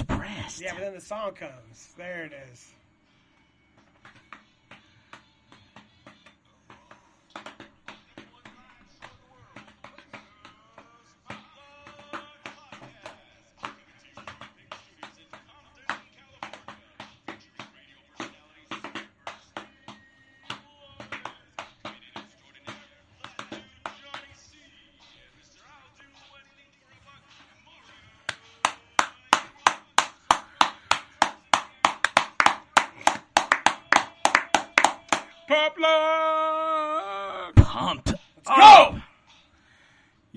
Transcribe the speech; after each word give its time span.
It's. 0.00 0.60
Yeah, 0.60 0.72
but 0.74 0.80
then 0.80 0.94
the 0.94 1.00
song 1.00 1.32
comes. 1.32 1.94
There 1.96 2.24
it 2.24 2.32
is. 2.50 2.72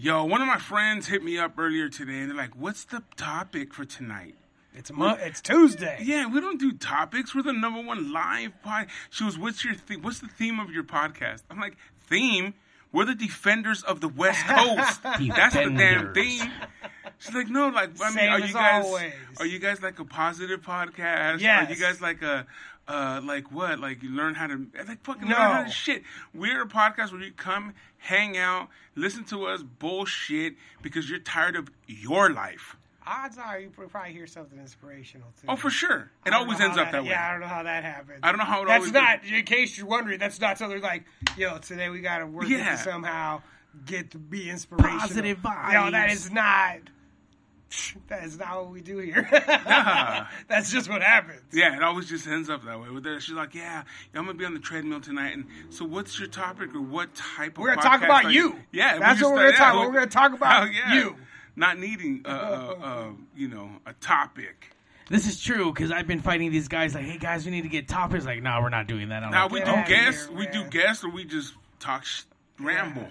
Yo, 0.05 0.23
one 0.23 0.39
of 0.39 0.45
my 0.47 0.59
friends 0.59 1.07
hit 1.07 1.23
me 1.23 1.39
up 1.39 1.57
earlier 1.57 1.89
today 1.89 2.19
and 2.19 2.29
they're 2.29 2.37
like, 2.37 2.55
what's 2.55 2.83
the 2.83 3.01
topic 3.17 3.73
for 3.73 3.85
tonight? 3.85 4.35
It's 4.75 4.91
mo- 4.91 5.17
It's 5.19 5.41
Tuesday. 5.41 5.97
Yeah, 5.99 6.27
we 6.27 6.39
don't 6.41 6.59
do 6.59 6.73
topics. 6.73 7.33
We're 7.33 7.41
the 7.41 7.53
number 7.53 7.81
one 7.81 8.13
live 8.13 8.51
pod. 8.61 8.85
She 9.09 9.23
was, 9.23 9.35
what's 9.39 9.65
your 9.65 9.73
theme? 9.73 10.03
What's 10.03 10.19
the 10.19 10.27
theme 10.27 10.59
of 10.59 10.69
your 10.69 10.83
podcast? 10.83 11.41
I'm 11.49 11.59
like, 11.59 11.75
theme? 12.05 12.53
We're 12.91 13.05
the 13.05 13.15
defenders 13.15 13.81
of 13.81 13.99
the 13.99 14.07
West 14.07 14.45
Coast. 14.47 15.01
That's 15.01 15.55
the 15.55 15.73
damn 15.75 16.13
theme. 16.13 16.51
She's 17.17 17.33
like, 17.33 17.49
no, 17.49 17.69
like, 17.69 17.89
I 17.99 18.09
mean, 18.09 18.13
Same 18.13 18.29
are 18.31 18.39
you 18.41 18.53
guys, 18.53 18.85
always. 18.85 19.13
are 19.39 19.45
you 19.47 19.57
guys 19.57 19.81
like 19.81 19.97
a 19.97 20.05
positive 20.05 20.61
podcast? 20.61 21.41
Are 21.43 21.67
you 21.67 21.77
guys 21.81 21.99
like 21.99 22.21
a, 22.21 22.45
uh, 22.87 23.21
like 23.23 23.51
what? 23.51 23.79
Like 23.79 24.03
you 24.03 24.09
learn 24.09 24.35
how 24.35 24.47
to, 24.47 24.67
like 24.87 25.03
fucking 25.03 25.27
No. 25.27 25.35
learn 25.37 25.51
how 25.51 25.63
to 25.63 25.69
shit. 25.71 26.03
We're 26.33 26.63
a 26.63 26.67
podcast 26.67 27.11
where 27.11 27.21
you 27.21 27.31
come, 27.31 27.73
hang 27.97 28.37
out, 28.37 28.69
listen 28.95 29.23
to 29.25 29.45
us 29.45 29.63
bullshit 29.63 30.55
because 30.81 31.09
you're 31.09 31.19
tired 31.19 31.55
of 31.55 31.69
your 31.87 32.29
life. 32.31 32.75
Odds 33.07 33.37
are 33.37 33.59
you 33.59 33.69
probably 33.69 34.13
hear 34.13 34.25
something 34.25 34.57
inspirational 34.57 35.27
too. 35.39 35.45
Oh, 35.47 35.55
for 35.55 35.69
sure. 35.69 36.09
It 36.25 36.33
always 36.33 36.59
ends 36.59 36.75
how 36.75 36.83
up 36.83 36.91
that 36.91 37.03
way. 37.03 37.09
Yeah, 37.09 37.27
I 37.27 37.31
don't 37.31 37.41
know 37.41 37.45
how 37.47 37.61
that 37.61 37.83
happens. 37.83 38.19
I 38.23 38.31
don't 38.31 38.39
know 38.39 38.45
how 38.45 38.63
it 38.63 38.67
That's 38.67 38.79
always 38.79 38.93
not. 38.93 39.23
In 39.23 39.43
case 39.45 39.77
you're 39.77 39.85
wondering, 39.85 40.17
that's 40.17 40.39
not 40.41 40.57
something 40.57 40.81
like, 40.81 41.03
yo, 41.37 41.59
today 41.59 41.89
we 41.89 41.99
got 42.01 42.19
to 42.19 42.25
work 42.25 42.47
Yeah. 42.49 42.75
somehow 42.77 43.43
get 43.85 44.11
to 44.11 44.17
be 44.17 44.49
inspirational. 44.49 44.99
Positive 45.01 45.37
vibes. 45.37 45.73
No, 45.73 45.91
that 45.91 46.11
is 46.11 46.31
not. 46.31 46.77
That 48.07 48.23
is 48.23 48.37
not 48.37 48.63
what 48.63 48.71
we 48.71 48.81
do 48.81 48.97
here. 48.97 49.27
Nah. 49.65 50.25
That's 50.47 50.71
just 50.71 50.89
what 50.89 51.01
happens. 51.01 51.41
Yeah, 51.51 51.75
it 51.75 51.83
always 51.83 52.07
just 52.07 52.27
ends 52.27 52.49
up 52.49 52.63
that 52.65 52.79
way. 52.79 52.89
With 52.89 53.05
her, 53.05 53.19
she's 53.19 53.35
like, 53.35 53.55
"Yeah, 53.55 53.83
I'm 54.13 54.25
gonna 54.25 54.37
be 54.37 54.45
on 54.45 54.53
the 54.53 54.59
treadmill 54.59 55.01
tonight." 55.01 55.33
And 55.33 55.45
so, 55.69 55.85
what's 55.85 56.19
your 56.19 56.27
topic 56.27 56.75
or 56.75 56.81
what 56.81 57.15
type 57.15 57.57
of? 57.57 57.63
We're 57.63 57.75
gonna 57.75 57.81
talk 57.81 58.03
about 58.03 58.25
are 58.25 58.31
you. 58.31 58.59
Yeah, 58.71 58.95
we 58.95 58.99
That's 58.99 59.19
just 59.19 59.31
what 59.31 59.37
we're 59.37 59.51
gonna 59.51 59.57
talk 59.57 59.73
about. 59.73 59.87
We're 59.87 59.93
gonna 59.93 60.07
talk 60.07 60.33
about 60.33 60.73
yeah. 60.73 60.93
you. 60.93 61.15
Not 61.55 61.79
needing, 61.79 62.23
uh, 62.25 62.29
uh, 62.29 62.85
uh, 62.85 63.09
you 63.35 63.47
know, 63.47 63.69
a 63.85 63.93
topic. 63.93 64.75
This 65.09 65.27
is 65.27 65.41
true 65.41 65.71
because 65.71 65.91
I've 65.91 66.07
been 66.07 66.21
fighting 66.21 66.51
these 66.51 66.67
guys. 66.67 66.95
Like, 66.95 67.05
hey 67.05 67.17
guys, 67.17 67.45
we 67.45 67.51
need 67.51 67.63
to 67.63 67.69
get 67.69 67.87
topics. 67.87 68.25
Like, 68.25 68.41
no, 68.41 68.59
we're 68.61 68.69
not 68.69 68.87
doing 68.87 69.09
that. 69.09 69.23
I'm 69.23 69.31
Now 69.31 69.43
like, 69.43 69.51
we 69.51 69.59
do 69.59 69.75
guests, 69.87 70.27
here, 70.27 70.37
we 70.37 70.47
do 70.47 70.63
guests, 70.65 71.03
or 71.03 71.09
we 71.09 71.25
just 71.25 71.53
talk 71.79 72.05
sh- 72.05 72.23
ramble. 72.59 73.07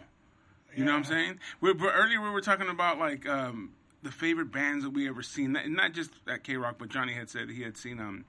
You 0.77 0.85
know 0.85 0.93
what 0.93 0.99
I'm 0.99 1.05
saying? 1.05 1.39
We're, 1.61 1.75
but 1.75 1.93
earlier 1.95 2.21
we 2.21 2.31
were 2.31 2.41
talking 2.41 2.69
about 2.69 2.99
like 2.99 3.29
um, 3.29 3.71
the 4.05 4.13
favorite 4.13 4.53
bands 4.53 4.85
that 4.85 4.91
we 4.91 5.09
ever 5.09 5.23
seen, 5.23 5.53
not, 5.53 5.69
not 5.69 5.93
just 5.93 6.11
at 6.29 6.45
KROQ, 6.45 6.75
but 6.79 6.89
Johnny 6.91 7.15
had 7.15 7.29
said 7.31 7.49
he 7.51 7.63
had 7.63 7.77
seen 7.77 7.99
um, 7.99 8.25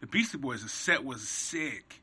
the 0.00 0.06
Beastie 0.06 0.38
Boys. 0.38 0.62
The 0.62 0.68
set 0.68 1.04
was 1.04 1.26
sick. 1.28 2.00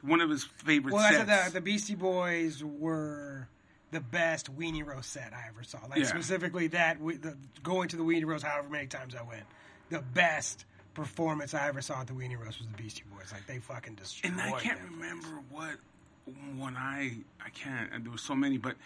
One 0.00 0.20
of 0.20 0.30
his 0.30 0.42
favorite 0.42 0.92
sets. 0.92 1.02
Well, 1.12 1.22
I 1.22 1.24
said 1.24 1.46
the, 1.46 1.52
the 1.52 1.60
Beastie 1.60 1.94
Boys 1.94 2.64
were 2.64 3.46
the 3.92 4.00
best 4.00 4.56
Weenie 4.56 4.84
Roast 4.84 5.12
set 5.12 5.32
I 5.32 5.48
ever 5.48 5.62
saw. 5.62 5.78
Like 5.88 6.00
Yeah. 6.00 6.06
specifically 6.06 6.68
that, 6.68 7.00
we, 7.00 7.16
the, 7.16 7.36
going 7.62 7.88
to 7.90 7.96
the 7.96 8.02
Weenie 8.02 8.24
Roast, 8.24 8.42
however 8.44 8.68
many 8.68 8.86
times 8.86 9.14
I 9.14 9.22
went, 9.22 9.44
the 9.90 10.00
best 10.00 10.64
performance 10.94 11.54
I 11.54 11.68
ever 11.68 11.82
saw 11.82 12.00
at 12.00 12.06
the 12.06 12.14
Weenie 12.14 12.38
Roast 12.38 12.58
was 12.58 12.66
the 12.68 12.82
Beastie 12.82 13.04
Boys. 13.14 13.30
Like 13.32 13.46
they 13.46 13.58
fucking 13.58 13.94
destroyed. 13.94 14.32
and 14.32 14.40
I 14.40 14.58
can't 14.58 14.80
remember 14.90 15.28
place. 15.28 15.44
what 15.50 15.76
one 16.56 16.76
I 16.76 17.18
I 17.44 17.50
can't. 17.50 17.92
And 17.92 18.04
there 18.04 18.12
was 18.12 18.22
so 18.22 18.34
many, 18.34 18.56
but 18.56 18.76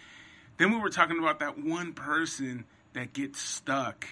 then 0.56 0.72
we 0.72 0.78
were 0.80 0.90
talking 0.90 1.18
about 1.18 1.38
that 1.40 1.58
one 1.58 1.92
person 1.92 2.64
that 2.96 3.12
gets 3.12 3.40
stuck 3.40 4.08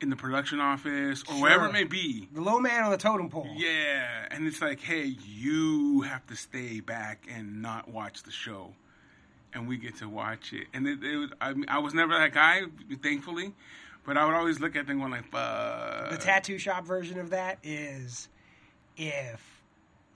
in 0.00 0.10
the 0.10 0.16
production 0.16 0.60
office 0.60 1.22
or 1.28 1.40
wherever 1.40 1.66
it 1.66 1.72
may 1.72 1.84
be. 1.84 2.28
The 2.32 2.40
low 2.40 2.58
man 2.58 2.84
on 2.84 2.90
the 2.90 2.96
totem 2.96 3.28
pole. 3.28 3.48
Yeah, 3.56 4.26
and 4.30 4.46
it's 4.46 4.60
like, 4.60 4.80
hey, 4.80 5.14
you 5.26 6.02
have 6.02 6.26
to 6.26 6.36
stay 6.36 6.80
back 6.80 7.26
and 7.32 7.62
not 7.62 7.88
watch 7.88 8.24
the 8.24 8.32
show, 8.32 8.72
and 9.54 9.68
we 9.68 9.76
get 9.76 9.96
to 9.98 10.08
watch 10.08 10.52
it. 10.52 10.66
And 10.74 10.86
it, 10.86 11.02
it 11.02 11.16
was, 11.16 11.30
I, 11.40 11.54
mean, 11.54 11.66
I 11.68 11.78
was 11.78 11.94
never 11.94 12.14
that 12.14 12.34
guy, 12.34 12.62
thankfully, 13.02 13.54
but 14.04 14.16
I 14.16 14.26
would 14.26 14.34
always 14.34 14.60
look 14.60 14.74
at 14.74 14.86
them 14.86 14.98
going 14.98 15.12
like, 15.12 15.30
fuck. 15.30 16.10
The 16.10 16.18
tattoo 16.18 16.58
shop 16.58 16.84
version 16.84 17.18
of 17.18 17.30
that 17.30 17.58
is 17.62 18.28
if 18.96 19.62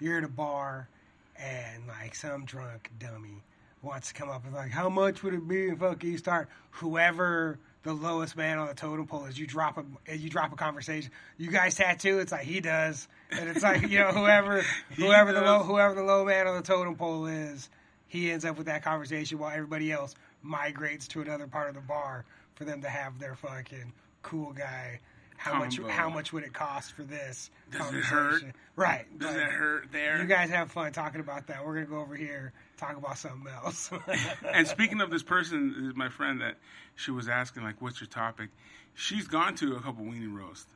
you're 0.00 0.18
at 0.18 0.24
a 0.24 0.28
bar 0.28 0.88
and 1.36 1.86
like 1.86 2.14
some 2.16 2.44
drunk 2.44 2.90
dummy 2.98 3.42
wants 3.82 4.08
to 4.08 4.14
come 4.14 4.30
up 4.30 4.44
and 4.44 4.54
like, 4.54 4.70
how 4.70 4.88
much 4.88 5.22
would 5.22 5.34
it 5.34 5.46
be 5.46 5.68
if 5.68 5.78
fuck 5.78 6.02
you 6.04 6.16
start 6.16 6.48
whoever 6.70 7.58
the 7.82 7.92
lowest 7.92 8.36
man 8.36 8.58
on 8.58 8.68
the 8.68 8.74
totem 8.74 9.06
pole 9.06 9.24
is, 9.24 9.38
you 9.38 9.46
drop 9.46 9.76
a 10.06 10.16
you 10.16 10.30
drop 10.30 10.52
a 10.52 10.56
conversation. 10.56 11.10
You 11.36 11.50
guys 11.50 11.74
tattoo, 11.74 12.20
it's 12.20 12.32
like 12.32 12.42
he 12.42 12.60
does, 12.60 13.08
and 13.30 13.48
it's 13.48 13.62
like 13.62 13.82
you 13.88 13.98
know 13.98 14.08
whoever 14.12 14.62
whoever 14.96 15.32
the 15.32 15.40
low 15.40 15.62
whoever 15.62 15.94
the 15.94 16.02
low 16.02 16.24
man 16.24 16.46
on 16.46 16.56
the 16.56 16.62
totem 16.62 16.94
pole 16.94 17.26
is, 17.26 17.68
he 18.06 18.30
ends 18.30 18.44
up 18.44 18.56
with 18.56 18.66
that 18.66 18.84
conversation 18.84 19.38
while 19.38 19.52
everybody 19.52 19.90
else 19.90 20.14
migrates 20.42 21.08
to 21.08 21.22
another 21.22 21.46
part 21.46 21.68
of 21.68 21.74
the 21.74 21.80
bar 21.80 22.24
for 22.54 22.64
them 22.64 22.82
to 22.82 22.88
have 22.88 23.18
their 23.18 23.34
fucking 23.34 23.92
cool 24.22 24.52
guy. 24.52 25.00
How 25.36 25.58
much? 25.58 25.76
Combo. 25.76 25.90
How 25.90 26.08
much 26.08 26.32
would 26.32 26.44
it 26.44 26.52
cost 26.52 26.92
for 26.92 27.02
this? 27.02 27.50
Does 27.72 27.92
it 27.92 28.04
hurt? 28.04 28.44
Right. 28.76 29.06
Does 29.18 29.30
like, 29.30 29.38
that 29.38 29.50
hurt 29.50 29.90
there? 29.90 30.22
You 30.22 30.28
guys 30.28 30.50
have 30.50 30.70
fun 30.70 30.92
talking 30.92 31.20
about 31.20 31.48
that. 31.48 31.66
We're 31.66 31.74
gonna 31.74 31.86
go 31.86 32.00
over 32.00 32.14
here 32.14 32.52
talk 32.82 32.96
about 32.96 33.18
something 33.18 33.52
else. 33.64 33.90
and 34.52 34.66
speaking 34.66 35.00
of 35.00 35.10
this 35.10 35.22
person, 35.22 35.88
is 35.88 35.96
my 35.96 36.08
friend 36.08 36.40
that 36.40 36.56
she 36.96 37.10
was 37.10 37.28
asking, 37.28 37.62
like, 37.62 37.80
what's 37.80 38.00
your 38.00 38.08
topic? 38.08 38.50
She's 38.94 39.26
gone 39.26 39.54
to 39.56 39.76
a 39.76 39.80
couple 39.80 40.04
weenie 40.04 40.32
roasts. 40.32 40.70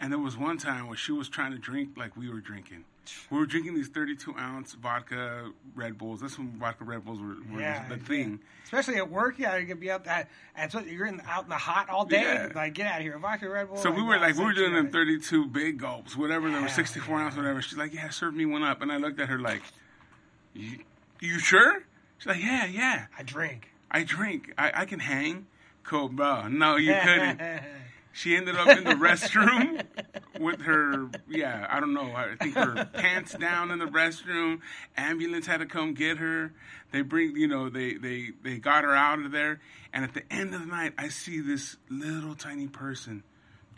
And 0.00 0.10
there 0.10 0.18
was 0.18 0.36
one 0.36 0.56
time 0.56 0.86
where 0.86 0.96
she 0.96 1.12
was 1.12 1.28
trying 1.28 1.52
to 1.52 1.58
drink 1.58 1.90
like 1.96 2.16
we 2.16 2.30
were 2.30 2.40
drinking. 2.40 2.84
We 3.30 3.38
were 3.38 3.46
drinking 3.46 3.74
these 3.74 3.88
32 3.88 4.34
ounce 4.38 4.74
vodka 4.74 5.50
Red 5.74 5.98
Bulls. 5.98 6.20
That's 6.20 6.38
when 6.38 6.52
vodka 6.58 6.84
Red 6.84 7.04
Bulls 7.04 7.18
were, 7.20 7.36
were 7.52 7.60
yeah, 7.60 7.86
the 7.88 7.96
yeah. 7.96 8.02
thing. 8.02 8.40
Especially 8.64 8.96
at 8.96 9.10
work, 9.10 9.38
yeah, 9.38 9.56
you 9.56 9.66
could 9.66 9.80
be 9.80 9.90
out 9.90 10.04
that. 10.04 10.28
That's 10.56 10.74
what 10.74 10.86
you're 10.86 11.06
in, 11.06 11.20
out 11.26 11.44
in 11.44 11.50
the 11.50 11.56
hot 11.56 11.90
all 11.90 12.04
day. 12.06 12.22
Yeah. 12.22 12.48
Like, 12.54 12.74
get 12.74 12.86
out 12.86 12.98
of 12.98 13.02
here, 13.02 13.18
vodka 13.18 13.48
Red 13.48 13.68
Bull. 13.68 13.76
So 13.76 13.90
we 13.90 14.02
were 14.02 14.18
like, 14.18 14.36
we 14.36 14.44
were 14.44 14.52
doing 14.52 14.72
them 14.72 14.84
them 14.84 14.92
32 14.92 15.46
big 15.48 15.78
gulps, 15.78 16.16
whatever. 16.16 16.50
They 16.50 16.60
were 16.60 16.68
64 16.68 17.18
yeah. 17.18 17.24
ounce, 17.24 17.36
whatever. 17.36 17.60
She's 17.60 17.78
like, 17.78 17.92
yeah, 17.92 18.08
serve 18.10 18.34
me 18.34 18.46
one 18.46 18.62
up. 18.62 18.80
And 18.80 18.92
I 18.92 18.96
looked 18.96 19.20
at 19.20 19.28
her 19.28 19.38
like, 19.38 19.62
you, 20.54 20.78
you 21.20 21.38
sure? 21.38 21.82
She's 22.18 22.26
like, 22.26 22.42
yeah, 22.42 22.66
yeah. 22.66 23.06
I 23.18 23.22
drink. 23.22 23.70
I 23.90 24.02
drink. 24.02 24.52
I, 24.58 24.72
I 24.82 24.84
can 24.84 25.00
hang. 25.00 25.46
Cool, 25.84 26.08
bro. 26.08 26.48
No, 26.48 26.76
you 26.76 26.94
couldn't. 27.02 27.40
She 28.12 28.36
ended 28.36 28.56
up 28.56 28.68
in 28.76 28.84
the 28.84 28.90
restroom 28.94 29.84
with 30.40 30.62
her, 30.62 31.08
yeah, 31.28 31.66
I 31.70 31.78
don't 31.78 31.94
know. 31.94 32.12
I 32.12 32.34
think 32.40 32.56
her 32.56 32.84
pants 32.92 33.34
down 33.34 33.70
in 33.70 33.78
the 33.78 33.86
restroom. 33.86 34.60
Ambulance 34.96 35.46
had 35.46 35.58
to 35.58 35.66
come 35.66 35.94
get 35.94 36.18
her. 36.18 36.52
They 36.90 37.02
bring, 37.02 37.36
you 37.36 37.46
know, 37.46 37.70
they 37.70 37.94
they 37.94 38.30
they 38.42 38.58
got 38.58 38.82
her 38.82 38.94
out 38.94 39.20
of 39.20 39.30
there. 39.30 39.60
And 39.92 40.04
at 40.04 40.12
the 40.12 40.24
end 40.32 40.54
of 40.54 40.60
the 40.60 40.66
night, 40.66 40.92
I 40.98 41.08
see 41.08 41.40
this 41.40 41.76
little 41.88 42.34
tiny 42.34 42.66
person 42.66 43.22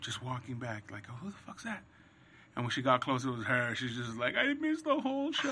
just 0.01 0.23
walking 0.23 0.55
back, 0.55 0.89
like, 0.91 1.03
oh, 1.09 1.15
who 1.21 1.29
the 1.29 1.35
fuck's 1.45 1.63
that? 1.63 1.83
And 2.55 2.63
when 2.65 2.69
she 2.69 2.81
got 2.83 3.01
close, 3.01 3.25
it 3.25 3.29
was 3.31 3.45
her. 3.45 3.73
She's 3.75 3.95
just 3.95 4.15
like, 4.17 4.35
I 4.35 4.53
missed 4.53 4.85
the 4.85 4.99
whole 4.99 5.31
show. 5.31 5.49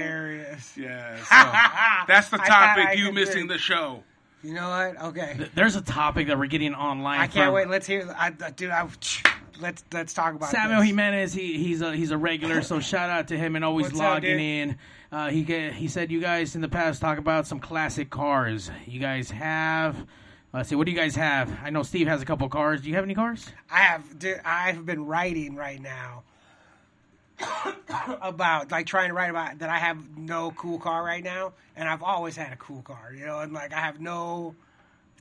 Hilarious. 0.00 0.76
Yeah, 0.76 1.16
so 1.18 2.06
that's 2.12 2.28
the 2.28 2.40
I 2.42 2.46
topic. 2.46 2.86
I 2.88 2.92
You 2.94 3.12
missing 3.12 3.46
drink. 3.46 3.50
the 3.50 3.58
show. 3.58 4.02
You 4.42 4.54
know 4.54 4.68
what? 4.68 5.02
Okay. 5.10 5.48
There's 5.54 5.76
a 5.76 5.82
topic 5.82 6.26
that 6.28 6.38
we're 6.38 6.46
getting 6.46 6.74
online. 6.74 7.20
I 7.20 7.26
can't 7.26 7.46
from 7.46 7.54
wait. 7.54 7.68
Let's 7.68 7.86
hear. 7.86 8.08
I, 8.18 8.32
I- 8.42 8.50
dude, 8.50 8.70
I, 8.70 8.88
let's 9.60 9.84
let's 9.92 10.12
talk 10.14 10.34
about 10.34 10.48
Samuel 10.50 10.80
this. 10.80 10.88
Jimenez. 10.88 11.32
He, 11.34 11.58
he's 11.58 11.82
a 11.82 11.94
he's 11.94 12.10
a 12.10 12.18
regular, 12.18 12.62
so 12.62 12.80
shout 12.80 13.10
out 13.10 13.28
to 13.28 13.38
him 13.38 13.54
and 13.54 13.64
always 13.64 13.86
What's 13.86 13.98
logging 13.98 14.30
dude? 14.38 14.40
in. 14.40 14.78
Uh, 15.12 15.28
he 15.28 15.42
ga- 15.42 15.72
he 15.72 15.88
said 15.88 16.10
you 16.10 16.20
guys 16.20 16.54
in 16.54 16.62
the 16.62 16.68
past 16.68 17.00
talk 17.00 17.18
about 17.18 17.46
some 17.46 17.60
classic 17.60 18.10
cars. 18.10 18.70
You 18.86 18.98
guys 18.98 19.30
have. 19.30 19.94
Let's 20.52 20.68
see. 20.68 20.74
What 20.74 20.86
do 20.86 20.90
you 20.90 20.98
guys 20.98 21.14
have? 21.14 21.52
I 21.62 21.70
know 21.70 21.82
Steve 21.84 22.08
has 22.08 22.22
a 22.22 22.24
couple 22.24 22.48
cars. 22.48 22.80
Do 22.80 22.88
you 22.88 22.94
have 22.96 23.04
any 23.04 23.14
cars? 23.14 23.46
I 23.70 23.78
have 23.82 24.18
dude, 24.18 24.40
I've 24.44 24.84
been 24.86 25.04
writing 25.06 25.54
right 25.54 25.80
now 25.80 26.24
about 28.22 28.70
like 28.70 28.86
trying 28.86 29.08
to 29.08 29.14
write 29.14 29.30
about 29.30 29.58
that 29.58 29.70
I 29.70 29.78
have 29.78 30.16
no 30.16 30.50
cool 30.52 30.78
car 30.78 31.04
right 31.04 31.22
now 31.22 31.52
and 31.76 31.88
I've 31.88 32.02
always 32.02 32.36
had 32.36 32.52
a 32.52 32.56
cool 32.56 32.82
car, 32.82 33.12
you 33.16 33.24
know, 33.26 33.40
and 33.40 33.52
like 33.52 33.72
I 33.72 33.80
have 33.80 34.00
no 34.00 34.54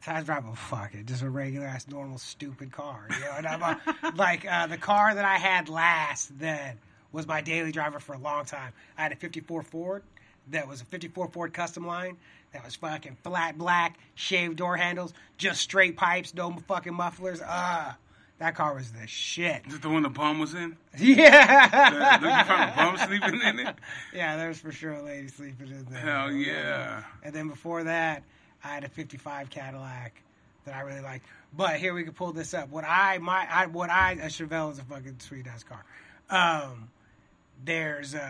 I 0.07 0.21
drive 0.23 0.45
a 0.45 0.55
fucking 0.55 1.05
just 1.05 1.21
a 1.21 1.29
regular 1.29 1.67
ass 1.67 1.87
normal 1.87 2.17
stupid 2.17 2.71
car. 2.71 3.07
You 3.11 3.19
know, 3.19 3.33
and 3.37 3.47
I'm 3.47 3.61
a, 3.61 3.79
like 4.15 4.49
uh, 4.49 4.67
the 4.67 4.77
car 4.77 5.13
that 5.13 5.25
I 5.25 5.37
had 5.37 5.69
last 5.69 6.37
that 6.39 6.77
was 7.11 7.27
my 7.27 7.41
daily 7.41 7.71
driver 7.71 7.99
for 7.99 8.13
a 8.13 8.17
long 8.17 8.45
time. 8.45 8.73
I 8.97 9.03
had 9.03 9.11
a 9.11 9.15
'54 9.15 9.63
Ford 9.63 10.03
that 10.49 10.67
was 10.67 10.81
a 10.81 10.85
'54 10.85 11.29
Ford 11.29 11.53
Customline 11.53 12.15
that 12.53 12.65
was 12.65 12.75
fucking 12.75 13.17
flat 13.23 13.57
black, 13.57 13.99
shaved 14.15 14.57
door 14.57 14.77
handles, 14.77 15.13
just 15.37 15.61
straight 15.61 15.97
pipes, 15.97 16.33
no 16.33 16.51
fucking 16.67 16.93
mufflers. 16.93 17.41
Ah, 17.45 17.95
that 18.39 18.55
car 18.55 18.73
was 18.73 18.91
the 18.91 19.05
shit. 19.07 19.61
Is 19.67 19.75
it 19.75 19.81
the 19.81 19.89
one 19.89 20.03
the 20.03 20.09
bum 20.09 20.39
was 20.39 20.53
in? 20.53 20.75
Yeah, 20.97 22.17
The- 22.19 22.25
you 22.27 22.43
found 22.45 22.71
a 22.71 22.75
bum 22.75 22.97
sleeping 23.07 23.41
in 23.41 23.59
it? 23.67 23.75
yeah. 24.13 24.37
There's 24.37 24.59
for 24.59 24.71
sure 24.71 24.93
a 24.93 25.03
lady 25.03 25.27
sleeping 25.27 25.67
in 25.67 25.85
there. 25.89 25.99
Hell 25.99 26.31
yeah. 26.31 27.03
And 27.23 27.33
then 27.33 27.47
before 27.49 27.83
that, 27.83 28.23
I 28.63 28.69
had 28.73 28.83
a 28.83 28.89
'55 28.89 29.49
Cadillac 29.49 30.21
that 30.65 30.75
I 30.75 30.81
really 30.81 31.01
liked. 31.01 31.25
But 31.55 31.75
here 31.77 31.93
we 31.93 32.03
can 32.03 32.13
pull 32.13 32.31
this 32.33 32.53
up. 32.53 32.69
What 32.69 32.85
I 32.85 33.17
my 33.19 33.47
I 33.49 33.65
what 33.67 33.89
I 33.89 34.13
a 34.13 34.27
Chevelle 34.27 34.71
is 34.71 34.79
a 34.79 34.83
fucking 34.83 35.17
sweet 35.19 35.47
ass 35.47 35.63
car. 35.63 35.83
Um, 36.29 36.89
there's 37.63 38.15
um, 38.15 38.21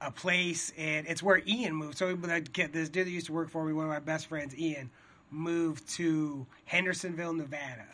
a 0.00 0.10
place 0.10 0.72
and 0.76 1.06
it's 1.06 1.22
where 1.22 1.40
Ian 1.46 1.74
moved. 1.74 1.98
So 1.98 2.14
but 2.16 2.30
I 2.30 2.40
get 2.40 2.72
this 2.72 2.88
dude 2.88 3.06
that 3.06 3.10
used 3.10 3.26
to 3.26 3.32
work 3.32 3.50
for 3.50 3.64
me, 3.64 3.72
one 3.72 3.86
of 3.86 3.90
my 3.90 4.00
best 4.00 4.26
friends, 4.26 4.56
Ian, 4.58 4.90
moved 5.30 5.88
to 5.96 6.46
Hendersonville, 6.66 7.32
Nevada, 7.32 7.86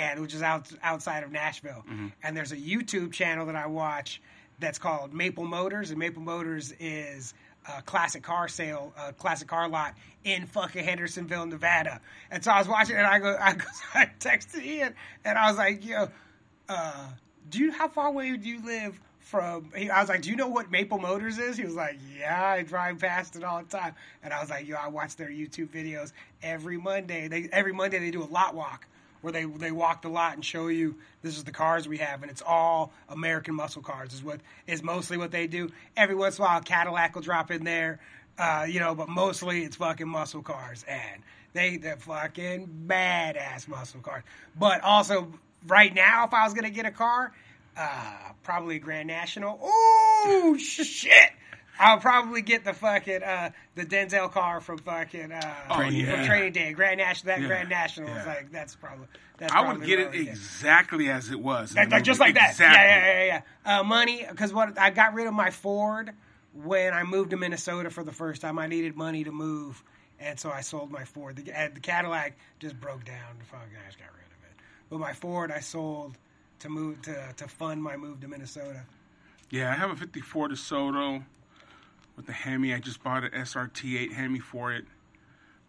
and 0.00 0.18
which 0.18 0.32
is 0.32 0.40
out 0.40 0.72
outside 0.82 1.22
of 1.22 1.30
Nashville. 1.30 1.84
And 2.22 2.34
there's 2.34 2.52
a 2.52 2.56
YouTube 2.56 3.12
channel 3.12 3.46
that 3.46 3.54
I 3.54 3.66
watch 3.66 4.22
that's 4.58 4.78
called 4.78 5.12
Maple 5.12 5.44
Motors, 5.44 5.90
and 5.90 5.98
Maple 5.98 6.22
Motors 6.22 6.72
is 6.80 7.34
a 7.68 7.82
classic 7.82 8.22
car 8.22 8.48
sale, 8.48 8.94
a 8.98 9.12
classic 9.12 9.46
car 9.46 9.68
lot 9.68 9.94
in 10.24 10.46
fucking 10.46 10.82
Hendersonville, 10.82 11.44
Nevada. 11.46 12.00
And 12.30 12.42
so 12.42 12.50
I 12.50 12.58
was 12.58 12.68
watching, 12.68 12.96
it 12.96 13.00
and 13.00 13.06
I 13.06 13.18
go, 13.18 13.36
I, 13.38 13.52
go, 13.52 13.64
I 13.94 14.10
texted 14.18 14.64
Ian, 14.64 14.94
and 15.24 15.36
I 15.36 15.50
was 15.50 15.58
like, 15.58 15.84
yo, 15.84 16.08
uh, 16.70 17.06
do 17.50 17.58
you 17.58 17.70
how 17.70 17.88
far 17.88 18.08
away 18.08 18.34
do 18.36 18.48
you 18.48 18.64
live 18.64 18.98
from 19.18 19.70
he, 19.76 19.90
I 19.90 20.00
was 20.00 20.08
like, 20.08 20.22
Do 20.22 20.30
you 20.30 20.36
know 20.36 20.48
what 20.48 20.70
Maple 20.70 20.98
Motors 20.98 21.38
is? 21.38 21.56
He 21.56 21.64
was 21.64 21.74
like, 21.74 21.98
Yeah, 22.18 22.42
I 22.42 22.62
drive 22.62 22.98
past 22.98 23.36
it 23.36 23.44
all 23.44 23.62
the 23.62 23.68
time. 23.68 23.94
And 24.22 24.32
I 24.32 24.40
was 24.40 24.50
like, 24.50 24.66
Yo, 24.66 24.76
I 24.76 24.88
watch 24.88 25.16
their 25.16 25.28
YouTube 25.28 25.68
videos 25.68 26.12
every 26.42 26.78
Monday. 26.78 27.28
They 27.28 27.48
every 27.52 27.72
Monday 27.72 27.98
they 27.98 28.10
do 28.10 28.22
a 28.22 28.24
lot 28.24 28.54
walk 28.54 28.86
where 29.20 29.32
they 29.32 29.44
they 29.44 29.70
walk 29.70 30.02
the 30.02 30.08
lot 30.08 30.34
and 30.34 30.44
show 30.44 30.68
you 30.68 30.96
this 31.22 31.36
is 31.36 31.44
the 31.44 31.52
cars 31.52 31.88
we 31.88 31.98
have 31.98 32.22
and 32.22 32.30
it's 32.30 32.42
all 32.46 32.92
American 33.08 33.54
muscle 33.54 33.82
cars 33.82 34.12
is 34.12 34.22
what 34.22 34.40
is 34.66 34.82
mostly 34.82 35.16
what 35.16 35.30
they 35.30 35.46
do. 35.46 35.70
Every 35.96 36.14
once 36.14 36.38
in 36.38 36.44
a 36.44 36.46
while 36.46 36.58
a 36.58 36.62
Cadillac 36.62 37.14
will 37.14 37.22
drop 37.22 37.50
in 37.50 37.64
there. 37.64 38.00
Uh, 38.38 38.66
you 38.68 38.80
know, 38.80 38.94
but 38.94 39.08
mostly 39.08 39.64
it's 39.64 39.76
fucking 39.76 40.08
muscle 40.08 40.42
cars 40.42 40.84
and 40.88 41.22
they 41.52 41.76
they're 41.76 41.96
fucking 41.96 42.86
badass 42.86 43.68
muscle 43.68 44.00
cars. 44.00 44.22
But 44.58 44.82
also 44.82 45.32
right 45.66 45.94
now, 45.94 46.24
if 46.24 46.32
I 46.32 46.44
was 46.44 46.54
gonna 46.54 46.70
get 46.70 46.86
a 46.86 46.90
car, 46.90 47.32
uh, 47.76 48.32
probably 48.42 48.76
a 48.76 48.78
Grand 48.78 49.08
National. 49.08 49.58
Oh 49.62 50.56
shit! 50.60 51.30
I'll 51.80 51.98
probably 51.98 52.42
get 52.42 52.64
the 52.64 52.74
fucking 52.74 53.22
uh, 53.22 53.50
the 53.74 53.84
Denzel 53.86 54.30
car 54.30 54.60
from 54.60 54.78
fucking 54.78 55.32
uh, 55.32 55.54
Oh, 55.70 55.76
from. 55.76 56.24
Training 56.26 56.52
Day. 56.52 56.72
Grand 56.74 56.98
National. 56.98 57.34
That 57.34 57.40
Yeah, 57.42 57.46
Grand 57.48 57.68
National 57.70 58.08
is 58.08 58.14
yeah. 58.16 58.24
like 58.26 58.52
that's 58.52 58.76
probably. 58.76 59.06
That's 59.38 59.52
I 59.52 59.60
would 59.60 59.66
probably 59.68 59.86
get 59.86 59.98
it 60.00 60.10
would 60.10 60.12
get. 60.12 60.28
exactly 60.28 61.08
as 61.10 61.30
it 61.30 61.40
was. 61.40 61.74
in 61.74 61.88
Like, 61.88 62.04
just 62.04 62.20
like 62.20 62.34
that. 62.34 62.56
Yeah, 62.60 62.72
yeah, 62.72 63.24
yeah, 63.24 63.42
yeah. 63.64 63.78
Uh, 63.80 63.82
money, 63.82 64.26
because 64.28 64.52
what 64.52 64.78
I 64.78 64.90
got 64.90 65.14
rid 65.14 65.26
of 65.26 65.32
my 65.34 65.50
Ford 65.50 66.10
when 66.52 66.92
I 66.92 67.04
moved 67.04 67.30
to 67.30 67.36
Minnesota 67.38 67.88
for 67.90 68.04
the 68.04 68.12
first 68.12 68.42
time. 68.42 68.58
I 68.58 68.66
needed 68.66 68.96
money 68.96 69.24
to 69.24 69.32
move, 69.32 69.82
and 70.18 70.38
so 70.38 70.50
I 70.50 70.60
sold 70.60 70.90
my 70.90 71.04
Ford. 71.04 71.36
The, 71.36 71.42
the 71.72 71.80
Cadillac 71.80 72.36
just 72.58 72.78
broke 72.78 73.04
down. 73.06 73.38
The 73.38 73.44
fucking 73.46 73.68
I 73.82 73.86
just 73.86 73.98
got 73.98 74.08
rid 74.12 74.26
of 74.26 74.44
it. 74.44 74.62
But 74.90 74.98
my 75.00 75.14
Ford, 75.14 75.50
I 75.50 75.60
sold 75.60 76.18
to 76.58 76.68
move 76.68 77.00
to 77.02 77.32
to 77.38 77.48
fund 77.48 77.82
my 77.82 77.96
move 77.96 78.20
to 78.20 78.28
Minnesota. 78.28 78.82
Yeah, 79.50 79.70
I 79.70 79.74
have 79.74 79.90
a 79.90 79.96
54 79.96 80.50
DeSoto 80.50 81.24
with 82.20 82.26
the 82.26 82.32
Hemi. 82.34 82.74
I 82.74 82.80
just 82.80 83.02
bought 83.02 83.24
an 83.24 83.30
SRT8 83.30 84.12
Hemi 84.12 84.40
for 84.40 84.74
it. 84.74 84.84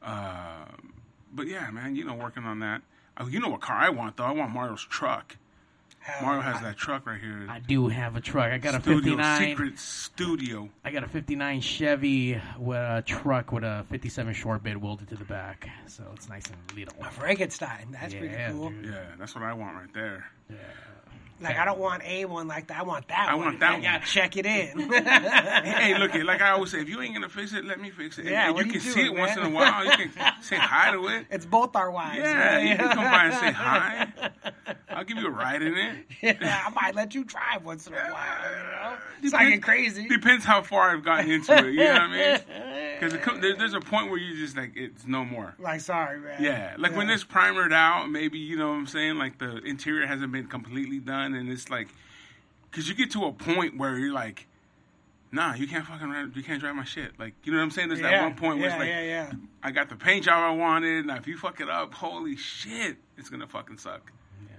Uh, 0.04 0.66
but 1.34 1.48
yeah, 1.48 1.72
man, 1.72 1.96
you 1.96 2.04
know, 2.04 2.14
working 2.14 2.44
on 2.44 2.60
that. 2.60 2.82
Oh, 3.18 3.28
you 3.28 3.40
know 3.40 3.48
what 3.48 3.62
car 3.62 3.78
I 3.78 3.90
want 3.90 4.18
though? 4.18 4.26
I 4.26 4.32
want 4.32 4.52
Mario's 4.52 4.84
truck. 4.84 5.38
Hell, 6.00 6.26
Mario 6.26 6.42
has 6.42 6.62
that 6.62 6.76
truck 6.76 7.06
right 7.06 7.22
here. 7.22 7.46
I 7.48 7.60
do 7.60 7.88
have 7.88 8.18
a 8.18 8.22
truck. 8.22 8.52
I 8.52 8.58
got 8.58 8.74
a 8.76 8.82
Studio 8.82 9.16
59. 9.16 9.40
Secret 9.40 9.80
Studio. 9.80 10.70
I 10.84 10.92
got 10.92 11.04
a 11.04 11.08
59 11.08 11.62
Chevy 11.62 12.42
with 12.58 12.78
a 12.78 13.04
truck 13.06 13.52
with 13.54 13.64
a 13.64 13.86
57 13.90 14.34
short 14.34 14.64
bed 14.64 14.76
welded 14.78 15.08
to 15.10 15.16
the 15.16 15.24
back, 15.24 15.70
so 15.88 16.04
it's 16.16 16.28
nice 16.28 16.48
and 16.48 16.78
little. 16.78 16.96
a 17.02 17.12
Frankenstein. 17.12 17.90
That's 17.92 18.14
pretty 18.14 18.36
cool. 18.50 18.72
dude. 18.72 18.88
Yeah, 18.88 19.04
that's 19.18 19.36
what 19.36 19.44
I 19.46 19.54
want 19.54 19.76
right 19.76 19.94
there. 19.94 20.26
Like 21.42 21.58
I 21.58 21.66
don't 21.66 21.80
want 21.80 22.04
a 22.04 22.26
one 22.26 22.48
like 22.48 22.68
that. 22.68 22.80
I 22.80 22.84
want 22.84 23.08
that. 23.08 23.26
One. 23.26 23.30
I 23.30 23.36
one. 23.36 23.46
want 23.46 23.60
that 23.62 23.72
I 23.72 23.80
gotta 23.82 24.00
one. 24.00 24.08
check 24.08 24.38
it 24.38 24.46
in. 24.46 24.80
hey, 24.92 25.98
look, 25.98 26.14
it 26.16 26.26
like 26.26 26.42
I 26.42 26.52
always 26.52 26.72
say, 26.72 26.82
if 26.82 26.90
you 26.90 27.02
ain't 27.02 27.14
gonna 27.14 27.30
fix 27.30 27.54
it, 27.54 27.66
let 27.66 27.80
me 27.80 27.90
fix 27.90 28.20
it. 28.20 28.26
Yeah, 28.26 28.50
and 28.50 28.58
you 28.58 28.72
can 28.72 28.82
see 28.82 29.06
it 29.06 29.14
once 29.14 29.36
in 29.36 29.44
a 29.44 29.50
while. 29.50 29.86
You 29.86 29.92
can 29.92 30.12
say 30.42 30.58
hi 30.58 30.92
to 30.92 31.08
it. 31.08 31.26
it's 31.32 31.46
both 31.46 31.76
our 31.76 31.90
wives. 31.90 32.20
Yeah, 32.20 32.56
right? 32.56 32.68
you 32.68 32.76
can 32.76 32.90
come 32.90 33.04
by 33.04 33.26
and 33.26 33.34
say 33.34 33.52
hi. 33.52 34.11
I'll 34.90 35.04
give 35.04 35.18
you 35.18 35.28
a 35.28 35.32
ride 35.32 35.62
in 35.62 35.76
it. 35.78 36.06
Yeah, 36.22 36.64
I 36.66 36.70
might 36.70 36.96
let 36.96 37.16
you 37.16 37.24
drive 37.24 37.64
once 37.66 37.88
in 37.88 37.94
a 37.94 37.98
while. 37.98 38.08
You 38.12 38.58
know, 38.72 38.98
it's 39.24 39.32
Depends- 39.32 39.52
like 39.52 39.62
crazy. 39.62 40.08
Depends 40.08 40.46
how 40.46 40.62
far 40.62 40.92
I've 40.92 41.04
gotten 41.04 41.32
into 41.32 41.54
it. 41.56 41.74
You 41.74 41.80
know 41.86 41.94
what 41.94 42.02
I 42.02 42.08
mean? 42.08 42.40
Because 43.02 43.42
there, 43.42 43.56
there's 43.56 43.74
a 43.74 43.80
point 43.80 44.12
where 44.12 44.20
you 44.20 44.36
just 44.36 44.56
like 44.56 44.74
it's 44.76 45.08
no 45.08 45.26
more. 45.26 45.56
Like, 45.58 45.82
sorry, 45.82 46.20
man. 46.20 46.44
Yeah, 46.44 46.76
like 46.78 46.96
when 46.96 47.10
it's 47.10 47.24
primered 47.24 47.74
out, 47.74 48.12
maybe 48.12 48.38
you 48.38 48.58
know 48.58 48.68
what 48.70 48.76
I'm 48.76 48.86
saying. 48.86 49.18
Like 49.18 49.40
the 49.40 49.58
interior 49.64 50.06
hasn't 50.06 50.32
been 50.32 50.46
completely 50.46 51.00
done, 51.00 51.34
and 51.34 51.50
it's 51.50 51.72
like, 51.72 51.88
because 52.70 52.88
you 52.88 52.94
get 52.94 53.10
to 53.12 53.26
a 53.26 53.32
point 53.32 53.76
where 53.80 53.98
you're 53.98 54.14
like, 54.14 54.46
nah, 55.32 55.54
you 55.54 55.68
can't 55.68 55.86
fucking 55.86 56.10
ride, 56.10 56.36
you 56.36 56.44
can't 56.44 56.60
drive 56.60 56.76
my 56.76 56.84
shit. 56.84 57.20
Like 57.20 57.34
you 57.44 57.52
know 57.52 57.58
what 57.60 57.66
I'm 57.66 57.72
saying? 57.72 57.90
There's 57.90 58.02
yeah, 58.02 58.12
that 58.12 58.24
one 58.24 58.36
point 58.36 58.60
where 58.60 58.68
yeah, 58.68 58.74
it's 58.76 58.80
like, 58.80 58.90
yeah, 58.90 59.02
yeah. 59.02 59.32
I 59.64 59.72
got 59.72 59.90
the 59.90 59.96
paint 59.96 60.26
job 60.26 60.38
I 60.40 60.52
wanted. 60.56 61.06
Now 61.06 61.16
if 61.18 61.28
you 61.28 61.38
fuck 61.38 61.60
it 61.62 61.70
up, 61.70 61.94
holy 61.94 62.36
shit, 62.36 62.98
it's 63.18 63.30
gonna 63.30 63.48
fucking 63.48 63.78
suck. 63.78 64.12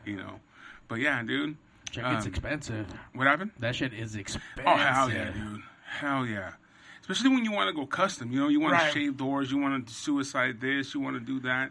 You 0.04 0.16
know. 0.16 0.40
But 0.88 0.96
yeah, 1.00 1.22
dude. 1.22 1.56
Check, 1.90 2.04
it's 2.06 2.24
Um, 2.26 2.30
expensive. 2.32 2.86
What 3.14 3.26
happened? 3.26 3.50
That 3.58 3.74
shit 3.76 3.92
is 3.92 4.16
expensive. 4.16 4.64
Oh 4.66 4.76
hell 4.76 5.10
yeah, 5.10 5.30
dude. 5.30 5.62
Hell 5.86 6.26
yeah. 6.26 6.52
Especially 7.00 7.30
when 7.30 7.44
you 7.44 7.52
want 7.52 7.68
to 7.68 7.74
go 7.74 7.84
custom. 7.86 8.30
You 8.32 8.40
know, 8.40 8.48
you 8.48 8.60
want 8.60 8.72
Right. 8.74 8.92
to 8.92 8.98
shave 8.98 9.16
doors. 9.16 9.50
You 9.50 9.58
want 9.58 9.86
to 9.86 9.92
suicide 9.92 10.60
this. 10.60 10.94
You 10.94 11.00
want 11.00 11.16
to 11.16 11.20
do 11.20 11.40
that. 11.40 11.70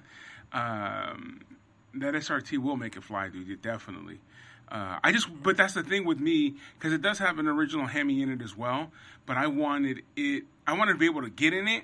Um, 0.54 1.42
that 1.96 2.14
SRT 2.16 2.58
will 2.58 2.78
make 2.78 2.96
it 2.96 3.04
fly, 3.04 3.30
dude. 3.30 3.62
Definitely. 3.62 4.20
Uh, 4.72 5.00
I 5.04 5.12
just, 5.12 5.28
but 5.44 5.58
that's 5.58 5.74
the 5.74 5.84
thing 5.84 6.06
with 6.06 6.20
me 6.20 6.56
because 6.78 6.94
it 6.94 7.02
does 7.02 7.20
have 7.20 7.38
an 7.40 7.48
original 7.48 7.88
Hemi 7.88 8.22
in 8.22 8.32
it 8.32 8.42
as 8.42 8.56
well. 8.56 8.92
But 9.26 9.36
I 9.38 9.48
wanted 9.48 10.04
it. 10.16 10.44
I 10.66 10.74
wanted 10.78 10.94
to 10.94 10.98
be 11.00 11.06
able 11.06 11.24
to 11.24 11.30
get 11.30 11.54
in 11.54 11.68
it 11.68 11.84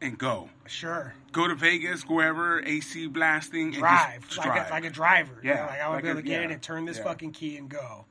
and 0.00 0.16
go, 0.18 0.48
Sure. 0.66 1.14
go 1.32 1.46
to 1.48 1.54
Vegas, 1.54 2.04
go 2.04 2.14
wherever, 2.14 2.60
AC 2.64 3.06
blasting, 3.08 3.68
and 3.68 3.74
Drive. 3.76 4.20
like, 4.36 4.44
drive. 4.46 4.68
A, 4.68 4.70
like 4.70 4.84
a 4.84 4.90
driver. 4.90 5.40
you 5.42 5.50
Yeah, 5.50 5.56
know, 5.56 5.62
Like, 5.66 5.80
I 5.80 5.88
want 5.88 5.94
like 5.94 6.02
to 6.04 6.04
be 6.04 6.08
able 6.10 6.18
a- 6.18 6.22
to 6.22 6.28
get 6.28 6.38
yeah, 6.40 6.44
in 6.46 6.50
and 6.52 6.62
turn 6.62 6.84
this 6.84 6.96
yeah. 6.98 7.04
fucking 7.04 7.32
key 7.32 7.56
and 7.56 7.68
go. 7.68 8.04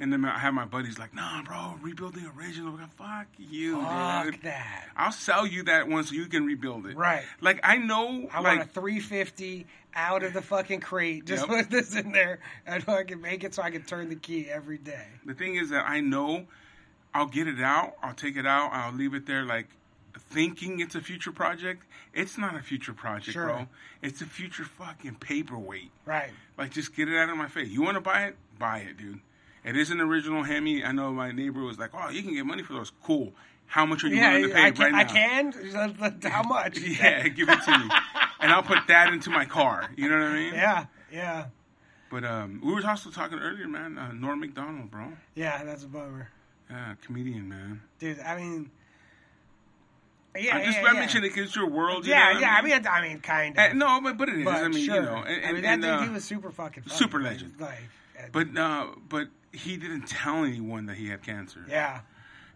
And 0.00 0.12
then 0.12 0.24
I 0.24 0.38
have 0.38 0.54
my 0.54 0.64
buddies 0.64 0.98
like, 0.98 1.14
nah, 1.14 1.42
bro, 1.42 1.74
rebuild 1.82 2.14
the 2.14 2.30
original. 2.38 2.74
Like, 2.74 2.92
Fuck 2.94 3.26
you, 3.38 3.80
Fuck 3.82 4.24
dude. 4.26 4.42
that. 4.42 4.84
I'll 4.96 5.12
sell 5.12 5.46
you 5.46 5.62
that 5.64 5.88
one 5.88 6.04
so 6.04 6.14
you 6.14 6.26
can 6.26 6.44
rebuild 6.44 6.86
it. 6.86 6.96
Right. 6.96 7.24
Like 7.40 7.60
I 7.62 7.76
know, 7.76 8.28
I 8.32 8.40
like 8.40 8.58
want 8.58 8.70
a 8.70 8.72
350 8.72 9.66
out 9.94 10.22
of 10.22 10.32
the 10.32 10.42
fucking 10.42 10.80
crate. 10.80 11.24
Just 11.24 11.48
Yep. 11.48 11.56
put 11.56 11.70
this 11.70 11.94
in 11.96 12.12
there 12.12 12.38
and 12.66 12.84
I 12.88 13.02
can 13.04 13.20
make 13.20 13.44
it 13.44 13.54
so 13.54 13.62
I 13.62 13.70
can 13.70 13.82
turn 13.82 14.08
the 14.08 14.16
key 14.16 14.48
every 14.50 14.78
day. 14.78 15.06
the 15.24 15.34
thing 15.34 15.56
is 15.56 15.70
that 15.70 15.88
I 15.88 16.00
know 16.00 16.46
I'll 17.14 17.26
get 17.26 17.48
it 17.48 17.60
out, 17.60 17.94
I'll 18.02 18.14
take 18.14 18.36
it 18.36 18.46
out, 18.46 18.70
I'll 18.72 18.92
leave 18.92 19.14
it 19.14 19.26
there, 19.26 19.44
like 19.44 19.66
thinking 20.30 20.80
it's 20.80 20.94
a 20.94 21.00
future 21.00 21.32
project. 21.32 21.84
It's 22.12 22.36
not 22.36 22.54
a 22.56 22.60
future 22.62 22.92
project, 22.92 23.32
Sure. 23.32 23.46
bro. 23.46 23.66
It's 24.02 24.20
a 24.20 24.26
future 24.26 24.64
fucking 24.64 25.16
paperweight. 25.16 25.90
Right. 26.04 26.30
Like 26.56 26.70
just 26.72 26.94
get 26.94 27.08
it 27.08 27.16
out 27.16 27.30
of 27.30 27.36
my 27.36 27.48
face. 27.48 27.68
You 27.68 27.82
want 27.82 27.94
to 27.96 28.00
buy 28.00 28.24
it? 28.24 28.36
Buy 28.58 28.78
it, 28.80 28.96
dude. 28.98 29.20
It 29.64 29.76
is 29.76 29.90
an 29.90 30.00
original 30.00 30.42
Hemi. 30.42 30.84
I 30.84 30.92
know 30.92 31.12
my 31.12 31.32
neighbor 31.32 31.60
was 31.62 31.78
like, 31.78 31.90
"Oh, 31.94 32.08
you 32.10 32.22
can 32.22 32.34
get 32.34 32.46
money 32.46 32.62
for 32.62 32.72
those. 32.74 32.92
Cool. 33.02 33.32
How 33.66 33.84
much 33.84 34.02
are 34.04 34.08
you 34.08 34.16
Yeah, 34.16 34.32
willing 34.34 34.48
to 34.48 34.54
pay 34.54 34.62
I 34.62 34.70
can. 34.70 34.92
right 34.94 35.06
I 35.06 35.12
can. 35.12 36.22
How 36.30 36.42
much? 36.42 36.78
Yeah, 36.80 37.28
give 37.28 37.48
it 37.50 37.62
to 37.64 37.78
me, 37.78 37.90
and 38.40 38.50
I'll 38.52 38.62
put 38.62 38.78
that 38.88 39.12
into 39.12 39.30
my 39.30 39.44
car. 39.44 39.90
You 39.96 40.08
know 40.08 40.16
what 40.18 40.28
I 40.28 40.32
mean? 40.34 40.54
Yeah. 40.54 40.86
Yeah. 41.12 41.46
But 42.10 42.24
um, 42.24 42.62
we 42.64 42.72
were 42.72 42.86
also 42.88 43.10
talking 43.10 43.38
earlier, 43.38 43.68
man. 43.68 43.98
Uh, 43.98 44.12
Norm 44.12 44.40
Macdonald, 44.40 44.90
bro. 44.90 45.12
Yeah. 45.34 45.62
That's 45.64 45.84
a 45.84 45.88
bummer. 45.88 46.28
Yeah, 46.70 46.94
comedian, 47.04 47.48
man. 47.48 47.82
Dude, 47.98 48.20
I 48.20 48.36
mean. 48.36 48.70
Yeah, 50.38 50.56
I 50.56 50.64
just 50.64 50.78
yeah, 50.78 50.86
I 50.88 50.92
yeah. 50.92 51.00
mentioned 51.00 51.24
it 51.24 51.34
because 51.34 51.54
your 51.56 51.68
world. 51.68 52.06
You 52.06 52.12
Yeah, 52.12 52.32
know 52.34 52.40
yeah. 52.40 52.54
I 52.54 52.58
I 52.58 52.62
mean, 52.62 52.72
mean, 52.76 52.86
I 52.86 53.00
mean, 53.02 53.20
kind 53.20 53.58
Uh, 53.58 53.66
of. 53.70 53.74
no, 53.74 54.00
but 54.02 54.16
but 54.18 54.28
it 54.28 54.38
is. 54.38 54.44
but 54.44 54.54
I 54.54 54.68
mean, 54.68 54.84
sure. 54.84 54.94
you 54.96 55.02
know, 55.02 55.16
and, 55.16 55.26
I 55.26 55.32
and, 55.48 55.52
mean, 55.54 55.62
that 55.62 55.72
and, 55.72 55.82
dude, 55.82 55.90
uh, 55.90 56.02
he 56.02 56.08
was 56.10 56.24
super 56.24 56.50
fucking 56.50 56.84
funny. 56.84 56.96
super 56.96 57.20
legend. 57.20 57.54
Like, 57.58 57.78
uh, 58.18 58.22
but 58.32 58.56
uh, 58.56 58.86
but 59.08 59.28
he 59.52 59.76
didn't 59.76 60.06
tell 60.08 60.44
anyone 60.44 60.86
that 60.86 60.96
he 60.96 61.08
had 61.08 61.22
cancer. 61.22 61.64
yeah, 61.68 62.00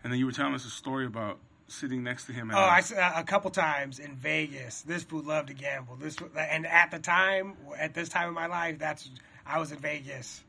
And 0.04 0.12
then 0.12 0.18
you 0.18 0.26
were 0.26 0.32
telling 0.32 0.54
us 0.54 0.64
a 0.64 0.70
story 0.70 1.06
about 1.06 1.38
sitting 1.68 2.02
next 2.02 2.26
to 2.26 2.32
him. 2.32 2.50
At 2.50 2.56
Oh, 2.56 2.60
I 2.60 3.20
a 3.20 3.24
couple 3.24 3.50
times 3.50 3.98
in 3.98 4.14
Vegas. 4.16 4.82
This 4.82 5.02
fool 5.02 5.22
loved 5.22 5.48
to 5.48 5.54
gamble. 5.54 5.96
This 5.96 6.16
and 6.36 6.66
at 6.66 6.90
the 6.90 6.98
time, 6.98 7.56
at 7.78 7.94
this 7.94 8.08
time 8.10 8.28
of 8.28 8.34
my 8.34 8.46
life, 8.46 8.78
that's 8.78 9.08
I 9.46 9.58
was 9.58 9.72
in 9.72 9.78
Vegas 9.78 10.42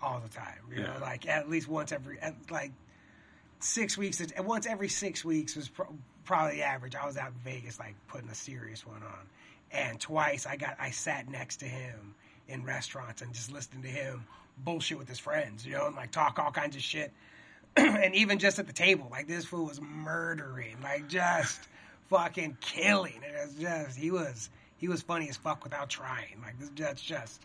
all 0.00 0.18
the 0.20 0.28
time. 0.28 0.58
You 0.70 0.82
know, 0.82 0.94
Yeah. 0.94 0.98
like 1.00 1.28
at 1.28 1.48
least 1.48 1.68
once 1.68 1.92
every 1.92 2.18
at, 2.18 2.34
like 2.50 2.72
six 3.60 3.96
weeks. 3.96 4.20
and 4.20 4.46
Once 4.46 4.66
every 4.66 4.88
six 4.88 5.24
weeks 5.24 5.54
was 5.54 5.68
pro- 5.68 5.94
probably 6.24 6.56
the 6.56 6.62
average. 6.64 6.94
I 6.96 7.06
was 7.06 7.16
out 7.16 7.28
in 7.28 7.52
Vegas, 7.52 7.78
like 7.78 7.94
putting 8.08 8.28
a 8.28 8.34
serious 8.34 8.84
one 8.86 9.02
on. 9.02 9.26
And 9.70 10.00
twice 10.00 10.44
I 10.46 10.56
got 10.56 10.76
I 10.80 10.90
sat 10.90 11.28
next 11.28 11.58
to 11.58 11.66
him 11.66 12.14
in 12.48 12.64
restaurants 12.64 13.22
and 13.22 13.32
just 13.32 13.52
listening 13.52 13.82
to 13.82 13.88
him 13.88 14.24
bullshit 14.58 14.98
with 14.98 15.08
his 15.08 15.18
friends. 15.18 15.64
You 15.66 15.72
know, 15.74 15.86
and 15.86 15.96
like 15.96 16.10
talk 16.10 16.38
all 16.38 16.50
kinds 16.52 16.76
of 16.76 16.82
shit. 16.82 17.12
and 17.76 18.14
even 18.14 18.38
just 18.38 18.58
at 18.58 18.66
the 18.66 18.72
table, 18.72 19.08
like 19.10 19.26
this 19.26 19.44
fool 19.46 19.66
was 19.66 19.80
murdering, 19.80 20.76
like 20.82 21.08
just 21.08 21.68
fucking 22.10 22.56
killing. 22.60 23.20
It 23.22 23.46
was 23.46 23.54
just 23.54 23.98
he 23.98 24.10
was 24.10 24.50
he 24.76 24.88
was 24.88 25.02
funny 25.02 25.28
as 25.28 25.36
fuck 25.36 25.64
without 25.64 25.88
trying. 25.88 26.40
Like 26.42 26.58
this, 26.58 26.70
that's 26.76 27.02
just 27.02 27.40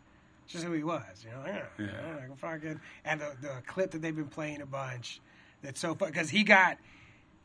just 0.47 0.63
who 0.63 0.73
he 0.73 0.83
was, 0.83 1.01
you 1.23 1.29
know. 1.31 1.43
Yeah, 1.45 1.63
you 1.77 1.85
Yeah. 1.85 1.91
know, 2.11 2.17
like 2.29 2.37
fucking 2.39 2.79
and 3.05 3.21
the 3.21 3.31
the 3.41 3.61
clip 3.67 3.91
that 3.91 4.01
they've 4.01 4.15
been 4.15 4.27
playing 4.27 4.61
a 4.61 4.65
bunch. 4.65 5.21
That's 5.61 5.79
so 5.79 5.95
fun 5.95 6.09
because 6.09 6.29
he 6.29 6.43
got 6.43 6.77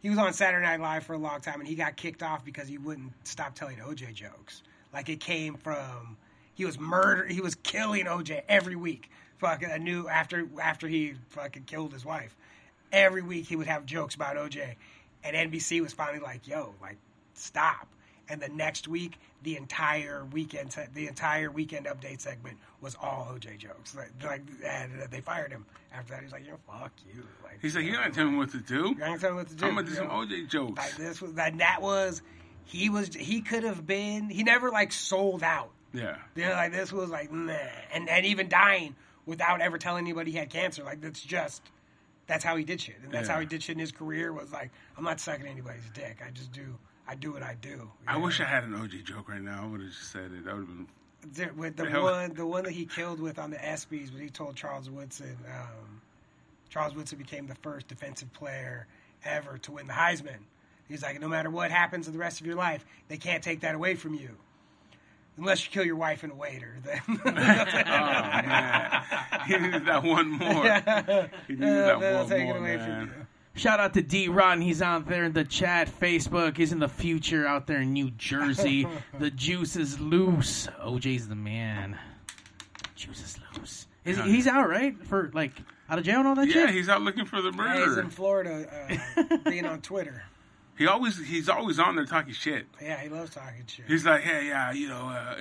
he 0.01 0.11
was 0.11 0.19
on 0.19 0.33
Saturday 0.33 0.67
Night 0.67 0.81
Live 0.81 1.05
for 1.05 1.15
a 1.15 1.19
long 1.19 1.41
time 1.41 1.61
and 1.61 1.69
he 1.69 1.77
got 1.77 1.97
kicked 1.97 2.23
off 2.23 2.45
because 2.45 2.67
he 2.69 2.79
wouldn't 2.79 3.13
stop 3.27 3.55
telling 3.55 3.77
OJ 3.79 4.13
jokes. 4.15 4.63
Like 4.93 5.09
it 5.09 5.21
came 5.21 5.55
from 5.55 6.17
he 6.55 6.65
was 6.65 6.79
murder 6.81 7.27
he 7.27 7.41
was 7.41 7.55
killing 7.55 8.07
OJ 8.07 8.43
every 8.49 8.77
week. 8.77 9.09
Fucking 9.43 9.73
I 9.73 9.79
knew 9.79 10.07
after 10.09 10.47
after 10.63 10.87
he 10.87 11.15
fucking 11.31 11.65
killed 11.65 11.93
his 11.93 12.05
wife. 12.05 12.37
Every 12.93 13.23
week 13.23 13.47
he 13.47 13.57
would 13.57 13.67
have 13.67 13.85
jokes 13.85 14.15
about 14.15 14.37
OJ. 14.37 14.77
And 15.25 15.53
NBC 15.53 15.81
was 15.81 15.93
finally 15.93 16.21
like, 16.21 16.47
yo, 16.47 16.75
like 16.81 16.97
stop. 17.35 17.89
And 18.29 18.41
the 18.41 18.49
next 18.49 18.87
week, 18.87 19.19
the 19.43 19.57
entire 19.57 20.25
weekend, 20.27 20.77
the 20.95 21.09
entire 21.09 21.51
weekend 21.51 21.87
update 21.87 22.21
segment 22.21 22.57
was 22.81 22.97
all 23.03 23.33
OJ 23.35 23.59
jokes. 23.59 23.97
Like, 23.97 24.13
like 24.23 24.43
they 25.11 25.21
fired 25.21 25.51
him 25.51 25.67
after 25.93 26.15
that. 26.15 26.23
He's 26.23 26.31
like, 26.31 26.47
"Yo, 26.47 26.55
fuck 26.69 26.93
you." 27.13 27.25
Like, 27.43 27.59
He's 27.61 27.75
like, 27.75 27.85
you're 27.85 28.01
not 28.01 28.15
telling 28.15 28.35
me 28.35 28.39
what 28.39 28.51
to 28.53 28.59
do. 28.59 28.75
you're 28.75 28.95
not 28.95 28.99
gonna 29.01 29.19
tell 29.19 29.31
me 29.33 29.37
what 29.39 29.49
to 29.49 29.55
do. 29.57 29.67
I'm 29.67 29.75
gonna 29.75 29.87
do 29.89 29.95
some? 29.95 30.07
OJ 30.07 30.49
jokes. 30.49 30.79
Like 30.79 30.97
this 30.97 31.21
was 31.21 31.33
that. 31.33 31.59
That 31.59 31.83
was 31.83 32.23
he 32.65 32.91
was 32.91 33.13
he 33.13 33.41
could 33.41 33.65
have 33.65 33.85
been. 33.85 34.31
He 34.31 34.45
never 34.45 34.71
like 34.71 34.93
sold 34.93 35.43
out. 35.43 35.71
Yeah. 35.93 36.17
You 36.37 36.45
know, 36.45 36.53
like 36.53 36.71
this 36.71 36.93
was 36.93 37.11
like 37.11 37.33
nah, 37.33 37.55
and 37.93 38.09
and 38.09 38.25
even 38.25 38.49
dying 38.49 38.95
without 39.27 39.61
ever 39.61 39.79
telling 39.79 40.05
anybody 40.05 40.31
he 40.33 40.39
had 40.39 40.51
cancer. 40.51 40.83
Like 40.85 41.01
that's 41.01 41.21
just 41.23 41.63
that's 42.27 42.45
how 42.45 42.57
he 42.57 42.65
did 42.65 42.81
shit, 42.81 42.97
and 43.03 43.13
that's 43.13 43.29
Yeah. 43.29 43.35
how 43.35 43.41
he 43.41 43.47
did 43.47 43.63
shit 43.63 43.75
in 43.75 43.81
his 43.81 43.93
career. 43.93 44.33
Was 44.33 44.53
like 44.53 44.71
I'm 44.97 45.05
not 45.05 45.21
sucking 45.21 45.47
anybody's 45.47 45.89
dick. 45.95 46.19
I 46.27 46.31
just 46.31 46.53
do. 46.53 46.75
I 47.07 47.15
do 47.17 47.33
what 47.33 47.43
I 47.43 47.55
do. 47.61 47.69
you 47.69 47.91
I 48.07 48.15
know? 48.15 48.21
wish 48.25 48.41
I 48.41 48.45
had 48.45 48.63
an 48.65 48.75
OJ 48.75 49.03
joke 49.05 49.29
right 49.29 49.41
now. 49.43 49.65
I 49.65 49.67
would 49.67 49.81
have 49.81 49.91
just 49.91 50.13
said 50.13 50.31
it. 50.33 50.45
That 50.45 50.55
would 50.55 50.67
have 50.67 50.69
been. 50.69 50.87
The- 51.35 51.53
with 51.55 51.77
the 51.77 51.87
Hell. 51.91 52.03
one 52.05 52.35
the 52.35 52.47
one 52.47 52.65
that 52.65 52.73
he 52.73 52.87
killed 52.87 53.21
with 53.21 53.39
on 53.39 53.51
the 53.51 53.57
ESPYS 53.57 54.13
when 54.13 54.23
he 54.23 54.29
told 54.31 54.57
Charles 54.57 54.89
Woodson. 54.91 55.37
Um, 55.49 56.01
Charles 56.69 56.95
Woodson 56.95 57.19
became 57.19 57.47
the 57.47 57.55
first 57.57 57.87
defensive 57.89 58.33
player 58.33 58.87
ever 59.25 59.59
to 59.59 59.73
win 59.73 59.87
the 59.87 59.93
Heisman. 59.93 60.39
He's 60.89 61.03
like, 61.03 61.21
no 61.21 61.29
matter 61.29 61.51
what 61.51 61.71
happens 61.71 62.07
in 62.07 62.13
the 62.13 62.19
rest 62.19 62.41
of 62.41 62.47
your 62.47 62.57
life, 62.57 62.85
they 63.09 63.17
can't 63.19 63.43
take 63.43 63.61
that 63.61 63.75
away 63.75 63.95
from 63.95 64.15
you. 64.15 64.31
Unless 65.39 65.65
you 65.65 65.71
kill 65.73 65.85
your 65.85 65.97
wife 65.97 66.23
and 66.25 66.33
a 66.33 66.35
waiter, 66.37 66.77
then 66.85 67.01
Oh 67.25 67.31
man, 67.33 69.03
he 69.47 69.57
needed 69.59 69.87
that 69.87 70.03
one 70.05 70.31
more. 70.31 70.65
He 71.49 71.55
needed 71.55 71.69
Uh, 71.69 71.87
that 71.87 72.01
they'll 72.01 72.19
one 72.21 72.29
take 72.29 72.45
more, 72.45 72.57
it 72.57 72.61
away 72.61 72.77
man. 72.77 73.07
from 73.09 73.19
you. 73.19 73.27
Shout 73.55 73.81
out 73.81 73.95
to 73.95 74.03
D 74.03 74.29
Ron. 74.29 74.61
He's 74.61 74.81
out 74.83 75.07
there 75.07 75.25
in 75.25 75.33
the 75.33 75.45
chat, 75.45 75.89
Facebook. 76.01 76.57
He's 76.57 76.73
in 76.73 76.79
the 76.79 76.89
future 76.89 77.47
out 77.47 77.67
there 77.67 77.81
in 77.83 77.93
New 77.93 78.11
Jersey. 78.13 78.87
the 79.19 79.31
juice 79.31 79.77
is 79.77 79.99
loose. 80.01 80.69
OJ's 80.83 81.29
the 81.29 81.35
man. 81.35 81.99
Juice 82.95 83.21
is 83.23 83.39
loose. 83.59 83.87
Is 84.05 84.17
he, 84.19 84.23
he's 84.33 84.47
out 84.47 84.69
right 84.69 84.97
for 85.07 85.31
like 85.35 85.53
out 85.89 85.99
of 85.99 86.05
jail 86.05 86.19
and 86.21 86.29
all 86.29 86.35
that 86.35 86.47
shit? 86.47 86.57
Yeah, 86.57 86.67
shit. 86.67 86.75
he's 86.75 86.89
out 86.89 87.03
looking 87.03 87.25
for 87.27 87.41
the 87.43 87.53
Yeah, 87.57 87.85
he's 87.87 87.97
in 87.99 88.09
Florida, 88.11 88.99
uh, 89.17 89.37
being 89.51 89.67
on 89.67 89.81
Twitter. 89.81 90.23
He 90.79 90.87
always 90.87 91.19
he's 91.19 91.49
always 91.49 91.79
on 91.79 91.97
there 91.97 92.07
talking 92.07 92.33
shit. 92.33 92.67
Yeah, 92.81 92.99
he 93.01 93.09
loves 93.09 93.31
talking 93.31 93.65
shit. 93.67 93.87
He's 93.87 94.05
like, 94.07 94.23
hey, 94.23 94.49
yeah, 94.49 94.73
you 94.73 94.89
know, 94.89 95.09
uh, 95.09 95.37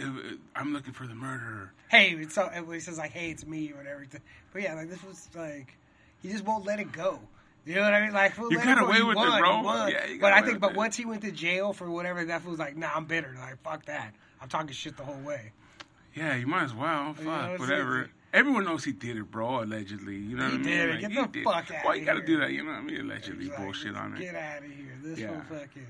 I'm 0.55 0.73
looking 0.73 0.93
for 0.93 1.07
the 1.07 1.15
murderer. 1.15 1.71
hey, 1.89 2.11
it's 2.11 2.35
so 2.35 2.49
he 2.49 2.79
says 2.79 2.97
like, 2.97 3.11
"Hey, 3.11 3.31
it's 3.31 3.45
me" 3.45 3.71
or 3.71 3.77
whatever. 3.77 4.05
But 4.51 4.61
yeah, 4.61 4.75
like 4.75 4.89
this 4.89 5.03
was 5.03 5.29
like, 5.35 5.73
he 6.21 6.29
just 6.29 6.43
won't 6.45 6.65
let 6.65 6.79
it 6.79 6.91
go. 6.91 7.19
You 7.65 7.75
know 7.75 7.81
what 7.83 7.93
I 7.93 8.01
mean? 8.01 8.13
Like, 8.13 8.35
You 8.37 8.57
got 8.57 8.79
go. 8.79 8.85
away 8.87 8.97
You 8.97 9.05
with 9.07 9.17
it, 9.17 9.39
bro. 9.39 9.61
won. 9.61 9.91
Yeah, 9.91 10.05
but 10.19 10.33
I 10.33 10.41
think, 10.41 10.59
but 10.59 10.71
it. 10.71 10.77
once 10.77 10.95
he 10.97 11.05
went 11.05 11.21
to 11.21 11.31
jail 11.31 11.73
for 11.73 11.89
whatever, 11.89 12.25
that 12.25 12.43
was 12.43 12.57
like, 12.57 12.75
nah, 12.75 12.89
I'm 12.95 13.05
bitter. 13.05 13.35
Like, 13.37 13.61
fuck 13.61 13.85
that. 13.85 14.13
I'm 14.41 14.49
talking 14.49 14.71
shit 14.71 14.97
the 14.97 15.03
whole 15.03 15.21
way. 15.21 15.51
Yeah, 16.15 16.35
you 16.35 16.47
might 16.47 16.63
as 16.63 16.73
well. 16.73 17.13
Fuck, 17.13 17.23
know, 17.25 17.51
it's 17.51 17.59
whatever. 17.59 18.09
Everyone 18.33 18.63
knows 18.63 18.83
he 18.85 18.93
did 18.93 19.17
it, 19.17 19.29
bro. 19.29 19.63
Allegedly, 19.63 20.15
you 20.15 20.37
know 20.37 20.45
He 20.47 20.51
what 20.51 20.53
I 20.53 20.57
mean? 20.57 20.63
did 20.63 20.89
it. 20.89 20.91
Like, 20.91 20.99
Get 21.01 21.11
he 21.11 21.17
the 21.21 21.27
did. 21.27 21.43
fuck 21.43 21.55
outta 21.55 21.73
Why 21.83 21.95
you 21.95 22.05
got 22.05 22.13
to 22.13 22.25
do 22.25 22.39
that? 22.39 22.51
You 22.51 22.63
know 22.63 22.71
what 22.71 22.77
I 22.77 22.81
mean? 22.81 23.01
Allegedly, 23.01 23.49
Like, 23.49 23.57
bullshit 23.57 23.95
on 23.95 24.13
it. 24.15 24.19
Get 24.19 24.35
out 24.35 24.59
of 24.63 24.71
here. 24.71 24.97
This 25.03 25.19
Yeah. 25.19 25.27
whole 25.27 25.41
fucking 25.59 25.87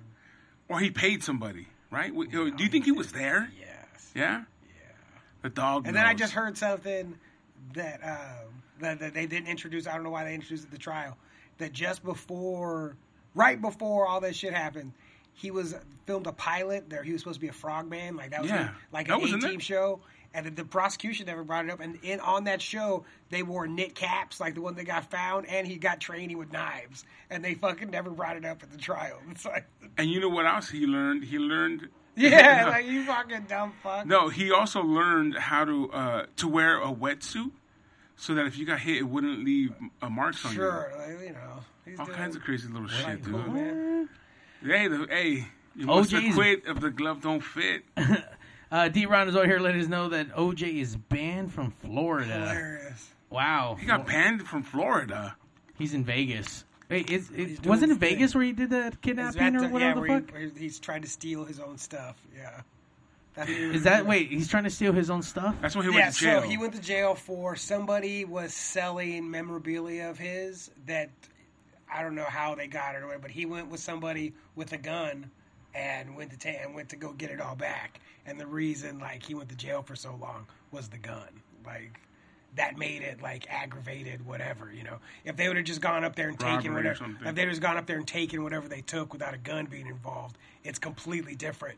Or 0.67 0.79
he 0.79 0.89
paid 0.89 1.23
somebody, 1.23 1.67
right? 1.91 2.11
Wh- 2.11 2.29
Do 2.31 2.51
you 2.57 2.69
think 2.69 2.85
he 2.85 2.91
was 2.91 3.11
there? 3.11 3.51
yes. 3.59 4.11
Yeah. 4.15 4.43
Yeah. 4.65 4.81
The 5.43 5.49
dog. 5.49 5.85
And 5.87 5.95
then 5.95 6.05
I 6.05 6.13
just 6.15 6.33
heard 6.33 6.57
something 6.57 7.15
that 7.73 7.99
um, 8.03 8.63
that, 8.79 8.99
that 8.99 9.13
they 9.13 9.27
didn't 9.27 9.47
introduce. 9.47 9.85
I 9.85 9.93
don't 9.93 10.03
know 10.03 10.09
why 10.09 10.23
they 10.23 10.33
introduced 10.33 10.63
it 10.63 10.67
at 10.67 10.71
the 10.71 10.77
trial. 10.79 11.15
That 11.59 11.73
just 11.73 12.03
before, 12.03 12.95
right 13.35 13.61
before 13.61 14.07
all 14.07 14.19
that 14.21 14.35
shit 14.35 14.51
happened, 14.53 14.93
he 15.33 15.51
was 15.51 15.75
filmed 16.07 16.25
a 16.25 16.31
pilot. 16.31 16.89
There, 16.89 17.03
he 17.03 17.11
was 17.11 17.21
supposed 17.21 17.35
to 17.35 17.41
be 17.41 17.49
a 17.49 17.53
frogman. 17.53 18.15
Like 18.15 18.31
that 18.31 18.41
was 18.41 18.49
Yeah. 18.49 18.71
like 18.91 19.07
That 19.07 19.21
an 19.21 19.35
a 19.35 19.47
team 19.47 19.59
show. 19.59 19.99
And 20.33 20.45
the, 20.45 20.49
the 20.51 20.63
prosecution 20.65 21.25
never 21.25 21.43
brought 21.43 21.65
it 21.65 21.71
up. 21.71 21.81
And 21.81 21.97
in 22.03 22.19
on 22.21 22.45
that 22.45 22.61
show, 22.61 23.03
they 23.29 23.43
wore 23.43 23.67
knit 23.67 23.95
caps, 23.95 24.39
like 24.39 24.55
the 24.55 24.61
one 24.61 24.75
that 24.75 24.85
got 24.85 25.11
found, 25.11 25.45
and 25.47 25.67
he 25.67 25.75
got 25.75 25.99
training 25.99 26.37
with 26.37 26.51
knives. 26.53 27.03
And 27.29 27.43
they 27.43 27.53
fucking 27.55 27.89
never 27.89 28.09
brought 28.09 28.37
it 28.37 28.45
up 28.45 28.63
at 28.63 28.71
the 28.71 28.77
trial. 28.77 29.19
It's 29.31 29.43
like, 29.45 29.65
And 29.97 30.09
you 30.09 30.19
know 30.21 30.29
what 30.29 30.45
else 30.45 30.69
he 30.69 30.85
learned? 30.85 31.25
He 31.25 31.37
learned. 31.37 31.89
yeah, 32.15 32.67
like 32.69 32.85
you 32.85 33.03
fucking 33.05 33.45
dumb 33.49 33.73
fuck. 33.83 34.05
No, 34.05 34.29
he 34.29 34.51
also 34.51 34.81
learned 34.81 35.35
how 35.37 35.65
to 35.65 35.91
uh, 35.91 36.25
to 36.37 36.47
wear 36.47 36.81
a 36.81 36.93
wetsuit, 36.93 37.51
so 38.15 38.33
that 38.35 38.45
if 38.45 38.57
you 38.57 38.65
got 38.65 38.79
hit, 38.79 38.97
it 38.97 39.03
wouldn't 39.07 39.43
leave 39.45 39.73
uh, 40.01 40.09
marks 40.09 40.45
on 40.45 40.51
you. 40.51 40.57
Sure, 40.57 40.91
like, 40.97 41.21
you 41.27 41.33
know, 41.33 41.59
he's. 41.85 41.99
All 41.99 42.05
doing- 42.05 42.17
kinds 42.17 42.35
of 42.35 42.41
crazy 42.43 42.67
little 42.69 42.87
shit, 42.87 43.05
like, 43.05 43.23
dude. 43.23 43.33
cool, 43.33 43.51
man. 43.51 44.09
Hey, 44.63 44.87
the, 44.87 45.07
hey, 45.09 45.47
you 45.75 45.85
must 45.87 46.11
have 46.11 46.33
quit 46.35 46.63
if 46.67 46.79
the 46.79 46.89
glove 46.91 47.21
don't 47.21 47.41
fit. 47.41 47.83
Uh, 48.71 48.87
D 48.87 49.05
Ron 49.05 49.27
is 49.27 49.35
over 49.35 49.45
here 49.45 49.59
letting 49.59 49.81
us 49.81 49.87
know 49.87 50.09
that 50.09 50.29
OJ 50.33 50.79
is 50.79 50.95
banned 50.95 51.51
from 51.53 51.71
Florida. 51.71 52.33
Hilarious. 52.33 53.09
Wow. 53.29 53.75
He 53.79 53.85
got 53.85 54.07
banned 54.07 54.47
from 54.47 54.63
Florida. 54.63 55.35
He's 55.77 55.93
in 55.93 56.05
Vegas. 56.05 56.63
Wait, 56.89 57.09
is, 57.09 57.29
doing 57.29 57.57
wasn't 57.65 57.91
it 57.91 57.95
his 57.95 57.97
thing. 57.99 58.15
Vegas 58.15 58.35
where 58.35 58.43
he 58.43 58.51
did 58.51 58.69
the 58.69 58.93
kidnapping 59.01 59.53
that 59.53 59.63
or 59.63 59.69
whatever 59.69 60.05
yeah, 60.05 60.19
the 60.19 60.25
fuck? 60.27 60.37
he, 60.37 60.59
he's 60.59 60.79
trying 60.79 61.01
to 61.01 61.07
steal 61.07 61.45
his 61.45 61.59
own 61.59 61.77
stuff. 61.77 62.15
Yeah. 62.35 62.61
That's 63.33 63.49
Is 63.49 63.83
that 63.83 64.05
wait? 64.05 64.29
He's 64.29 64.49
trying 64.49 64.65
to 64.65 64.69
steal 64.69 64.91
his 64.91 65.09
own 65.09 65.21
stuff. 65.21 65.55
That's 65.61 65.75
when 65.75 65.85
he 65.85 65.91
Yeah, 65.91 66.03
went 66.03 66.15
to 66.15 66.19
jail. 66.19 66.41
so 66.41 66.47
he 66.47 66.57
went 66.57 66.73
to 66.73 66.81
jail 66.81 67.15
for 67.15 67.55
somebody 67.55 68.25
was 68.25 68.53
selling 68.53 69.31
memorabilia 69.31 70.09
of 70.09 70.17
his 70.17 70.69
that 70.85 71.09
I 71.93 72.01
don't 72.01 72.15
know 72.15 72.25
how 72.25 72.55
they 72.55 72.67
got 72.67 72.95
it 72.95 72.99
or 72.99 73.07
whatever, 73.07 73.21
but 73.23 73.31
he 73.31 73.45
went 73.45 73.69
with 73.69 73.79
somebody 73.79 74.33
with 74.55 74.73
a 74.73 74.77
gun 74.77 75.31
and 75.73 76.15
went 76.15 76.31
to 76.31 76.37
ta- 76.37 76.59
and 76.63 76.75
went 76.75 76.89
to 76.89 76.95
go 76.95 77.11
get 77.13 77.29
it 77.31 77.39
all 77.41 77.55
back. 77.55 77.99
And 78.25 78.39
the 78.39 78.45
reason 78.47 78.99
like 78.99 79.23
he 79.23 79.33
went 79.35 79.49
to 79.49 79.55
jail 79.55 79.81
for 79.81 79.95
so 79.95 80.15
long 80.21 80.47
was 80.71 80.89
the 80.89 80.97
gun. 80.97 81.41
Like 81.65 81.99
that 82.55 82.77
made 82.77 83.01
it 83.01 83.21
like 83.21 83.47
aggravated, 83.49 84.25
whatever, 84.25 84.71
you 84.73 84.83
know. 84.83 84.97
If 85.23 85.37
they 85.37 85.47
would 85.47 85.57
have 85.57 85.65
just 85.65 85.81
gone 85.81 86.03
up 86.03 86.15
there 86.15 86.27
and 86.29 86.37
taken 86.39 86.53
Robbery 86.55 86.69
or 86.69 86.73
whatever 86.73 87.05
if 87.29 87.35
they 87.35 87.45
just 87.45 87.61
gone 87.61 87.77
up 87.77 87.85
there 87.85 87.97
and 87.97 88.07
taken 88.07 88.43
whatever 88.43 88.67
they 88.67 88.81
took 88.81 89.13
without 89.13 89.33
a 89.33 89.37
gun 89.37 89.65
being 89.65 89.87
involved, 89.87 90.37
it's 90.63 90.79
completely 90.79 91.35
different 91.35 91.77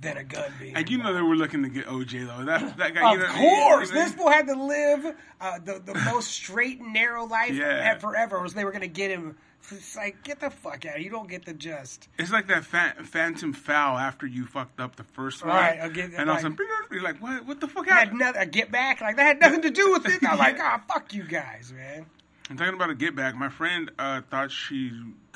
than 0.00 0.16
a 0.16 0.24
gun 0.24 0.50
being 0.58 0.74
and 0.74 0.88
you 0.88 0.96
know 0.96 1.12
they 1.12 1.20
were 1.20 1.36
looking 1.36 1.62
to 1.62 1.68
get 1.68 1.86
OJ 1.86 2.26
though. 2.26 2.44
That 2.44 2.76
that 2.78 2.94
guy. 2.94 3.12
Of 3.14 3.20
you 3.20 3.26
know, 3.26 3.32
course, 3.34 3.88
you 3.90 3.96
know, 3.96 4.04
this 4.04 4.12
fool 4.14 4.30
had 4.30 4.46
to 4.46 4.54
live 4.54 5.14
uh, 5.40 5.58
the 5.64 5.80
the 5.84 5.94
most 6.06 6.28
straight 6.30 6.80
and 6.80 6.92
narrow 6.92 7.26
life 7.26 7.52
Yeah. 7.54 7.98
forever. 7.98 8.40
Was 8.40 8.54
they 8.54 8.64
were 8.64 8.72
going 8.72 8.80
to 8.82 8.88
get 8.88 9.10
him? 9.10 9.36
It's 9.70 9.94
like 9.94 10.24
get 10.24 10.40
the 10.40 10.50
fuck 10.50 10.84
out! 10.86 11.00
You 11.00 11.10
don't 11.10 11.28
get 11.28 11.44
the 11.44 11.52
just. 11.54 12.08
It's 12.18 12.32
like 12.32 12.48
that 12.48 12.64
fa- 12.64 12.94
phantom 13.04 13.52
foul 13.52 13.98
after 13.98 14.26
you 14.26 14.46
fucked 14.46 14.80
up 14.80 14.96
the 14.96 15.04
first 15.04 15.44
one. 15.44 15.54
Right, 15.54 15.78
and 15.78 16.28
all 16.30 16.36
of 16.38 16.44
a 16.44 16.48
like- 16.48 17.02
like, 17.02 17.22
what? 17.22 17.46
What 17.46 17.60
the 17.60 17.68
fuck 17.68 17.86
Had 17.86 17.98
happened? 18.08 18.18
nothing, 18.20 18.48
get 18.50 18.72
back 18.72 19.00
like 19.00 19.16
that 19.16 19.22
had 19.26 19.40
nothing 19.40 19.62
to 19.62 19.70
do 19.70 19.92
with 19.92 20.06
it. 20.06 20.22
I'm 20.28 20.38
like, 20.38 20.58
ah, 20.58 20.82
fuck 20.88 21.14
you 21.14 21.22
guys, 21.24 21.72
man. 21.72 22.06
I'm 22.48 22.56
talking 22.56 22.74
about 22.74 22.90
a 22.90 22.94
get 22.94 23.14
back. 23.14 23.36
My 23.36 23.48
friend 23.48 23.90
uh, 23.98 24.22
thought 24.30 24.50
she 24.50 24.90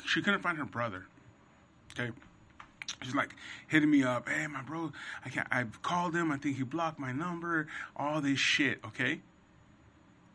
she 0.05 0.21
couldn't 0.21 0.41
find 0.41 0.57
her 0.57 0.65
brother. 0.65 1.05
Okay. 1.97 2.11
She's 3.01 3.15
like 3.15 3.35
hitting 3.67 3.89
me 3.89 4.03
up. 4.03 4.27
Hey, 4.27 4.47
my 4.47 4.61
bro, 4.63 4.91
I 5.23 5.29
can't. 5.29 5.47
I've 5.51 5.81
called 5.81 6.15
him. 6.15 6.31
I 6.31 6.37
think 6.37 6.57
he 6.57 6.63
blocked 6.63 6.99
my 6.99 7.11
number. 7.11 7.67
All 7.95 8.19
this 8.21 8.39
shit. 8.39 8.79
Okay. 8.85 9.21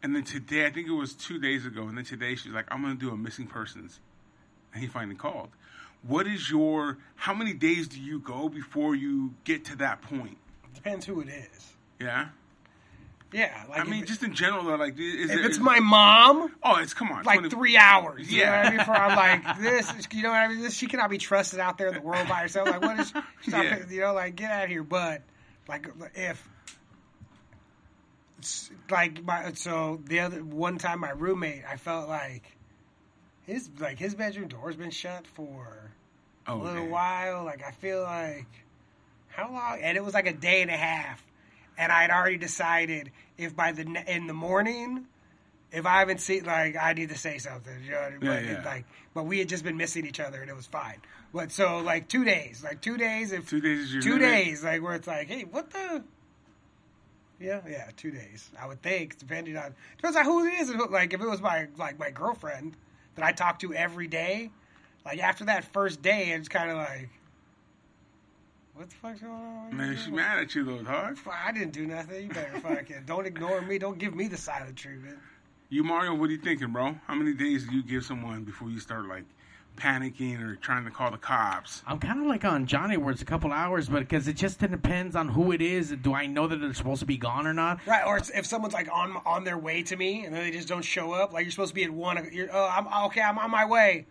And 0.03 0.17
then 0.17 0.25
today, 0.25 0.67
I 0.67 0.71
think 0.71 0.89
it 0.89 0.93
was 0.93 1.15
two 1.15 1.39
days 1.39 1.67
ago. 1.67 1.83
And 1.83 1.97
then 1.97 2.05
today, 2.05 2.35
she's 2.35 2.53
like, 2.53 2.67
I'm 2.71 2.81
gonna 2.83 2.95
do 2.95 3.11
a 3.11 3.17
missing 3.17 3.47
persons. 3.47 4.01
And 4.73 4.83
he 4.83 4.89
finally 4.89 5.17
called. 5.17 5.49
what 6.07 6.27
is 6.27 6.51
your? 6.51 6.99
How 7.17 7.35
many 7.35 7.53
days 7.53 7.89
do 7.89 8.01
you 8.01 8.19
go 8.21 8.49
before 8.49 8.95
you 8.95 9.35
get 9.45 9.65
to 9.67 9.77
that 9.77 10.01
point? 10.03 10.39
Depends 10.75 11.05
who 11.05 11.21
it 11.21 11.29
is. 11.29 11.73
Yeah. 12.01 12.29
Yeah, 13.33 13.63
like 13.69 13.79
I 13.79 13.85
mean, 13.85 14.07
just 14.07 14.25
in 14.25 14.35
general, 14.35 14.65
though, 14.65 14.75
like, 14.75 14.99
is 14.99 15.31
if 15.31 15.37
it, 15.39 15.45
it's 15.45 15.59
my 15.61 15.79
mom, 15.79 16.53
oh, 16.65 16.77
it's 16.79 16.95
come 16.95 17.13
on, 17.13 17.23
like 17.23 17.39
20 17.39 17.51
three 17.55 17.77
hours. 17.77 18.29
You 18.29 18.39
know 18.39 18.45
Yeah. 18.45 18.63
what 18.65 18.67
I 18.67 18.77
mean? 18.77 18.85
For 18.87 18.93
I'm 18.93 19.17
like 19.45 19.59
this, 19.61 19.95
is- 19.95 20.09
you 20.13 20.25
know 20.25 20.31
what 20.31 20.39
I 20.39 20.49
mean? 20.49 20.61
This 20.63 20.75
she 20.75 20.87
cannot 20.89 21.11
be 21.11 21.19
trusted 21.19 21.61
out 21.61 21.79
there 21.79 21.87
in 21.89 21.95
the 21.95 22.01
world 22.01 22.27
by 22.27 22.41
herself. 22.41 22.69
Like 22.69 22.83
what 22.83 22.99
is 22.99 23.13
Yeah. 23.47 23.79
you 23.89 24.01
know, 24.01 24.15
like 24.15 24.35
get 24.35 24.51
out 24.51 24.65
of 24.65 24.71
here. 24.71 24.83
But 24.83 25.23
like 25.69 25.87
if 26.17 26.49
like 28.91 29.23
my 29.25 29.53
so 29.55 30.01
the 30.07 30.21
other 30.21 30.43
one 30.45 30.79
time 30.79 31.01
my 31.01 31.11
roommate, 31.11 31.63
I 31.69 31.77
felt 31.77 32.09
like 32.09 32.43
his 33.47 33.69
like 33.79 33.99
his 33.99 34.15
bedroom 34.15 34.49
door's 34.49 34.77
been 34.77 34.91
shut 34.91 35.27
for 35.27 35.91
oh, 36.47 36.53
a 36.53 36.57
Oh, 36.57 36.59
little 36.59 36.83
man. 36.83 36.91
while. 36.91 37.45
Like 37.45 37.63
I 37.67 37.71
feel 37.73 38.03
like 38.03 38.47
how 39.29 39.51
long? 39.53 39.79
And 39.81 39.97
it 39.97 40.05
was 40.05 40.15
like 40.15 40.27
a 40.27 40.33
day 40.33 40.63
and 40.63 40.71
a 40.71 40.77
half, 40.77 41.25
and 41.79 41.91
I 41.93 42.03
had 42.03 42.11
already 42.11 42.37
decided 42.39 43.11
if 43.39 43.55
by 43.57 43.73
the 43.73 43.83
in 44.07 44.27
the 44.27 44.35
morning, 44.35 45.07
if 45.73 45.87
I 45.87 46.01
haven't 46.01 46.21
seen 46.21 46.45
like 46.45 46.77
I 46.77 46.93
need 46.93 47.09
to 47.11 47.19
say 47.19 47.39
something. 47.39 47.73
You 47.85 47.93
know 47.93 47.97
what 47.99 48.07
I 48.07 48.11
mean? 48.11 48.21
Yeah, 48.23 48.35
but, 48.35 48.45
yeah. 48.45 48.63
Like, 48.65 48.85
but 49.15 49.27
we 49.27 49.39
had 49.39 49.49
just 49.49 49.65
been 49.65 49.77
missing 49.77 50.07
each 50.07 50.21
other, 50.21 50.41
and 50.41 50.51
it 50.51 50.57
was 50.57 50.67
fine. 50.67 51.01
But 51.33 51.53
so 51.53 51.79
like 51.79 52.09
two 52.09 52.25
days, 52.25 52.63
like 52.65 52.81
two 52.81 52.97
days, 52.97 53.33
if 53.33 53.49
Two 53.49 53.61
days 53.61 53.93
two 54.03 54.15
limit? 54.15 54.21
days, 54.21 54.65
like 54.65 54.83
where 54.83 54.95
it's 54.95 55.07
like, 55.07 55.29
hey, 55.29 55.43
what 55.45 55.71
the. 55.71 56.03
Yeah, 57.41 57.61
yeah, 57.69 57.89
two 57.97 58.11
days. 58.11 58.51
I 58.61 58.67
would 58.67 58.83
think, 58.83 59.19
depending 59.19 59.57
on 59.57 59.75
depends 59.97 60.17
on 60.17 60.25
who 60.25 60.47
it 60.47 60.55
is. 60.61 60.71
who- 60.71 60.89
Like 60.89 61.15
if 61.15 61.21
it 61.21 61.27
was 61.27 61.41
my 61.41 61.69
like 61.79 61.99
my 61.99 62.11
girlfriend 62.11 62.77
that 63.15 63.25
I 63.25 63.33
talk 63.33 63.59
to 63.61 63.73
every 63.75 64.07
day, 64.07 64.51
like 65.07 65.19
after 65.21 65.47
that 65.47 65.65
first 65.73 66.03
day, 66.03 66.31
it's 66.33 66.49
kind 66.49 66.71
of 66.71 66.77
like, 66.77 67.09
what 68.75 68.91
the 68.91 68.95
fuck's 68.97 69.21
going 69.21 69.33
on? 69.33 69.77
Man, 69.77 69.97
she 69.97 70.11
mad 70.11 70.39
at 70.39 70.55
you 70.55 70.65
though, 70.65 70.83
dog. 70.83 71.19
I 71.33 71.51
didn't 71.53 71.73
do 71.73 71.87
nothing. 71.87 72.25
You 72.25 72.29
better 72.29 72.61
fucking 72.61 73.05
don't 73.07 73.27
ignore 73.27 73.63
me. 73.63 73.79
Don't 73.79 73.99
give 73.99 74.15
me 74.15 74.29
the 74.29 74.37
silent 74.37 74.77
treatment. 74.77 75.19
You 75.71 75.83
Mario, 75.85 76.15
what 76.15 76.29
are 76.29 76.33
you 76.33 76.39
thinking, 76.39 76.73
bro? 76.73 76.97
How 77.07 77.15
many 77.15 77.33
days 77.33 77.67
do 77.67 77.75
you 77.75 77.83
give 77.83 78.05
someone 78.05 78.43
before 78.45 78.69
you 78.71 78.81
start 78.81 79.07
like 79.07 79.25
panicking 79.77 80.41
or 80.43 80.57
trying 80.57 80.85
to 80.85 80.91
call 80.91 81.11
the 81.11 81.17
cops? 81.17 81.83
I'm 81.87 81.99
kind 81.99 82.21
of 82.21 82.27
like 82.27 82.45
on 82.45 82.67
Johnny, 82.67 82.97
where 82.97 83.13
it's 83.13 83.23
a 83.23 83.27
couple 83.27 83.53
hours, 83.53 83.89
but 83.89 84.01
because 84.01 84.29
it 84.29 84.37
just 84.37 84.59
depends 84.61 85.17
on 85.17 85.29
who 85.29 85.53
it 85.53 85.63
is. 85.63 85.91
Do 86.03 86.15
I 86.15 86.27
know 86.27 86.47
that 86.47 86.57
they're 86.57 86.75
supposed 86.75 87.01
to 87.01 87.07
be 87.07 87.17
gone 87.17 87.47
or 87.47 87.55
not? 87.55 87.81
Right, 87.87 88.05
or 88.07 88.19
if 88.19 88.47
someone's 88.47 88.75
like 88.75 88.89
on 88.93 89.17
on 89.25 89.45
their 89.45 89.59
way 89.59 89.83
to 89.85 89.97
me 89.97 90.25
and 90.25 90.35
then 90.35 90.43
they 90.45 90.51
just 90.51 90.69
don't 90.69 90.83
show 90.83 91.13
up, 91.13 91.33
like 91.33 91.45
you're 91.45 91.51
supposed 91.51 91.71
to 91.71 91.75
be 91.75 91.85
at 91.85 91.91
one. 91.91 92.29
You're, 92.33 92.49
oh, 92.53 92.69
I'm 92.71 92.87
oh, 92.93 93.07
okay. 93.07 93.23
I'm 93.23 93.39
on 93.39 93.51
my 93.51 93.65
way, 93.65 94.07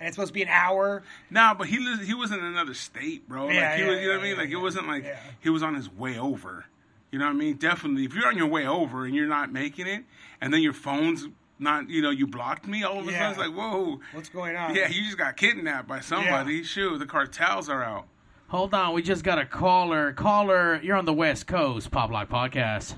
and 0.00 0.08
it's 0.08 0.16
supposed 0.16 0.30
to 0.30 0.34
be 0.34 0.42
an 0.42 0.48
hour. 0.48 1.02
Nah, 1.30 1.54
but 1.54 1.68
he 1.68 1.78
li- 1.78 2.04
he 2.04 2.14
was 2.14 2.32
in 2.32 2.40
another 2.40 2.74
state, 2.74 3.28
bro. 3.28 3.48
Yeah, 3.48 3.70
like 3.70 3.78
he 3.78 3.82
yeah, 3.84 3.88
was, 3.90 4.00
you 4.00 4.06
know 4.06 4.12
yeah, 4.12 4.16
what 4.16 4.20
I 4.20 4.22
mean? 4.22 4.32
yeah, 4.36 4.42
Like 4.42 4.50
yeah. 4.50 4.56
it 4.58 4.60
wasn't 4.60 4.88
like 4.88 5.04
Yeah. 5.04 5.16
he 5.40 5.50
was 5.50 5.62
on 5.62 5.74
his 5.74 5.90
way 5.92 6.18
over. 6.18 6.66
You 7.10 7.18
know 7.18 7.26
what 7.26 7.32
I 7.32 7.38
mean? 7.38 7.56
Definitely, 7.58 8.06
if 8.06 8.14
you're 8.14 8.26
on 8.26 8.38
your 8.38 8.46
way 8.46 8.66
over 8.66 9.04
and 9.04 9.14
you're 9.14 9.26
not 9.28 9.52
making 9.52 9.86
it, 9.86 10.04
and 10.40 10.52
then 10.52 10.62
your 10.62 10.72
phone's 10.72 11.26
not, 11.62 11.88
you 11.88 12.02
know, 12.02 12.10
you 12.10 12.26
blocked 12.26 12.66
me. 12.66 12.82
All 12.82 12.98
of 12.98 13.08
a 13.08 13.12
Yeah. 13.12 13.18
sudden, 13.18 13.30
it's 13.30 13.56
like, 13.56 13.56
whoa, 13.72 14.00
What's 14.12 14.28
going 14.28 14.56
on? 14.56 14.74
yeah, 14.74 14.88
you 14.88 15.02
just 15.04 15.16
got 15.18 15.36
kidnapped 15.36 15.88
by 15.88 16.00
somebody. 16.00 16.62
Shoot, 16.62 16.98
the 16.98 17.06
cartels 17.06 17.68
are 17.68 17.82
out. 17.82 18.06
Hold 18.48 18.74
on, 18.74 18.92
we 18.92 19.00
just 19.02 19.24
got 19.24 19.38
a 19.38 19.46
caller. 19.46 20.12
Caller, 20.12 20.78
you're 20.82 20.96
on 20.96 21.06
the 21.06 21.12
West 21.14 21.46
Coast, 21.46 21.90
Pop 21.90 22.10
Lock 22.10 22.28
Podcast. 22.28 22.96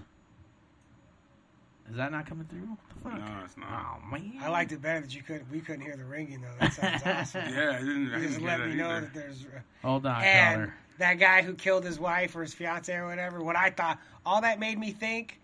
Is 1.90 1.97
that 1.97 2.11
not 2.11 2.26
coming 2.26 2.47
through? 2.47 2.61
What 2.61 2.78
the 2.88 3.21
fuck? 3.21 3.28
No, 3.30 3.44
it's 3.44 3.56
not. 3.56 3.68
Oh 4.02 4.11
man. 4.11 4.33
I 4.42 4.49
liked 4.49 4.73
it 4.73 4.80
better 4.80 5.00
that 5.02 5.14
you 5.14 5.23
couldn't. 5.23 5.50
we 5.50 5.61
couldn't 5.61 5.83
hear 5.83 5.97
the 5.97 6.04
ringing 6.04 6.40
though. 6.40 6.49
That 6.61 6.73
sounds 6.73 7.02
awesome. 7.06 7.54
Yeah, 7.54 7.76
I 7.76 7.80
didn't. 7.80 8.12
I 8.14 8.21
just 8.21 8.35
didn't 8.35 8.47
let 8.47 8.61
me 8.61 8.73
it 8.73 8.76
know 8.76 9.00
that 9.00 9.12
there's. 9.14 9.47
Hold 9.83 10.06
on, 10.06 10.23
and 10.23 10.61
caller. 10.62 10.75
that 10.99 11.14
guy 11.14 11.42
who 11.42 11.54
killed 11.54 11.85
his 11.85 12.00
wife 12.00 12.35
or 12.35 12.42
his 12.42 12.54
fiance 12.54 12.92
or 12.94 13.06
whatever, 13.06 13.42
what 13.42 13.54
I 13.56 13.71
thought, 13.71 13.99
all 14.25 14.40
that 14.40 14.59
made 14.59 14.78
me 14.78 14.92
think 14.92 15.40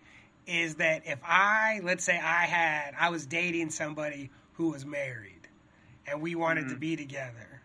is 0.47 0.75
that 0.75 1.03
if 1.05 1.19
I, 1.23 1.81
let's 1.83 2.03
say 2.03 2.17
I 2.17 2.45
had, 2.45 2.93
I 2.99 3.09
was 3.09 3.25
dating 3.25 3.69
somebody 3.69 4.29
who 4.53 4.71
was 4.71 4.85
married 4.85 5.47
and 6.07 6.21
we 6.21 6.35
wanted 6.35 6.63
to 6.63 6.71
mm-hmm. 6.71 6.79
be 6.79 6.95
together, 6.95 7.61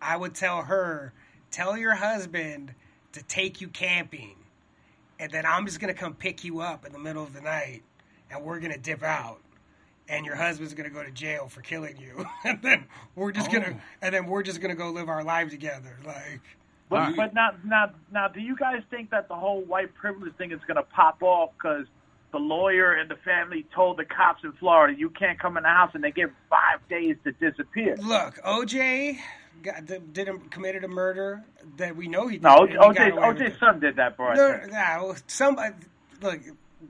I 0.00 0.16
would 0.16 0.34
tell 0.34 0.62
her, 0.62 1.12
tell 1.50 1.76
your 1.76 1.94
husband 1.94 2.74
to 3.12 3.22
take 3.22 3.60
you 3.60 3.68
camping 3.68 4.36
and 5.18 5.30
then 5.30 5.46
I'm 5.46 5.66
just 5.66 5.80
going 5.80 5.92
to 5.92 5.98
come 5.98 6.14
pick 6.14 6.44
you 6.44 6.60
up 6.60 6.84
in 6.84 6.92
the 6.92 6.98
middle 6.98 7.22
of 7.22 7.32
the 7.32 7.40
night 7.40 7.82
and 8.30 8.42
we're 8.44 8.60
going 8.60 8.72
to 8.72 8.78
dip 8.78 9.02
out. 9.02 9.40
And 10.06 10.26
your 10.26 10.36
husband's 10.36 10.74
gonna 10.74 10.90
go 10.90 11.02
to 11.02 11.10
jail 11.10 11.48
for 11.48 11.62
killing 11.62 11.96
you, 11.96 12.26
and 12.44 12.60
then 12.60 12.84
we're 13.14 13.32
just 13.32 13.50
gonna, 13.50 13.70
Oh. 13.74 13.80
and 14.02 14.14
then 14.14 14.26
we're 14.26 14.42
just 14.42 14.60
gonna 14.60 14.74
go 14.74 14.90
live 14.90 15.08
our 15.08 15.24
life 15.24 15.48
together. 15.48 15.96
Like, 16.04 16.42
But 16.90 16.96
Alright. 16.96 17.16
but 17.16 17.34
now 17.34 17.52
now 17.64 17.90
now, 18.12 18.28
do 18.28 18.38
you 18.38 18.54
guys 18.54 18.82
think 18.90 19.08
that 19.12 19.28
the 19.28 19.34
whole 19.34 19.62
white 19.62 19.94
privilege 19.94 20.34
thing 20.36 20.52
is 20.52 20.60
going 20.66 20.76
to 20.76 20.82
pop 20.82 21.22
off 21.22 21.52
because 21.56 21.86
the 22.34 22.40
lawyer 22.40 22.92
and 22.92 23.08
the 23.08 23.16
family 23.24 23.64
told 23.72 23.96
the 23.96 24.04
cops 24.04 24.42
in 24.42 24.52
Florida 24.54 24.98
you 24.98 25.08
can't 25.08 25.38
come 25.38 25.56
in 25.56 25.62
the 25.62 25.68
house 25.68 25.92
and 25.94 26.02
they 26.02 26.10
get 26.10 26.30
five 26.50 26.86
days 26.90 27.16
to 27.22 27.30
disappear? 27.30 27.94
Look, 27.96 28.42
OJ 28.42 29.18
got, 29.62 29.86
did 29.86 30.28
a, 30.28 30.36
committed 30.50 30.82
a 30.82 30.88
murder 30.88 31.44
that 31.76 31.96
we 31.96 32.08
know 32.08 32.26
he 32.26 32.38
did. 32.38 32.42
No, 32.42 32.56
OJ 32.56 33.12
OJ's 33.12 33.58
son 33.60 33.78
did 33.78 33.96
that, 33.96 34.16
bro. 34.16 34.34
No, 34.34 34.60
no, 34.66 35.14
somebody. 35.28 35.74
Uh, 35.74 36.26
look, 36.26 36.40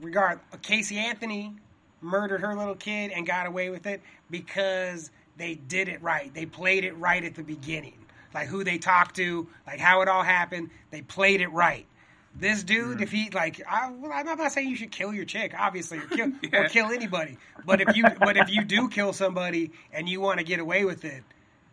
regard 0.01 0.41
Casey 0.63 0.97
Anthony 0.97 1.53
murdered 2.01 2.41
her 2.41 2.57
little 2.57 2.75
kid 2.75 3.11
and 3.11 3.27
got 3.27 3.47
away 3.47 3.69
with 3.69 3.87
it 3.87 4.01
because 4.31 5.11
they 5.37 5.57
did 5.57 5.89
it 5.89 6.03
right. 6.03 6.33
They 6.33 6.47
played 6.47 6.85
it 6.85 6.97
right 6.97 7.23
at 7.23 7.35
the 7.35 7.43
beginning, 7.43 7.99
like 8.33 8.49
who 8.49 8.65
they 8.65 8.79
talked 8.79 9.17
to, 9.17 9.47
like 9.67 9.79
how 9.79 10.01
it 10.01 10.09
all 10.09 10.23
happened. 10.23 10.71
They 10.91 11.03
played 11.03 11.43
it 11.43 11.49
right. 11.49 11.87
This 12.37 12.65
dude, 12.65 13.01
if 13.01 13.13
he 13.13 13.31
like, 13.31 13.61
I, 13.69 13.91
well, 13.91 14.11
I'm 14.13 14.27
not 14.27 14.51
saying 14.53 14.69
you 14.69 14.77
should 14.77 14.91
kill 14.91 15.15
your 15.15 15.25
chick, 15.25 15.55
obviously, 15.59 15.99
or 15.99 16.07
kill, 16.07 16.33
Yeah. 16.43 16.61
or 16.63 16.69
kill 16.69 16.87
anybody. 16.91 17.39
But 17.65 17.81
if 17.81 17.97
you, 17.97 18.05
but 18.19 18.37
if 18.37 18.51
you 18.51 18.65
do 18.65 18.89
kill 18.89 19.13
somebody 19.13 19.71
and 19.93 20.09
you 20.09 20.21
want 20.21 20.39
to 20.39 20.45
get 20.45 20.59
away 20.59 20.85
with 20.85 21.05
it, 21.05 21.23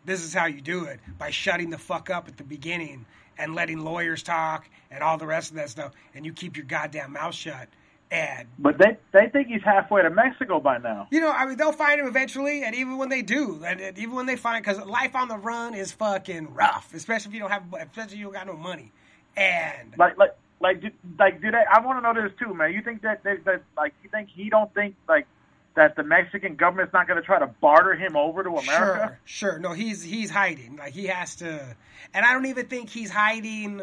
this 0.05 0.23
is 0.23 0.33
how 0.33 0.45
you 0.45 0.61
do 0.61 0.85
it 0.85 0.99
by 1.17 1.31
shutting 1.31 1.69
the 1.71 1.77
fuck 1.79 2.09
up 2.11 2.27
at 2.27 2.37
the 2.37 2.43
beginning 2.43 3.05
and 3.37 3.55
letting 3.55 3.79
lawyers 3.79 4.21
talk 4.21 4.69
and 4.91 5.03
all 5.03 5.17
the 5.17 5.25
rest 5.25 5.49
of 5.51 5.55
that 5.57 5.69
stuff, 5.69 5.93
and 6.13 6.25
you 6.25 6.33
keep 6.33 6.57
your 6.57 6.65
goddamn 6.65 7.13
mouth 7.13 7.33
shut. 7.33 7.67
And 8.11 8.47
But 8.59 8.77
they 8.77 8.97
they 9.13 9.29
think 9.29 9.47
he's 9.47 9.63
halfway 9.63 10.01
to 10.03 10.09
Mexico 10.09 10.59
by 10.59 10.77
now. 10.79 11.07
you 11.11 11.21
know, 11.21 11.31
I 11.31 11.45
mean, 11.45 11.57
they'll 11.57 11.71
find 11.71 11.99
him 11.99 12.07
eventually, 12.07 12.63
and 12.63 12.75
even 12.75 12.97
when 12.97 13.09
they 13.09 13.21
do, 13.21 13.63
and, 13.65 13.79
and 13.79 13.97
even 13.97 14.13
when 14.15 14.25
they 14.25 14.35
find, 14.35 14.63
because 14.63 14.85
life 14.85 15.15
on 15.15 15.27
the 15.29 15.37
run 15.37 15.73
is 15.73 15.91
fucking 15.93 16.53
rough, 16.53 16.93
especially 16.93 17.29
if 17.29 17.33
you 17.35 17.39
don't 17.39 17.51
have, 17.51 17.63
especially 17.79 18.13
if 18.15 18.19
you 18.19 18.25
don't 18.25 18.33
got 18.33 18.47
no 18.47 18.57
money. 18.57 18.91
And 19.37 19.93
Like 19.97 20.17
like 20.17 20.31
like 20.61 20.81
do, 20.81 20.89
like 21.19 21.41
do 21.41 21.51
they? 21.51 21.63
I 21.69 21.79
want 21.81 21.97
to 21.97 22.13
know 22.13 22.21
this 22.21 22.37
too, 22.39 22.53
man. 22.53 22.73
You 22.73 22.81
think 22.81 23.01
that 23.01 23.23
that, 23.23 23.43
that 23.45 23.63
like 23.75 23.93
you 24.03 24.09
think 24.09 24.29
he 24.29 24.49
don't 24.49 24.73
think 24.73 24.95
like 25.07 25.27
that 25.75 25.95
the 25.95 26.03
Mexican 26.03 26.55
government's 26.55 26.93
not 26.93 27.07
going 27.07 27.19
to 27.19 27.25
try 27.25 27.39
to 27.39 27.47
barter 27.47 27.95
him 27.95 28.15
over 28.15 28.43
to 28.43 28.49
America? 28.49 29.17
Sure, 29.25 29.51
sure. 29.51 29.59
No, 29.59 29.73
he's 29.73 30.03
he's 30.03 30.29
hiding. 30.29 30.77
Like 30.77 30.93
he 30.93 31.07
has 31.07 31.37
to, 31.37 31.75
and 32.13 32.25
I 32.25 32.33
don't 32.33 32.45
even 32.47 32.67
think 32.67 32.89
he's 32.89 33.11
hiding 33.11 33.81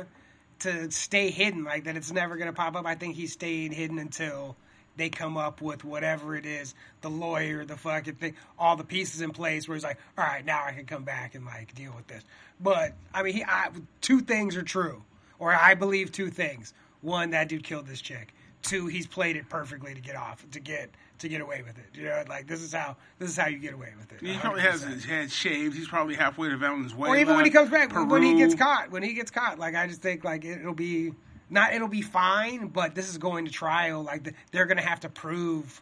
to 0.61 0.91
stay 0.91 1.31
hidden. 1.31 1.65
Like 1.65 1.85
that, 1.85 1.97
it's 1.97 2.13
never 2.13 2.37
gonna 2.37 2.53
pop 2.53 2.77
up. 2.77 2.87
I 2.87 2.95
think 2.95 3.17
he's 3.17 3.33
staying 3.33 3.73
hidden 3.73 3.99
until 3.99 4.57
they 4.97 5.09
come 5.09 5.37
up 5.37 5.63
with 5.63 5.85
whatever 5.85 6.35
it 6.37 6.45
is, 6.45 6.75
the 7.03 7.11
lawyer, 7.11 7.65
the 7.65 7.77
fucking 7.77 8.17
thing, 8.17 8.35
all 8.59 8.77
the 8.77 8.85
pieces 8.85 9.21
in 9.21 9.31
place. 9.31 9.69
Where 9.69 9.77
he's 9.77 9.85
like, 9.85 9.99
all 10.17 10.25
right, 10.25 10.45
now 10.45 10.65
I 10.65 10.73
can 10.73 10.87
come 10.87 11.05
back 11.05 11.35
and 11.35 11.47
like 11.47 11.75
deal 11.75 11.93
with 11.97 12.07
this. 12.07 12.23
But 12.61 12.95
I 13.15 13.23
mean, 13.23 13.35
he, 13.35 13.45
I, 13.45 13.71
two 14.01 14.21
things 14.21 14.57
are 14.57 14.63
true, 14.63 15.03
or 15.39 15.55
I 15.55 15.75
believe 15.75 16.13
two 16.13 16.31
things. 16.31 16.75
One, 17.01 17.31
that 17.31 17.49
dude 17.49 17.65
killed 17.65 17.87
this 17.87 18.01
chick. 18.01 18.35
Two, 18.63 18.87
he's 18.89 19.07
played 19.07 19.37
it 19.37 19.49
perfectly 19.49 19.95
to 19.95 20.01
get 20.01 20.17
off, 20.17 20.45
to 20.51 20.61
get 20.61 20.91
to 21.19 21.29
get 21.29 21.41
away 21.41 21.63
with 21.63 21.79
it. 21.79 21.87
You 21.95 22.05
know, 22.05 22.25
like 22.29 22.47
this 22.47 22.61
is 22.61 22.73
how 22.73 22.97
this 23.19 23.31
is 23.31 23.37
how 23.37 23.47
you 23.47 23.59
get 23.59 23.73
away 23.75 23.93
with 23.97 24.13
it. 24.13 24.21
He 24.21 24.37
probably 24.39 24.63
has 24.63 24.83
his 24.83 25.05
head 25.05 25.31
shaved. 25.31 25.77
He's 25.77 25.89
probably 25.89 26.15
halfway 26.17 26.49
to 26.49 26.57
Venezuela. 26.57 27.15
Or 27.15 27.17
even 27.17 27.37
when 27.37 27.45
he 27.45 27.51
comes 27.51 27.71
back, 27.71 27.93
when 27.95 28.23
he 28.23 28.37
gets 28.37 28.55
caught, 28.55 28.91
when 28.91 29.03
he 29.03 29.15
gets 29.15 29.31
caught, 29.31 29.59
like 29.59 29.75
I 29.75 29.87
just 29.87 30.03
think 30.03 30.25
like 30.25 30.45
it'll 30.45 30.75
be 30.75 31.13
not 31.51 31.73
it'll 31.73 31.89
be 31.89 32.03
fine, 32.03 32.69
but 32.69 32.95
this 32.95 33.09
is 33.09 33.19
going 33.19 33.45
to 33.47 33.51
trial. 33.53 34.03
Like 34.03 34.35
they're 34.53 34.67
going 34.67 34.77
to 34.79 34.83
have 34.83 35.01
to 35.01 35.09
prove 35.09 35.81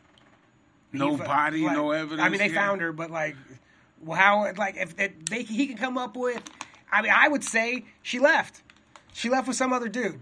No 0.93 1.17
body, 1.17 1.65
like- 1.65 1.73
no 1.75 1.91
evidence. 1.93 2.21
I 2.21 2.29
mean, 2.29 2.39
they 2.39 2.49
yeah. 2.49 2.55
found 2.67 2.81
her, 2.83 2.93
but 2.93 3.11
like, 3.11 3.37
well, 4.03 4.19
how 4.19 4.53
like 4.57 4.77
if 4.77 4.97
they, 4.97 5.13
they 5.31 5.43
he 5.43 5.67
can 5.67 5.77
come 5.79 5.97
up 5.99 6.17
with, 6.17 6.43
I 6.93 7.03
mean, 7.03 7.13
I 7.15 7.29
would 7.29 7.43
say 7.43 7.85
she 8.03 8.19
left. 8.19 8.63
She 9.17 9.31
left 9.31 9.49
with 9.49 9.57
some 9.57 9.73
other 9.73 9.89
dude. 9.89 10.21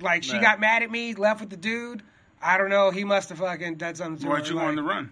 Like 0.00 0.22
she 0.22 0.34
Right. 0.34 0.42
got 0.42 0.60
mad 0.60 0.82
at 0.82 0.90
me, 0.90 1.14
left 1.14 1.40
with 1.40 1.48
the 1.48 1.56
dude. 1.56 2.02
I 2.42 2.58
don't 2.58 2.68
know. 2.68 2.90
He 2.90 3.02
must 3.02 3.30
have 3.30 3.38
fucking 3.38 3.76
done 3.76 3.94
something 3.94 4.22
to 4.22 4.28
Why'd 4.28 4.46
her. 4.46 4.52
you 4.52 4.56
like- 4.58 4.66
on 4.68 4.76
the 4.76 4.82
run? 4.82 5.10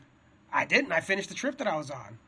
I 0.52 0.66
didn't. 0.66 0.92
I 0.92 1.00
finished 1.00 1.30
the 1.30 1.34
trip 1.34 1.56
that 1.58 1.66
I 1.66 1.74
was 1.76 1.90
on. 1.90 2.18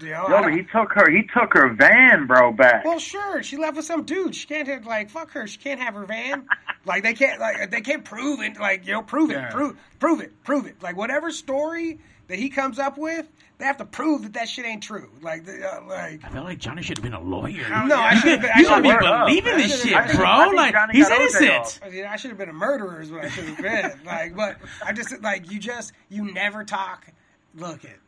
You 0.00 0.10
know, 0.10 0.28
Yo, 0.28 0.42
but 0.42 0.52
he 0.52 0.62
took 0.62 0.92
her. 0.92 1.10
He 1.10 1.22
took 1.22 1.54
her 1.54 1.70
van, 1.70 2.26
bro, 2.26 2.52
back. 2.52 2.84
Well, 2.84 2.98
sure. 2.98 3.42
She 3.42 3.56
left 3.56 3.76
with 3.76 3.86
some 3.86 4.04
dude. 4.04 4.36
She 4.36 4.46
can't 4.46 4.68
have, 4.68 4.86
like 4.86 5.10
fuck 5.10 5.32
her. 5.32 5.46
She 5.48 5.58
can't 5.58 5.80
have 5.80 5.94
her 5.94 6.04
van. 6.04 6.46
like 6.84 7.02
they 7.02 7.14
can't 7.14 7.40
like 7.40 7.70
they 7.70 7.80
can't 7.80 8.04
prove 8.04 8.40
it. 8.40 8.60
Like 8.60 8.86
you 8.86 8.92
know, 8.92 9.02
prove 9.02 9.30
it, 9.30 9.34
Yeah. 9.34 9.50
prove 9.50 9.76
prove 9.98 10.20
it, 10.20 10.44
prove 10.44 10.66
it. 10.66 10.80
Like 10.82 10.96
whatever 10.96 11.30
story 11.32 11.98
that 12.28 12.38
he 12.38 12.48
comes 12.50 12.78
up 12.78 12.96
with, 12.98 13.26
they 13.58 13.64
have 13.64 13.78
to 13.78 13.84
prove 13.86 14.22
that 14.22 14.34
that 14.34 14.48
shit 14.48 14.66
ain't 14.66 14.82
true. 14.82 15.10
Like 15.22 15.44
the, 15.46 15.66
uh, 15.66 15.82
like 15.88 16.24
I 16.24 16.28
feel 16.28 16.44
like 16.44 16.58
Johnny 16.58 16.82
should 16.82 16.98
have 16.98 17.02
been 17.04 17.14
a 17.14 17.20
lawyer. 17.20 17.66
no, 17.86 17.96
I 17.98 18.14
should 18.16 18.40
have 18.40 18.56
you 18.58 18.64
should 18.64 18.74
should 18.74 18.82
be 18.82 18.88
have 18.90 19.02
up. 19.02 19.26
believing 19.26 19.56
this 19.56 19.82
shit, 19.82 19.92
should've- 19.92 20.16
bro. 20.16 20.26
I 20.26 20.50
like 20.52 20.72
Johnny 20.72 20.92
he's 20.94 21.08
got 21.08 21.18
OJ 21.20 21.42
innocent. 21.42 21.80
I 22.06 22.16
should 22.16 22.30
have 22.30 22.38
been 22.38 22.48
a 22.50 22.52
murderer. 22.54 23.00
Is 23.00 23.10
what 23.10 23.24
I 23.24 23.28
should 23.28 23.44
have 23.44 23.58
been. 23.58 23.92
like, 24.04 24.36
but 24.36 24.56
I 24.84 24.92
just 24.92 25.22
like 25.22 25.50
you 25.50 25.58
just 25.58 25.92
you 26.10 26.32
never 26.32 26.64
talk. 26.64 27.06
Look 27.54 27.84
it, 27.84 27.98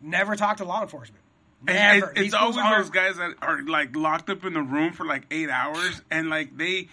never 0.00 0.36
talk 0.36 0.58
to 0.58 0.64
law 0.64 0.82
enforcement. 0.82 1.18
And 1.66 2.00
Never. 2.00 2.12
it- 2.12 2.18
it's 2.26 2.34
always 2.34 2.56
those 2.56 2.90
guys 2.90 3.16
that 3.18 3.34
are 3.42 3.62
like 3.62 3.94
locked 3.96 4.30
up 4.30 4.44
in 4.44 4.52
the 4.52 4.62
room 4.62 4.92
for 4.92 5.04
like 5.06 5.24
eight 5.30 5.48
hours, 5.50 6.02
and 6.10 6.28
like 6.30 6.56
they 6.56 6.88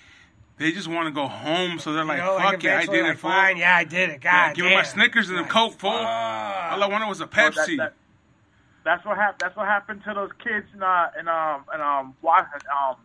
they 0.60 0.72
just 0.72 0.88
want 0.88 1.08
to 1.08 1.12
go 1.12 1.28
home. 1.28 1.80
So 1.80 1.94
they're 1.94 2.06
like, 2.06 2.18
you 2.20 2.24
know, 2.26 2.38
"Fuck 2.38 2.62
yeah, 2.64 2.78
I 2.78 2.86
did 2.86 3.04
like, 3.04 3.14
it, 3.16 3.18
fool. 3.20 3.32
Fine, 3.32 3.58
yeah, 3.58 3.76
I 3.76 3.84
did 3.86 4.10
it. 4.10 4.22
God 4.22 4.32
Yeah, 4.32 4.54
give 4.54 4.66
me 4.66 4.72
my 4.76 4.82
damn. 4.84 4.92
Snickers 4.92 5.30
and 5.30 5.40
a 5.40 5.42
Like, 5.42 5.50
Coke, 5.50 5.74
fool. 5.74 5.92
fuck. 5.92 6.00
All 6.02 6.84
I 6.84 6.88
wanted 6.88 7.08
was 7.08 7.22
a 7.22 7.26
Bro, 7.28 7.52
that- 7.52 7.54
Pepsi." 7.68 7.78
that- 7.78 7.94
that's 8.84 9.06
what 9.06 9.18
happened. 9.18 9.40
That's 9.42 9.56
what 9.56 9.68
happened 9.68 10.04
to 10.06 10.14
those 10.14 10.32
kids 10.44 10.66
in 10.74 10.82
uh 10.84 11.10
in 11.20 11.28
um 11.28 11.64
in 11.74 11.82
um 11.82 12.16
Wa- 12.22 12.46
um 12.72 12.96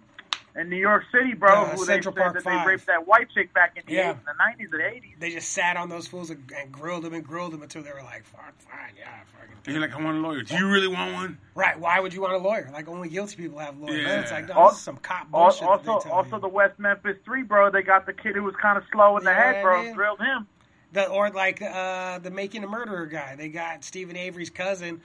in 0.57 0.69
New 0.71 0.77
York 0.77 1.03
City, 1.13 1.35
bro. 1.35 1.51
Yeah, 1.63 1.71
who 1.77 1.85
Central 1.85 2.15
they 2.15 2.21
said 2.21 2.23
Park 2.25 2.35
that 2.35 2.43
Five. 2.45 2.65
they 2.65 2.71
raped 2.73 2.87
that 2.87 3.07
white 3.07 3.29
chick 3.35 3.53
back 3.53 3.77
in 3.77 3.83
the, 3.87 3.93
Yeah. 3.93 4.13
80s, 4.13 4.19
in 4.19 4.25
the 4.25 4.33
nineties 4.39 4.69
or 4.73 4.79
the 4.79 4.87
eighties. 4.87 5.15
They 5.19 5.31
just 5.31 5.49
sat 5.51 5.77
on 5.77 5.89
those 5.89 6.07
fools 6.07 6.31
and, 6.31 6.51
and 6.57 6.71
grilled 6.71 7.03
them 7.05 7.13
and 7.15 7.25
grilled 7.25 7.53
them 7.53 7.63
until 7.63 7.83
they 7.83 7.91
were 7.93 8.03
like, 8.05 8.25
"Fuck, 8.25 8.55
fine, 8.59 8.95
yeah, 8.97 9.07
fucking." 9.33 9.55
and 9.67 9.75
you're 9.75 9.81
like, 9.81 9.95
"I 9.95 10.03
want 10.03 10.19
a 10.19 10.21
lawyer. 10.21 10.43
Do 10.43 10.57
you 10.57 10.69
really 10.71 10.87
want 10.89 11.13
one?" 11.15 11.39
Right? 11.55 11.79
Why 11.79 11.99
would 11.99 12.15
you 12.15 12.21
want 12.23 12.35
a 12.35 12.39
lawyer? 12.39 12.69
Like 12.73 12.87
only 12.89 13.09
guilty 13.09 13.37
people 13.37 13.59
have 13.59 13.77
lawyers. 13.79 14.03
Yeah. 14.03 14.21
It's 14.21 14.31
like 14.31 14.49
no, 14.49 14.55
Al- 14.55 14.69
this 14.69 14.79
is 14.79 14.85
some 14.85 14.97
cop 14.99 15.31
bullshit. 15.31 15.61
that 15.63 15.69
Also, 15.69 15.85
they 15.99 16.09
tell 16.09 16.13
also 16.13 16.37
you. 16.37 16.41
the 16.43 16.49
West 16.49 16.79
Memphis 16.79 17.17
Three, 17.25 17.43
bro. 17.43 17.71
They 17.71 17.83
got 17.83 18.07
the 18.07 18.13
kid 18.13 18.37
who 18.37 18.43
was 18.45 18.55
kind 18.63 18.79
of 18.79 18.85
slow 18.93 19.17
in 19.19 19.25
the 19.25 19.31
Yeah, 19.31 19.53
head, 19.55 19.63
bro. 19.63 19.83
man. 19.83 19.95
Drilled 19.95 20.21
him. 20.21 20.47
The, 20.93 21.09
or 21.09 21.31
like 21.31 21.61
uh, 21.61 22.21
the 22.21 22.31
making 22.31 22.63
a 22.63 22.69
murderer 22.69 23.07
guy. 23.07 23.35
They 23.35 23.49
got 23.49 23.83
Steven 23.83 24.17
Avery's 24.17 24.51
cousin 24.51 25.01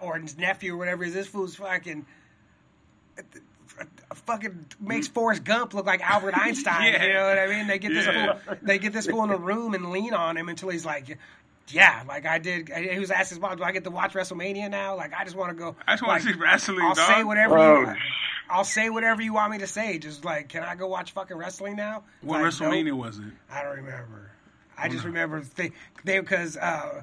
or 0.00 0.16
his 0.18 0.38
nephew 0.38 0.72
or 0.72 0.78
whatever. 0.78 1.06
This 1.10 1.26
fool's 1.26 1.56
fucking 1.56 2.06
fucking 4.14 4.66
makes 4.80 5.08
Forrest 5.08 5.44
Gump 5.44 5.74
look 5.74 5.86
like 5.86 6.00
Albert 6.02 6.34
Einstein. 6.38 6.92
Yeah. 6.92 7.04
You 7.04 7.12
know 7.14 7.24
what 7.28 7.38
I 7.38 7.46
mean? 7.48 7.66
They 7.66 7.78
get 7.78 7.92
this 7.92 8.06
Yeah. 8.06 8.38
fool, 8.38 8.56
they 8.62 8.78
get 8.78 8.92
this 8.92 9.06
fool 9.06 9.24
in 9.24 9.30
a 9.30 9.36
room 9.36 9.74
and 9.74 9.90
lean 9.90 10.14
on 10.14 10.36
him 10.36 10.48
until 10.48 10.68
he's 10.70 10.84
like. 10.86 11.18
Yeah, 11.68 12.02
like 12.06 12.26
I 12.26 12.38
did. 12.38 12.68
He 12.68 12.98
was 12.98 13.10
asking 13.10 13.36
his 13.36 13.40
mom, 13.40 13.56
"Do 13.56 13.62
I 13.62 13.72
get 13.72 13.84
to 13.84 13.90
watch 13.90 14.12
WrestleMania 14.12 14.70
now?" 14.70 14.96
Like 14.96 15.14
I 15.18 15.24
just 15.24 15.34
want 15.34 15.48
to 15.48 15.54
go. 15.54 15.74
I 15.88 15.94
just 15.94 16.02
want 16.02 16.12
like, 16.22 16.22
to 16.30 16.34
see 16.34 16.38
wrestling, 16.38 16.78
I'll 16.82 16.94
dog. 16.94 17.06
say 17.08 17.24
whatever. 17.24 17.56
Oh, 17.58 17.80
you, 17.80 17.94
I'll 18.50 18.64
say 18.64 18.90
whatever 18.90 19.22
you 19.22 19.32
want 19.32 19.50
me 19.50 19.56
to 19.60 19.66
say. 19.66 19.96
Just 19.96 20.26
like, 20.26 20.50
can 20.50 20.62
I 20.62 20.74
go 20.74 20.88
watch 20.88 21.12
fucking 21.12 21.34
wrestling 21.38 21.76
now? 21.76 22.02
What 22.20 22.42
Like, 22.42 22.52
WrestleMania 22.52 22.84
nope. 22.88 22.98
was 22.98 23.18
it? 23.18 23.24
I 23.50 23.62
don't 23.62 23.76
remember. 23.76 24.30
I 24.76 24.88
just 24.88 25.04
remember 25.04 25.42
they 25.56 25.72
they 26.04 26.18
because 26.20 26.56
uh, 26.56 27.02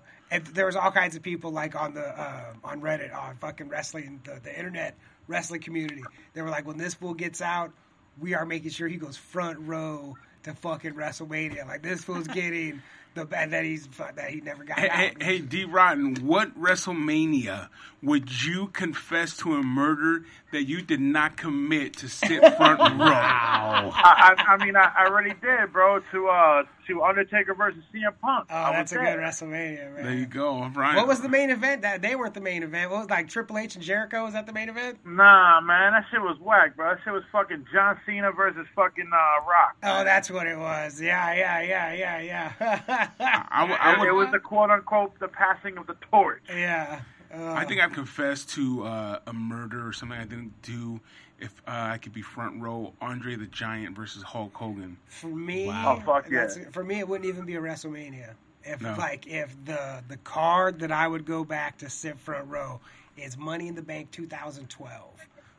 there 0.54 0.66
was 0.66 0.76
all 0.76 0.92
kinds 0.92 1.16
of 1.16 1.22
people 1.24 1.52
like 1.52 1.76
on 1.76 1.94
the 1.94 2.06
uh, 2.06 2.54
on 2.64 2.82
Reddit 2.82 3.16
on 3.16 3.38
fucking 3.38 3.70
wrestling 3.70 4.22
the, 4.24 4.40
the 4.44 4.56
internet 4.56 4.96
wrestling 5.28 5.62
community. 5.62 6.04
They 6.34 6.42
were 6.42 6.50
like, 6.50 6.66
when 6.66 6.78
this 6.78 6.94
fool 6.94 7.14
gets 7.14 7.42
out, 7.42 7.72
we 8.20 8.34
are 8.34 8.46
making 8.46 8.72
sure 8.72 8.88
he 8.88 8.98
goes 8.98 9.18
front 9.18 9.60
row 9.60 10.18
to 10.44 10.54
fucking 10.54 10.94
WrestleMania. 10.94 11.68
Like 11.68 11.82
this 11.84 12.04
fool's 12.04 12.28
getting 12.28 12.82
the 13.14 13.28
and 13.36 13.54
that 13.54 13.64
he's 13.66 13.88
that 13.88 14.30
he 14.30 14.42
never 14.42 14.64
got 14.64 14.80
Hey, 14.80 14.90
out. 14.90 14.96
hey, 14.98 15.14
hey, 15.20 15.40
D. 15.40 15.66
Rotten, 15.66 16.16
what 16.26 16.58
WrestleMania 16.60 17.70
would 18.02 18.44
you 18.44 18.68
confess 18.68 19.38
to 19.38 19.56
a 19.56 19.64
murder 19.64 20.26
that 20.52 20.64
you 20.64 20.82
did 20.82 21.00
not 21.02 21.38
commit 21.38 21.98
to 21.98 22.10
sit 22.10 22.40
front 22.58 22.80
row? 22.80 22.98
Wow. 22.98 23.92
I, 23.94 24.36
I, 24.38 24.54
I 24.54 24.66
mean, 24.66 24.76
I, 24.76 24.92
I 24.98 25.06
already 25.08 25.34
did, 25.42 25.72
bro. 25.72 26.00
To 26.12 26.28
uh, 26.28 26.64
to 26.88 27.04
Undertaker 27.04 27.54
versus 27.54 27.84
CM 27.94 28.14
Punk. 28.22 28.48
Oh, 28.50 28.56
I 28.56 28.72
that's 28.74 28.92
a 28.92 28.96
was 28.96 29.06
good 29.08 29.08
there. 29.08 29.20
WrestleMania, 29.20 29.94
man. 29.96 30.04
There 30.04 30.14
you 30.14 30.26
go, 30.26 30.70
Brian. 30.74 30.96
What 30.96 31.08
was 31.08 31.22
the 31.22 31.30
main 31.30 31.50
event? 31.50 31.84
That 31.84 32.02
they 32.02 32.16
weren't 32.16 32.34
the 32.34 32.42
main 32.42 32.64
event. 32.64 32.92
What 32.92 33.00
was 33.02 33.10
like 33.10 33.30
Triple 33.30 33.58
H 33.58 33.76
and 33.76 33.84
Jericho? 33.84 34.24
Was 34.24 34.34
that 34.34 34.46
the 34.46 34.54
main 34.54 34.70
event? 34.70 35.00
Nah, 35.06 35.62
man, 35.62 35.94
that 35.94 36.06
shit 36.12 36.22
was 36.22 36.38
whack, 36.42 36.76
bro. 36.76 36.90
That 36.96 37.00
shit 37.04 37.14
was 37.14 37.24
fucking 37.32 37.66
John 37.74 38.00
Cena 38.06 38.32
versus 38.32 38.66
fucking 38.76 39.10
uh, 39.14 39.46
Rock. 39.50 39.76
Oh, 39.84 40.04
that's 40.04 40.30
what 40.32 40.48
it 40.48 40.58
was. 40.58 41.00
Yeah, 41.02 41.34
yeah, 41.34 41.62
yeah, 41.62 41.94
yeah, 41.94 42.20
yeah. 42.22 43.08
I, 43.50 43.64
would- 43.64 43.72
I 43.80 43.94
it, 43.94 44.00
would. 44.00 44.08
it 44.08 44.12
was 44.14 44.28
the 44.32 44.40
quote 44.40 44.70
unquote 44.70 45.18
the 45.20 45.28
passing 45.28 45.78
of 45.78 45.88
the 45.88 45.96
torch. 46.12 46.44
yeah. 46.50 47.02
Uh, 47.34 47.54
I 47.54 47.66
think 47.66 47.82
I'd 47.82 47.94
confess 47.94 48.44
to 48.46 48.84
uh, 48.86 49.20
a 49.28 49.34
murder 49.34 49.88
or 49.88 49.94
something 49.94 50.18
I 50.18 50.26
didn't 50.26 50.62
do 50.62 51.00
if 51.40 51.62
uh, 51.68 51.72
I 51.72 51.98
could 51.98 52.14
be 52.14 52.22
front 52.22 52.62
row. 52.62 52.94
Andre 53.02 53.36
the 53.36 53.46
Giant 53.48 53.96
versus 53.96 54.22
Hulk 54.24 54.54
Hogan. 54.54 54.98
for 55.08 55.28
me, 55.28 55.68
Wow. 55.68 55.98
Oh, 55.98 56.06
fuck 56.06 56.30
yeah. 56.30 56.48
for 56.72 56.84
me, 56.84 57.00
it 57.00 57.08
wouldn't 57.08 57.28
even 57.28 57.46
be 57.46 57.56
a 57.56 57.60
WrestleMania. 57.62 58.32
If 58.64 58.82
No. 58.82 58.96
like 58.98 59.26
if 59.28 59.56
the 59.66 60.04
the 60.08 60.18
card 60.18 60.80
that 60.80 60.92
I 60.92 61.08
would 61.08 61.26
go 61.26 61.44
back 61.44 61.78
to 61.80 61.90
sit 61.90 62.20
front 62.20 62.48
row 62.48 62.80
is 63.18 63.38
Money 63.38 63.68
in 63.68 63.76
the 63.76 63.82
Bank 63.82 64.12
2012, 64.12 65.02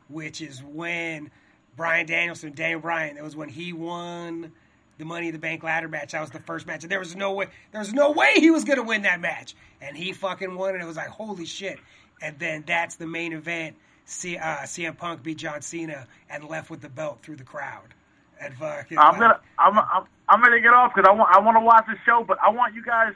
which 0.09 0.41
is 0.41 0.63
when 0.63 1.29
Bryan 1.75 2.05
Danielson, 2.05 2.53
Daniel 2.53 2.79
Bryan, 2.79 3.15
that 3.15 3.23
was 3.23 3.35
when 3.35 3.49
he 3.49 3.73
won 3.73 4.51
the 4.97 5.05
Money 5.05 5.27
in 5.27 5.33
the 5.33 5.39
Bank 5.39 5.63
ladder 5.63 5.87
match. 5.87 6.11
That 6.11 6.21
was 6.21 6.31
the 6.31 6.39
first 6.39 6.67
match, 6.67 6.83
and 6.83 6.91
there 6.91 6.99
was 6.99 7.15
no 7.15 7.33
way, 7.33 7.47
there 7.71 7.79
was 7.79 7.93
no 7.93 8.11
way 8.11 8.33
he 8.35 8.51
was 8.51 8.63
gonna 8.63 8.83
win 8.83 9.03
that 9.03 9.19
match, 9.19 9.55
and 9.81 9.95
he 9.97 10.11
fucking 10.13 10.55
won, 10.55 10.73
and 10.75 10.83
it 10.83 10.85
was 10.85 10.97
like 10.97 11.07
holy 11.09 11.45
shit. 11.45 11.79
And 12.21 12.37
then 12.39 12.63
that's 12.65 12.95
the 12.95 13.07
main 13.07 13.33
event. 13.33 13.75
C, 14.05 14.37
uh, 14.37 14.57
CM 14.63 14.97
Punk 14.97 15.23
beat 15.23 15.37
John 15.37 15.61
Cena 15.61 16.07
and 16.29 16.43
left 16.43 16.69
with 16.69 16.81
the 16.81 16.89
belt 16.89 17.19
through 17.23 17.37
the 17.37 17.43
crowd. 17.43 17.93
And 18.39 18.53
fucking, 18.55 18.97
I'm 18.97 19.11
like- 19.13 19.19
gonna 19.19 19.39
I'm 19.59 19.79
I'm, 19.79 20.03
I'm 20.29 20.41
gonna 20.41 20.59
get 20.59 20.73
off 20.73 20.93
because 20.93 21.07
I 21.09 21.13
want 21.13 21.35
I 21.35 21.39
want 21.39 21.55
to 21.57 21.61
watch 21.63 21.85
the 21.87 21.95
show, 22.05 22.23
but 22.27 22.37
I 22.41 22.49
want 22.49 22.73
you 22.75 22.83
guys. 22.83 23.13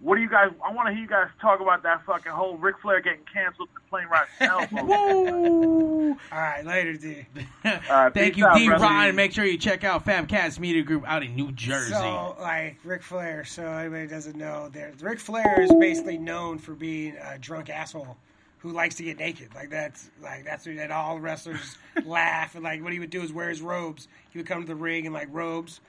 What 0.00 0.16
do 0.16 0.22
you 0.22 0.28
guys? 0.28 0.50
I 0.64 0.72
want 0.72 0.88
to 0.88 0.92
hear 0.92 1.02
you 1.02 1.08
guys 1.08 1.28
talk 1.40 1.60
about 1.60 1.82
that 1.82 2.04
fucking 2.04 2.32
whole 2.32 2.56
Ric 2.58 2.76
Flair 2.82 3.00
getting 3.00 3.20
canceled 3.32 3.68
ride 3.90 4.26
to 4.38 4.44
hell. 4.44 4.60
folks. 4.66 4.82
Woo. 4.82 6.10
All 6.10 6.38
right, 6.38 6.64
later, 6.64 6.94
D. 6.94 7.26
Thank 7.62 8.36
you, 8.36 8.46
out, 8.46 8.56
D. 8.56 8.68
Ron. 8.68 9.14
Make 9.16 9.32
sure 9.32 9.44
you 9.44 9.58
check 9.58 9.84
out 9.84 10.04
Famcast 10.04 10.58
Media 10.58 10.82
Group 10.82 11.04
out 11.06 11.22
in 11.22 11.34
New 11.34 11.52
Jersey. 11.52 11.94
So, 11.94 12.36
like 12.40 12.76
Ric 12.84 13.02
Flair. 13.02 13.44
So 13.44 13.66
anybody 13.66 14.06
doesn't 14.06 14.36
know, 14.36 14.68
there 14.70 14.92
Ric 15.00 15.18
Flair 15.18 15.62
is 15.62 15.72
basically 15.80 16.18
known 16.18 16.58
for 16.58 16.74
being 16.74 17.16
a 17.16 17.38
drunk 17.38 17.70
asshole 17.70 18.16
who 18.58 18.72
likes 18.72 18.96
to 18.96 19.02
get 19.02 19.18
naked. 19.18 19.54
Like 19.54 19.70
that's 19.70 20.10
like 20.22 20.44
that's 20.44 20.66
what 20.66 20.76
that 20.76 20.90
all 20.90 21.18
wrestlers 21.18 21.76
laugh 22.04 22.54
and 22.54 22.64
like 22.64 22.82
what 22.82 22.92
he 22.92 22.98
would 22.98 23.10
do 23.10 23.22
is 23.22 23.32
wear 23.32 23.48
his 23.48 23.62
robes. 23.62 24.08
He 24.30 24.38
would 24.38 24.46
come 24.46 24.60
to 24.60 24.66
the 24.66 24.74
ring 24.74 25.04
in 25.04 25.12
like 25.12 25.28
robes. 25.30 25.80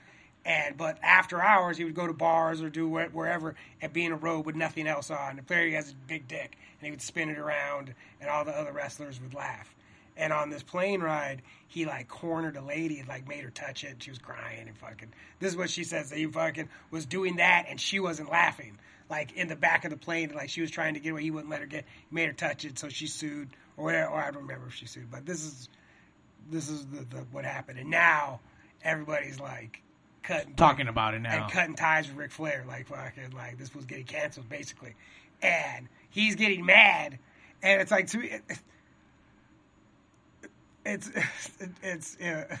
And 0.48 0.78
but 0.78 0.98
after 1.02 1.42
hours, 1.42 1.76
he 1.76 1.84
would 1.84 1.94
go 1.94 2.06
to 2.06 2.14
bars 2.14 2.62
or 2.62 2.70
do 2.70 2.88
wh- 2.88 3.14
wherever 3.14 3.54
and 3.82 3.92
be 3.92 4.06
in 4.06 4.12
a 4.12 4.16
robe 4.16 4.46
with 4.46 4.56
nothing 4.56 4.86
else 4.86 5.10
on. 5.10 5.36
And 5.38 5.46
Flair 5.46 5.66
he 5.66 5.74
has 5.74 5.90
a 5.90 5.94
big 6.06 6.26
dick, 6.26 6.56
and 6.80 6.86
he 6.86 6.90
would 6.90 7.02
spin 7.02 7.28
it 7.28 7.36
around, 7.38 7.94
and 8.18 8.30
all 8.30 8.46
the 8.46 8.58
other 8.58 8.72
wrestlers 8.72 9.20
would 9.20 9.34
laugh. 9.34 9.74
And 10.16 10.32
on 10.32 10.48
this 10.48 10.62
plane 10.62 11.02
ride, 11.02 11.42
he 11.68 11.84
like 11.84 12.08
cornered 12.08 12.56
a 12.56 12.62
lady 12.62 12.98
and 12.98 13.06
like 13.06 13.28
made 13.28 13.44
her 13.44 13.50
touch 13.50 13.84
it. 13.84 14.02
She 14.02 14.10
was 14.10 14.18
crying 14.18 14.66
and 14.66 14.76
fucking. 14.78 15.12
This 15.38 15.52
is 15.52 15.56
what 15.58 15.68
she 15.68 15.84
says 15.84 16.08
that 16.08 16.18
he 16.18 16.26
fucking 16.26 16.70
was 16.90 17.04
doing 17.04 17.36
that 17.36 17.66
and 17.68 17.78
she 17.78 18.00
wasn't 18.00 18.30
laughing. 18.30 18.78
Like 19.10 19.32
in 19.36 19.48
the 19.48 19.56
back 19.56 19.84
of 19.84 19.90
the 19.90 19.96
plane, 19.98 20.32
like 20.34 20.48
she 20.48 20.62
was 20.62 20.70
trying 20.70 20.94
to 20.94 21.00
get 21.00 21.12
away. 21.12 21.22
He 21.22 21.30
wouldn't 21.30 21.50
let 21.50 21.60
her 21.60 21.66
get. 21.66 21.84
He 22.08 22.14
made 22.14 22.26
her 22.26 22.32
touch 22.32 22.64
it, 22.64 22.78
so 22.78 22.88
she 22.88 23.06
sued 23.06 23.50
or 23.76 23.84
whatever. 23.84 24.12
Or 24.12 24.20
I 24.20 24.30
don't 24.30 24.42
remember 24.42 24.66
if 24.68 24.74
she 24.74 24.86
sued, 24.86 25.10
but 25.10 25.26
this 25.26 25.44
is 25.44 25.68
this 26.50 26.70
is 26.70 26.86
the, 26.86 27.04
the 27.04 27.26
what 27.30 27.44
happened. 27.44 27.78
And 27.78 27.90
now 27.90 28.40
everybody's 28.82 29.38
like 29.38 29.82
cutting 30.22 30.54
Talking 30.54 30.88
about 30.88 31.14
it 31.14 31.20
now. 31.20 31.44
and 31.44 31.52
cutting 31.52 31.74
ties 31.74 32.08
with 32.08 32.16
Ric 32.16 32.30
Flair. 32.30 32.64
Like 32.66 32.86
fucking 32.86 33.30
like 33.34 33.58
this 33.58 33.74
was 33.74 33.84
getting 33.84 34.04
canceled 34.04 34.48
basically, 34.48 34.94
and 35.42 35.88
he's 36.10 36.34
getting 36.36 36.64
mad, 36.64 37.18
and 37.62 37.80
it's 37.80 37.90
like 37.90 38.08
to 38.08 38.18
me, 38.18 38.28
it, 38.28 38.42
it's 40.84 41.10
it's 41.82 42.16
yeah. 42.20 42.56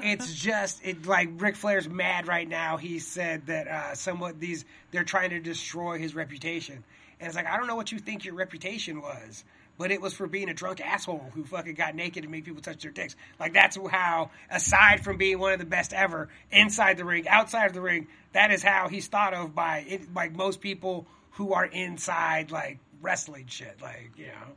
it's 0.05 0.35
just, 0.35 0.85
it 0.85 1.07
like 1.07 1.29
Ric 1.37 1.55
Flair's 1.55 1.88
mad 1.88 2.27
right 2.27 2.48
now. 2.48 2.77
He 2.77 2.98
said 2.98 3.46
that 3.46 3.68
uh, 3.68 3.94
somewhat 3.94 4.40
these 4.40 4.64
they're 4.90 5.05
trying 5.05 5.31
to 5.31 5.38
destroy 5.38 5.98
his 5.98 6.14
reputation, 6.16 6.83
and 7.20 7.29
it's 7.29 7.37
like 7.37 7.46
I 7.46 7.57
don't 7.57 7.68
know 7.68 7.77
what 7.77 7.92
you 7.92 8.00
think 8.00 8.24
your 8.24 8.35
reputation 8.35 9.00
was, 9.00 9.44
but 9.78 9.90
it 9.90 10.00
was 10.00 10.14
for 10.14 10.26
being 10.26 10.48
a 10.48 10.54
drunk 10.54 10.80
asshole 10.80 11.30
who 11.34 11.44
fucking 11.44 11.74
got 11.74 11.94
naked 11.94 12.22
and 12.24 12.30
made 12.30 12.44
people 12.44 12.62
touch 12.62 12.82
their 12.82 12.92
dicks. 12.92 13.16
Like 13.40 13.54
that's 13.54 13.76
how, 13.90 14.30
aside 14.50 15.02
from 15.02 15.16
being 15.16 15.38
one 15.38 15.52
of 15.52 15.58
the 15.58 15.64
best 15.64 15.92
ever 15.92 16.28
inside 16.50 16.96
the 16.96 17.04
ring, 17.04 17.26
outside 17.28 17.66
of 17.66 17.72
the 17.72 17.80
ring, 17.80 18.06
that 18.32 18.50
is 18.50 18.62
how 18.62 18.88
he's 18.88 19.08
thought 19.08 19.34
of 19.34 19.54
by 19.54 19.84
it, 19.88 20.14
like 20.14 20.34
most 20.34 20.60
people 20.60 21.06
who 21.32 21.52
are 21.52 21.64
inside 21.64 22.50
like 22.50 22.78
wrestling 23.02 23.46
shit. 23.48 23.80
Like 23.82 24.12
you 24.16 24.26
know. 24.26 24.52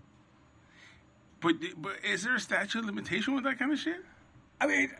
But 1.42 1.56
but 1.78 1.94
is 2.04 2.24
there 2.24 2.36
a 2.36 2.40
statute 2.40 2.80
of 2.80 2.86
limitation 2.86 3.36
with 3.36 3.44
that 3.44 3.60
kind 3.60 3.72
of 3.72 3.80
shit? 3.80 4.04
I 4.60 4.68
mean, 4.68 4.92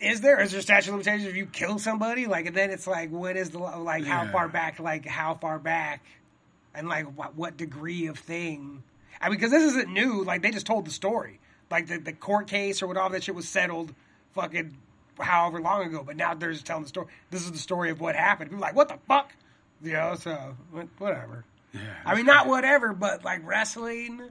is 0.00 0.20
there 0.20 0.40
is 0.40 0.50
there 0.50 0.60
a 0.60 0.62
statute 0.62 0.90
of 0.90 0.94
limitations 0.94 1.28
if 1.28 1.36
you 1.36 1.46
kill 1.46 1.78
somebody? 1.78 2.26
Like, 2.26 2.46
and 2.46 2.56
then 2.56 2.70
it's 2.70 2.86
like, 2.86 3.10
when 3.10 3.36
is 3.36 3.50
the 3.50 3.58
like 3.58 4.04
how 4.04 4.26
far 4.30 4.48
back? 4.48 4.78
Like, 4.78 5.06
how 5.06 5.34
far 5.34 5.58
back? 5.58 6.04
And 6.74 6.88
like, 6.88 7.06
what 7.16 7.36
what 7.36 7.56
degree 7.56 8.06
of 8.06 8.18
thing? 8.18 8.82
I 9.20 9.28
mean, 9.28 9.38
because 9.38 9.50
this 9.50 9.64
isn't 9.64 9.92
new. 9.92 10.24
Like, 10.24 10.42
they 10.42 10.50
just 10.50 10.66
told 10.66 10.86
the 10.86 10.90
story. 10.90 11.40
Like 11.70 11.86
the 11.86 11.98
the 11.98 12.12
court 12.12 12.46
case 12.46 12.82
or 12.82 12.86
whatever 12.86 13.10
that 13.10 13.24
shit 13.24 13.34
was 13.34 13.48
settled, 13.48 13.94
fucking 14.32 14.76
however 15.18 15.60
long 15.60 15.84
ago. 15.84 16.02
But 16.04 16.16
now 16.16 16.34
they're 16.34 16.52
just 16.52 16.66
telling 16.66 16.84
the 16.84 16.88
story. 16.88 17.08
This 17.30 17.44
is 17.44 17.52
the 17.52 17.58
story 17.58 17.90
of 17.90 18.00
what 18.00 18.16
happened. 18.16 18.50
People 18.50 18.64
are 18.64 18.68
like, 18.68 18.76
what 18.76 18.88
the 18.88 18.98
fuck? 19.06 19.32
You 19.82 19.92
know, 19.92 20.14
so 20.14 20.56
whatever. 20.98 21.44
Yeah. 21.72 21.80
I 22.04 22.14
mean, 22.14 22.26
not 22.26 22.46
whatever, 22.46 22.92
but 22.94 23.24
like 23.24 23.46
wrestling. 23.46 24.30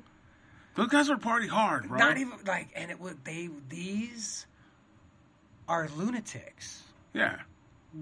Those 0.75 0.87
guys 0.87 1.09
were 1.09 1.17
party 1.17 1.47
hard, 1.47 1.87
bro. 1.87 1.97
Not 1.97 2.17
even 2.17 2.33
like, 2.45 2.69
and 2.75 2.91
it 2.91 2.99
would 2.99 3.23
they 3.23 3.49
these 3.69 4.45
are 5.67 5.87
lunatics. 5.95 6.83
Yeah. 7.13 7.37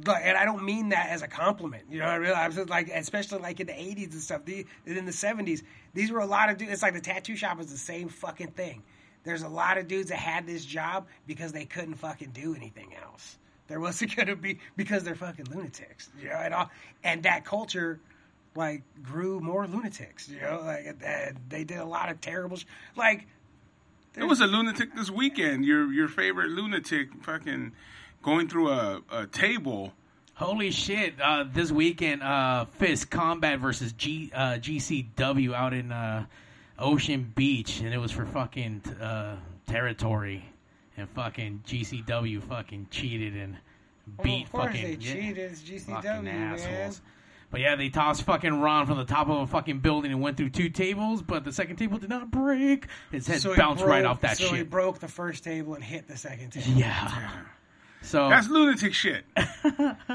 Like, 0.05 0.23
and 0.25 0.37
I 0.37 0.45
don't 0.45 0.63
mean 0.63 0.89
that 0.89 1.09
as 1.09 1.21
a 1.21 1.27
compliment. 1.27 1.83
You 1.89 1.99
know, 1.99 2.05
what 2.05 2.15
I 2.15 2.19
mean, 2.19 2.31
I 2.31 2.47
was 2.47 2.55
just 2.55 2.69
like, 2.69 2.89
especially 2.89 3.39
like 3.39 3.59
in 3.59 3.67
the 3.67 3.73
'80s 3.73 4.13
and 4.13 4.21
stuff. 4.21 4.45
The, 4.45 4.65
in 4.85 5.05
the 5.05 5.11
'70s, 5.11 5.63
these 5.95 6.11
were 6.11 6.19
a 6.19 6.25
lot 6.27 6.51
of 6.51 6.57
dudes. 6.57 6.71
It's 6.71 6.83
like 6.83 6.93
the 6.93 7.01
tattoo 7.01 7.35
shop 7.35 7.57
was 7.57 7.71
the 7.71 7.77
same 7.77 8.09
fucking 8.09 8.51
thing. 8.51 8.83
There's 9.23 9.41
a 9.41 9.47
lot 9.49 9.79
of 9.79 9.87
dudes 9.87 10.09
that 10.09 10.19
had 10.19 10.45
this 10.45 10.63
job 10.63 11.07
because 11.25 11.51
they 11.51 11.65
couldn't 11.65 11.95
fucking 11.95 12.29
do 12.29 12.53
anything 12.53 12.93
else. 12.93 13.37
There 13.67 13.79
wasn't 13.79 14.15
gonna 14.15 14.35
be 14.35 14.59
because 14.75 15.03
they're 15.03 15.15
fucking 15.15 15.45
lunatics. 15.49 16.09
You 16.21 16.29
know, 16.29 16.35
and 16.35 16.53
all, 16.53 16.69
and 17.03 17.23
that 17.23 17.43
culture 17.45 17.99
like 18.55 18.83
grew 19.01 19.39
more 19.39 19.65
lunatics. 19.67 20.29
You 20.29 20.41
know, 20.41 20.61
like 20.63 20.99
they 21.49 21.63
did 21.63 21.77
a 21.77 21.85
lot 21.85 22.11
of 22.11 22.21
terrible, 22.21 22.57
sh- 22.57 22.65
like 22.95 23.25
It 24.15 24.25
was 24.25 24.41
a 24.41 24.47
lunatic 24.47 24.95
this 24.95 25.09
weekend. 25.09 25.65
Your 25.65 25.91
your 25.91 26.07
favorite 26.07 26.49
lunatic 26.49 27.09
fucking 27.23 27.71
going 28.21 28.47
through 28.47 28.69
a, 28.69 29.01
a 29.11 29.27
table. 29.27 29.93
Holy 30.35 30.71
shit! 30.71 31.13
Uh, 31.21 31.45
this 31.51 31.71
weekend, 31.71 32.21
uh, 32.21 32.65
Fist 32.65 33.09
Combat 33.09 33.59
versus 33.59 33.93
G 33.93 34.31
uh, 34.33 34.55
GCW 34.59 35.53
out 35.53 35.73
in 35.73 35.93
uh, 35.93 36.25
Ocean 36.77 37.31
Beach, 37.35 37.79
and 37.79 37.93
it 37.93 37.97
was 37.97 38.11
for 38.11 38.25
fucking 38.25 38.81
uh, 39.01 39.37
territory, 39.65 40.43
and 40.97 41.09
fucking 41.11 41.63
GCW 41.65 42.43
fucking 42.43 42.87
cheated 42.91 43.33
and 43.33 43.55
beat 44.21 44.45
of 44.45 44.51
course 44.51 44.65
fucking 44.65 44.83
they 44.83 44.91
yeah, 44.99 45.13
cheated. 45.13 45.37
It's 45.37 45.61
GCW, 45.61 45.85
fucking 46.03 46.23
man. 46.25 46.53
assholes. 46.53 47.01
But 47.49 47.61
yeah, 47.61 47.77
they 47.77 47.87
tossed 47.87 48.23
fucking 48.23 48.59
Ron 48.59 48.87
from 48.87 48.97
the 48.97 49.05
top 49.05 49.29
of 49.29 49.37
a 49.43 49.47
fucking 49.47 49.79
building 49.79 50.11
and 50.11 50.19
went 50.19 50.35
through 50.35 50.49
two 50.49 50.67
tables, 50.67 51.21
but 51.21 51.45
the 51.45 51.53
second 51.53 51.77
table 51.77 51.97
did 51.97 52.09
not 52.09 52.29
break. 52.29 52.87
His 53.11 53.25
head 53.25 53.39
So 53.39 53.55
bounced 53.55 53.85
right 53.85 54.03
off 54.03 54.19
that 54.21 54.37
so 54.37 54.53
he 54.53 54.63
broke 54.63 54.99
the 54.99 55.07
first 55.07 55.45
table 55.45 55.75
and 55.75 55.83
hit 55.83 56.09
the 56.09 56.17
second 56.17 56.49
table. 56.51 56.67
yeah. 56.77 57.29
So 58.05 58.29
That's 58.29 58.47
lunatic 58.47 58.93
shit. 58.93 59.25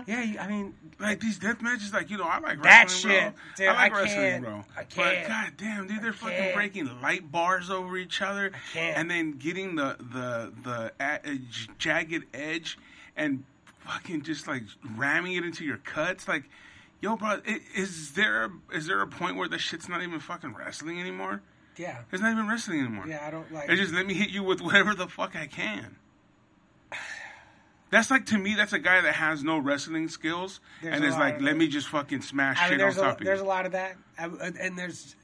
Yeah, 0.07 0.37
I 0.41 0.47
mean, 0.49 0.75
Like 1.01 1.21
these 1.21 1.39
death 1.39 1.61
matches, 1.61 1.93
like 1.93 2.09
you 2.11 2.17
know, 2.19 2.25
I 2.25 2.39
like 2.39 2.63
That 2.63 2.85
wrestling, 2.85 3.13
shit, 3.15 3.23
bro. 3.35 3.43
dude, 3.57 3.69
I 3.69 3.73
like 3.75 3.93
I 3.93 3.97
wrestling, 4.01 4.17
can't- 4.31 4.45
bro. 4.45 4.65
I 4.77 4.85
can't. 4.85 5.29
god 5.29 5.53
damn, 5.57 5.87
dude, 5.89 6.03
they're 6.03 6.13
fucking 6.13 6.37
can't. 6.37 6.55
breaking 6.55 7.01
light 7.03 7.31
bars 7.33 7.69
over 7.71 7.97
each 7.97 8.23
other, 8.23 8.53
and 8.77 9.11
then 9.11 9.33
getting 9.33 9.75
the 9.77 9.97
the 9.99 10.53
the 10.63 10.93
uh, 11.05 11.19
jagged 11.79 12.25
edge 12.33 12.79
and 13.17 13.45
fucking 13.87 14.23
just 14.23 14.47
like 14.47 14.63
ramming 14.97 15.35
it 15.35 15.45
into 15.45 15.65
your 15.65 15.79
cuts, 15.79 16.27
like. 16.29 16.45
Yo, 17.03 17.17
bro, 17.17 17.41
is 17.75 18.13
there 18.13 18.45
a, 18.45 18.51
is 18.77 18.87
there 18.87 19.01
a 19.01 19.07
point 19.07 19.35
where 19.37 19.49
the 19.49 19.57
shit's 19.57 19.89
not 19.89 20.03
even 20.03 20.21
fucking 20.21 20.53
wrestling 20.55 21.01
anymore? 21.01 21.41
yeah, 21.79 22.01
It's 22.13 22.21
not 22.21 22.31
even 22.31 22.47
wrestling 22.47 22.79
anymore. 22.81 23.07
yeah. 23.09 23.25
I 23.27 23.31
don't 23.31 23.51
like. 23.51 23.71
It. 23.71 23.77
Just 23.77 23.95
let 23.95 24.05
me 24.07 24.13
hit 24.13 24.29
you 24.29 24.43
with 24.43 24.61
whatever 24.61 24.95
the 24.95 25.09
fuck 25.09 25.35
I 25.35 25.47
can. 25.47 25.97
That's 27.91 28.11
like 28.11 28.27
to 28.27 28.39
me. 28.39 28.55
That's 28.55 28.73
a 28.73 28.79
guy 28.79 29.01
that 29.01 29.15
has 29.15 29.43
no 29.43 29.59
wrestling 29.59 30.09
skills, 30.09 30.61
There's 30.81 30.95
and 30.95 31.05
is 31.05 31.17
like, 31.17 31.41
let 31.41 31.57
me 31.57 31.67
just 31.67 31.89
fucking 31.89 32.23
smash 32.23 32.59
I 32.59 32.71
mean, 32.71 32.71
shit 32.71 32.81
on 32.81 32.87
there's 32.87 32.99
a 32.99 33.01
top 33.01 33.21
of 33.21 33.27
there's 33.27 33.41
a 33.41 33.45
lot 33.45 33.67
of 33.67 33.73
that, 33.73 33.97
I, 34.17 34.25
and 34.25 34.79
there's 34.79 35.17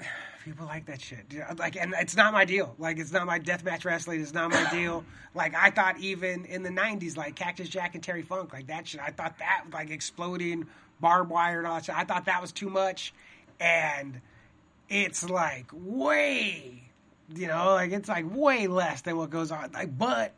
people 0.44 0.66
like 0.66 0.86
that 0.86 1.00
shit. 1.00 1.32
Like, 1.56 1.76
and 1.76 1.94
it's 2.00 2.16
not 2.16 2.32
my 2.32 2.44
deal. 2.44 2.74
Like, 2.78 2.98
it's 2.98 3.12
not 3.12 3.26
my 3.26 3.38
deathmatch 3.38 3.84
wrestling. 3.84 4.20
It's 4.20 4.34
not 4.34 4.50
my 4.50 4.68
deal. 4.72 5.04
Like, 5.34 5.54
I 5.54 5.70
thought 5.70 6.00
even 6.00 6.44
in 6.46 6.64
the 6.64 6.70
'90s, 6.70 7.16
like 7.16 7.36
Cactus 7.36 7.68
Jack 7.68 7.94
and 7.94 8.02
Terry 8.02 8.22
Funk, 8.22 8.52
like 8.52 8.66
that 8.66 8.88
shit. 8.88 9.00
I 9.00 9.10
thought 9.10 9.38
that 9.38 9.64
like 9.72 9.90
exploding 9.90 10.66
barbed 11.00 11.30
wire 11.30 11.58
and 11.58 11.66
all 11.68 11.76
that 11.76 11.84
shit. 11.84 11.96
I 11.96 12.02
thought 12.02 12.24
that 12.24 12.42
was 12.42 12.50
too 12.50 12.70
much, 12.70 13.14
and 13.60 14.20
it's 14.88 15.28
like 15.30 15.66
way, 15.72 16.82
you 17.32 17.46
know, 17.46 17.74
like 17.74 17.92
it's 17.92 18.08
like 18.08 18.24
way 18.34 18.66
less 18.66 19.02
than 19.02 19.16
what 19.16 19.30
goes 19.30 19.52
on. 19.52 19.70
Like, 19.72 19.96
but 19.96 20.32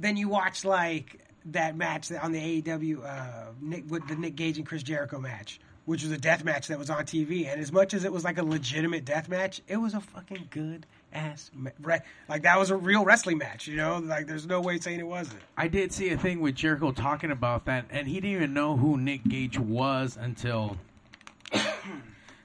then 0.00 0.16
you 0.16 0.28
watch 0.28 0.64
like 0.64 1.20
that 1.46 1.76
match 1.76 2.10
on 2.12 2.32
the 2.32 2.62
AEW 2.62 3.04
uh, 3.04 3.52
Nick 3.60 3.90
with 3.90 4.06
the 4.08 4.16
Nick 4.16 4.36
Gage 4.36 4.58
and 4.58 4.66
Chris 4.66 4.82
Jericho 4.82 5.18
match, 5.18 5.60
which 5.84 6.02
was 6.02 6.12
a 6.12 6.18
death 6.18 6.44
match 6.44 6.68
that 6.68 6.78
was 6.78 6.90
on 6.90 7.04
TV. 7.04 7.46
And 7.46 7.60
as 7.60 7.72
much 7.72 7.94
as 7.94 8.04
it 8.04 8.12
was 8.12 8.24
like 8.24 8.38
a 8.38 8.44
legitimate 8.44 9.04
death 9.04 9.28
match, 9.28 9.60
it 9.68 9.76
was 9.76 9.94
a 9.94 10.00
fucking 10.00 10.48
good 10.50 10.86
ass 11.12 11.50
re- 11.82 12.00
like 12.28 12.42
that 12.42 12.58
was 12.58 12.70
a 12.70 12.76
real 12.76 13.04
wrestling 13.04 13.38
match. 13.38 13.66
You 13.66 13.76
know, 13.76 13.98
like 13.98 14.26
there's 14.26 14.46
no 14.46 14.60
way 14.60 14.78
saying 14.78 15.00
it 15.00 15.06
wasn't. 15.06 15.40
I 15.56 15.68
did 15.68 15.92
see 15.92 16.10
a 16.10 16.18
thing 16.18 16.40
with 16.40 16.54
Jericho 16.54 16.92
talking 16.92 17.30
about 17.30 17.66
that, 17.66 17.86
and 17.90 18.06
he 18.08 18.14
didn't 18.14 18.30
even 18.30 18.54
know 18.54 18.76
who 18.76 18.96
Nick 18.96 19.24
Gage 19.24 19.58
was 19.58 20.16
until 20.18 20.76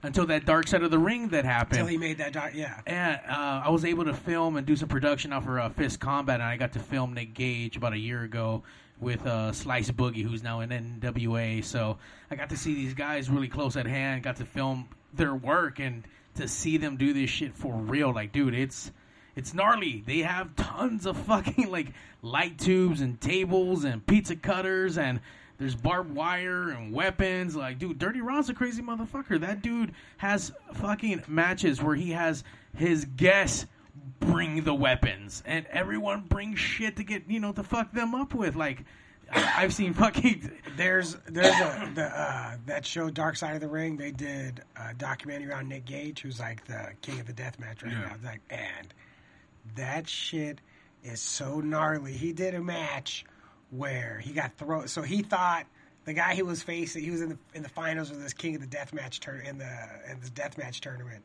until 0.05 0.25
that 0.27 0.45
Dark 0.45 0.67
Side 0.67 0.83
of 0.83 0.91
the 0.91 0.99
Ring 0.99 1.29
that 1.29 1.45
happened. 1.45 1.79
Until 1.79 1.87
he 1.87 1.97
made 1.97 2.19
that, 2.19 2.33
doc- 2.33 2.53
yeah. 2.53 2.79
and 2.85 3.19
uh, 3.27 3.63
I 3.65 3.69
was 3.69 3.85
able 3.85 4.05
to 4.05 4.13
film 4.13 4.55
and 4.55 4.65
do 4.65 4.75
some 4.75 4.87
production 4.89 5.33
off 5.33 5.43
for 5.45 5.59
uh, 5.59 5.69
Fist 5.69 5.99
Combat, 5.99 6.35
and 6.35 6.43
I 6.43 6.57
got 6.57 6.73
to 6.73 6.79
film 6.79 7.13
Nick 7.13 7.33
Gage 7.33 7.77
about 7.77 7.93
a 7.93 7.97
year 7.97 8.23
ago 8.23 8.63
with 8.99 9.25
uh, 9.25 9.51
Slice 9.51 9.91
Boogie, 9.91 10.23
who's 10.23 10.43
now 10.43 10.61
in 10.61 10.69
NWA. 10.69 11.63
So 11.63 11.97
I 12.31 12.35
got 12.35 12.49
to 12.49 12.57
see 12.57 12.73
these 12.75 12.93
guys 12.93 13.29
really 13.29 13.47
close 13.47 13.75
at 13.75 13.85
hand, 13.85 14.23
got 14.23 14.37
to 14.37 14.45
film 14.45 14.87
their 15.13 15.35
work, 15.35 15.79
and 15.79 16.03
to 16.35 16.47
see 16.47 16.77
them 16.77 16.97
do 16.97 17.13
this 17.13 17.29
shit 17.29 17.55
for 17.55 17.73
real. 17.73 18.13
Like, 18.13 18.31
dude, 18.31 18.53
it's 18.53 18.91
it's 19.35 19.53
gnarly. 19.53 20.03
They 20.05 20.19
have 20.19 20.55
tons 20.55 21.05
of 21.05 21.17
fucking 21.25 21.69
like 21.69 21.93
light 22.21 22.57
tubes 22.57 23.01
and 23.01 23.19
tables 23.19 23.83
and 23.83 24.05
pizza 24.05 24.35
cutters 24.35 24.97
and 24.97 25.19
there's 25.57 25.75
barbed 25.75 26.13
wire 26.15 26.69
and 26.69 26.91
weapons. 26.93 27.55
Like, 27.55 27.79
dude, 27.79 27.97
Dirty 27.99 28.21
Ron's 28.21 28.49
a 28.49 28.53
crazy 28.53 28.81
motherfucker. 28.81 29.39
That 29.39 29.61
dude 29.61 29.93
has 30.17 30.51
fucking 30.73 31.23
matches 31.27 31.81
where 31.81 31.95
he 31.95 32.11
has 32.11 32.43
his 32.75 33.05
guests 33.05 33.65
bring 34.19 34.63
the 34.63 34.73
weapons 34.73 35.41
and 35.45 35.65
everyone 35.67 36.21
brings 36.21 36.59
shit 36.59 36.97
to 36.97 37.03
get, 37.03 37.29
you 37.29 37.39
know, 37.39 37.51
to 37.53 37.63
fuck 37.63 37.91
them 37.93 38.13
up 38.15 38.33
with. 38.33 38.55
Like, 38.55 38.83
I've 39.31 39.73
seen 39.73 39.93
fucking. 39.93 40.51
There's 40.77 41.15
there's 41.27 41.47
a 41.55 41.91
the 41.95 42.03
uh, 42.05 42.57
that 42.67 42.85
show 42.85 43.09
Dark 43.09 43.35
Side 43.37 43.55
of 43.55 43.61
the 43.61 43.67
Ring. 43.67 43.97
They 43.97 44.11
did 44.11 44.61
a 44.75 44.93
documentary 44.93 45.51
on 45.51 45.67
Nick 45.67 45.85
Gage, 45.85 46.21
who's 46.21 46.39
like 46.39 46.63
the 46.65 46.89
king 47.01 47.19
of 47.19 47.25
the 47.25 47.33
death 47.33 47.59
match 47.59 47.81
right 47.81 47.91
Yeah. 47.91 48.01
now. 48.01 48.15
Like, 48.23 48.41
and 48.51 48.93
that 49.75 50.07
shit 50.07 50.59
is 51.03 51.21
so 51.21 51.59
gnarly. 51.59 52.13
He 52.13 52.33
did 52.33 52.53
a 52.53 52.61
match 52.61 53.25
where 53.77 54.19
he 54.23 54.31
got 54.33 54.57
thrown. 54.57 54.87
So 54.87 55.01
he 55.01 55.21
thought 55.21 55.65
the 56.05 56.13
guy 56.13 56.35
he 56.35 56.43
was 56.43 56.61
facing, 56.63 57.03
he 57.03 57.11
was 57.11 57.21
in 57.21 57.29
the 57.29 57.37
in 57.53 57.63
the 57.63 57.69
finals 57.69 58.11
of 58.11 58.21
this 58.21 58.33
king 58.33 58.55
of 58.55 58.61
the 58.61 58.67
death 58.67 58.93
match 58.93 59.19
tur- 59.19 59.43
in 59.45 59.57
the 59.57 59.71
in 60.11 60.19
this 60.19 60.29
death 60.29 60.57
match 60.57 60.81
tournament. 60.81 61.23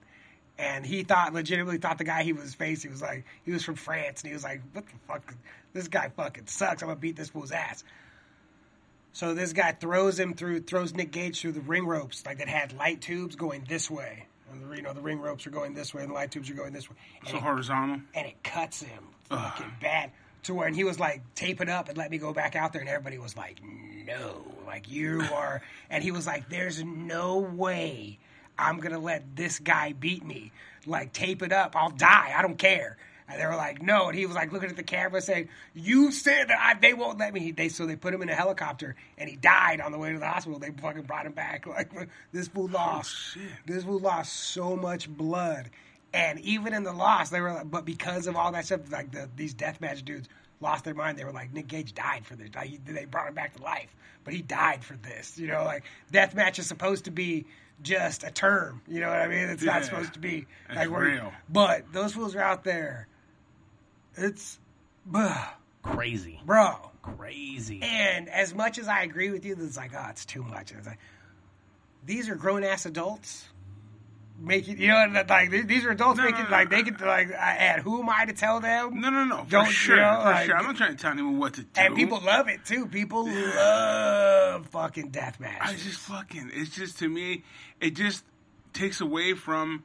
And 0.58 0.84
he 0.84 1.04
thought, 1.04 1.32
legitimately 1.32 1.78
thought 1.78 1.96
the 1.96 2.04
guy 2.04 2.22
he 2.22 2.34
was 2.34 2.54
facing 2.54 2.90
was 2.90 3.00
like, 3.00 3.24
he 3.44 3.50
was 3.50 3.64
from 3.64 3.76
France, 3.76 4.20
and 4.20 4.28
he 4.28 4.34
was 4.34 4.44
like, 4.44 4.60
"What 4.74 4.84
the 4.86 4.92
fuck? 5.08 5.34
This 5.72 5.88
guy 5.88 6.10
fucking 6.14 6.48
sucks. 6.48 6.82
I'm 6.82 6.88
gonna 6.88 7.00
beat 7.00 7.16
this 7.16 7.30
fool's 7.30 7.50
ass." 7.52 7.82
So 9.12 9.34
this 9.34 9.52
guy 9.52 9.72
throws 9.72 10.18
him 10.20 10.34
through, 10.34 10.60
throws 10.62 10.94
Nick 10.94 11.10
Gage 11.12 11.40
through 11.40 11.52
the 11.52 11.60
ring 11.60 11.86
ropes, 11.86 12.24
like 12.26 12.38
that 12.38 12.48
had 12.48 12.72
light 12.74 13.00
tubes 13.00 13.36
going 13.36 13.64
this 13.68 13.90
way. 13.90 14.26
And 14.52 14.70
the, 14.70 14.76
you 14.76 14.82
know, 14.82 14.92
the 14.92 15.00
ring 15.00 15.20
ropes 15.20 15.46
are 15.46 15.50
going 15.50 15.74
this 15.74 15.94
way, 15.94 16.02
and 16.02 16.10
the 16.10 16.14
light 16.14 16.30
tubes 16.30 16.50
are 16.50 16.54
going 16.54 16.72
this 16.72 16.88
way. 16.90 16.96
And, 17.20 17.28
So 17.30 17.36
it, 17.36 17.42
horizontal. 17.42 18.00
and 18.14 18.26
it 18.26 18.42
cuts 18.42 18.82
him 18.82 19.04
fucking 19.28 19.72
bad 19.80 20.10
to 20.44 20.55
where 20.55 20.66
and 20.66 20.76
he 20.76 20.85
was 20.85 20.98
like, 20.98 21.22
tape 21.35 21.61
it 21.61 21.68
up 21.68 21.88
and 21.88 21.98
let 21.98 22.11
me 22.11 22.18
go 22.18 22.33
back 22.33 22.57
out 22.57 22.72
there. 22.72 22.81
And 22.81 22.88
everybody 22.90 23.18
was 23.18 23.37
like, 23.37 23.61
no, 24.07 24.44
like 24.66 24.90
you 24.90 25.22
are. 25.33 25.62
And 25.92 26.05
he 26.05 26.12
was 26.12 26.24
like, 26.26 26.48
there's 26.48 26.85
no 26.85 27.38
way 27.38 28.18
I'm 28.57 28.79
going 28.79 28.92
to 28.92 28.98
let 29.00 29.35
this 29.35 29.59
guy 29.59 29.92
beat 29.92 30.24
me. 30.24 30.53
Like, 30.87 31.12
tape 31.12 31.42
it 31.42 31.53
up. 31.53 31.74
I'll 31.74 31.90
die. 31.90 32.33
I 32.37 32.42
don't 32.42 32.59
care. 32.59 32.96
And 33.29 33.40
they 33.40 33.46
were 33.46 33.57
like, 33.57 33.83
no. 33.83 34.09
And 34.09 34.16
he 34.18 34.26
was 34.26 34.35
like 34.35 34.53
looking 34.53 34.70
at 34.70 34.76
the 34.76 34.83
camera 34.83 35.20
saying, 35.20 35.48
you 35.74 36.11
said 36.12 36.48
that 36.48 36.59
I, 36.61 36.74
they 36.79 36.94
won't 36.94 37.18
let 37.18 37.33
me. 37.33 37.53
They 37.53 37.68
So 37.68 37.87
they 37.87 37.96
put 37.96 38.12
him 38.12 38.22
in 38.22 38.29
a 38.29 38.35
helicopter 38.35 38.96
and 39.18 39.29
he 39.29 39.37
died 39.37 39.81
on 39.81 39.92
the 39.92 39.98
way 39.98 40.12
to 40.12 40.18
the 40.18 40.26
hospital. 40.26 40.59
They 40.59 40.70
fucking 40.70 41.03
brought 41.03 41.26
him 41.26 41.33
back. 41.33 41.66
Like, 41.70 42.09
this 42.33 42.48
fool 42.48 42.68
lost. 42.68 43.14
shit. 43.14 43.42
This 43.66 43.85
fool 43.85 44.00
lost 44.00 44.33
so 44.33 44.76
much 44.76 45.09
blood. 45.09 45.70
And 46.12 46.40
even 46.40 46.74
in 46.74 46.82
the 46.82 46.92
loss, 46.92 47.30
they 47.30 47.40
were 47.40 47.52
like, 47.52 47.70
but 47.70 47.84
because 47.84 48.26
of 48.26 48.34
all 48.36 48.50
that 48.52 48.66
stuff, 48.66 48.90
like 48.90 49.12
the, 49.12 49.28
these 49.36 49.54
deathmatch 49.54 50.04
dudes 50.04 50.28
lost 50.60 50.84
their 50.84 50.94
mind. 50.94 51.16
They 51.18 51.24
were 51.24 51.32
like, 51.32 51.52
Nick 51.52 51.68
Gage 51.68 51.94
died 51.94 52.26
for 52.26 52.34
this. 52.36 52.50
Like, 52.54 52.68
he, 52.68 52.78
they 52.84 53.04
brought 53.04 53.28
him 53.28 53.34
back 53.34 53.56
to 53.56 53.62
life, 53.62 53.94
but 54.24 54.34
he 54.34 54.42
died 54.42 54.82
for 54.84 54.94
this. 54.96 55.38
You 55.38 55.46
know, 55.48 55.64
like 55.64 55.84
deathmatch 56.12 56.58
is 56.58 56.66
supposed 56.66 57.04
to 57.04 57.10
be 57.12 57.46
just 57.82 58.24
a 58.24 58.30
term. 58.30 58.82
You 58.88 59.00
know 59.00 59.08
what 59.08 59.20
I 59.20 59.28
mean? 59.28 59.48
It's 59.48 59.62
Yeah. 59.62 59.74
not 59.74 59.84
supposed 59.84 60.12
to 60.14 60.18
be 60.18 60.46
like 60.74 60.88
we're- 60.90 61.12
real. 61.12 61.32
But 61.48 61.92
those 61.92 62.12
fools 62.12 62.34
are 62.34 62.42
out 62.42 62.64
there 62.64 63.06
It's, 64.16 64.58
bruh, 65.08 65.48
Crazy. 65.82 66.40
bro. 66.44 66.90
Crazy. 67.02 67.80
And 67.82 68.28
as 68.28 68.54
much 68.54 68.78
as 68.78 68.88
I 68.88 69.02
agree 69.04 69.30
with 69.30 69.44
you, 69.46 69.56
it's 69.58 69.76
like, 69.76 69.92
oh, 69.96 70.06
it's 70.10 70.26
too 70.26 70.42
much. 70.42 70.72
It's 70.72 70.86
like, 70.86 70.98
these 72.04 72.28
are 72.28 72.34
grown 72.34 72.64
ass 72.64 72.84
adults 72.86 73.46
making, 74.40 74.79
you 74.81 74.88
know, 74.88 75.22
like 75.29 75.50
these 75.50 75.85
are 75.85 75.90
adults 75.90 76.18
No, 76.18 76.24
no, 76.24 76.31
making, 76.31 76.44
no. 76.46 76.50
like 76.50 76.70
they 76.70 76.83
could, 76.83 77.00
like, 77.00 77.29
and 77.38 77.83
who 77.83 78.00
am 78.03 78.09
I 78.09 78.24
to 78.24 78.33
tell 78.33 78.61
them? 78.61 79.00
No, 79.00 79.11
no, 79.11 79.24
no. 79.24 79.44
For 79.44 79.50
Don't, 79.50 79.66
you 79.66 79.72
sure. 79.72 79.96
know, 79.96 80.20
for 80.22 80.31
like- 80.31 80.46
sure. 80.46 80.57
I'm 80.57 80.64
not 80.64 80.76
trying 80.76 80.96
to 80.96 81.03
tell 81.03 81.12
anyone 81.12 81.38
what 81.38 81.55
to 81.55 81.62
do. 81.62 81.68
And 81.76 81.94
people 81.94 82.20
love 82.20 82.48
it 82.48 82.64
too. 82.64 82.87
People 82.87 83.26
love 83.31 84.66
fucking 84.68 85.11
death 85.11 85.38
I 85.42 85.72
just 85.74 85.98
fucking. 86.00 86.50
It's 86.55 86.70
just 86.70 86.98
to 87.00 87.09
me, 87.09 87.44
it 87.81 87.94
just 87.94 88.24
takes 88.72 89.00
away 89.00 89.35
from 89.35 89.85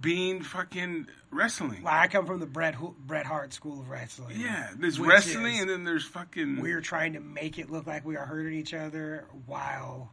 being 0.00 0.42
fucking 0.42 1.06
wrestling. 1.30 1.82
Like, 1.82 1.94
I 1.94 2.06
come 2.08 2.26
from 2.26 2.40
the 2.40 2.46
Bret 2.46 2.74
Bret 3.06 3.26
Hart 3.26 3.52
school 3.52 3.80
of 3.80 3.88
wrestling. 3.88 4.38
Yeah, 4.38 4.70
there's 4.76 4.98
wrestling, 5.00 5.60
and 5.60 5.68
then 5.70 5.84
there's 5.84 6.04
fucking. 6.04 6.60
we're 6.60 6.80
trying 6.80 7.14
to 7.14 7.20
make 7.20 7.58
it 7.58 7.70
look 7.70 7.86
like 7.86 8.04
we 8.04 8.16
are 8.16 8.26
hurting 8.26 8.54
each 8.54 8.74
other 8.74 9.26
while 9.46 10.10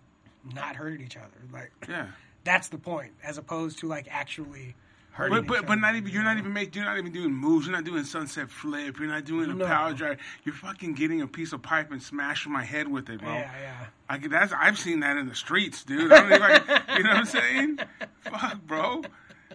not 0.54 0.76
hurting 0.76 1.06
each 1.06 1.18
other. 1.18 1.28
Like 1.52 1.72
Yeah, 1.88 2.08
that's 2.44 2.68
the 2.70 2.78
point, 2.78 3.12
as 3.24 3.38
opposed 3.38 3.80
to 3.80 3.88
like 3.88 4.08
actually 4.12 4.76
hurting. 5.12 5.36
but 5.38 5.44
each 5.44 5.48
but 5.62 5.68
but 5.68 5.76
not 5.76 5.96
even. 5.96 6.12
You're 6.12 6.24
not 6.24 6.38
even 6.38 6.54
making. 6.54 6.82
You're 6.82 6.86
not 6.92 6.98
even 6.98 7.12
doing 7.12 7.34
moves. 7.34 7.66
You're 7.68 7.76
not 7.76 7.84
doing 7.86 8.04
sunset 8.04 8.50
flip. 8.50 9.00
You're 9.00 9.08
not 9.08 9.26
doing 9.26 9.50
a 9.52 9.54
No. 9.54 9.66
power 9.66 9.94
drive. 9.94 10.20
You're 10.44 10.56
fucking 10.56 10.94
getting 10.96 11.22
a 11.22 11.28
piece 11.28 11.54
of 11.54 11.62
pipe 11.62 11.92
and 11.92 12.02
smashing 12.02 12.52
my 12.52 12.64
head 12.64 12.88
with 12.88 13.10
it, 13.10 13.20
bro. 13.22 13.34
Yeah, 13.34 13.52
yeah. 13.62 13.86
I, 14.10 14.18
that's 14.18 14.54
I've 14.54 14.78
seen 14.78 15.00
that 15.02 15.18
in 15.18 15.28
the 15.28 15.36
streets, 15.36 15.84
dude. 15.84 16.12
I 16.12 16.18
don't 16.22 16.28
even, 16.32 16.40
like, 16.42 16.68
you 16.98 17.04
know 17.04 17.10
what 17.10 17.18
I'm 17.20 17.26
saying? 17.26 17.80
Fuck, 18.22 18.62
bro. 18.66 19.04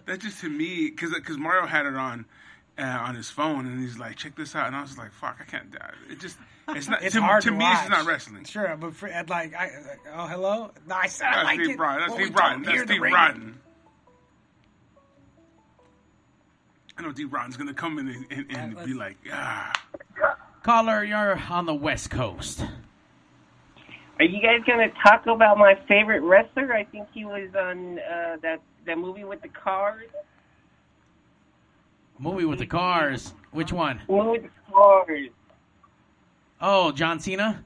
That 0.05 0.19
just 0.21 0.39
to 0.41 0.49
me, 0.49 0.89
because 0.89 1.13
because 1.13 1.37
Mario 1.37 1.67
had 1.67 1.85
it 1.85 1.95
on 1.95 2.25
uh, 2.79 2.83
on 3.07 3.15
his 3.15 3.29
phone, 3.29 3.65
and 3.65 3.79
he's 3.79 3.97
like, 3.97 4.15
"Check 4.15 4.35
this 4.35 4.55
out," 4.55 4.67
and 4.67 4.75
I 4.75 4.81
was 4.81 4.97
like, 4.97 5.11
"Fuck, 5.11 5.37
I 5.41 5.43
can't." 5.45 5.71
die. 5.71 5.91
It 6.09 6.19
just 6.19 6.37
it's 6.69 6.87
not 6.87 7.03
It's 7.03 7.15
to, 7.15 7.21
hard 7.21 7.41
to 7.43 7.49
to 7.49 7.55
me. 7.55 7.63
watch. 7.63 7.79
It's 7.81 7.89
not 7.89 8.05
wrestling. 8.05 8.43
Sure, 8.45 8.75
but 8.79 8.95
for, 8.95 9.09
like, 9.09 9.53
I, 9.55 9.65
like, 9.87 9.99
oh 10.15 10.27
hello. 10.27 10.71
No, 10.87 10.95
I 10.95 11.07
said 11.07 11.27
I 11.27 11.43
like 11.43 11.59
Steve 11.59 11.71
it. 11.71 11.77
Broughton. 11.77 11.99
That's 11.99 12.09
Well, 12.11 12.17
we 12.17 12.23
Steve 12.25 12.35
Broughton. 12.35 12.53
don't 12.53 12.63
That's 12.63 12.75
hear 12.77 12.85
Steve 12.85 13.01
ring. 13.01 13.11
Broughton. 13.13 13.59
I 16.97 17.01
know 17.01 17.11
Steve 17.13 17.29
Broughton's 17.29 17.57
gonna 17.57 17.73
come 17.73 17.97
in 17.99 18.07
and, 18.09 18.25
and, 18.29 18.45
and 18.57 18.77
Uh, 18.77 18.85
be 18.85 18.93
like, 18.93 19.17
ah. 19.31 19.71
Caller, 20.63 21.03
you're 21.03 21.39
on 21.49 21.65
the 21.65 21.73
West 21.73 22.09
Coast. 22.09 22.65
Are 24.19 24.25
you 24.25 24.41
guys 24.41 24.59
gonna 24.67 24.89
talk 25.01 25.25
about 25.27 25.57
my 25.57 25.75
favorite 25.87 26.21
wrestler? 26.21 26.73
I 26.73 26.83
think 26.83 27.07
he 27.13 27.23
was 27.23 27.49
on 27.55 27.99
uh, 27.99 28.35
that 28.41 28.59
that 28.85 28.97
movie 28.97 29.23
with 29.23 29.41
the 29.41 29.47
cars. 29.47 30.09
Movie 32.19 32.45
with 32.45 32.59
the 32.59 32.65
cars. 32.65 33.33
Which 33.51 33.71
one? 33.71 34.01
Movie 34.09 34.29
with 34.29 34.43
the 34.43 34.71
cars. 34.73 35.29
Oh, 36.61 36.91
John 36.91 37.19
Cena? 37.19 37.63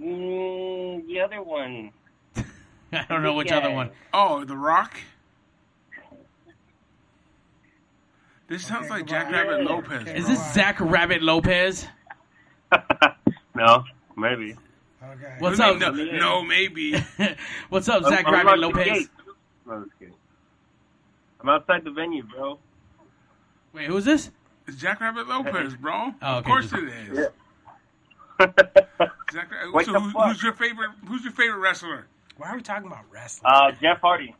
Mm, 0.00 1.06
the 1.06 1.20
other 1.20 1.42
one. 1.42 1.90
I 2.92 3.04
don't 3.08 3.22
know 3.22 3.34
which 3.34 3.50
Yeah. 3.50 3.58
other 3.58 3.70
one. 3.70 3.90
Oh, 4.12 4.44
The 4.44 4.56
Rock. 4.56 4.96
This 8.48 8.64
sounds 8.64 8.86
Okay, 8.86 8.94
like. 8.94 9.06
Jack 9.06 9.30
Rabbit 9.32 9.62
Yeah. 9.62 9.68
Lopez. 9.68 10.02
Okay. 10.02 10.16
Is 10.18 10.26
this 10.28 10.54
Zach 10.54 10.78
Rabbit 10.80 11.20
Lopez? 11.22 11.86
no, 13.56 13.84
maybe. 14.16 14.54
Okay. 15.02 15.34
What's 15.40 15.58
up? 15.58 15.78
No, 15.78 15.90
no, 15.90 16.42
maybe. 16.42 16.96
What's 17.70 17.88
up, 17.88 18.04
Zach 18.04 18.24
I'm- 18.26 18.34
I'm 18.34 18.46
Rabbit 18.46 18.60
Lopez? 18.60 19.08
No, 19.66 19.72
I'm 19.72 19.84
just 19.86 19.98
kidding. 19.98 20.14
I'm 21.40 21.48
outside 21.48 21.82
the 21.84 21.90
venue, 21.90 22.22
bro. 22.22 22.58
Wait, 23.76 23.86
who's 23.86 24.04
this? 24.04 24.30
It's 24.66 24.76
Jack 24.78 25.00
Rabbit 25.00 25.28
Lopez, 25.28 25.76
bro. 25.76 26.12
Oh, 26.22 26.38
Of 26.38 26.44
course 26.44 26.70
just- 26.70 26.82
it 26.82 26.88
is. 26.88 27.28
Jack, 29.32 29.50
Ra- 29.72 29.82
so 29.82 30.00
who, 30.00 30.10
who's 30.22 30.42
your 30.42 30.52
favorite? 30.52 30.90
Who's 31.06 31.22
your 31.24 31.32
favorite 31.32 31.58
wrestler? 31.58 32.06
Why 32.36 32.50
are 32.50 32.56
we 32.56 32.62
talking 32.62 32.86
about 32.86 33.04
wrestling? 33.10 33.52
uh, 33.52 33.72
Jeff 33.80 34.00
Hardy. 34.00 34.34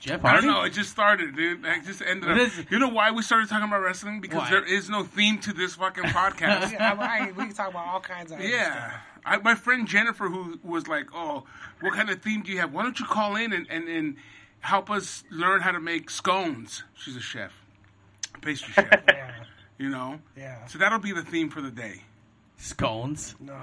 Jeff 0.00 0.22
Hardy? 0.22 0.38
I 0.38 0.40
don't 0.40 0.50
know. 0.50 0.62
It 0.62 0.70
just 0.70 0.90
started, 0.90 1.36
dude. 1.36 1.64
It 1.64 1.84
just 1.84 2.02
ended 2.02 2.30
up. 2.30 2.36
This- 2.36 2.64
you 2.70 2.78
know 2.78 2.88
why 2.88 3.10
we 3.10 3.22
started 3.22 3.48
talking 3.48 3.68
about 3.68 3.82
wrestling? 3.82 4.20
Because 4.20 4.38
Why? 4.38 4.50
there 4.50 4.64
is 4.64 4.88
no 4.90 5.04
theme 5.04 5.38
to 5.40 5.52
this 5.52 5.74
fucking 5.76 6.04
podcast. 6.04 6.72
Yeah, 6.72 6.94
I, 6.98 7.28
I, 7.28 7.32
we 7.32 7.44
can 7.46 7.52
talk 7.52 7.70
about 7.70 7.86
all 7.86 8.00
kinds 8.00 8.32
of 8.32 8.38
other 8.38 8.48
Yeah. 8.48 8.92
I, 9.24 9.36
my 9.38 9.54
friend 9.54 9.86
Jennifer, 9.86 10.28
who 10.28 10.58
was 10.64 10.88
like, 10.88 11.08
"Oh, 11.14 11.44
what 11.80 11.92
kind 11.94 12.08
of 12.10 12.22
theme 12.22 12.42
do 12.42 12.50
you 12.52 12.58
have? 12.60 12.72
Why 12.72 12.82
don't 12.82 12.98
you 12.98 13.04
call 13.06 13.36
in 13.36 13.52
and, 13.52 13.66
and, 13.70 13.86
and 13.88 14.16
help 14.60 14.90
us 14.90 15.24
learn 15.30 15.60
how 15.60 15.72
to 15.72 15.80
make 15.80 16.08
scones?" 16.10 16.84
She's 16.94 17.16
a 17.16 17.20
chef, 17.20 17.52
a 17.52 17.59
pastry 18.40 18.72
chef. 18.72 18.88
Yeah, 19.08 19.30
you 19.78 19.88
know, 19.88 20.20
yeah. 20.36 20.66
so 20.66 20.78
that'll 20.78 20.98
be 20.98 21.12
the 21.12 21.22
theme 21.22 21.48
for 21.48 21.60
the 21.60 21.70
day. 21.70 22.02
Scones. 22.58 23.34
No. 23.40 23.56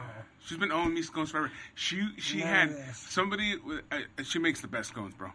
She's 0.45 0.57
been 0.57 0.71
owing 0.71 0.93
me 0.93 1.03
scones 1.03 1.29
forever. 1.31 1.51
She 1.75 2.07
she 2.17 2.39
None 2.39 2.47
had 2.47 2.95
somebody. 2.95 3.55
Uh, 3.91 3.99
she 4.23 4.39
makes 4.39 4.61
the 4.61 4.67
best 4.67 4.89
scones, 4.89 5.13
bro. 5.13 5.29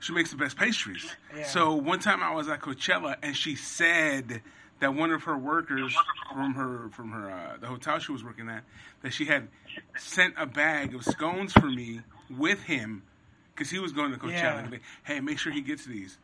She 0.00 0.12
makes 0.12 0.30
the 0.30 0.36
best 0.36 0.56
pastries. 0.56 1.04
Yeah. 1.36 1.44
So 1.44 1.74
one 1.74 1.98
time 1.98 2.22
I 2.22 2.34
was 2.34 2.48
at 2.48 2.60
Coachella 2.60 3.16
and 3.22 3.36
she 3.36 3.56
said 3.56 4.42
that 4.80 4.94
one 4.94 5.10
of 5.10 5.24
her 5.24 5.36
workers 5.36 5.96
from 6.30 6.54
her 6.54 6.90
from 6.90 7.10
her 7.10 7.30
uh, 7.30 7.56
the 7.58 7.66
hotel 7.66 7.98
she 7.98 8.12
was 8.12 8.22
working 8.22 8.48
at 8.48 8.64
that 9.02 9.12
she 9.12 9.24
had 9.24 9.48
sent 9.96 10.34
a 10.36 10.46
bag 10.46 10.94
of 10.94 11.04
scones 11.04 11.52
for 11.52 11.66
me 11.66 12.00
with 12.30 12.62
him 12.62 13.02
because 13.54 13.70
he 13.70 13.78
was 13.78 13.92
going 13.92 14.12
to 14.12 14.18
Coachella. 14.18 14.32
Yeah. 14.32 14.58
And 14.58 14.70
be, 14.70 14.80
hey, 15.04 15.20
make 15.20 15.38
sure 15.38 15.52
he 15.52 15.62
gets 15.62 15.84
these. 15.84 16.18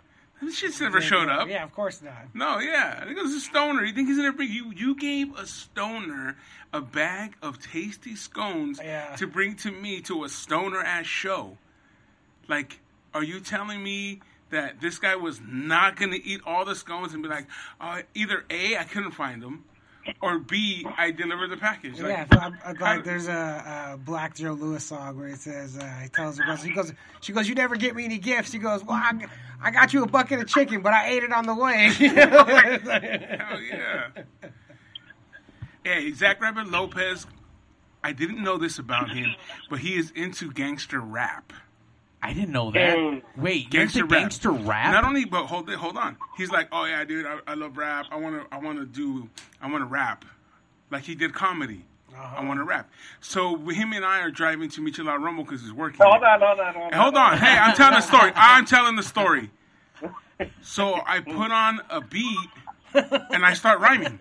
Shit's 0.53 0.81
never 0.81 1.01
showed 1.01 1.29
up. 1.29 1.49
Yeah, 1.49 1.63
of 1.65 1.73
course 1.75 2.01
not. 2.03 2.35
No, 2.35 2.59
yeah. 2.59 2.99
I 3.01 3.05
think 3.05 3.19
it 3.19 3.23
was 3.23 3.35
a 3.35 3.41
stoner. 3.41 3.85
You 3.85 3.93
think 3.93 4.09
he's 4.09 4.17
gonna 4.17 4.33
bring 4.33 4.51
you? 4.51 4.73
You 4.75 4.95
gave 4.95 5.37
a 5.37 5.47
stoner 5.47 6.37
a 6.73 6.81
bag 6.81 7.35
of 7.43 7.61
tasty 7.61 8.15
scones 8.17 8.81
Yeah. 8.83 9.17
to 9.17 9.27
bring 9.27 9.57
to 9.57 9.71
me 9.71 10.01
to 10.03 10.25
a 10.25 10.29
stoner 10.29 10.81
ass 10.81 11.07
show. 11.07 11.59
Like, 12.49 12.81
are 13.13 13.23
you 13.23 13.41
telling 13.41 13.83
me 13.83 14.21
that 14.51 14.81
this 14.81 14.99
guy 14.99 15.15
was 15.17 15.41
not 15.47 15.97
gonna 15.97 16.19
eat 16.23 16.41
all 16.47 16.65
the 16.65 16.75
scones 16.75 17.13
and 17.15 17.23
be 17.23 17.29
like, 17.29 17.47
uh, 17.81 18.03
either 18.15 18.45
a 18.51 18.77
I 18.79 18.85
couldn't 18.85 19.13
find 19.13 19.43
them, 19.43 19.65
or 20.23 20.39
b 20.39 20.87
I 20.97 21.11
deliver 21.11 21.47
the 21.47 21.57
package? 21.57 22.01
Like, 22.01 22.11
yeah, 22.11 22.27
I'm 22.31 22.53
how- 22.55 22.75
like 22.81 23.05
there's 23.05 23.29
a, 23.29 23.93
a 23.95 23.99
Black 23.99 24.35
Joe 24.35 24.53
Lewis 24.53 24.85
song 24.85 25.19
where 25.19 25.29
it 25.29 25.41
says 25.41 25.77
uh, 25.77 25.85
he 26.03 26.09
tells 26.09 26.39
her 26.39 26.57
she 26.57 26.73
goes 26.73 26.93
she 27.21 27.33
goes 27.33 27.49
you 27.49 27.55
never 27.55 27.77
get 27.77 27.95
me 27.95 28.05
any 28.05 28.19
gifts. 28.19 28.51
She 28.53 28.59
goes 28.59 28.85
well 28.85 28.97
I, 28.97 29.13
I 29.63 29.71
got 29.71 29.93
you 29.93 30.03
a 30.03 30.07
bucket 30.07 30.41
of 30.41 30.47
chicken, 30.49 30.81
but 30.83 30.93
I 30.93 31.09
ate 31.11 31.23
it 31.23 31.33
on 31.33 31.47
the 31.47 31.55
way. 31.55 31.89
Hell 31.99 33.61
yeah. 33.61 34.09
Hey, 35.85 36.13
Zach 36.13 36.41
Rabbit 36.41 36.69
Lopez. 36.69 37.27
I 38.03 38.13
didn't 38.13 38.43
know 38.43 38.57
this 38.57 38.79
about 38.79 39.11
him, 39.11 39.35
but 39.69 39.81
he 39.81 39.95
is 39.97 40.11
into 40.13 40.51
gangster 40.53 41.01
rap. 41.01 41.53
I 42.23 42.33
didn't 42.33 42.53
know 42.53 42.71
that. 42.71 42.97
Mm. 42.97 43.23
Wait, 43.37 43.73
you're 43.73 43.83
Gangster 43.83 44.01
into 44.01 44.15
rap. 44.15 44.23
gangster 44.23 44.51
rap? 44.51 44.93
Not 44.93 45.05
only, 45.05 45.25
but 45.25 45.47
hold 45.47 45.71
it, 45.71 45.77
hold 45.77 45.97
on. 45.97 46.17
He's 46.37 46.51
like, 46.51 46.69
oh 46.71 46.85
yeah, 46.85 47.05
dude, 47.05 47.27
I, 47.27 47.39
I 47.47 47.55
love 47.55 47.77
rap. 47.77 48.07
I 48.11 48.17
want 48.17 48.37
to, 48.37 48.55
I 48.55 48.59
want 48.59 48.79
to 48.79 48.87
do, 48.87 49.29
I 49.61 49.71
want 49.71 49.83
to 49.83 49.87
rap, 49.87 50.25
like 50.91 51.05
he 51.05 51.15
did 51.15 51.35
comedy. 51.35 51.85
I 52.17 52.45
want 52.45 52.59
to 52.59 52.65
rap. 52.65 52.91
So 53.21 53.57
him 53.57 53.93
and 53.93 54.05
I 54.05 54.21
are 54.21 54.31
driving 54.31 54.69
to 54.71 54.81
Michelada 54.83 55.23
Rumble 55.23 55.45
because 55.45 55.63
he's 55.63 55.73
working. 55.73 56.01
Hold 56.03 56.23
on, 56.23 56.41
hold 56.41 56.61
on, 56.61 56.75
hold 56.75 56.85
on. 56.85 56.93
Hey, 56.93 56.99
hold 56.99 57.15
on. 57.17 57.39
Hey, 57.39 57.57
I'm 57.57 57.75
telling 57.75 57.95
the 57.95 58.01
story. 58.01 58.33
I'm 58.37 58.67
telling 58.67 58.97
the 58.97 59.03
story. 59.03 59.51
So 60.63 61.01
I 61.07 61.21
put 61.21 61.51
on 61.51 61.81
a 61.91 62.01
beat 62.01 62.37
and 62.95 63.45
I 63.45 63.55
start 63.55 63.81
rhyming. 63.81 64.19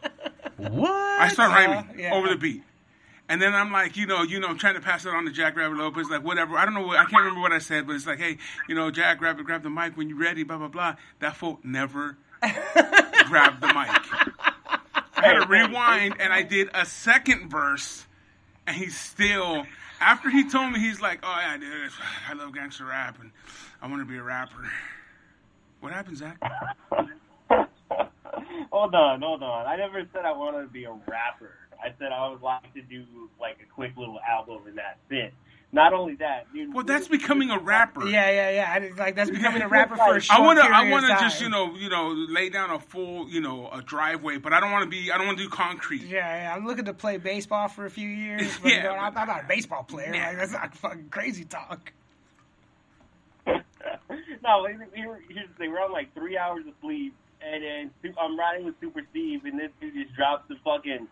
what? 0.58 0.92
I 0.92 1.30
start 1.30 1.52
rhyming 1.52 2.00
yeah. 2.00 2.14
over 2.14 2.30
the 2.30 2.36
beat. 2.36 2.64
And 3.30 3.40
then 3.40 3.54
I'm 3.54 3.72
like, 3.72 3.96
you 3.96 4.08
know, 4.08 4.24
you 4.24 4.40
know, 4.40 4.48
I'm 4.48 4.58
trying 4.58 4.74
to 4.74 4.82
pass 4.82 5.06
it 5.06 5.14
on 5.14 5.24
to 5.26 5.32
Jack 5.32 5.56
Rabbit 5.56 5.78
Lopez, 5.78 6.10
like 6.10 6.24
whatever. 6.24 6.58
I 6.58 6.66
don't 6.66 6.74
know 6.74 6.88
what 6.88 6.98
I 6.98 7.06
can't 7.06 7.22
remember 7.22 7.42
what 7.42 7.52
I 7.52 7.60
said, 7.60 7.86
but 7.86 7.96
it's 7.96 8.08
like, 8.08 8.18
hey, 8.18 8.40
you 8.68 8.74
know, 8.74 8.90
Jack 8.90 9.22
Rabbit, 9.22 9.46
grab 9.46 9.62
the 9.62 9.70
mic 9.70 9.96
when 9.96 10.10
you're 10.10 10.18
ready, 10.18 10.42
blah 10.44 10.58
blah 10.58 10.68
blah. 10.68 10.96
That 11.20 11.36
fool 11.36 11.60
never 11.64 12.18
grabbed 12.42 13.62
the 13.62 13.68
mic. 13.68 13.92
I 15.16 15.22
had 15.22 15.34
to 15.42 15.48
rewind 15.48 16.16
and 16.20 16.34
I 16.34 16.42
did 16.42 16.72
a 16.74 16.88
second 16.88 17.52
verse, 17.52 18.08
and 18.66 18.76
he's 18.76 18.98
still. 18.98 19.64
After 20.02 20.30
he 20.30 20.50
told 20.50 20.72
me, 20.72 20.80
he's 20.80 21.02
like, 21.02 21.20
"Oh 21.24 21.38
yeah, 21.40 21.58
dude, 21.58 21.92
I 22.28 22.34
love 22.34 22.54
gangster 22.56 22.86
rap, 22.86 23.20
and 23.20 23.32
I 23.82 23.88
want 23.88 24.02
to 24.02 24.06
be 24.06 24.18
a 24.18 24.24
rapper." 24.24 24.72
What 25.82 25.94
happened, 25.94 26.18
Zach? 26.18 26.42
hold 28.72 28.96
on, 28.96 29.22
hold 29.22 29.44
on. 29.44 29.68
I 29.68 29.76
never 29.76 30.04
said 30.14 30.26
I 30.26 30.32
wanted 30.32 30.64
to 30.64 30.68
be 30.70 30.86
a 30.86 30.92
rapper. 30.92 31.54
I 31.84 31.94
said 32.00 32.12
I 32.12 32.30
would 32.30 32.42
like 32.42 32.74
to 32.74 32.82
do 32.82 33.06
like 33.40 33.58
a 33.62 33.74
quick 33.74 33.94
little 33.98 34.20
album 34.28 34.60
and 34.68 34.78
that's 34.78 35.00
it. 35.10 35.34
Not 35.72 35.94
only 35.94 36.16
that, 36.16 36.52
dude. 36.52 36.74
Well, 36.74 36.84
that's 36.84 37.08
becoming 37.08 37.52
a 37.52 37.60
rapper. 37.60 38.08
yeah, 38.08 38.32
yeah, 38.32 38.50
yeah. 38.50 38.72
I, 38.74 38.80
didn't- 38.80 38.98
like 38.98 39.16
that's 39.16 39.30
becoming 39.30 39.62
a 39.62 39.68
rapper 39.68 39.96
for 39.98 40.14
a 40.14 40.16
I 40.16 40.20
short 40.20 40.40
I 40.40 40.42
want 40.42 40.58
to. 40.60 40.66
I 40.66 40.90
want 40.90 41.06
to 41.06 41.14
just 41.24 41.40
you 41.42 41.48
know 41.50 41.76
you 41.76 41.90
know 41.90 42.08
lay 42.10 42.50
down 42.50 42.72
a 42.72 42.80
full 42.80 43.30
you 43.30 43.40
know 43.40 43.70
a 43.72 43.84
driveway, 43.84 44.38
but 44.38 44.52
I 44.52 44.60
don't 44.60 44.72
want 44.72 44.84
to 44.86 44.90
be. 44.90 45.12
I 45.12 45.18
don't 45.20 45.28
want 45.28 45.38
to 45.38 45.44
do 45.44 45.50
concrete. 45.50 46.02
Yeah, 46.02 46.42
yeah, 46.44 46.56
I'm 46.56 46.66
looking 46.66 46.86
to 46.86 46.94
play 46.96 47.18
baseball 47.18 47.68
for 47.68 47.86
a 47.86 47.90
few 47.92 48.10
years, 48.10 48.58
but 48.64 48.70
Yeah, 48.72 48.78
you 48.78 48.84
know, 48.86 48.96
I'm, 48.96 49.14
but- 49.14 49.20
I'm 49.20 49.28
not 49.28 49.44
a 49.44 49.48
baseball 49.48 49.84
player. 49.84 50.12
Yeah. 50.12 50.30
Like, 50.30 50.38
that's 50.40 50.54
not 50.54 50.74
fucking 50.76 51.10
crazy 51.12 51.44
talk. 51.46 51.94
no, 53.48 54.66
we, 54.66 54.76
we 55.02 55.08
were, 55.08 55.20
here's 55.30 55.48
the 55.50 55.54
thing, 55.58 55.72
we're 55.72 55.82
on 55.84 55.92
like 55.92 56.14
three 56.14 56.38
hours 56.38 56.66
of 56.68 56.74
sleep. 56.82 57.14
and 57.42 57.64
then 57.64 58.14
I'm 58.20 58.38
riding 58.38 58.66
with 58.66 58.76
Super 58.82 59.02
Steve, 59.12 59.46
and 59.46 59.60
this 59.60 59.70
dude 59.80 59.94
just 59.94 60.16
drops 60.16 60.48
the 60.50 60.56
fucking. 60.64 61.08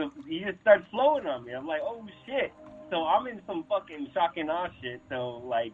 The, 0.00 0.10
he 0.28 0.40
just 0.40 0.60
starts 0.62 0.84
flowing 0.90 1.26
on 1.26 1.44
me. 1.44 1.52
I'm 1.52 1.66
like, 1.66 1.80
oh 1.82 2.04
shit. 2.26 2.52
So 2.90 3.04
I'm 3.04 3.26
in 3.28 3.40
some 3.46 3.64
fucking 3.68 4.08
shock 4.12 4.36
and 4.36 4.50
awe 4.50 4.68
shit. 4.82 5.00
So 5.08 5.42
like, 5.46 5.72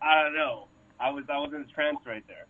I 0.00 0.22
don't 0.22 0.34
know. 0.34 0.68
I 1.00 1.10
was 1.10 1.24
I 1.28 1.38
was 1.38 1.52
in 1.54 1.62
a 1.62 1.72
trance 1.74 1.98
right 2.06 2.24
there. 2.28 2.46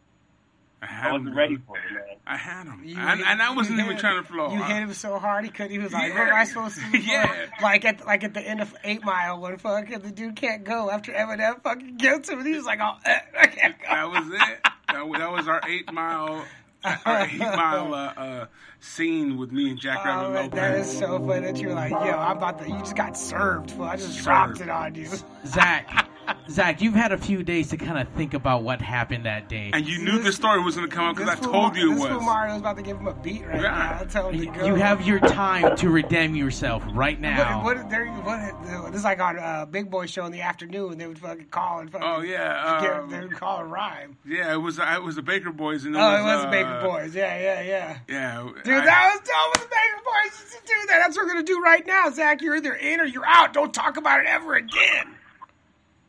I 0.82 1.10
I 1.10 1.12
wasn't 1.12 1.28
him, 1.28 1.38
ready 1.38 1.56
for 1.64 1.76
it, 1.78 1.94
man. 1.94 2.16
I 2.26 2.36
had 2.36 2.66
him, 2.66 2.82
You 2.84 2.96
and, 2.98 3.20
hit- 3.20 3.28
and 3.28 3.40
I 3.40 3.54
wasn't 3.54 3.78
even 3.78 3.92
him- 3.92 3.98
trying 3.98 4.20
to 4.20 4.28
flow. 4.28 4.52
You 4.52 4.60
I- 4.60 4.66
hit 4.66 4.82
him 4.82 4.92
so 4.94 5.16
hard 5.16 5.44
he 5.44 5.50
couldn't. 5.52 5.70
He 5.70 5.78
was 5.78 5.92
like, 5.92 6.12
Yeah. 6.12 6.18
"What 6.18 6.28
am 6.28 6.34
I 6.34 6.44
supposed 6.44 6.76
to 6.80 6.90
do?" 6.90 6.98
Yeah. 7.06 7.46
Like 7.62 7.84
at 7.84 8.04
like 8.04 8.24
at 8.24 8.34
the 8.34 8.40
end 8.40 8.60
of 8.60 8.74
Eight 8.82 9.04
Mile 9.04 9.40
when 9.40 9.56
fucking 9.58 10.00
the 10.00 10.10
dude 10.10 10.34
can't 10.34 10.64
go 10.64 10.90
after 10.90 11.12
Eminem 11.12 11.62
fucking 11.62 11.98
gets 11.98 12.28
him, 12.28 12.40
and 12.40 12.48
he 12.48 12.54
was 12.54 12.64
like, 12.64 12.80
"Oh, 12.82 12.96
eh, 13.04 13.18
I 13.40 13.46
can't 13.46 13.76
go." 13.80 13.88
that 13.88 14.10
was 14.10 14.26
it. 14.28 14.58
That 14.88 15.06
was, 15.08 15.18
that 15.20 15.30
was 15.32 15.48
our 15.48 15.60
eight 15.68 15.90
mile, 15.92 16.44
eight 16.84 17.38
mile 17.38 17.94
uh, 17.94 18.12
uh, 18.16 18.46
scene 18.80 19.36
with 19.36 19.52
me 19.52 19.70
and 19.70 19.78
Jack 19.78 20.00
Oh, 20.02 20.08
Rabbit 20.08 20.32
man, 20.32 20.44
Lopez. 20.44 20.50
that 20.60 20.78
is 20.78 20.98
so 20.98 21.18
funny 21.26 21.46
that 21.46 21.56
you're 21.58 21.74
like, 21.74 21.90
yo, 21.90 21.98
I'm 21.98 22.36
about 22.38 22.58
to. 22.60 22.68
You 22.68 22.78
just 22.78 22.96
got 22.96 23.16
served. 23.16 23.70
Fool. 23.72 23.84
I 23.84 23.96
just 23.96 24.12
Served. 24.14 24.24
dropped 24.24 24.60
it 24.60 24.68
on 24.68 24.94
you. 24.94 25.08
Zach, 25.46 26.08
Zach, 26.50 26.80
you've 26.82 26.94
had 26.94 27.12
a 27.12 27.18
few 27.18 27.42
days 27.42 27.68
to 27.70 27.76
kind 27.76 27.98
of 27.98 28.08
think 28.14 28.34
about 28.34 28.62
what 28.62 28.80
happened 28.80 29.26
that 29.26 29.48
day. 29.48 29.70
and 29.72 29.86
you 29.86 29.98
knew 30.02 30.18
the 30.18 30.32
story 30.32 30.60
was 30.62 30.76
going 30.76 30.88
to 30.88 30.94
come 30.94 31.04
out 31.06 31.16
because 31.16 31.30
I 31.30 31.34
told 31.40 31.76
you 31.76 31.92
it 31.92 31.94
this 31.94 32.04
fool 32.06 32.16
was. 32.16 32.24
Mario's 32.26 32.60
about 32.60 32.76
to 32.76 32.82
give 32.82 32.96
him 32.98 33.06
a 33.06 33.14
beat 33.14 33.46
right 33.46 33.60
Yeah. 33.62 33.98
now. 34.00 34.06
Tell 34.08 34.28
him 34.28 34.38
to 34.38 34.44
You, 34.46 34.52
go. 34.52 34.66
you 34.66 34.74
have 34.74 35.06
your 35.06 35.18
time 35.20 35.76
to 35.76 35.88
redeem 35.90 36.34
yourself 36.34 36.82
right 36.92 37.20
now. 37.20 37.62
What, 37.64 37.76
what, 37.78 37.90
there, 37.90 38.06
what, 38.08 38.90
this 38.90 38.98
is 38.98 39.04
like 39.04 39.20
on 39.20 39.38
uh, 39.38 39.66
Big 39.66 39.90
Boy 39.90 40.06
show 40.06 40.26
in 40.26 40.32
the 40.32 40.42
afternoon. 40.42 40.98
They 40.98 41.06
would 41.06 41.18
fucking 41.18 41.46
call 41.46 41.78
and 41.80 41.90
fucking. 41.90 42.06
Oh 42.06 42.20
yeah, 42.20 42.80
get- 42.80 42.92
um, 42.96 43.10
they 43.10 43.20
would 43.20 43.32
call 43.36 43.58
a 43.58 43.64
rhyme. 43.64 44.16
yeah. 44.26 44.52
It 44.52 44.56
was 44.56 44.78
it 44.78 45.02
was 45.02 45.16
the 45.16 45.22
Baka 45.22 45.50
Boyz, 45.52 45.84
and 45.86 45.94
it 45.94 45.98
Oh, 45.98 46.10
was, 46.10 46.20
it 46.20 46.24
was 46.24 46.38
uh, 46.44 46.50
the 46.50 46.50
Baka 46.50 46.86
Boyz. 46.86 47.14
Yeah, 47.14 47.38
yeah, 47.40 47.60
yeah. 47.62 47.98
Yeah, 48.08 48.48
Dude, 48.64 48.74
I- 48.74 48.84
that 48.84 49.10
was 49.14 49.28
dope 49.28 49.52
with 49.62 49.70
the 49.70 49.74
Baka 49.74 50.02
Boyz 50.04 50.40
used 50.40 50.52
to 50.52 50.66
do 50.66 50.74
that. 50.88 50.98
That's 50.98 51.16
what 51.16 51.24
we're 51.26 51.32
gonna 51.32 51.44
do 51.44 51.60
right 51.60 51.86
now, 51.86 52.10
Zach. 52.10 52.42
You're 52.42 52.56
either 52.56 52.74
in 52.74 53.00
or 53.00 53.04
you're 53.04 53.26
out. 53.26 53.52
Don't 53.52 53.72
talk 53.72 53.96
about 53.96 54.20
it 54.20 54.26
ever 54.26 54.54
again. 54.54 55.14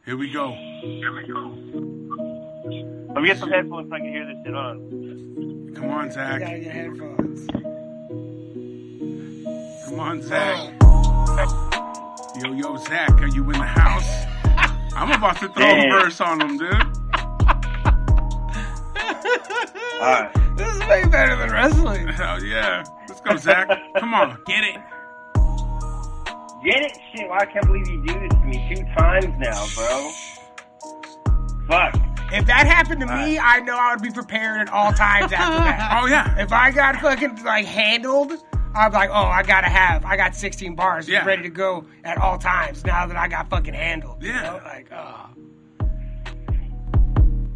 Here 0.06 0.18
we 0.18 0.32
go. 0.34 0.50
Let 3.14 3.22
me 3.22 3.28
get 3.28 3.38
some 3.38 3.50
headphones 3.50 3.90
so 3.90 3.96
I 3.96 4.00
can 4.00 4.10
hear 4.10 4.26
this 4.26 4.36
shit 4.46 4.54
on. 4.54 5.72
Come 5.76 5.90
on, 5.92 6.06
You 6.06 6.12
Zach. 6.12 6.40
gotta 6.42 6.60
get 6.60 6.72
headphones. 6.74 7.48
Come 9.86 10.00
on, 10.00 10.22
Zach. 10.22 10.74
Yo, 12.44 12.52
yo, 12.54 12.76
Zach, 12.78 13.12
are 13.22 13.28
you 13.28 13.44
in 13.44 13.52
the 13.52 13.64
house? 13.64 14.26
I'm 14.96 15.12
about 15.12 15.38
to 15.38 15.48
throw 15.50 15.64
Damn. 15.64 15.88
a 15.92 16.02
verse 16.02 16.20
on 16.20 16.42
him, 16.42 16.58
dude. 16.58 16.74
All 16.74 16.82
right. 20.02 20.30
This 20.58 20.74
is 20.76 20.80
way 20.82 21.06
better 21.06 21.36
than 21.38 21.50
wrestling. 21.52 22.08
Hell 22.10 22.44
yeah. 22.44 22.84
Let's 23.08 23.22
go, 23.22 23.38
Zach. 23.38 23.70
Come 24.00 24.14
on. 24.14 24.38
Get 24.46 24.64
it? 24.66 24.76
Get 26.64 26.82
it? 26.82 26.98
Shit, 27.16 27.30
why 27.30 27.40
I 27.40 27.46
can't 27.46 27.66
believe 27.66 27.88
you 27.90 28.04
do 28.06 28.20
this 28.20 28.30
to 28.30 28.46
me 28.46 28.74
two 28.76 28.84
times 28.98 29.26
now, 29.40 29.66
bro. 29.76 30.12
Fuck. 31.68 31.96
If 32.32 32.46
that 32.48 32.66
happened 32.66 33.02
to 33.02 33.08
me, 33.08 33.38
I 33.38 33.60
know 33.60 33.78
I 33.78 33.94
would 33.94 34.02
be 34.02 34.10
prepared 34.12 34.62
at 34.62 34.70
all 34.74 34.92
times 34.94 35.32
after 35.32 35.58
that. 35.58 36.00
Oh, 36.04 36.08
yeah. 36.08 36.40
If 36.42 36.52
I 36.52 36.72
got 36.72 36.96
fucking 36.98 37.44
like 37.44 37.66
handled, 37.66 38.34
I'd 38.74 38.90
be 38.90 38.96
like, 38.96 39.10
oh, 39.12 39.14
I 39.26 39.44
gotta 39.44 39.68
have, 39.70 40.04
I 40.06 40.16
got 40.18 40.36
16 40.36 40.76
bars 40.76 41.08
Yeah. 41.08 41.26
ready 41.26 41.44
to 41.44 41.50
go 41.50 41.86
at 42.04 42.18
all 42.18 42.38
times. 42.40 42.84
Now 42.86 43.06
that 43.06 43.18
I 43.18 43.28
got 43.28 43.50
fucking 43.50 43.74
handled, 43.74 44.24
you 44.24 44.30
Yeah. 44.30 44.42
know? 44.42 44.62
like, 44.64 44.88
oh. 44.92 45.30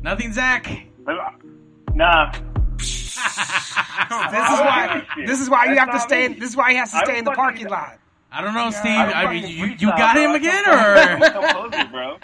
Nothing, 0.04 0.32
Zach. 0.34 0.70
Uh, 1.08 1.14
nah. 1.94 2.32
This 2.78 3.18
is 4.54 4.60
why. 4.60 5.06
This 5.26 5.42
is 5.42 5.50
why 5.50 5.66
you 5.66 5.76
have 5.78 5.92
to 5.92 6.00
stay. 6.00 6.26
In, 6.26 6.38
this 6.40 6.52
is 6.52 6.56
why 6.56 6.70
he 6.72 6.78
has 6.78 6.92
to 6.92 6.98
I 6.98 7.04
stay 7.04 7.18
in 7.18 7.26
the 7.26 7.32
fucking- 7.32 7.44
parking 7.44 7.68
lot. 7.70 7.98
I 8.32 8.42
don't 8.42 8.54
know, 8.54 8.70
Steve. 8.72 8.92
I 8.92 9.24
I 9.26 9.34
mean, 9.34 9.48
you, 9.48 9.66
you 9.80 9.88
got 9.90 10.18
him 10.18 10.32
again, 10.32 10.64
or 10.68 11.88
bro. 11.92 12.18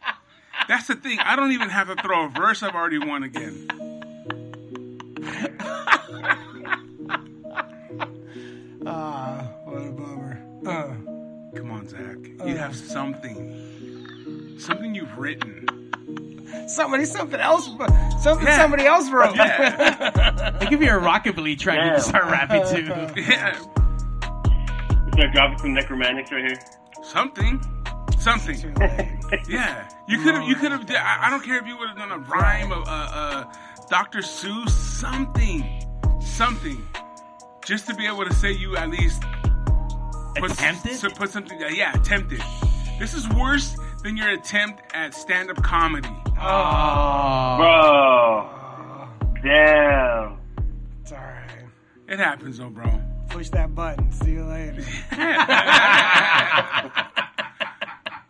That's 0.68 0.86
the 0.88 0.96
thing. 0.96 1.18
I 1.20 1.36
don't 1.36 1.52
even 1.52 1.68
have 1.68 1.88
to 1.94 2.02
throw 2.02 2.26
a 2.26 2.28
verse. 2.30 2.62
I've 2.62 2.74
already 2.74 2.98
won 2.98 3.22
again. 3.24 3.68
Ah, 8.86 9.48
what 9.64 9.78
a 9.78 9.90
bummer. 9.90 10.38
Uh, 10.66 11.56
Come 11.56 11.70
on, 11.70 11.88
Zach. 11.88 12.16
You 12.46 12.56
have 12.56 12.74
something. 12.76 14.56
Something 14.58 14.94
you've 14.94 15.16
written. 15.16 15.60
somebody, 16.68 17.04
something 17.04 17.40
else, 17.40 17.66
something 18.22 18.46
Yeah. 18.46 18.58
somebody 18.58 18.84
else 18.86 19.10
wrote. 19.10 19.36
Yeah. 19.36 20.50
they 20.60 20.66
give 20.66 20.82
you 20.82 20.90
a 20.90 21.00
rockabilly 21.00 21.58
track 21.58 21.78
you 21.78 21.84
Yeah. 21.84 21.92
can 21.94 22.00
start 22.02 22.24
rapping 22.24 22.62
to. 22.62 23.12
yeah. 23.20 23.58
Start 25.14 25.32
dropping 25.32 25.58
some 25.58 25.74
necromantics 25.74 26.32
right 26.32 26.44
here. 26.44 26.58
Something. 27.02 27.60
Something. 28.18 28.74
Yeah, 29.48 29.88
you 30.06 30.18
could 30.22 30.34
have. 30.34 30.48
You 30.48 30.54
could 30.54 30.70
have. 30.70 30.88
I 30.90 31.26
I 31.26 31.30
don't 31.30 31.42
care 31.42 31.58
if 31.58 31.66
you 31.66 31.76
would 31.76 31.88
have 31.88 31.96
done 31.98 32.12
a 32.12 32.18
rhyme, 32.18 32.70
of 32.72 32.86
uh, 32.86 32.90
uh, 32.90 33.44
Dr. 33.90 34.20
Seuss, 34.20 34.70
something, 34.70 35.64
something, 36.20 36.86
just 37.64 37.86
to 37.88 37.94
be 37.94 38.06
able 38.06 38.24
to 38.24 38.32
say 38.32 38.52
you 38.52 38.76
at 38.76 38.90
least 38.90 39.22
put, 40.36 40.52
Attempted? 40.52 40.98
To 40.98 41.10
put 41.10 41.30
something. 41.30 41.58
Yeah, 41.70 41.94
attempted. 41.94 42.40
This 42.98 43.12
is 43.14 43.28
worse 43.30 43.76
than 44.04 44.16
your 44.16 44.30
attempt 44.30 44.82
at 44.94 45.14
stand-up 45.14 45.62
comedy. 45.62 46.08
Oh, 46.40 47.56
Bro. 47.58 48.50
Damn. 49.42 50.38
it's 51.02 51.12
all 51.12 51.18
right. 51.18 51.64
It 52.08 52.18
happens, 52.18 52.58
though, 52.58 52.70
bro. 52.70 53.00
Push 53.28 53.50
that 53.50 53.74
button. 53.74 54.10
See 54.12 54.32
you 54.32 54.44
later. 54.44 54.84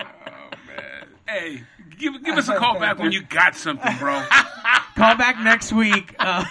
Oh 0.00 0.50
man. 0.66 1.08
Hey, 1.26 1.62
give 1.98 2.22
give 2.24 2.36
us 2.36 2.48
a 2.48 2.56
call 2.56 2.78
back 2.78 2.98
when 2.98 3.12
you 3.12 3.22
got 3.22 3.54
something, 3.56 3.96
bro. 3.98 4.22
call 4.96 5.16
back 5.16 5.38
next 5.40 5.72
week. 5.72 6.14
Uh, 6.18 6.44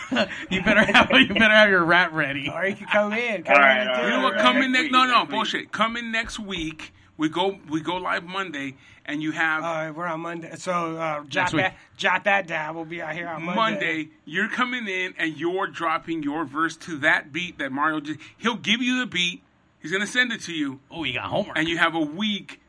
you 0.49 0.61
better 0.63 0.83
have 0.83 1.09
you 1.11 1.27
better 1.33 1.53
have 1.53 1.69
your 1.69 1.83
rap 1.83 2.13
ready. 2.13 2.49
Or 2.53 2.65
you 2.65 2.75
can 2.75 2.87
come 2.87 3.13
in. 3.13 3.43
Come 3.43 3.55
All 3.55 3.61
in 3.61 3.67
right, 3.67 3.79
and 3.81 3.89
all 3.89 4.01
You 4.01 4.07
it. 4.07 4.09
know 4.17 4.23
what? 4.23 4.33
right. 4.35 4.41
Come 4.41 4.57
in 4.57 4.71
Next 4.71 4.83
next. 4.83 4.91
No, 4.93 5.05
no 5.05 5.21
week. 5.21 5.29
bullshit. 5.29 5.71
Come 5.71 5.97
in 5.97 6.11
next 6.11 6.39
week. 6.39 6.93
We 7.15 7.29
go. 7.29 7.59
We 7.69 7.81
go 7.81 7.97
live 7.97 8.23
Monday, 8.23 8.75
and 9.05 9.21
you 9.21 9.31
have 9.31 9.63
All 9.63 9.73
right, 9.73 9.91
we're 9.91 10.07
on 10.07 10.21
Monday. 10.21 10.55
So 10.55 10.97
uh, 10.97 11.23
jot 11.25 11.51
that, 11.51 11.75
jot 11.95 12.23
that 12.23 12.47
down. 12.47 12.75
We'll 12.75 12.85
be 12.85 13.01
out 13.03 13.13
here 13.13 13.27
on 13.27 13.43
Monday. 13.43 13.59
Monday. 13.61 14.09
You're 14.25 14.49
coming 14.49 14.87
in, 14.87 15.13
and 15.19 15.37
you're 15.37 15.67
dropping 15.67 16.23
your 16.23 16.43
verse 16.43 16.75
to 16.77 16.97
that 16.99 17.31
beat 17.31 17.59
that 17.59 17.71
Mario 17.71 17.99
just. 17.99 18.19
He'll 18.37 18.55
give 18.55 18.81
you 18.81 18.99
the 18.99 19.05
beat. 19.05 19.43
He's 19.79 19.91
gonna 19.91 20.07
send 20.07 20.31
it 20.31 20.41
to 20.43 20.53
you, 20.53 20.79
Oh, 20.89 21.03
you 21.03 21.13
got 21.13 21.25
homework. 21.25 21.57
and 21.57 21.67
you 21.67 21.77
have 21.77 21.93
a 21.93 21.99
week. 21.99 22.59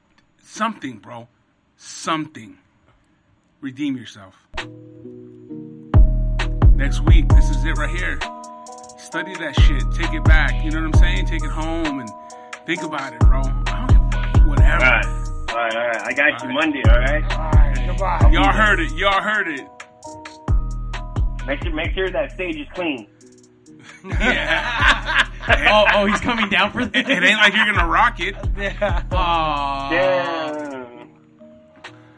Something, 0.42 0.99
bro. 0.99 1.26
Something. 1.76 2.59
Redeem 3.62 3.97
yourself. 3.97 4.34
Next 6.76 7.01
week, 7.01 7.28
this 7.28 7.49
is 7.49 7.64
it 7.64 7.78
right 7.78 7.88
here. 7.88 8.18
Study 8.99 9.34
that 9.36 9.55
shit. 9.61 9.82
Take 9.95 10.12
it 10.12 10.24
back. 10.24 10.62
You 10.64 10.70
know 10.70 10.82
what 10.82 10.97
I'm 10.97 11.01
saying? 11.01 11.26
Take 11.26 11.45
it 11.45 11.51
home 11.51 12.01
and 12.01 12.11
think 12.66 12.82
about 12.82 13.14
it, 13.14 13.20
bro. 13.20 13.42
All 14.75 14.81
right. 14.81 15.07
All 15.07 15.57
right, 15.57 15.77
all 15.77 15.87
right. 15.87 16.03
I 16.03 16.12
got 16.12 16.43
you 16.43 16.49
All 16.49 16.49
right. 16.49 16.55
Monday, 16.55 16.83
all 16.89 16.99
right? 16.99 17.33
All 17.33 17.51
right, 17.53 17.87
goodbye. 17.87 18.31
Y'all 18.33 18.53
heard 18.53 18.81
it. 18.81 18.93
Y'all 18.95 19.22
heard 19.22 19.49
it. 19.49 19.68
Make 21.47 21.62
sure, 21.62 21.72
make 21.72 21.93
sure 21.93 22.11
that 22.11 22.33
stage 22.33 22.57
is 22.57 22.66
clean. 22.75 23.07
Yeah. 24.05 25.29
oh, 25.70 25.85
oh, 25.95 26.07
he's 26.07 26.20
coming 26.20 26.49
down 26.49 26.72
for 26.72 26.85
this. 26.85 27.07
it 27.07 27.22
ain't 27.22 27.39
like 27.39 27.55
you're 27.55 27.66
gonna 27.66 27.87
rock 27.87 28.18
it. 28.18 28.35
Yeah. 28.57 29.03
Aw. 29.12 29.91
Damn. 29.91 31.09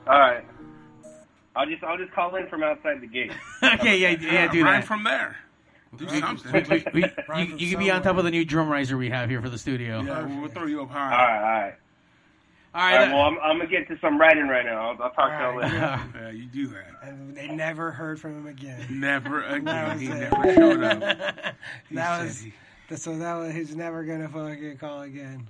All 0.06 0.18
right. 0.18 0.44
I'll 1.54 1.66
just 1.66 1.84
I'll 1.84 1.98
just 1.98 2.12
call 2.12 2.34
in 2.36 2.48
from 2.48 2.62
outside 2.62 3.00
the 3.00 3.06
gate. 3.06 3.32
okay, 3.62 3.98
yeah, 3.98 4.10
yeah, 4.10 4.50
do 4.50 4.64
Rhyme 4.64 4.80
that. 4.80 4.86
from 4.86 5.04
there. 5.04 5.36
Do 5.96 6.08
something. 6.08 6.52
We, 6.68 6.84
we, 6.92 7.02
you, 7.02 7.10
Rhyme 7.28 7.54
you 7.58 7.70
can 7.70 7.78
be 7.78 7.90
on 7.90 8.02
top 8.02 8.16
of 8.16 8.24
the 8.24 8.30
new 8.30 8.44
drum 8.44 8.68
riser 8.68 8.96
we 8.96 9.10
have 9.10 9.28
here 9.28 9.42
for 9.42 9.48
the 9.48 9.58
studio. 9.58 10.02
Yeah, 10.02 10.40
we'll 10.40 10.48
throw 10.50 10.66
you 10.66 10.82
up 10.82 10.90
high. 10.90 11.10
right, 11.10 11.36
all 11.36 11.62
right. 11.62 11.74
All 12.76 12.82
All 12.82 12.88
right. 12.88 12.96
right, 13.06 13.12
well, 13.12 13.22
I'm, 13.22 13.38
I'm 13.38 13.56
gonna 13.58 13.70
get 13.70 13.88
to 13.88 13.98
some 14.00 14.20
writing 14.20 14.48
right 14.48 14.64
now. 14.66 14.90
I'll, 14.90 15.02
I'll 15.02 15.10
talk 15.10 15.30
to 15.30 15.36
y'all 15.38 15.44
All 15.46 15.58
right. 15.60 15.72
later. 15.72 15.84
uh, 15.84 16.00
Yeah, 16.20 16.30
you 16.30 16.44
do 16.46 16.66
that. 16.68 16.84
And 17.02 17.34
they 17.34 17.48
never 17.48 17.90
heard 17.90 18.20
from 18.20 18.36
him 18.36 18.46
again. 18.46 18.86
Never 18.90 19.42
again. 19.46 19.98
He 19.98 20.06
it. 20.08 20.14
never 20.30 20.54
showed 20.54 20.82
up. 20.82 21.02
He 21.88 21.94
That 21.94 22.22
was 22.22 22.40
he- 22.42 22.52
so. 22.96 23.16
That 23.18 23.34
was 23.34 23.54
he's 23.54 23.74
never 23.74 24.04
gonna 24.04 24.28
fucking 24.28 24.76
call 24.76 25.00
again. 25.02 25.48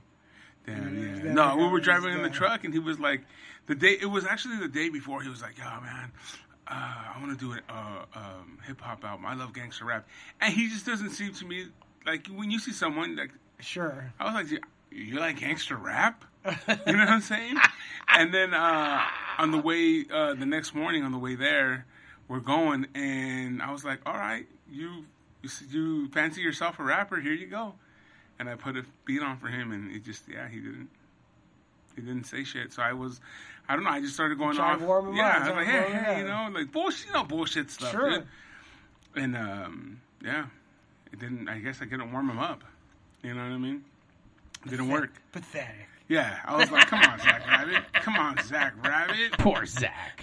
Damn, 0.67 0.97
He 0.97 1.27
yeah. 1.27 1.33
No, 1.35 1.57
we 1.57 1.67
were 1.69 1.81
driving 1.81 2.13
in 2.15 2.23
the 2.23 2.31
truck, 2.31 2.63
and 2.65 2.73
he 2.73 2.79
was 2.81 2.99
like, 3.01 3.23
the 3.67 3.75
day. 3.75 3.97
It 4.01 4.07
was 4.07 4.25
actually 4.25 4.59
the 4.59 4.69
day 4.69 4.89
before. 4.89 5.21
He 5.23 5.29
was 5.29 5.43
like, 5.43 5.59
"Yo, 5.59 5.65
man, 5.65 6.13
uh, 6.69 6.73
I 6.73 7.17
want 7.21 7.37
to 7.39 7.45
do 7.45 7.53
an 7.53 7.61
uh, 7.69 8.05
um, 8.15 8.59
hip 8.67 8.81
hop 8.81 9.05
album. 9.05 9.27
I 9.27 9.35
love 9.35 9.53
gangster 9.53 9.85
rap." 9.85 10.07
And 10.41 10.55
he 10.55 10.69
just 10.69 10.87
doesn't 10.87 11.11
seem 11.11 11.33
to 11.35 11.45
me 11.45 11.67
like 12.07 12.29
when 12.29 12.51
you 12.53 12.59
see 12.61 12.73
someone 12.73 13.17
like 13.17 13.31
Sure. 13.61 14.13
I 14.21 14.25
was 14.25 14.35
like, 14.35 14.51
"You- 14.93 15.05
"You 15.07 15.19
like 15.19 15.41
gangster 15.41 15.77
rap?" 15.77 16.25
You 16.87 16.93
know 16.93 17.05
what 17.05 17.09
I'm 17.09 17.21
saying? 17.21 17.57
and 18.09 18.33
then 18.33 18.55
uh, 18.55 19.03
on 19.39 19.51
the 19.51 19.59
way, 19.59 20.05
uh, 20.13 20.35
the 20.35 20.47
next 20.47 20.75
morning 20.75 21.03
on 21.03 21.13
the 21.13 21.19
way 21.19 21.35
there, 21.35 21.87
we're 22.29 22.41
going, 22.41 22.87
and 22.95 23.63
I 23.63 23.73
was 23.73 23.85
like, 23.85 24.01
"All 24.07 24.15
right, 24.15 24.47
you 24.71 25.05
you, 25.43 25.51
you 25.71 26.09
fancy 26.09 26.41
yourself 26.41 26.79
a 26.79 26.83
rapper? 26.83 27.21
Here 27.21 27.33
you 27.33 27.47
go." 27.47 27.75
And 28.39 28.49
I 28.49 28.55
put 28.55 28.77
a 28.77 28.85
beat 29.05 29.23
on 29.23 29.39
for 29.39 29.49
him, 29.49 29.73
and 29.73 29.95
it 29.95 30.05
just 30.05 30.29
yeah, 30.29 30.49
he 30.49 30.57
didn't 30.57 30.89
he 31.97 32.03
didn't 32.03 32.25
say 32.25 32.45
shit. 32.45 32.73
So 32.73 32.83
I 32.83 32.93
was, 32.93 33.21
I 33.69 33.75
don't 33.75 33.85
know. 33.85 33.91
I 33.91 34.01
just 34.01 34.15
started 34.15 34.39
going 34.39 34.59
off. 34.59 34.81
warm 34.81 35.09
him 35.09 35.17
yeah, 35.17 35.29
up, 35.29 35.37
I 35.37 35.39
was 35.41 35.49
like, 35.51 35.67
hey, 35.67 35.93
hey, 35.93 36.19
you 36.21 36.29
know, 36.29 36.49
like 36.53 36.71
bullshit, 36.71 37.07
you 37.09 37.13
know, 37.13 37.25
bullshit 37.25 37.71
stuff. 37.71 37.91
Sure. 37.91 38.11
dude. 38.11 38.27
And 39.17 39.37
um, 39.37 40.01
yeah, 40.23 40.47
it 41.13 41.19
didn't. 41.19 41.49
I 41.49 41.59
guess 41.59 41.81
I 41.81 41.87
couldn't 41.87 42.13
warm 42.13 42.29
him 42.29 42.39
up. 42.39 42.63
You 43.23 43.35
know 43.35 43.43
what 43.43 43.53
I 43.53 43.59
mean? 43.59 43.83
It 44.67 44.71
didn't 44.71 44.89
work. 44.89 45.11
Pathetic. 45.33 45.89
Yeah, 46.09 46.39
I 46.45 46.57
was 46.57 46.71
like, 46.71 46.87
come 46.87 47.01
on, 47.01 47.19
Zach 47.19 47.47
Rabbit. 47.49 47.83
Come 47.95 48.15
on, 48.17 48.39
Zach 48.45 48.75
Rabbit. 48.85 49.33
Poor 49.39 49.67
Zach. 49.67 50.23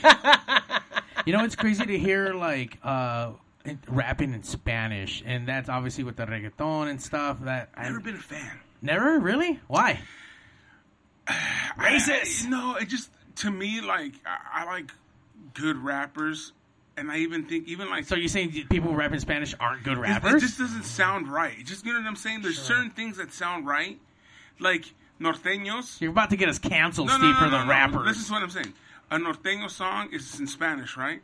you 1.25 1.33
know, 1.33 1.43
it's 1.43 1.55
crazy 1.57 1.85
to 1.85 1.97
hear 1.97 2.33
like 2.33 2.77
uh, 2.83 3.31
in- 3.65 3.79
rapping 3.87 4.33
in 4.33 4.43
Spanish, 4.43 5.21
and 5.25 5.45
that's 5.47 5.67
obviously 5.69 6.03
with 6.05 6.15
the 6.15 6.25
reggaeton 6.25 6.89
and 6.89 7.01
stuff. 7.01 7.37
That 7.41 7.69
I've 7.75 7.87
Never 7.87 7.99
been 7.99 8.15
a 8.15 8.19
fan. 8.19 8.59
never 8.81 9.19
really. 9.19 9.59
Why? 9.67 9.99
Racist. 11.77 12.47
no, 12.47 12.75
it 12.75 12.87
just 12.87 13.09
to 13.37 13.51
me 13.51 13.81
like 13.81 14.13
I, 14.25 14.61
I 14.61 14.65
like 14.65 14.91
good 15.53 15.77
rappers, 15.77 16.53
and 16.97 17.11
I 17.11 17.17
even 17.19 17.45
think 17.45 17.67
even 17.67 17.89
like 17.89 18.05
So 18.05 18.15
you're 18.15 18.27
saying 18.27 18.51
people 18.69 18.91
who 18.91 18.95
rap 18.97 19.11
in 19.13 19.19
Spanish 19.19 19.53
aren't 19.59 19.83
good 19.83 19.97
rappers? 19.97 20.35
It 20.35 20.45
just 20.45 20.59
doesn't 20.59 20.83
sound 20.83 21.27
right. 21.27 21.57
Just 21.65 21.85
you 21.85 21.93
know 21.93 21.99
what 21.99 22.07
I'm 22.07 22.15
saying. 22.15 22.41
There's 22.41 22.59
certain 22.61 22.89
things 22.91 23.17
that 23.17 23.33
sound 23.33 23.65
right, 23.67 23.99
like 24.59 24.93
norteños. 25.23 25.99
You're 26.01 26.11
about 26.11 26.29
to 26.31 26.35
get 26.35 26.49
us 26.49 26.59
canceled, 26.59 27.07
No, 27.07 27.17
no, 27.17 27.19
Steve, 27.19 27.33
no, 27.33 27.39
for 27.39 27.45
no, 27.45 27.51
the 27.51 27.63
no. 27.63 27.69
rappers. 27.69 28.05
This 28.07 28.25
is 28.25 28.31
what 28.31 28.43
I'm 28.43 28.49
saying. 28.49 28.73
A 29.11 29.17
norteño 29.17 29.69
song 29.69 30.09
is 30.11 30.39
in 30.39 30.47
Spanish, 30.47 30.97
right? 30.97 31.21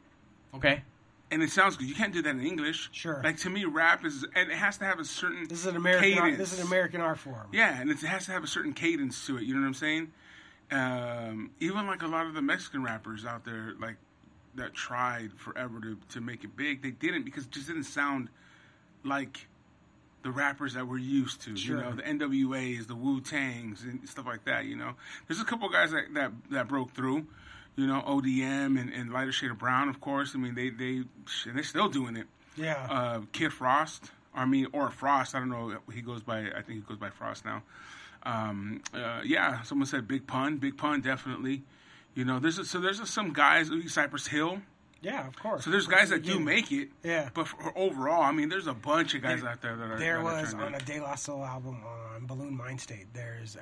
okay. 0.54 0.84
And 1.32 1.44
it 1.44 1.52
sounds 1.52 1.78
good. 1.78 1.88
You 1.88 1.94
can't 1.94 2.12
do 2.12 2.24
that 2.24 2.32
in 2.32 2.42
English. 2.44 2.90
Sure. 2.92 3.22
Like 3.24 3.38
to 3.40 3.52
me, 3.52 3.64
rap 3.64 4.04
is, 4.04 4.26
and 4.34 4.50
it 4.50 4.58
has 4.58 4.80
to 4.80 4.86
have 4.86 5.00
a 5.00 5.06
certain. 5.06 5.48
This 5.48 5.60
is 5.60 5.68
an 5.68 5.76
American. 5.76 6.18
Art, 6.18 6.38
this 6.40 6.54
is 6.54 6.60
an 6.60 6.66
American 6.66 7.02
art 7.02 7.20
form. 7.20 7.46
Yeah, 7.54 7.80
and 7.80 7.92
it 7.92 8.00
has 8.00 8.26
to 8.26 8.32
have 8.32 8.44
a 8.44 8.48
certain 8.48 8.74
cadence 8.74 9.28
to 9.28 9.38
it. 9.38 9.44
You 9.44 9.54
know 9.54 9.62
what 9.62 9.68
I'm 9.68 9.74
saying? 9.76 10.12
Um, 10.72 11.52
even 11.60 11.86
like 11.86 12.02
a 12.02 12.08
lot 12.08 12.26
of 12.26 12.34
the 12.34 12.42
Mexican 12.42 12.82
rappers 12.84 13.26
out 13.26 13.46
there, 13.46 13.74
like 13.80 13.98
that 14.56 14.74
tried 14.74 15.32
forever 15.38 15.80
to 15.82 15.98
to 16.14 16.20
make 16.22 16.44
it 16.44 16.56
big, 16.56 16.82
they 16.82 16.92
didn't 16.92 17.26
because 17.26 17.46
it 17.46 17.52
just 17.52 17.68
didn't 17.68 17.84
sound 17.84 18.30
like 19.04 19.48
the 20.24 20.32
rappers 20.32 20.74
that 20.74 20.88
we're 20.88 20.98
used 20.98 21.42
to. 21.44 21.56
Sure. 21.56 21.78
You 21.78 21.84
know, 21.84 21.92
the 21.94 22.04
NWA's, 22.04 22.88
the 22.88 22.96
Wu 22.96 23.22
Tangs, 23.22 23.84
and 23.84 24.08
stuff 24.08 24.26
like 24.26 24.46
that. 24.46 24.66
You 24.66 24.76
know, 24.76 24.94
there's 25.28 25.40
a 25.42 25.46
couple 25.46 25.70
guys 25.70 25.92
that 25.92 26.14
that, 26.14 26.32
that 26.52 26.68
broke 26.68 26.92
through. 26.94 27.26
You 27.76 27.88
know, 27.88 28.02
ODM 28.06 28.78
and, 28.80 28.92
and 28.94 29.12
Lighter 29.14 29.32
Shade 29.32 29.52
of 29.52 29.58
Brown, 29.60 29.88
of 29.88 30.02
course. 30.02 30.34
I 30.36 30.38
mean, 30.38 30.56
they 30.56 30.70
they 30.70 31.04
and 31.46 31.56
they're 31.56 31.64
still 31.64 31.88
doing 31.88 32.18
it 32.18 32.28
Yeah. 32.58 32.86
uh, 32.90 33.22
Kid 33.32 33.54
Frost. 33.54 34.12
I 34.34 34.46
mean, 34.46 34.68
or 34.74 34.90
Frost. 34.92 35.34
I 35.34 35.40
don't 35.40 35.50
know. 35.50 35.78
He 35.94 36.02
goes 36.02 36.22
by. 36.22 36.40
I 36.52 36.62
think 36.62 36.70
he 36.70 36.80
goes 36.82 36.98
by 36.98 37.10
Frost 37.10 37.46
now. 37.46 37.64
Um, 38.24 38.82
uh, 38.94 39.22
yeah, 39.24 39.62
someone 39.64 39.86
said 39.88 40.08
Big 40.08 40.28
Pun. 40.28 40.58
Big 40.58 40.78
Pun, 40.78 41.02
definitely. 41.02 41.64
You 42.16 42.26
know, 42.26 42.40
there's 42.40 42.58
a, 42.58 42.66
so 42.66 42.80
there's 42.80 43.00
a, 43.00 43.06
some 43.06 43.32
guys. 43.34 43.72
Cypress 43.88 44.28
Hill. 44.28 44.62
Yeah, 45.02 45.26
of 45.28 45.38
course. 45.40 45.64
So 45.64 45.72
there's 45.72 45.88
guys 45.88 46.10
that 46.10 46.24
do 46.24 46.40
make 46.40 46.72
it. 46.72 46.90
Yeah. 47.04 47.30
But 47.34 47.48
for, 47.48 47.72
overall, 47.78 48.22
I 48.22 48.32
mean, 48.32 48.50
there's 48.50 48.68
a 48.68 48.74
bunch 48.74 49.14
of 49.16 49.22
guys 49.22 49.42
There- 49.42 49.50
out 49.50 49.62
there 49.62 49.76
that 49.78 49.92
are. 49.92 49.98
There 50.00 50.18
that 50.18 50.24
was 50.24 50.54
on 50.54 50.76
a 50.76 50.80
De 50.80 51.00
La 51.00 51.16
Soul 51.16 51.44
album 51.46 51.78
on 51.86 52.28
Buhloone 52.28 52.58
Mindstate. 52.58 53.06
There's 53.14 53.56
uh, 53.56 53.62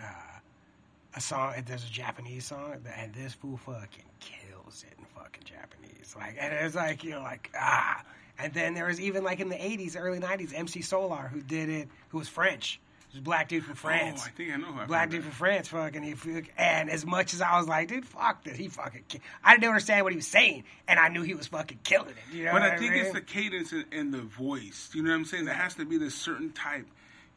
a 1.15 1.21
song. 1.21 1.53
There's 1.65 1.83
a 1.85 1.89
Japanese 1.91 2.45
song, 2.45 2.77
and 2.97 3.13
this 3.13 3.33
fool 3.33 3.57
fucking 3.57 4.03
kills 4.19 4.83
it 4.89 4.97
in 4.97 5.05
fucking 5.05 5.43
Japanese. 5.45 6.15
Like, 6.17 6.37
and 6.39 6.53
it's 6.53 6.75
like 6.75 7.03
you're 7.03 7.19
like 7.19 7.51
ah. 7.55 8.03
And 8.39 8.53
then 8.53 8.75
there 8.75 8.85
was 8.85 8.99
even 9.01 9.23
like 9.23 9.39
in 9.39 9.49
the 9.49 9.55
'80s, 9.55 9.95
early 9.99 10.19
'90s, 10.19 10.53
MC 10.55 10.81
Solaar 10.81 11.27
who 11.29 11.41
did 11.41 11.69
it, 11.69 11.87
who 12.09 12.17
was 12.19 12.27
French. 12.27 12.79
A 13.17 13.21
black 13.21 13.47
dude 13.49 13.63
from 13.63 13.73
oh, 13.73 13.75
France. 13.75 14.21
Oh, 14.23 14.27
I 14.27 14.31
think 14.31 14.53
I 14.53 14.57
know. 14.57 14.67
Who 14.67 14.81
I 14.81 14.85
Black 14.85 15.09
dude 15.09 15.23
from 15.23 15.31
France, 15.31 15.67
fucking, 15.69 16.03
he, 16.03 16.15
and 16.57 16.89
as 16.89 17.05
much 17.05 17.33
as 17.33 17.41
I 17.41 17.57
was 17.57 17.67
like, 17.67 17.87
dude, 17.87 18.05
fuck 18.05 18.43
this, 18.43 18.57
he 18.57 18.67
fucking, 18.67 19.03
ki- 19.07 19.21
I 19.43 19.53
didn't 19.53 19.69
understand 19.69 20.03
what 20.03 20.13
he 20.13 20.17
was 20.17 20.27
saying, 20.27 20.63
and 20.87 20.99
I 20.99 21.09
knew 21.09 21.21
he 21.21 21.33
was 21.33 21.47
fucking 21.47 21.79
killing 21.83 22.09
it. 22.09 22.35
You 22.35 22.45
know 22.45 22.53
But 22.53 22.61
what 22.61 22.71
I 22.71 22.77
think 22.77 22.93
mean? 22.93 23.03
it's 23.05 23.13
the 23.13 23.21
cadence 23.21 23.71
and, 23.71 23.85
and 23.91 24.13
the 24.13 24.21
voice. 24.21 24.89
You 24.93 25.03
know 25.03 25.09
what 25.11 25.17
I'm 25.17 25.25
saying? 25.25 25.45
There 25.45 25.53
has 25.53 25.75
to 25.75 25.85
be 25.85 25.97
this 25.97 26.15
certain 26.15 26.51
type. 26.51 26.85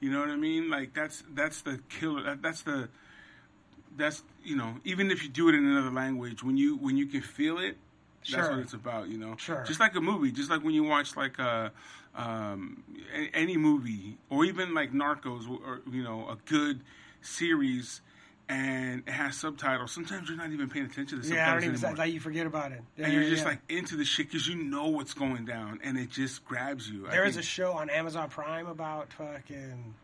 You 0.00 0.10
know 0.10 0.20
what 0.20 0.30
I 0.30 0.36
mean? 0.36 0.70
Like 0.70 0.94
that's 0.94 1.22
that's 1.34 1.60
the 1.62 1.78
killer. 1.90 2.22
That, 2.22 2.40
that's 2.40 2.62
the 2.62 2.88
that's 3.96 4.22
you 4.42 4.56
know 4.56 4.76
even 4.84 5.10
if 5.10 5.22
you 5.22 5.28
do 5.28 5.48
it 5.50 5.54
in 5.54 5.66
another 5.66 5.90
language, 5.90 6.42
when 6.42 6.56
you 6.56 6.76
when 6.76 6.96
you 6.96 7.06
can 7.06 7.20
feel 7.20 7.58
it, 7.58 7.76
that's 8.20 8.46
Sure. 8.46 8.50
what 8.50 8.60
it's 8.60 8.72
about. 8.72 9.08
You 9.08 9.18
know, 9.18 9.36
Sure. 9.36 9.62
Just 9.66 9.78
like 9.78 9.94
a 9.94 10.00
movie, 10.00 10.32
just 10.32 10.50
like 10.50 10.64
when 10.64 10.74
you 10.74 10.84
watch 10.84 11.16
like 11.16 11.38
a. 11.38 11.72
Um, 12.14 12.82
any 13.32 13.56
movie 13.56 14.18
or 14.28 14.44
even 14.44 14.74
like 14.74 14.92
Narcos 14.92 15.48
or 15.48 15.80
you 15.90 16.02
know 16.02 16.28
a 16.28 16.36
good 16.44 16.80
series 17.20 18.00
and 18.50 19.04
it 19.06 19.12
has 19.12 19.36
subtitles. 19.36 19.92
Sometimes 19.92 20.28
you're 20.28 20.36
not 20.36 20.50
even 20.50 20.68
paying 20.68 20.86
attention 20.86 21.22
to 21.22 21.28
the 21.28 21.34
yeah, 21.34 21.50
I 21.50 21.52
don't 21.52 21.60
subtitles 21.60 21.78
even 21.78 21.88
anymore 21.88 22.04
like 22.04 22.12
you 22.12 22.20
forget 22.20 22.46
about 22.46 22.72
it. 22.72 22.82
Yeah, 22.96 23.04
and 23.04 23.14
you're 23.14 23.22
yeah, 23.22 23.30
just 23.30 23.42
yeah. 23.44 23.50
like 23.50 23.60
into 23.68 23.96
the 23.96 24.04
shit 24.04 24.26
because 24.26 24.48
you 24.48 24.56
know 24.56 24.88
what's 24.88 25.14
going 25.14 25.44
down, 25.44 25.78
and 25.84 25.96
it 25.96 26.10
just 26.10 26.44
grabs 26.44 26.90
you. 26.90 27.06
There 27.08 27.24
is 27.24 27.36
a 27.36 27.42
show 27.42 27.72
on 27.72 27.88
Amazon 27.90 28.28
Prime 28.28 28.66
about 28.66 29.12
fucking 29.12 29.94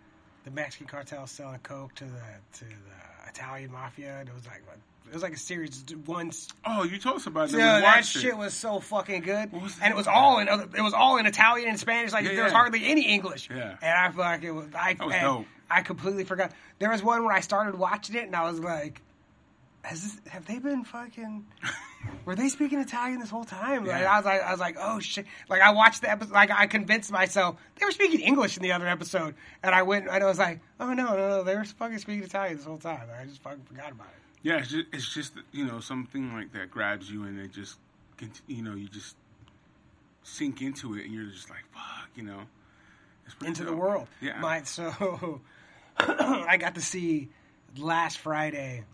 the 0.45 0.51
Mexican 0.53 0.87
cartel 0.87 1.27
selling 1.27 1.59
coke 1.59 1.95
to 1.97 2.05
the 2.05 2.23
to 2.59 2.65
the 2.65 3.29
Italian 3.29 3.73
mafia. 3.73 4.21
And 4.21 4.29
it 4.29 4.35
was 4.35 4.47
like 4.47 4.63
it 5.09 5.15
was 5.15 5.23
like 5.23 5.35
a 5.35 5.39
series 5.39 5.85
once. 6.07 6.49
oh, 6.65 6.83
you 6.85 6.99
told 6.99 7.17
us 7.17 7.27
about 7.27 7.49
that. 7.51 7.59
Yeah, 7.59 7.81
that 7.81 8.05
shit 8.05 8.25
it. 8.25 8.37
was 8.37 8.55
so 8.55 8.81
fucking 8.81 9.23
good, 9.23 9.53
and 9.53 9.91
it 9.93 9.97
was 9.97 10.07
all 10.07 10.39
in 10.39 10.49
other, 10.49 10.65
it 10.77 10.83
was 10.83 10.95
all 10.95 11.17
in 11.19 11.27
Italian 11.27 11.69
and 11.69 11.79
Spanish. 11.79 12.13
Like 12.13 12.25
Yeah, 12.25 12.35
there 12.35 12.45
was 12.45 12.53
yeah. 12.53 12.59
hardly 12.59 12.85
any 12.87 13.03
English. 13.07 13.49
Yeah. 13.51 13.77
and 13.81 13.99
I 13.99 14.11
fucking 14.11 14.55
was 14.55 14.67
I 14.75 14.95
That 14.95 15.07
was 15.07 15.17
dope. 15.17 15.47
I 15.71 15.83
completely 15.83 16.25
forgot. 16.25 16.53
There 16.79 16.91
was 16.91 17.03
one 17.03 17.25
where 17.25 17.35
I 17.35 17.41
started 17.41 17.77
watching 17.79 18.17
it, 18.17 18.25
and 18.25 18.35
I 18.37 18.51
was 18.51 18.61
like. 18.61 19.03
Has 19.83 20.03
this, 20.03 20.21
have 20.33 20.45
they 20.47 20.59
been 20.59 20.83
fucking? 20.83 21.47
Were 22.25 22.35
they 22.35 22.49
speaking 22.49 22.81
Italian 22.81 23.21
this 23.21 23.31
whole 23.31 23.45
time? 23.45 23.85
Like, 23.85 24.01
Yeah. 24.01 24.13
I 24.13 24.17
was 24.17 24.25
like, 24.25 24.43
I 24.43 24.51
was 24.51 24.59
like, 24.59 24.77
oh 24.81 24.99
shit! 24.99 25.27
Like 25.49 25.61
I 25.61 25.71
watched 25.71 26.03
the 26.03 26.11
episode, 26.11 26.33
like 26.33 26.51
I 26.51 26.67
convinced 26.67 27.13
myself 27.13 27.57
they 27.79 27.87
were 27.87 27.93
speaking 27.93 28.19
English 28.19 28.57
in 28.57 28.65
the 28.65 28.73
other 28.73 28.89
episode, 28.89 29.37
and 29.63 29.73
I 29.73 29.83
went 29.83 30.09
and 30.09 30.25
I 30.25 30.27
was 30.27 30.41
like, 30.41 30.59
oh 30.81 30.93
no, 30.93 31.05
no, 31.15 31.29
no, 31.29 31.43
they 31.45 31.55
were 31.55 31.65
fucking 31.65 31.99
speaking 31.99 32.25
Italian 32.25 32.57
this 32.57 32.67
whole 32.67 32.79
time. 32.79 33.03
I 33.17 33.27
just 33.27 33.41
fucking 33.43 33.63
forgot 33.63 33.93
about 33.93 34.09
it. 34.09 34.26
Yeah, 34.43 34.59
it's 34.59 34.69
just, 34.69 34.87
it's 34.93 35.15
just 35.15 35.33
you 35.53 35.65
know 35.65 35.81
something 35.81 36.33
like 36.33 36.53
that 36.53 36.71
grabs 36.71 37.11
you, 37.11 37.25
and 37.25 37.39
it 37.39 37.53
just 37.53 37.79
you 38.47 38.63
know 38.63 38.75
you 38.75 38.89
just 38.89 39.17
sink 40.23 40.63
into 40.63 40.95
it, 40.97 41.05
and 41.05 41.15
you're 41.15 41.27
just 41.27 41.51
like 41.51 41.65
fuck, 41.73 42.11
you 42.15 42.23
know. 42.23 42.43
Into 43.45 43.65
the 43.65 43.75
world. 43.75 44.07
Yeah. 44.21 44.39
My, 44.39 44.63
so 44.63 45.41
I 45.99 46.57
got 46.59 46.77
to 46.77 46.81
see 46.81 47.29
last 47.77 48.19
Friday. 48.19 48.85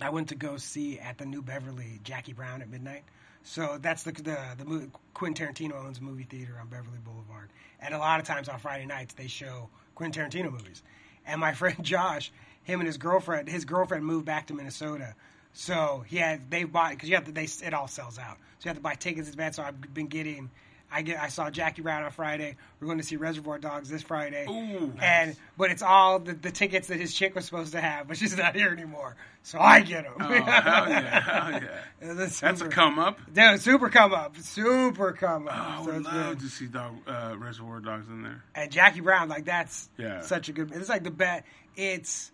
I 0.00 0.10
went 0.10 0.28
to 0.30 0.34
go 0.34 0.56
see 0.56 0.98
at 0.98 1.18
the 1.18 1.26
New 1.26 1.42
Beverly 1.42 2.00
Jackie 2.02 2.32
Brown 2.32 2.62
at 2.62 2.68
midnight. 2.68 3.04
So 3.44 3.78
that's 3.80 4.02
the 4.04 4.12
the 4.12 4.38
the 4.56 4.64
movie, 4.64 4.90
Quentin 5.14 5.46
Tarantino 5.46 5.84
owns 5.84 5.98
a 5.98 6.02
movie 6.02 6.24
theater 6.24 6.56
on 6.60 6.68
Beverly 6.68 6.98
Boulevard, 7.04 7.50
and 7.80 7.94
a 7.94 7.98
lot 7.98 8.20
of 8.20 8.26
times 8.26 8.48
on 8.48 8.58
Friday 8.58 8.86
nights 8.86 9.14
they 9.14 9.26
show 9.26 9.68
Quentin 9.94 10.30
Tarantino 10.30 10.50
movies. 10.52 10.82
And 11.26 11.40
my 11.40 11.52
friend 11.54 11.82
Josh, 11.82 12.32
him 12.64 12.80
and 12.80 12.86
his 12.86 12.96
girlfriend, 12.98 13.48
his 13.48 13.64
girlfriend 13.64 14.04
moved 14.04 14.24
back 14.26 14.46
to 14.48 14.54
Minnesota, 14.54 15.14
so 15.52 16.04
he 16.06 16.16
had 16.18 16.50
they 16.50 16.64
bought 16.64 16.90
because 16.92 17.08
you 17.08 17.14
have 17.16 17.24
to 17.26 17.32
they 17.32 17.44
it 17.44 17.74
all 17.74 17.88
sells 17.88 18.18
out, 18.18 18.36
so 18.58 18.64
you 18.64 18.68
have 18.68 18.76
to 18.76 18.82
buy 18.82 18.94
tickets 18.94 19.28
in 19.28 19.32
advance. 19.32 19.56
So 19.56 19.62
I've 19.62 19.80
been 19.94 20.06
getting. 20.08 20.50
I 20.94 21.00
get. 21.00 21.18
I 21.18 21.28
saw 21.28 21.48
Jackie 21.48 21.80
Brown 21.80 22.04
on 22.04 22.10
Friday. 22.10 22.54
We're 22.78 22.84
going 22.86 22.98
to 22.98 23.04
see 23.04 23.16
Reservoir 23.16 23.58
Dogs 23.58 23.88
this 23.88 24.02
Friday. 24.02 24.44
Ooh, 24.46 24.88
nice. 24.88 24.98
And 25.02 25.36
but 25.56 25.70
it's 25.70 25.80
all 25.80 26.18
the, 26.18 26.34
the 26.34 26.50
tickets 26.50 26.88
that 26.88 27.00
his 27.00 27.14
chick 27.14 27.34
was 27.34 27.46
supposed 27.46 27.72
to 27.72 27.80
have, 27.80 28.08
but 28.08 28.18
she's 28.18 28.36
not 28.36 28.54
here 28.54 28.68
anymore. 28.68 29.16
So 29.42 29.58
I 29.58 29.80
get 29.80 30.04
them. 30.04 30.12
Oh 30.20 30.24
hell 30.28 30.42
yeah, 30.90 31.20
hell 31.20 31.50
yeah! 31.62 31.68
That's, 32.14 32.40
That's 32.40 32.60
a 32.60 32.68
come 32.68 32.98
up. 32.98 33.18
Dude, 33.32 33.58
super 33.62 33.88
come 33.88 34.12
up, 34.12 34.36
super 34.36 35.12
come 35.12 35.48
up. 35.48 35.54
Oh, 35.56 35.80
I 35.80 35.84
So 35.86 35.92
would 35.94 36.04
love 36.04 36.28
good. 36.28 36.40
to 36.40 36.48
see 36.48 36.66
dog, 36.66 36.92
uh, 37.06 37.36
Reservoir 37.38 37.80
Dogs 37.80 38.06
in 38.08 38.22
there. 38.22 38.44
And 38.54 38.70
Jackie 38.70 39.00
Brown, 39.00 39.30
like 39.30 39.46
that's 39.46 39.88
Yeah. 39.96 40.20
such 40.20 40.50
a 40.50 40.52
good. 40.52 40.72
It's 40.72 40.90
like 40.90 41.04
the 41.04 41.10
best. 41.10 41.44
It's 41.74 42.30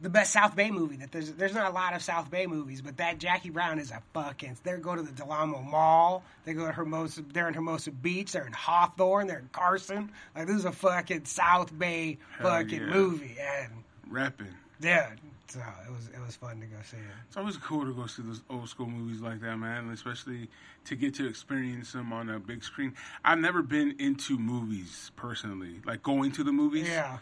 the 0.00 0.10
best 0.10 0.32
South 0.32 0.54
Bay 0.54 0.70
movie. 0.70 0.96
That 0.96 1.12
there's 1.12 1.32
there's 1.32 1.54
not 1.54 1.70
a 1.70 1.74
lot 1.74 1.94
of 1.94 2.02
South 2.02 2.30
Bay 2.30 2.46
movies, 2.46 2.82
but 2.82 2.96
that 2.98 3.18
Jackie 3.18 3.50
Brown 3.50 3.78
is 3.78 3.90
a 3.90 4.02
fucking. 4.12 4.56
They 4.62 4.76
go 4.76 4.94
to 4.94 5.02
the 5.02 5.12
Del 5.12 5.30
Amo 5.30 5.62
Mall. 5.62 6.22
They 6.44 6.52
go 6.52 6.66
to 6.66 6.72
Hermosa. 6.72 7.22
They're 7.32 7.48
in 7.48 7.54
Hermosa 7.54 7.90
Beach. 7.90 8.32
They're 8.32 8.46
in 8.46 8.52
Hawthorne. 8.52 9.26
They're 9.26 9.38
in 9.38 9.48
Carson. 9.52 10.10
Like 10.34 10.46
this 10.46 10.56
is 10.56 10.64
a 10.64 10.72
fucking 10.72 11.24
South 11.24 11.76
Bay 11.76 12.18
fucking 12.40 12.80
yeah. 12.80 12.86
movie, 12.86 13.36
and 13.40 13.72
Repping. 14.10 14.52
yeah, 14.80 15.10
so 15.48 15.60
it 15.60 15.90
was 15.90 16.08
it 16.08 16.20
was 16.24 16.36
fun 16.36 16.60
to 16.60 16.66
go 16.66 16.76
see 16.84 16.96
it. 16.96 17.02
It's 17.28 17.36
always 17.36 17.56
cool 17.56 17.84
to 17.84 17.94
go 17.94 18.06
see 18.06 18.22
those 18.22 18.42
old 18.50 18.68
school 18.68 18.86
movies 18.86 19.20
like 19.20 19.40
that, 19.40 19.56
man. 19.56 19.90
Especially 19.90 20.48
to 20.84 20.96
get 20.96 21.14
to 21.14 21.26
experience 21.26 21.92
them 21.92 22.12
on 22.12 22.28
a 22.28 22.38
big 22.38 22.64
screen. 22.64 22.94
I've 23.24 23.38
never 23.38 23.62
been 23.62 23.96
into 23.98 24.38
movies 24.38 25.10
personally, 25.16 25.80
like 25.84 26.02
going 26.02 26.32
to 26.32 26.44
the 26.44 26.52
movies. 26.52 26.88
Yeah. 26.88 27.18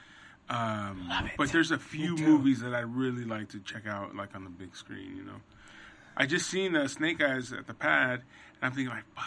Um, 0.48 1.10
but 1.38 1.50
there's 1.52 1.70
a 1.70 1.78
few 1.78 2.16
movies 2.16 2.60
that 2.60 2.74
I 2.74 2.80
really 2.80 3.24
like 3.24 3.48
to 3.50 3.60
check 3.60 3.86
out, 3.86 4.14
like 4.14 4.34
on 4.34 4.44
the 4.44 4.50
big 4.50 4.76
screen. 4.76 5.16
You 5.16 5.24
know, 5.24 5.40
I 6.16 6.26
just 6.26 6.48
seen 6.48 6.76
uh, 6.76 6.86
Snake 6.88 7.22
Eyes 7.22 7.52
at 7.52 7.66
the 7.66 7.74
pad, 7.74 8.20
and 8.60 8.62
I'm 8.62 8.72
thinking 8.72 8.94
like, 8.94 9.04
fuck, 9.14 9.24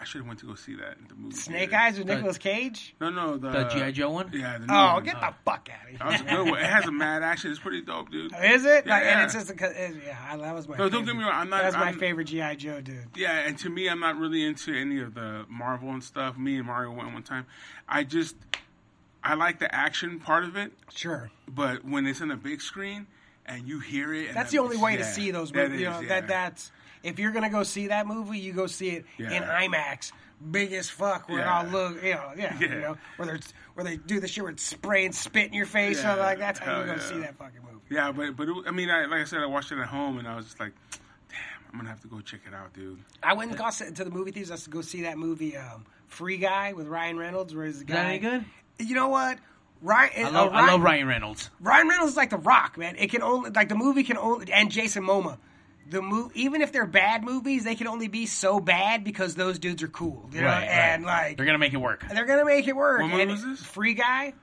I 0.00 0.04
should 0.04 0.18
have 0.18 0.26
went 0.26 0.40
to 0.40 0.46
go 0.46 0.54
see 0.56 0.74
that 0.76 0.96
in 0.98 1.06
the 1.08 1.14
movie. 1.14 1.36
Snake 1.36 1.70
theater. 1.70 1.76
Eyes 1.76 1.98
with 1.98 2.06
The- 2.08 2.14
Nicolas 2.16 2.38
Cage. 2.38 2.94
No, 3.00 3.10
no, 3.10 3.36
the 3.36 3.50
The 3.50 3.64
G.I. 3.68 3.90
Joe 3.92 4.10
one? 4.10 4.30
Yeah. 4.32 4.58
The 4.58 4.66
new 4.66 4.74
Oh, 4.74 4.94
one. 4.94 5.04
get 5.04 5.20
the 5.20 5.32
fuck 5.44 5.68
out 5.72 5.82
of 5.84 5.88
here. 5.90 5.98
That 5.98 6.06
was 6.06 6.20
a 6.20 6.24
good 6.24 6.50
one. 6.50 6.58
It 6.60 6.66
has 6.66 6.86
a 6.86 6.92
mad 6.92 7.22
action. 7.22 7.50
It's 7.52 7.60
pretty 7.60 7.82
dope, 7.82 8.10
dude. 8.10 8.32
Is 8.42 8.64
it? 8.64 8.86
Like, 8.86 9.02
and 9.04 9.10
Yeah. 9.20 9.24
it's 9.24 9.34
just 9.34 9.50
a, 9.50 9.54
it, 9.84 9.96
yeah. 10.06 10.18
I- 10.28 10.36
That 10.36 10.54
was 10.54 10.68
my. 10.68 10.76
No, 10.76 10.88
don't 10.88 11.02
favorite. 11.02 11.06
get 11.06 11.16
me 11.18 11.24
wrong. 11.24 11.32
I'm 11.34 11.48
not. 11.50 11.62
That's 11.62 11.76
my 11.76 11.86
I'm- 11.86 11.98
favorite 12.00 12.24
GI 12.26 12.56
Joe 12.56 12.80
dude. 12.80 13.06
Yeah, 13.16 13.32
and 13.46 13.56
to 13.58 13.70
me, 13.70 13.88
I'm 13.88 14.00
not 14.00 14.16
really 14.18 14.44
into 14.44 14.72
any 14.74 15.00
of 15.00 15.14
the 15.14 15.46
Marvel 15.48 15.90
and 15.90 16.02
stuff. 16.02 16.36
Me 16.36 16.56
and 16.58 16.66
Mario 16.66 16.90
went 16.92 17.12
one 17.12 17.22
time. 17.22 17.46
I 17.88 18.04
just, 18.04 18.36
I 19.22 19.34
like 19.34 19.58
the 19.58 19.72
action 19.74 20.20
part 20.20 20.44
of 20.44 20.56
it, 20.56 20.72
Sure, 20.94 21.30
but 21.48 21.84
when 21.84 22.06
it's 22.06 22.20
in 22.20 22.30
a 22.30 22.36
big 22.36 22.60
screen 22.60 23.06
and 23.46 23.66
you 23.68 23.80
hear 23.80 24.14
it, 24.14 24.28
and 24.28 24.36
that's 24.36 24.52
the 24.52 24.58
only 24.58 24.76
way 24.76 24.96
to 24.96 25.04
see 25.04 25.30
those 25.30 25.50
that 25.52 25.68
movies. 25.70 25.80
You 25.80 25.88
is, 25.88 25.94
know 25.94 26.00
yeah. 26.02 26.08
that 26.20 26.28
that's 26.28 26.70
if 27.02 27.18
you're 27.18 27.32
gonna 27.32 27.50
go 27.50 27.62
see 27.62 27.88
that 27.88 28.06
movie, 28.06 28.38
you 28.38 28.52
go 28.52 28.66
see 28.66 28.90
it 28.90 29.04
Yeah. 29.18 29.30
in 29.32 29.42
IMAX, 29.42 30.12
big 30.50 30.72
as 30.72 30.88
fuck, 30.88 31.28
where 31.28 31.38
Yeah. 31.40 31.62
it 31.62 31.66
all 31.66 31.72
look, 31.72 32.02
you 32.02 32.14
know, 32.14 32.32
yeah, 32.36 32.58
you 32.58 32.68
Yeah. 32.68 32.74
know, 32.78 32.96
where 33.16 33.28
they 33.36 33.40
where 33.74 33.84
they 33.84 33.96
do 33.96 34.20
the 34.20 34.28
shit 34.28 34.42
where 34.44 34.52
it's 34.52 34.62
spray 34.62 35.04
and 35.04 35.14
spit 35.14 35.46
in 35.48 35.52
your 35.54 35.66
face, 35.66 36.02
Yeah. 36.02 36.14
like 36.14 36.38
that's 36.38 36.58
how 36.58 36.80
you 36.80 36.86
Hell 36.86 36.96
go 36.96 37.02
yeah. 37.02 37.08
see 37.08 37.18
that 37.20 37.36
fucking 37.36 37.60
movie. 37.62 37.74
Yeah, 37.90 38.12
but 38.12 38.36
but 38.36 38.48
it, 38.48 38.56
I 38.66 38.70
mean, 38.70 38.88
I, 38.90 39.04
like 39.06 39.20
I 39.20 39.24
said, 39.24 39.40
I 39.40 39.46
watched 39.46 39.72
it 39.72 39.78
at 39.78 39.86
home, 39.88 40.18
and 40.18 40.28
I 40.28 40.36
was 40.36 40.44
just 40.46 40.60
like, 40.60 40.72
damn, 41.28 41.38
I'm 41.72 41.78
gonna 41.78 41.88
have 41.90 42.00
to 42.02 42.08
go 42.08 42.20
check 42.20 42.40
it 42.46 42.54
out, 42.54 42.72
dude. 42.72 42.98
I 43.22 43.34
went 43.34 43.50
and 43.50 43.58
got 43.58 43.72
to 43.74 43.90
the 44.04 44.10
movie 44.10 44.30
theaters 44.30 44.50
just 44.50 44.64
to 44.64 44.70
go 44.70 44.80
see 44.80 45.02
that 45.02 45.18
movie, 45.18 45.56
um, 45.56 45.84
Free 46.08 46.36
Guy 46.38 46.72
with 46.72 46.86
Ryan 46.88 47.16
Reynolds, 47.18 47.54
where 47.54 47.66
he's 47.66 47.76
the 47.76 47.80
Is 47.84 47.86
that 47.88 48.02
guy. 48.04 48.08
any 48.10 48.18
good? 48.18 48.44
You 48.78 48.94
know 48.94 49.08
what? 49.08 49.38
Ryan, 49.80 50.26
I 50.26 50.30
love, 50.30 50.52
uh, 50.52 50.56
I 50.56 50.66
love 50.72 50.80
Ryan 50.82 51.06
Reynolds. 51.06 51.50
Ryan 51.60 51.88
Reynolds 51.88 52.12
is 52.12 52.16
like 52.16 52.30
the 52.30 52.36
Rock, 52.36 52.76
man. 52.78 52.96
It 52.96 53.10
can 53.10 53.22
only 53.22 53.50
like 53.50 53.68
the 53.68 53.74
movie 53.76 54.02
can 54.02 54.16
only 54.18 54.52
and 54.52 54.70
Jason 54.70 55.04
Momoa. 55.04 55.38
The 55.90 56.02
move, 56.02 56.32
even 56.34 56.60
if 56.60 56.70
they're 56.72 56.84
bad 56.86 57.24
movies, 57.24 57.64
they 57.64 57.74
can 57.74 57.86
only 57.86 58.08
be 58.08 58.26
so 58.26 58.60
bad 58.60 59.04
because 59.04 59.36
those 59.36 59.58
dudes 59.58 59.82
are 59.82 59.88
cool, 59.88 60.28
you 60.32 60.40
know. 60.42 60.46
Right, 60.48 60.58
right. 60.60 60.68
and 60.68 61.04
like 61.04 61.36
They're 61.36 61.46
gonna 61.46 61.58
make 61.58 61.72
it 61.72 61.78
work. 61.78 62.04
they're 62.12 62.26
gonna 62.26 62.44
make 62.44 62.66
it 62.68 62.76
work. 62.76 63.00
What 63.00 63.08
movie 63.10 63.22
And 63.22 63.30
was 63.30 63.42
this? 63.44 63.62
Free 63.62 63.94
Guy. 63.94 64.34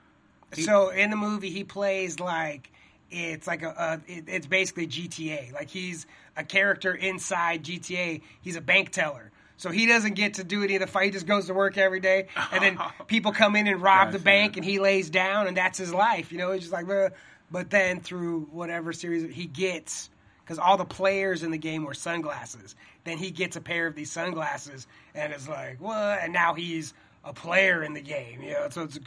so 0.54 0.88
in 0.88 1.10
the 1.10 1.16
movie, 1.16 1.50
he 1.50 1.62
plays 1.64 2.18
like 2.18 2.72
it's 3.10 3.46
like 3.46 3.62
a, 3.62 3.68
a 4.08 4.12
it, 4.12 4.24
it's 4.26 4.46
basically 4.46 4.86
GTA. 4.88 5.52
Like 5.52 5.68
he's 5.68 6.06
a 6.36 6.42
character 6.44 6.92
inside 6.94 7.62
GTA. 7.62 8.22
He's 8.40 8.56
a 8.56 8.60
bank 8.60 8.90
teller. 8.90 9.30
So 9.58 9.70
he 9.70 9.86
doesn't 9.86 10.14
get 10.14 10.34
to 10.34 10.44
do 10.44 10.62
any 10.62 10.76
of 10.76 10.80
the 10.80 10.86
fight. 10.86 11.06
He 11.06 11.10
just 11.12 11.26
goes 11.26 11.46
to 11.46 11.54
work 11.54 11.78
every 11.78 12.00
day, 12.00 12.28
and 12.52 12.62
then 12.62 12.78
people 13.06 13.32
come 13.32 13.56
in 13.56 13.66
and 13.66 13.80
rob 13.80 14.12
the 14.12 14.18
bank, 14.18 14.56
and 14.56 14.64
he 14.64 14.78
lays 14.78 15.08
down, 15.08 15.46
and 15.46 15.56
that's 15.56 15.78
his 15.78 15.94
life. 15.94 16.30
You 16.30 16.38
know, 16.38 16.52
he's 16.52 16.62
just 16.62 16.72
like, 16.72 16.88
"Ugh." 16.88 17.12
but 17.50 17.70
then 17.70 18.00
through 18.00 18.48
whatever 18.50 18.92
series 18.92 19.34
he 19.34 19.46
gets, 19.46 20.10
because 20.40 20.58
all 20.58 20.76
the 20.76 20.84
players 20.84 21.42
in 21.42 21.50
the 21.50 21.58
game 21.58 21.84
wear 21.84 21.94
sunglasses. 21.94 22.74
Then 23.04 23.18
he 23.18 23.30
gets 23.30 23.56
a 23.56 23.60
pair 23.60 23.86
of 23.86 23.94
these 23.94 24.10
sunglasses, 24.10 24.86
and 25.14 25.32
it's 25.32 25.48
like, 25.48 25.80
what? 25.80 26.20
And 26.20 26.32
now 26.32 26.54
he's 26.54 26.92
a 27.24 27.32
player 27.32 27.82
in 27.82 27.94
the 27.94 28.00
game. 28.00 28.42
You 28.42 28.52
know, 28.52 28.68
so 28.70 28.82
it's 28.82 28.96
a, 28.96 29.00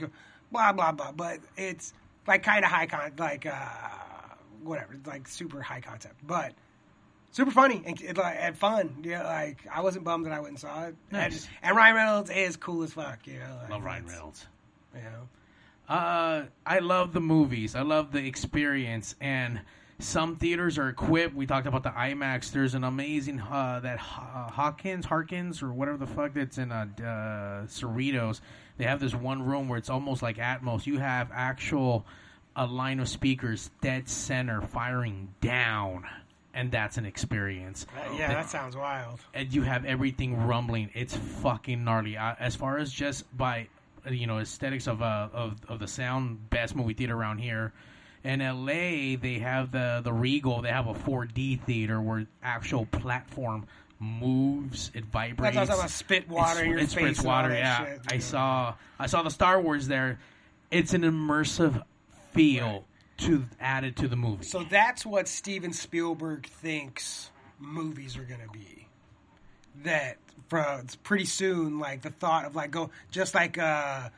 blah 0.52 0.72
blah 0.74 0.92
blah. 0.92 1.12
But 1.12 1.40
it's 1.58 1.94
like 2.28 2.44
kind 2.44 2.64
of 2.64 2.72
high 2.72 2.88
con, 2.88 3.12
like 3.18 3.46
uh, 3.46 3.68
whatever, 4.64 4.94
it's 4.94 5.08
like 5.08 5.28
super 5.28 5.62
high 5.62 5.82
concept, 5.82 6.16
but 6.26 6.54
super 7.32 7.52
funny 7.52 7.82
and, 7.86 8.02
and, 8.02 8.18
like, 8.18 8.38
and 8.40 8.58
fun. 8.58 9.04
Yeah, 9.04 9.24
like 9.26 9.66
I 9.74 9.82
wasn't 9.82 10.04
bummed 10.06 10.26
that 10.26 10.34
I 10.34 10.40
went 10.40 10.52
and 10.52 10.60
saw 10.60 10.86
it. 10.86 10.96
Nice. 11.12 11.46
And, 11.46 11.70
and 11.70 11.78
Ryan 11.78 11.96
Reynolds 11.96 12.30
is 12.30 12.58
cool 12.58 12.84
as 12.84 12.94
fuck. 12.94 13.26
You 13.26 13.40
know, 13.40 13.58
like, 13.62 13.70
Love 13.72 13.84
Ryan 13.84 14.06
Reynolds. 14.08 14.48
You 14.96 15.02
know, 15.02 15.94
Uh, 15.94 16.46
I 16.66 16.80
love 16.80 17.14
the 17.14 17.22
movies. 17.22 17.76
I 17.76 17.82
love 17.82 18.12
the 18.12 18.26
experience, 18.26 19.16
and 19.22 19.62
some 20.00 20.38
theaters 20.38 20.78
are 20.78 20.88
equipped. 20.90 21.36
We 21.36 21.46
talked 21.46 21.68
about 21.68 21.84
the 21.84 21.90
IMAX. 21.90 22.52
There's 22.52 22.74
an 22.74 22.84
amazing 22.84 23.40
uh, 23.42 23.82
that 23.82 24.00
uh, 24.00 24.50
Hawkins, 24.50 25.06
Harkins, 25.06 25.62
or 25.62 25.72
whatever 25.74 25.98
the 25.98 26.08
fuck 26.08 26.34
that's 26.34 26.58
in 26.58 26.72
uh, 26.72 26.86
uh, 27.00 27.04
Cerritos. 27.68 28.40
They 28.78 28.86
have 28.86 29.00
this 29.00 29.14
one 29.14 29.44
room 29.44 29.68
where 29.68 29.78
it's 29.78 29.90
almost 29.90 30.22
like 30.22 30.38
Atmos. 30.38 30.86
You 30.88 31.00
have 31.00 31.30
actual 31.34 32.06
a 32.56 32.66
line 32.66 33.00
of 33.00 33.08
speakers 33.10 33.70
dead 33.82 34.08
center 34.10 34.62
firing 34.62 35.34
down, 35.42 36.06
and 36.60 36.72
that's 36.72 36.98
an 36.98 37.06
experience. 37.06 37.86
Uh, 37.96 38.12
yeah, 38.18 38.28
The- 38.28 38.34
that 38.36 38.50
sounds 38.50 38.76
wild. 38.76 39.20
and 39.34 39.54
you 39.54 39.62
have 39.64 39.86
everything 39.86 40.46
rumbling. 40.46 40.90
It's 40.94 41.16
fucking 41.16 41.84
gnarly. 41.84 42.18
Uh, 42.18 42.36
as 42.40 42.56
far 42.56 42.78
as 42.78 42.92
just 42.92 43.26
by 43.38 43.68
you 44.10 44.28
know 44.28 44.40
aesthetics 44.40 44.88
of 44.88 45.02
uh 45.02 45.30
of 45.34 45.56
of 45.68 45.80
the 45.80 45.88
sound, 45.88 46.50
best 46.50 46.76
movie 46.76 46.94
theater 46.94 47.16
around 47.16 47.38
here. 47.40 47.72
In 48.24 48.40
LA, 48.42 49.16
they 49.16 49.40
have 49.42 49.72
the 49.72 50.02
the 50.04 50.12
Regal. 50.12 50.62
They 50.62 50.70
have 50.72 50.88
a 50.88 50.94
4D 50.94 51.62
theater 51.62 52.02
where 52.02 52.26
actual 52.44 52.86
platform 52.88 53.66
moves. 54.00 54.92
It 54.94 55.06
vibrates. 55.06 55.56
That's 55.56 55.70
about 55.70 55.90
spit 55.90 56.28
water 56.28 56.60
It 56.62 56.64
in 56.64 56.70
your 56.70 56.80
it 56.80 56.90
face. 56.90 56.92
spits 56.92 57.22
water. 57.24 57.54
Yeah, 57.54 57.86
shit, 57.86 58.02
I 58.10 58.18
saw 58.18 58.74
I 59.00 59.08
saw 59.08 59.24
the 59.24 59.32
Star 59.32 59.62
Wars 59.62 59.88
there. 59.88 60.20
It's 60.72 60.94
an 60.94 61.02
immersive 61.04 61.82
feel 62.34 62.86
to 63.20 63.46
added 63.60 63.98
to 63.98 64.08
the 64.08 64.16
movie. 64.16 64.44
So 64.44 64.64
that's 64.64 65.06
what 65.06 65.28
Steven 65.28 65.74
Spielberg 65.74 66.48
thinks 66.48 67.32
movies 67.60 68.18
are 68.18 68.24
going 68.24 68.42
to 68.42 68.52
be. 68.52 68.88
That 69.84 70.18
for 70.50 70.84
pretty 71.04 71.26
soon, 71.26 71.80
like 71.80 72.02
the 72.02 72.10
thought 72.10 72.46
of 72.46 72.56
like 72.56 72.72
go 72.72 72.90
just 73.12 73.36
like 73.36 73.58
a, 73.58 74.12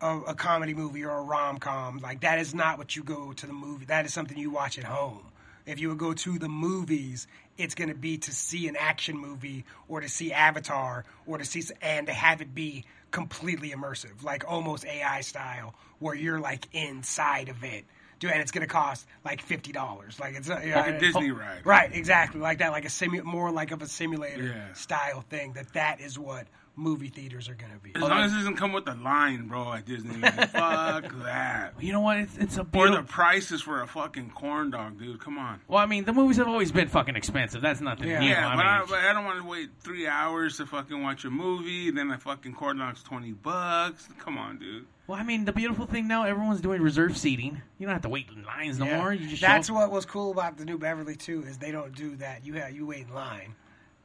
a, 0.00 0.18
a 0.28 0.34
comedy 0.34 0.74
movie 0.74 1.04
or 1.04 1.10
a 1.10 1.22
rom 1.22 1.58
com, 1.58 1.98
like 1.98 2.20
that 2.20 2.38
is 2.38 2.54
not 2.54 2.78
what 2.78 2.94
you 2.94 3.02
go 3.02 3.32
to 3.32 3.46
the 3.46 3.52
movie. 3.52 3.86
That 3.86 4.04
is 4.04 4.12
something 4.12 4.36
you 4.36 4.50
watch 4.50 4.78
at 4.78 4.84
home. 4.84 5.31
If 5.66 5.80
you 5.80 5.88
would 5.90 5.98
go 5.98 6.12
to 6.12 6.38
the 6.38 6.48
movies, 6.48 7.26
it's 7.58 7.74
going 7.74 7.88
to 7.88 7.94
be 7.94 8.18
to 8.18 8.32
see 8.32 8.68
an 8.68 8.76
action 8.76 9.16
movie 9.16 9.64
or 9.88 10.00
to 10.00 10.08
see 10.08 10.32
Avatar 10.32 11.04
or 11.26 11.38
to 11.38 11.44
see 11.44 11.62
and 11.80 12.06
to 12.06 12.12
have 12.12 12.40
it 12.40 12.54
be 12.54 12.84
completely 13.10 13.70
immersive, 13.70 14.22
like 14.24 14.44
almost 14.50 14.84
AI 14.86 15.20
style, 15.20 15.74
where 15.98 16.14
you're 16.14 16.40
like 16.40 16.66
inside 16.72 17.48
of 17.48 17.62
it. 17.62 17.84
Dude, 18.18 18.30
and 18.30 18.40
it's 18.40 18.52
going 18.52 18.66
to 18.66 18.72
cost 18.72 19.04
like 19.24 19.42
fifty 19.42 19.72
dollars. 19.72 20.18
Like 20.20 20.34
it's 20.36 20.48
uh, 20.48 20.54
Like 20.54 20.94
a 20.94 20.98
Disney 21.00 21.32
ride. 21.32 21.66
Right, 21.66 21.90
exactly, 21.92 22.40
like 22.40 22.58
that, 22.58 22.70
like 22.70 22.84
a 22.84 22.88
simu- 22.88 23.24
more 23.24 23.50
like 23.50 23.72
of 23.72 23.82
a 23.82 23.86
simulator 23.88 24.44
Yeah. 24.44 24.72
style 24.74 25.22
thing. 25.28 25.54
That 25.54 25.72
that 25.72 26.00
is 26.00 26.18
what 26.18 26.46
movie 26.76 27.08
theaters 27.08 27.48
are 27.48 27.54
going 27.54 27.72
to 27.72 27.78
be. 27.78 27.92
As 27.94 28.02
long 28.02 28.20
as 28.20 28.32
it 28.32 28.36
doesn't 28.36 28.56
come 28.56 28.72
with 28.72 28.84
the 28.86 28.94
line, 28.94 29.46
bro, 29.48 29.72
at 29.72 29.84
Disney. 29.84 30.14
Fuck 30.20 31.12
that. 31.22 31.74
you 31.80 31.92
know 31.92 32.00
what? 32.00 32.18
It's 32.18 32.36
it's 32.38 32.56
a 32.56 32.66
Or 32.74 32.90
the 32.90 33.02
prices 33.02 33.60
for 33.62 33.82
a 33.82 33.86
fucking 33.86 34.30
corn 34.30 34.70
dog, 34.70 34.98
dude. 34.98 35.20
Come 35.20 35.38
on. 35.38 35.60
Well, 35.68 35.78
I 35.78 35.86
mean, 35.86 36.04
the 36.04 36.12
movies 36.12 36.36
have 36.38 36.48
always 36.48 36.72
been 36.72 36.88
fucking 36.88 37.16
expensive. 37.16 37.60
That's 37.62 37.80
nothing 37.80 38.08
Yeah. 38.08 38.20
new. 38.20 38.28
Yeah, 38.28 38.48
I 38.48 38.50
but, 38.56 38.58
mean, 38.58 38.66
I, 38.66 38.84
but 38.88 38.98
I 39.00 39.12
don't 39.12 39.24
want 39.24 39.40
to 39.42 39.46
wait 39.48 39.70
three 39.80 40.06
hours 40.06 40.56
to 40.58 40.66
fucking 40.66 41.02
watch 41.02 41.24
a 41.24 41.30
movie. 41.30 41.90
Then 41.90 42.10
a 42.10 42.18
fucking 42.18 42.54
corn 42.54 42.78
dog's 42.78 43.02
twenty 43.02 43.32
bucks. 43.32 44.08
Come 44.18 44.38
on, 44.38 44.58
dude. 44.58 44.86
well, 45.06 45.18
I 45.18 45.22
mean, 45.24 45.44
the 45.44 45.52
beautiful 45.52 45.86
thing 45.86 46.08
now, 46.08 46.24
everyone's 46.24 46.60
doing 46.60 46.80
reserve 46.80 47.16
seating. 47.16 47.60
You 47.78 47.86
don't 47.86 47.92
have 47.94 48.02
to 48.02 48.08
wait 48.08 48.28
in 48.34 48.44
lines 48.44 48.78
no 48.78 48.86
Yeah. 48.86 48.98
more. 48.98 49.12
You 49.12 49.28
just 49.28 49.42
That's 49.42 49.70
what 49.70 49.90
was 49.90 50.06
cool 50.06 50.30
about 50.30 50.56
the 50.56 50.64
new 50.64 50.78
Beverly 50.78 51.16
too 51.16 51.42
is 51.46 51.58
they 51.58 51.70
don't 51.72 51.94
do 51.94 52.16
that. 52.16 52.46
You 52.46 52.54
have 52.54 52.72
you 52.72 52.86
wait 52.86 53.06
in 53.08 53.14
line. 53.14 53.54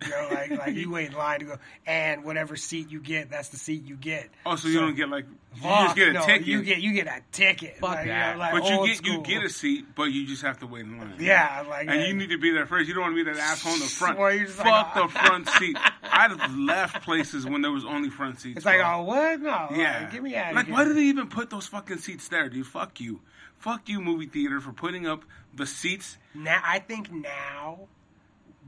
You 0.04 0.10
know, 0.12 0.28
like 0.32 0.52
like 0.52 0.76
you 0.76 0.92
wait 0.92 1.08
in 1.08 1.14
line 1.14 1.40
to 1.40 1.46
go, 1.46 1.56
and 1.88 2.24
whatever 2.24 2.56
seat 2.56 2.92
you 2.92 3.00
get, 3.00 3.32
that's 3.32 3.50
the 3.50 3.58
seat 3.58 3.84
you 3.86 3.96
get. 3.96 4.30
Oh, 4.46 4.56
so 4.56 4.68
you 4.68 4.80
don't 4.80 4.96
get 4.96 5.10
like 5.10 5.26
you 5.56 5.62
just 5.64 5.96
get 5.96 6.10
a 6.10 6.14
no, 6.14 6.26
ticket. 6.26 6.46
You 6.48 6.62
get 6.62 6.78
you 6.80 6.94
get 6.94 7.08
a 7.08 7.22
ticket. 7.32 7.78
Fuck 7.78 7.90
like, 7.96 8.06
you 8.06 8.12
know, 8.14 8.36
like 8.38 8.52
but 8.54 8.66
you 8.70 8.76
old 8.76 8.88
get 8.88 9.04
you 9.06 9.22
get 9.24 9.44
a 9.44 9.50
seat, 9.50 9.86
but 9.96 10.04
you 10.06 10.28
just 10.28 10.44
have 10.44 10.60
to 10.60 10.68
wait 10.68 10.86
in 10.86 11.00
line. 11.00 11.16
yeah, 11.20 11.64
like 11.68 11.88
And 11.88 12.00
yeah. 12.02 12.08
you 12.08 12.14
need 12.14 12.30
to 12.30 12.38
be 12.38 12.52
there 12.52 12.68
first. 12.68 12.88
You 12.88 12.94
don't 12.94 13.04
want 13.04 13.18
to 13.18 13.24
be 13.26 13.32
that 13.32 13.40
asshole 13.40 13.74
in 13.74 13.80
the 13.80 13.86
front. 13.86 14.20
Well, 14.20 14.32
you're 14.32 14.46
just 14.46 14.60
like, 14.60 14.68
Fuck 14.68 14.92
oh. 14.98 15.00
the 15.00 15.06
uh, 15.20 15.24
front 15.26 15.50
seat. 15.58 15.78
I'd 16.04 16.30
have 16.32 16.56
left 16.56 17.04
places 17.04 17.48
when 17.48 17.64
there 17.64 17.72
was 17.72 17.84
only 17.84 18.12
front 18.12 18.40
seats. 18.40 18.58
It's 18.58 18.66
like, 18.68 18.78
bro. 18.80 18.98
oh 19.00 19.04
what? 19.04 19.40
No, 19.42 19.68
Yeah. 19.72 20.02
like, 20.02 20.12
get 20.12 20.22
me 20.22 20.36
out 20.36 20.52
of 20.52 20.56
Like, 20.58 20.66
here. 20.68 20.76
why 20.76 20.84
do 20.84 20.94
they 20.94 21.02
even 21.06 21.28
put 21.28 21.50
those 21.50 21.66
fucking 21.66 21.98
seats 21.98 22.28
there, 22.28 22.50
dude? 22.50 22.68
Fuck 22.68 23.00
you. 23.00 23.22
Fuck 23.58 23.90
you, 23.90 24.00
movie 24.00 24.28
theater, 24.28 24.62
for 24.62 24.72
putting 24.74 25.08
up 25.08 25.24
the 25.56 25.66
seats. 25.66 26.18
now 26.36 26.62
I 26.64 26.78
think 26.78 27.12
now, 27.12 27.88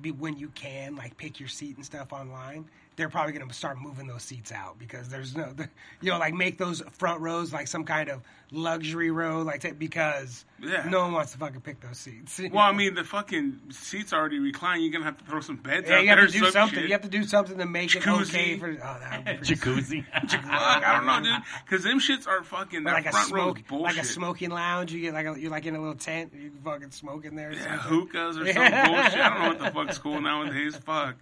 be 0.02 0.12
when 0.12 0.38
you 0.38 0.50
can 0.50 0.96
like 0.96 1.18
pick 1.18 1.40
your 1.40 1.50
seat 1.50 1.76
and 1.78 1.86
stuff 1.86 2.14
online, 2.14 2.66
they're 3.00 3.10
probably 3.10 3.34
going 3.34 3.48
to 3.48 3.54
start 3.54 3.80
moving 3.82 4.06
those 4.08 4.22
seats 4.24 4.52
out 4.52 4.78
because 4.78 5.10
there's 5.10 5.36
no, 5.36 5.52
the, 5.54 5.68
you 6.02 6.12
know, 6.12 6.20
like 6.20 6.34
make 6.34 6.58
those 6.58 6.82
front 6.92 7.22
rows 7.22 7.52
like 7.54 7.68
some 7.68 7.84
kind 7.86 8.10
of 8.10 8.22
luxury 8.52 9.10
row, 9.12 9.42
like 9.44 9.62
that 9.62 9.78
because 9.80 10.44
Yeah. 10.60 10.84
no 10.90 11.02
one 11.02 11.14
wants 11.14 11.32
to 11.34 11.38
fucking 11.38 11.62
pick 11.62 11.80
those 11.82 11.98
seats. 11.98 12.40
Well, 12.52 12.64
I 12.66 12.72
mean, 12.74 12.96
the 12.96 13.04
fucking 13.04 13.60
seats 13.72 14.12
already 14.12 14.40
reclined. 14.40 14.84
You're 14.84 14.92
gonna 14.92 15.06
have 15.06 15.18
to 15.18 15.24
throw 15.26 15.40
some 15.40 15.56
beds 15.58 15.88
yeah, 15.88 15.96
out 15.98 16.02
you 16.04 16.10
have 16.10 16.18
there. 16.18 16.28
to 16.28 16.32
do 16.34 16.40
some 16.40 16.52
something. 16.52 16.80
shit. 16.80 16.86
You 16.88 16.92
have 16.94 17.02
to 17.04 17.10
do 17.10 17.24
something 17.24 17.58
to 17.58 17.66
make 17.66 17.96
it 17.96 18.02
Jacuzzi. 18.04 18.30
okay 18.30 18.58
for. 18.58 18.70
Oh, 18.70 18.98
that 19.00 19.18
would 19.18 19.26
be 19.26 19.56
pretty 19.56 19.56
jacuzzi. 19.56 20.06
Fuck, 20.30 20.44
I 20.84 20.94
don't 20.98 21.06
know, 21.06 21.32
dude. 21.32 21.44
Because 21.66 21.84
them 21.84 22.00
shits 22.00 22.28
are 22.28 22.44
fucking. 22.44 22.84
Like 22.84 23.06
a 23.06 23.12
front 23.12 23.32
row 23.32 23.44
smoke, 23.44 23.60
is 23.60 23.66
bullshit. 23.68 23.96
like 23.96 24.04
a 24.04 24.08
smoking 24.08 24.50
lounge. 24.50 24.92
You 24.92 25.02
get 25.02 25.14
like 25.14 25.28
a, 25.28 25.40
you're 25.40 25.52
like 25.52 25.66
in 25.66 25.76
a 25.76 25.80
little 25.80 25.96
tent. 25.96 26.34
You 26.36 26.50
can 26.50 26.60
fucking 26.62 26.92
smoke 26.92 27.26
in 27.26 27.36
there. 27.36 27.50
Or 27.50 27.54
Yeah, 27.54 27.80
something. 27.80 28.00
hookahs 28.00 28.38
or 28.38 28.46
some 28.54 28.56
bullshit. 28.56 29.20
I 29.20 29.30
don't 29.30 29.40
know 29.42 29.48
what 29.50 29.60
the 29.60 29.72
fuck's 29.72 29.98
cool 30.00 30.20
nowadays. 30.20 30.76
Fuck. 30.76 31.16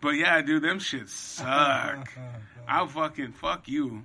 But 0.00 0.10
yeah, 0.10 0.40
dude, 0.42 0.62
them 0.62 0.78
shits 0.78 1.08
suck. 1.08 2.12
I'll 2.68 2.86
fucking 2.86 3.32
fuck 3.32 3.66
you. 3.68 4.04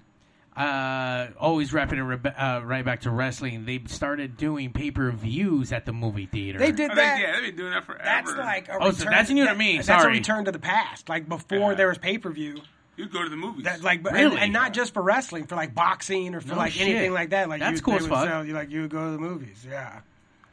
uh, 0.56 1.28
always 1.40 1.74
wrapping 1.74 2.00
it 2.00 2.04
re- 2.04 2.32
uh, 2.38 2.62
right 2.64 2.86
back 2.86 3.02
to 3.02 3.10
wrestling. 3.12 3.66
They 3.66 3.82
started 3.88 4.38
doing 4.38 4.72
pay 4.72 4.92
per 4.92 5.12
views 5.12 5.72
at 5.74 5.86
the 5.86 5.94
movie 5.94 6.26
theater. 6.28 6.60
They 6.60 6.72
did 6.72 6.92
I 6.92 6.96
that. 6.96 7.16
think, 7.18 7.28
yeah, 7.28 7.34
they've 7.36 7.46
been 7.50 7.56
doing 7.56 7.72
that 7.74 7.86
forever. 7.86 8.04
That's 8.04 8.32
like 8.36 8.68
a 8.70 8.76
Oh, 8.80 8.92
so 8.92 9.00
return, 9.00 9.12
that's 9.12 9.30
new 9.30 9.44
to 9.44 9.50
that- 9.50 9.58
me, 9.58 9.80
That's 9.82 10.04
a 10.04 10.08
return 10.08 10.46
to 10.46 10.52
the 10.52 10.60
past. 10.60 11.10
Like 11.10 11.28
before 11.28 11.72
Yeah. 11.72 11.76
there 11.76 11.88
was 11.90 11.98
pay 11.98 12.18
per 12.18 12.30
view. 12.32 12.62
You'd 12.96 13.12
go 13.12 13.24
to 13.24 13.30
the 13.30 13.36
movies. 13.36 13.64
That 13.66 13.82
like, 13.84 14.00
and- 14.06 14.12
Really? 14.16 14.38
and, 14.38 14.54
not 14.54 14.72
just 14.74 14.94
for 14.94 15.02
wrestling, 15.02 15.48
for 15.48 15.56
like 15.56 15.74
boxing 15.74 16.36
or 16.36 16.42
for 16.42 16.50
No 16.50 16.58
like 16.58 16.74
shit. 16.74 16.88
anything 16.88 17.12
like 17.14 17.32
that. 17.32 17.50
Like 17.50 17.60
That's 17.60 17.78
you, 17.80 17.84
cool 17.84 17.96
as 17.96 18.04
would 18.04 18.10
fuck. 18.12 18.28
Sell, 18.28 18.46
you 18.46 18.54
like 18.54 18.70
you 18.70 18.82
would 18.82 18.92
go 18.92 19.06
to 19.06 19.12
the 19.12 19.18
movies. 19.20 19.66
Yeah, 19.68 20.02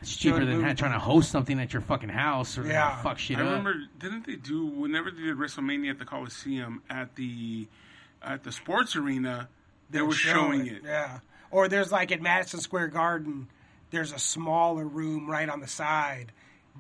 it's 0.01 0.17
cheaper 0.17 0.39
than 0.45 0.61
movie 0.63 0.75
trying 0.75 0.93
to 0.93 0.99
host 0.99 1.31
something 1.31 1.59
at 1.61 1.73
your 1.73 1.83
fucking 1.83 2.09
house 2.09 2.57
or 2.59 2.67
Yeah. 2.67 3.03
fuck 3.03 3.19
shit 3.19 3.37
up. 3.39 3.43
I 3.43 3.47
up. 3.47 3.51
remember, 3.65 3.75
didn't 3.99 4.27
they 4.27 4.37
do 4.37 4.67
whenever 4.67 5.11
they 5.11 5.23
did 5.23 5.37
WrestleMania 5.37 5.91
at 5.91 5.99
the 5.99 6.05
Coliseum 6.05 6.83
at 6.89 7.15
the 7.17 7.69
at 8.23 8.43
the 8.45 8.53
sports 8.53 8.97
arena? 8.97 9.49
They 9.91 10.03
were 10.03 10.13
showing 10.15 10.67
it. 10.67 10.83
Yeah. 10.85 11.19
Or 11.51 11.69
there's 11.69 11.91
like 11.91 12.13
at 12.13 12.23
Madison 12.23 12.61
Square 12.61 12.89
Garden, 12.89 13.49
there's 13.91 14.13
a 14.13 14.19
smaller 14.19 14.85
room 14.85 15.29
right 15.29 15.49
on 15.49 15.61
the 15.61 15.67
side 15.67 16.33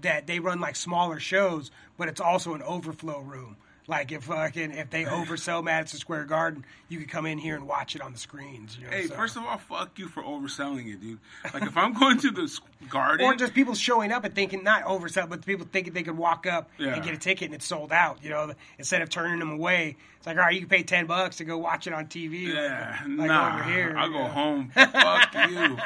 that 0.02 0.26
they 0.26 0.38
run 0.38 0.60
like 0.60 0.76
smaller 0.76 1.18
shows, 1.18 1.70
but 1.98 2.08
it's 2.08 2.20
also 2.20 2.54
an 2.54 2.62
overflow 2.62 3.18
room. 3.20 3.56
Like 3.90 4.12
if 4.12 4.22
fucking 4.22 4.70
if 4.70 4.88
they 4.90 5.04
oversell 5.04 5.64
Madison 5.64 5.98
Square 5.98 6.26
Garden, 6.26 6.64
you 6.88 7.00
could 7.00 7.08
come 7.10 7.26
in 7.26 7.38
here 7.38 7.56
and 7.56 7.66
watch 7.66 7.96
it 7.96 8.00
on 8.00 8.12
the 8.12 8.18
screens. 8.18 8.78
You 8.78 8.84
know, 8.86 8.92
Hey, 8.92 9.06
so. 9.08 9.14
first 9.16 9.36
of 9.36 9.42
all, 9.44 9.58
fuck 9.58 9.98
you 9.98 10.06
for 10.06 10.22
overselling 10.22 10.86
it, 10.94 11.00
dude. 11.00 11.18
Like 11.52 11.64
if 11.64 11.76
I'm 11.76 11.92
going 11.92 12.16
to 12.18 12.30
the 12.30 12.56
garden, 12.88 13.26
or 13.26 13.34
just 13.34 13.52
people 13.52 13.74
showing 13.74 14.12
up 14.12 14.24
and 14.24 14.32
thinking 14.32 14.62
not 14.62 14.84
oversell, 14.84 15.28
but 15.28 15.44
people 15.44 15.66
thinking 15.72 15.92
they 15.92 16.04
could 16.04 16.16
walk 16.16 16.46
up 16.46 16.70
Yeah. 16.78 16.94
and 16.94 17.02
get 17.02 17.14
a 17.14 17.18
ticket 17.18 17.46
and 17.46 17.54
it's 17.56 17.66
sold 17.66 17.90
out. 17.92 18.18
You 18.22 18.30
know, 18.30 18.52
instead 18.78 19.02
of 19.02 19.10
turning 19.10 19.40
them 19.40 19.50
away, 19.50 19.96
it's 20.18 20.26
like 20.26 20.36
all 20.36 20.44
right, 20.44 20.54
you 20.54 20.60
can 20.60 20.68
pay 20.68 20.84
ten 20.84 21.06
bucks 21.06 21.38
to 21.38 21.44
go 21.44 21.58
watch 21.58 21.88
it 21.88 21.92
on 21.92 22.06
TV. 22.06 22.46
like- 22.46 22.54
yeah, 22.54 23.00
like, 23.08 23.26
nah, 23.28 23.54
over 23.54 23.64
here. 23.64 23.94
I'll 23.98 24.08
go 24.08 24.18
yeah. 24.18 24.28
home. 24.28 24.70
fuck 24.74 25.34
you. 25.50 25.78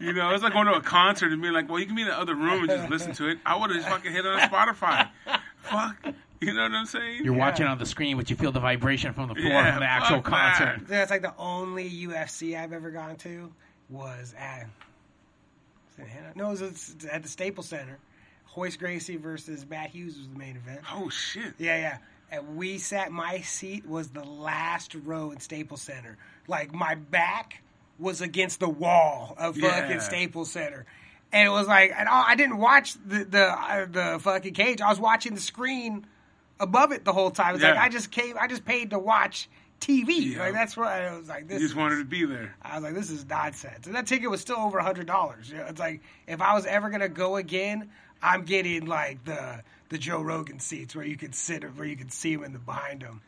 You 0.00 0.12
know, 0.14 0.30
it's 0.30 0.42
like 0.42 0.54
going 0.54 0.66
to 0.68 0.72
a 0.72 0.80
concert 0.80 1.32
and 1.32 1.42
being 1.42 1.52
like, 1.54 1.68
well, 1.68 1.78
you 1.78 1.84
can 1.86 1.94
be 1.94 2.02
in 2.02 2.08
the 2.08 2.18
other 2.18 2.34
room 2.34 2.60
and 2.62 2.68
just 2.70 2.88
listen 2.90 3.12
to 3.12 3.28
it. 3.28 3.38
I 3.44 3.56
would 3.56 3.68
have 3.70 3.78
just 3.78 3.88
fucking 3.90 4.10
hit 4.10 4.24
it 4.24 4.32
on 4.32 4.40
Spotify. 4.48 5.08
fuck, 5.62 5.96
you 6.46 6.54
know 6.54 6.62
what 6.62 6.72
I'm 6.72 6.86
saying? 6.86 7.24
You're 7.24 7.34
watching 7.34 7.66
on 7.66 7.78
the 7.78 7.86
screen, 7.86 8.16
but 8.16 8.28
you 8.30 8.36
feel 8.36 8.52
the 8.52 8.60
vibration 8.60 9.12
from 9.14 9.28
the 9.28 9.34
floor 9.34 9.48
Yeah, 9.48 9.72
from 9.72 9.80
the 9.80 9.86
actual 9.90 10.16
fuck 10.22 10.30
that. 10.30 10.56
concert. 10.58 10.88
That's 10.88 11.10
like 11.10 11.22
the 11.22 11.34
only 11.38 11.88
UFC 11.90 12.58
I've 12.58 12.72
ever 12.72 12.90
gone 12.90 13.16
to 13.16 13.52
was 13.88 14.34
at 14.38 14.66
was 15.98 16.06
it 16.06 16.10
Honda? 16.12 16.32
no, 16.36 16.48
it 16.48 16.60
was 16.60 16.96
at 17.10 17.22
the 17.22 17.28
Staples 17.28 17.68
Center. 17.68 17.98
Royce 18.56 18.76
Gracie 18.76 19.16
versus 19.16 19.64
Matt 19.68 19.90
Hughes 19.90 20.18
was 20.18 20.28
the 20.28 20.38
main 20.38 20.56
event. 20.56 20.80
Oh 20.92 21.08
shit. 21.08 21.54
Yeah, 21.58 21.76
yeah. 21.78 21.98
And 22.30 22.56
we 22.56 22.78
sat. 22.78 23.10
My 23.12 23.40
seat 23.40 23.86
was 23.86 24.08
the 24.08 24.24
last 24.24 24.94
row 24.94 25.30
in 25.30 25.40
Staples 25.40 25.82
Center. 25.82 26.16
Like 26.48 26.74
my 26.74 26.94
back 26.94 27.62
was 27.98 28.20
against 28.20 28.60
the 28.60 28.68
wall 28.68 29.34
of 29.38 29.56
fucking 29.56 29.90
Yeah. 29.90 29.98
Staples 30.00 30.50
Center, 30.50 30.84
and 31.32 31.46
it 31.46 31.50
was 31.50 31.66
like, 31.66 31.92
and 31.96 32.08
I 32.08 32.28
I 32.28 32.34
didn't 32.36 32.58
watch 32.58 32.94
the 33.06 33.24
the 33.24 33.44
uh, 33.48 33.86
the 33.90 34.18
fucking 34.20 34.54
cage. 34.54 34.80
I 34.80 34.88
was 34.90 34.98
watching 35.00 35.34
the 35.34 35.40
screen 35.40 36.06
above 36.62 36.92
it 36.92 37.04
the 37.04 37.12
whole 37.12 37.30
time. 37.30 37.54
It's 37.54 37.64
like 37.64 37.76
I 37.76 37.88
just 37.88 38.10
came. 38.10 38.36
I 38.40 38.46
just 38.46 38.64
paid 38.64 38.90
to 38.90 38.98
watch 38.98 39.48
TV. 39.80 40.32
Yeah. 40.32 40.38
Like 40.38 40.52
that's 40.54 40.76
what 40.76 40.86
I 40.86 41.16
was 41.16 41.28
like. 41.28 41.42
You 41.42 41.48
This 41.48 41.60
just 41.62 41.76
wanted 41.76 41.98
to 41.98 42.04
be 42.04 42.24
there. 42.24 42.54
I 42.62 42.76
was 42.76 42.84
like, 42.84 42.94
this 42.94 43.10
is 43.10 43.26
nonsense. 43.26 43.86
And 43.86 43.94
that 43.96 44.06
ticket 44.06 44.30
was 44.30 44.40
still 44.40 44.56
over 44.56 44.78
a 44.78 44.84
hundred 44.84 45.06
dollars. 45.06 45.50
You 45.50 45.58
know, 45.58 45.66
it's 45.66 45.80
like 45.80 46.00
if 46.26 46.40
I 46.40 46.54
was 46.54 46.64
ever 46.64 46.88
gonna 46.88 47.08
go 47.08 47.36
again, 47.36 47.90
I'm 48.22 48.44
getting 48.44 48.86
like 48.86 49.24
the 49.24 49.62
the 49.88 49.98
Joe 49.98 50.22
Rogan 50.22 50.60
seats 50.60 50.94
where 50.94 51.04
you 51.04 51.16
can 51.16 51.32
sit 51.32 51.64
where 51.76 51.86
you 51.86 51.96
can 51.96 52.08
see 52.08 52.32
him 52.32 52.44
in 52.44 52.52
the 52.52 52.58
behind 52.58 53.02
him. 53.02 53.20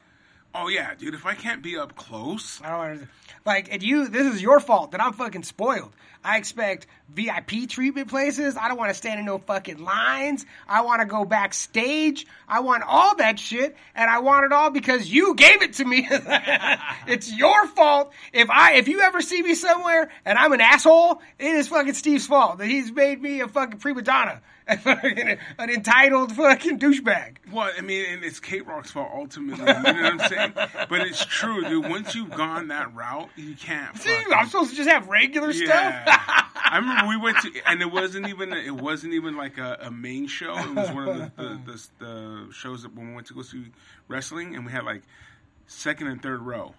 Oh 0.55 0.69
yeah, 0.69 0.95
dude. 0.95 1.15
If 1.15 1.27
I 1.27 1.35
can't 1.35 1.63
be 1.63 1.77
up 1.77 1.97
close, 1.97 2.61
I 2.63 2.71
don't 2.71 2.81
understand. 2.81 3.11
Like, 3.45 3.69
and 3.73 3.83
you, 3.83 4.07
this 4.07 4.33
is 4.33 4.41
your 4.41 4.61
fault 4.61 4.93
that 4.93 5.03
I'm 5.03 5.13
fucking 5.13 5.43
spoiled. 5.43 5.93
I 6.25 6.39
expect 6.39 6.87
VIP 7.11 7.69
treatment 7.69 8.09
places. 8.09 8.57
I 8.57 8.69
don't 8.69 8.79
want 8.79 8.91
to 8.91 8.95
stand 8.95 9.21
in 9.21 9.27
no 9.27 9.39
fucking 9.39 9.79
lines. 9.85 10.47
I 10.67 10.81
want 10.81 11.01
to 11.03 11.07
go 11.07 11.25
backstage. 11.25 12.27
I 12.49 12.61
want 12.61 12.83
all 12.87 13.15
that 13.17 13.39
shit, 13.39 13.77
and 13.95 14.09
I 14.11 14.21
want 14.21 14.47
it 14.47 14.53
all 14.53 14.71
because 14.71 15.13
you 15.13 15.35
gave 15.35 15.61
it 15.63 15.75
to 15.75 15.85
me. 15.85 16.09
it's 17.07 17.33
your 17.33 17.67
fault. 17.69 18.13
If 18.33 18.49
I, 18.51 18.75
if 18.75 18.89
you 18.89 19.01
ever 19.03 19.21
see 19.21 19.43
me 19.43 19.55
somewhere 19.55 20.11
and 20.25 20.39
I'm 20.39 20.53
an 20.53 20.61
asshole, 20.61 21.21
it 21.39 21.47
is 21.55 21.69
fucking 21.69 21.95
Steve's 21.95 22.27
fault 22.27 22.59
that 22.59 22.67
he's 22.67 22.91
made 22.91 23.21
me 23.21 23.41
a 23.41 23.49
fucking 23.49 23.79
prima 23.79 24.03
donna, 24.03 24.41
an 24.67 25.39
entitled 25.71 26.33
fucking 26.35 26.79
douchebag. 26.79 27.37
well, 27.53 27.71
I 27.77 27.83
mean, 27.83 28.05
and 28.09 28.25
it's 28.25 28.41
KROQ's 28.41 28.91
fault 28.91 29.11
ultimately. 29.15 29.61
You 29.61 29.67
know 29.67 29.83
what 29.83 30.23
I'm 30.23 30.29
saying? 30.31 30.53
But 30.89 31.01
it's 31.03 31.25
true, 31.25 31.63
dude. 31.65 31.89
Once 31.89 32.15
you've 32.15 32.31
gone 32.31 32.69
that 32.69 32.95
route, 32.95 33.29
you 33.37 33.55
can't. 33.55 33.97
Fucking- 33.97 34.33
I'm 34.33 34.47
supposed 34.47 34.71
to 34.71 34.77
just 34.77 34.89
have 34.89 35.09
regular 35.09 35.53
stuff. 35.53 36.14
Yeah. 36.17 36.41
I 36.67 36.79
remember 36.79 37.09
we 37.09 37.17
went 37.17 37.39
to, 37.43 37.51
and 37.67 37.81
it 37.81 37.91
wasn't 37.93 38.29
even 38.29 38.53
it 38.53 38.75
wasn't 38.75 39.15
even 39.15 39.37
like 39.37 39.59
a, 39.59 39.79
a 39.83 39.91
main 39.91 40.27
show. 40.27 40.57
It 40.59 40.75
was 40.75 40.91
one 40.91 41.09
of 41.09 41.17
the 41.17 41.33
the, 41.37 41.61
the 41.73 41.89
the 42.05 42.53
shows 42.53 42.83
that 42.83 42.95
when 42.97 43.09
we 43.09 43.15
went 43.15 43.29
to 43.29 43.35
go 43.35 43.43
see 43.43 43.67
wrestling, 44.09 44.57
and 44.57 44.67
we 44.67 44.73
had 44.73 44.85
like 44.85 45.03
second 45.67 46.09
and 46.09 46.21
third 46.23 46.41
row, 46.43 46.75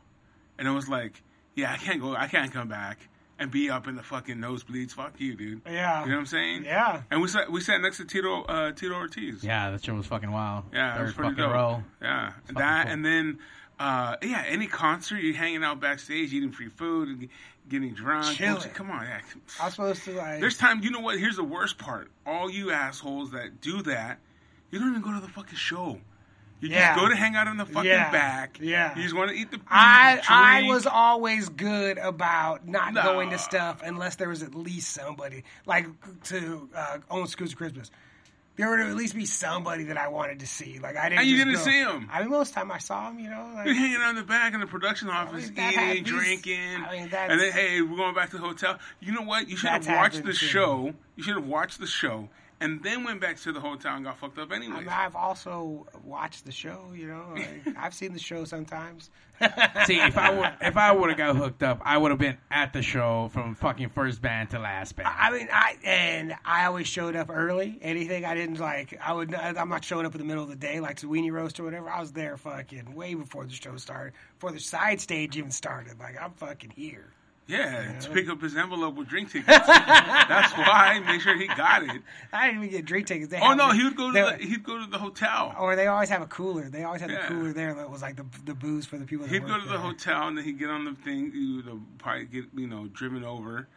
and 0.60 0.68
it 0.68 0.72
was 0.72 0.90
like, 0.90 1.22
yeah, 1.56 1.72
I 1.72 1.78
can't 1.78 2.02
go, 2.02 2.14
I 2.16 2.28
can't 2.28 2.52
come 2.52 2.68
back 2.68 3.08
and 3.40 3.52
be 3.52 3.70
up 3.70 3.88
in 3.88 3.96
the 3.96 4.04
fucking 4.04 4.38
nosebleeds. 4.38 4.92
Fuck 4.92 5.14
you, 5.20 5.36
dude. 5.36 5.62
Yeah. 5.66 6.02
You 6.04 6.10
know 6.10 6.16
what 6.16 6.20
I'm 6.22 6.26
saying? 6.26 6.66
Yeah. 6.66 7.02
And 7.12 7.22
we 7.22 7.28
sat 7.30 7.50
we 7.52 7.62
sat 7.62 7.80
next 7.82 7.98
to 7.98 8.06
Tito 8.06 8.44
uh, 8.44 8.72
Tito 8.74 8.96
Ortiz. 8.96 9.44
Yeah, 9.44 9.72
that 9.72 9.84
shit 9.86 9.94
was 9.96 10.08
fucking 10.08 10.32
wild. 10.32 10.66
Yeah, 10.74 10.98
it 11.00 11.04
was 11.04 11.12
Third 11.12 11.16
pretty 11.16 11.32
fucking 11.36 11.44
dope. 11.46 11.54
row. 11.54 11.84
Yeah, 12.02 12.32
that 12.56 12.84
cool. 12.84 12.94
and 12.94 13.06
then 13.06 13.40
uh, 13.80 14.16
yeah, 14.22 14.44
any 14.48 14.68
concert 14.68 15.18
you're 15.18 15.36
hanging 15.36 15.64
out 15.64 15.80
backstage, 15.80 16.34
eating 16.34 16.52
free 16.52 16.70
food, 16.70 17.10
and 17.10 17.30
getting 17.70 17.93
drunk. 17.93 18.36
Chilling. 18.38 18.70
Come 18.72 18.91
on, 18.91 19.05
yeah. 19.05 19.20
I 19.61 19.66
was 19.66 19.74
supposed 19.74 20.03
to 20.05 20.11
like. 20.13 20.39
There's 20.41 20.57
time. 20.57 20.82
You 20.84 20.91
know 20.91 20.99
what? 20.99 21.20
Here's 21.20 21.36
the 21.38 21.43
worst 21.43 21.78
part. 21.78 22.09
All 22.26 22.49
you 22.49 22.72
assholes 22.72 23.32
that 23.32 23.61
do 23.61 23.82
that, 23.84 24.20
you 24.72 24.80
don't 24.80 24.89
even 24.89 25.01
go 25.01 25.13
to 25.13 25.20
the 25.20 25.32
fucking 25.32 25.55
show. 25.57 25.99
You 26.61 26.70
Yeah. 26.70 26.95
just 26.95 26.99
go 27.01 27.09
to 27.09 27.16
hang 27.16 27.36
out 27.36 27.47
in 27.47 27.57
the 27.57 27.66
fucking 27.66 27.89
Yeah. 27.89 28.11
back. 28.11 28.57
Yeah. 28.61 28.95
You 28.95 29.03
just 29.03 29.16
want 29.16 29.30
to 29.30 29.36
eat 29.36 29.51
the. 29.51 29.59
I 29.70 30.22
I 30.28 30.59
drink. 30.61 30.74
was 30.74 30.88
always 30.88 31.49
good 31.49 31.97
about 31.97 32.68
not 32.68 32.93
No. 32.93 33.03
going 33.03 33.30
to 33.32 33.38
stuff 33.38 33.82
unless 33.84 34.16
there 34.16 34.30
was 34.30 34.41
at 34.41 34.55
least 34.55 34.93
somebody 34.93 35.43
like 35.66 35.86
to 36.26 36.70
uh, 36.74 36.99
Almost 37.09 37.34
Acoustic 37.36 37.57
Christmas. 37.57 37.91
There 38.58 38.70
would 38.70 38.80
at 38.80 38.95
least 38.95 39.16
be 39.16 39.26
somebody 39.26 39.86
that 39.86 39.97
I 39.97 40.08
wanted 40.08 40.39
to 40.39 40.47
see. 40.47 40.80
Like 40.80 40.95
I 40.95 41.10
didn't. 41.10 41.20
And 41.22 41.28
you 41.30 41.38
didn't 41.38 41.56
go- 41.56 41.66
him. 41.70 42.10
I 42.12 42.22
mean, 42.22 42.30
most 42.30 42.53
time 42.53 42.72
I 42.72 42.78
saw 42.78 43.10
him. 43.10 43.20
You 43.20 43.30
know, 43.30 43.51
like, 43.53 43.66
You're 43.66 43.76
hanging 43.76 43.97
out 44.01 44.12
in 44.12 44.16
the 44.16 44.24
back 44.24 44.53
in 44.53 44.60
the 44.62 44.68
production 44.68 45.10
office, 45.10 45.49
that 45.49 45.74
eating, 45.74 45.80
happens. 45.86 46.08
drinking, 46.08 46.76
I 46.88 46.91
mean, 46.91 47.10
that's- 47.10 47.32
and 47.32 47.39
then 47.41 47.51
hey, 47.51 47.82
we're 47.82 47.97
going 47.97 48.16
back 48.16 48.30
to 48.30 48.38
the 48.38 48.43
hotel. 48.43 48.80
You 49.01 49.12
know 49.12 49.24
what? 49.24 49.49
You 49.49 49.58
should 49.58 49.70
have 49.70 49.88
watched 49.88 50.24
the 50.24 50.32
too. 50.32 50.34
show. 50.34 50.93
You 51.18 51.24
should 51.24 51.36
have 51.36 51.45
watched 51.45 51.80
the 51.80 51.88
show, 51.88 52.30
and 52.62 52.82
then 52.84 53.03
went 53.03 53.20
back 53.22 53.38
to 53.38 53.51
the 53.51 53.60
hotel 53.60 53.95
and 53.95 54.06
got 54.06 54.18
fucked 54.18 54.38
up 54.38 54.51
I 54.51 54.56
anyway. 54.56 54.80
mean, 54.80 54.89
I've 54.89 55.16
also 55.16 55.86
watched 56.03 56.45
the 56.45 56.51
show. 56.51 56.91
You 56.93 57.08
know, 57.08 57.26
like, 57.34 57.62
I've 57.78 57.93
seen 57.93 58.14
the 58.14 58.20
show 58.20 58.45
sometimes. 58.45 59.10
See, 59.86 59.99
if 59.99 60.18
I 60.18 60.30
would, 60.30 60.53
if 60.62 60.78
I 60.78 60.93
would 60.93 61.10
have 61.10 61.18
got 61.18 61.36
hooked 61.36 61.62
up, 61.62 61.82
I 61.84 61.97
would 61.97 62.12
have 62.12 62.20
been 62.20 62.38
at 62.49 62.72
the 62.72 62.82
show 62.82 63.30
from 63.34 63.53
fucking 63.56 63.89
first 63.89 64.22
band 64.22 64.51
to 64.51 64.60
last 64.60 64.95
band. 64.95 65.10
I 65.12 65.32
mean, 65.32 65.49
I 65.51 65.76
and 65.84 66.36
I 66.45 66.66
always 66.66 66.88
showed 66.88 67.16
up 67.16 67.30
early. 67.30 67.78
Anything 67.82 68.24
I 68.24 68.34
didn't 68.36 68.60
like, 68.60 68.97
I 69.01 69.12
would. 69.12 69.36
I'm 69.36 69.70
not 69.70 69.84
showing 69.84 70.06
up 70.06 70.16
in 70.16 70.20
the 70.20 70.26
middle 70.26 70.43
of 70.43 70.49
the 70.49 70.56
day 70.56 70.80
like 70.80 70.99
the 71.01 71.08
weenie 71.08 71.32
roast 71.32 71.60
or 71.60 71.64
whatever. 71.64 71.89
I 71.89 71.99
was 71.99 72.14
there 72.14 72.38
fucking 72.38 72.95
way 72.95 73.14
before 73.14 73.45
the 73.45 73.53
show 73.53 73.76
started, 73.78 74.14
before 74.36 74.51
the 74.51 74.60
side 74.60 75.01
stage 75.01 75.36
even 75.38 75.51
started. 75.51 75.99
Like 75.99 76.22
I'm 76.22 76.32
fucking 76.32 76.72
here. 76.72 77.12
Yeah, 77.48 78.00
to 78.00 78.10
pick 78.10 78.28
up 78.28 78.41
his 78.41 78.56
envelope 78.58 78.96
with 78.96 79.08
drink 79.08 79.32
tickets. 79.32 79.68
That's 79.68 80.52
why. 80.58 81.00
Make 81.06 81.22
sure 81.22 81.36
he 81.38 81.48
got 81.48 81.84
it. 81.84 82.02
I 82.34 82.48
didn't 82.48 82.64
even 82.64 82.76
get 82.76 82.86
drink 82.86 83.06
tickets. 83.08 83.30
They 83.30 83.39
Oh 83.39 83.54
no, 83.54 83.72
he 83.72 83.84
would 83.84 83.96
go 83.96 84.12
to 84.12 84.38
the, 84.38 84.43
he'd 84.43 84.64
go 84.64 84.80
to 84.84 84.89
the 84.89 84.98
hotel. 84.98 85.56
or 85.60 85.76
they 85.76 85.88
always 85.88 86.10
have 86.10 86.22
a 86.22 86.28
cooler. 86.28 86.70
They 86.70 86.84
always 86.84 87.02
have 87.02 87.12
Yeah. 87.12 87.22
the 87.22 87.28
cooler 87.34 87.54
there 87.54 87.74
that 87.76 87.89
was 87.89 88.02
like 88.02 88.16
the 88.16 88.26
the 88.46 88.56
booze 88.56 88.86
for 88.86 88.98
the 88.98 89.06
people. 89.06 89.26
That 89.28 89.34
He'd 89.34 89.46
go 89.48 89.60
to 89.60 89.68
the 89.68 89.78
hotel 89.78 90.28
and 90.28 90.38
then 90.38 90.43
he'd 90.46 90.58
get 90.58 90.70
on 90.70 90.86
the 90.86 90.93
thing. 90.96 91.32
You 91.36 91.58
would 91.58 91.68
uh, 91.68 91.76
probably 92.00 92.26
get 92.26 92.46
you 92.56 92.68
know 92.68 92.88
driven 92.88 93.24
over, 93.24 93.68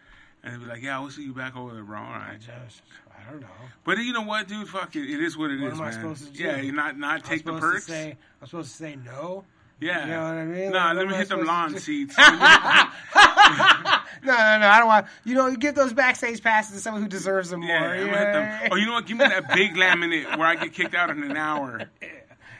and 0.43 0.53
he'd 0.55 0.63
be 0.63 0.67
like, 0.67 0.83
"Yeah, 0.83 0.99
we'll 1.01 1.11
see 1.11 1.25
you 1.25 1.35
back 1.35 1.57
over 1.57 1.75
there, 1.75 1.85
bro. 1.85 1.99
All 1.99 2.05
right." 2.07 2.39
Just, 2.41 2.83
I 3.11 3.31
don't 3.31 3.41
know. 3.41 3.47
But 3.85 3.99
you 3.99 4.13
know 4.15 4.23
what, 4.23 4.49
dude? 4.49 4.67
Fuck 4.69 4.97
it. 4.97 5.03
It 5.11 5.21
is 5.23 5.37
what 5.37 5.51
it 5.51 5.57
is, 5.57 5.63
What 5.63 5.73
am 5.73 5.81
I 5.83 5.85
man. 5.85 5.93
supposed 5.93 6.25
to 6.27 6.31
do? 6.33 6.43
Yeah, 6.45 6.57
you're 6.61 6.75
not 6.75 6.99
not 6.99 7.17
I'm 7.17 7.21
take 7.23 7.45
the 7.45 7.59
perks. 7.59 7.85
To 7.87 7.93
say, 7.93 8.17
I'm 8.41 8.47
supposed 8.47 8.71
to 8.71 8.77
say 8.79 8.97
no. 8.97 9.45
Yeah, 9.81 10.05
You 10.05 10.11
know 10.11 10.23
what 10.25 10.35
I 10.35 10.45
mean? 10.45 10.73
Nah, 10.73 10.87
Like, 10.89 10.97
let 10.97 11.09
me 11.09 11.15
hit 11.15 11.29
them 11.29 11.41
supposed 11.41 11.47
to 11.47 11.53
lawn 11.53 11.79
seats. 11.79 12.17
No, 14.21 14.33
no, 14.33 14.59
no. 14.59 14.67
I 14.67 14.79
don't 14.79 14.89
want. 14.89 15.07
You 15.25 15.35
know, 15.37 15.47
you 15.47 15.57
give 15.57 15.77
those 15.77 15.93
backstage 15.93 16.43
passes 16.43 16.75
to 16.75 16.81
someone 16.81 17.03
who 17.03 17.09
deserves 17.09 17.51
them 17.51 17.61
more. 17.61 17.69
yeah, 17.71 17.95
hit 17.95 18.33
them. 18.33 18.69
Oh, 18.73 18.77
you 18.77 18.87
know 18.87 18.95
what? 18.95 19.07
Give 19.07 19.17
me 19.17 19.25
that 19.25 19.55
big 19.55 19.75
laminate 19.75 20.37
where 20.37 20.47
I 20.47 20.57
get 20.57 20.73
kicked 20.73 20.95
out 20.95 21.09
in 21.11 21.23
an 21.23 21.37
hour. 21.37 21.83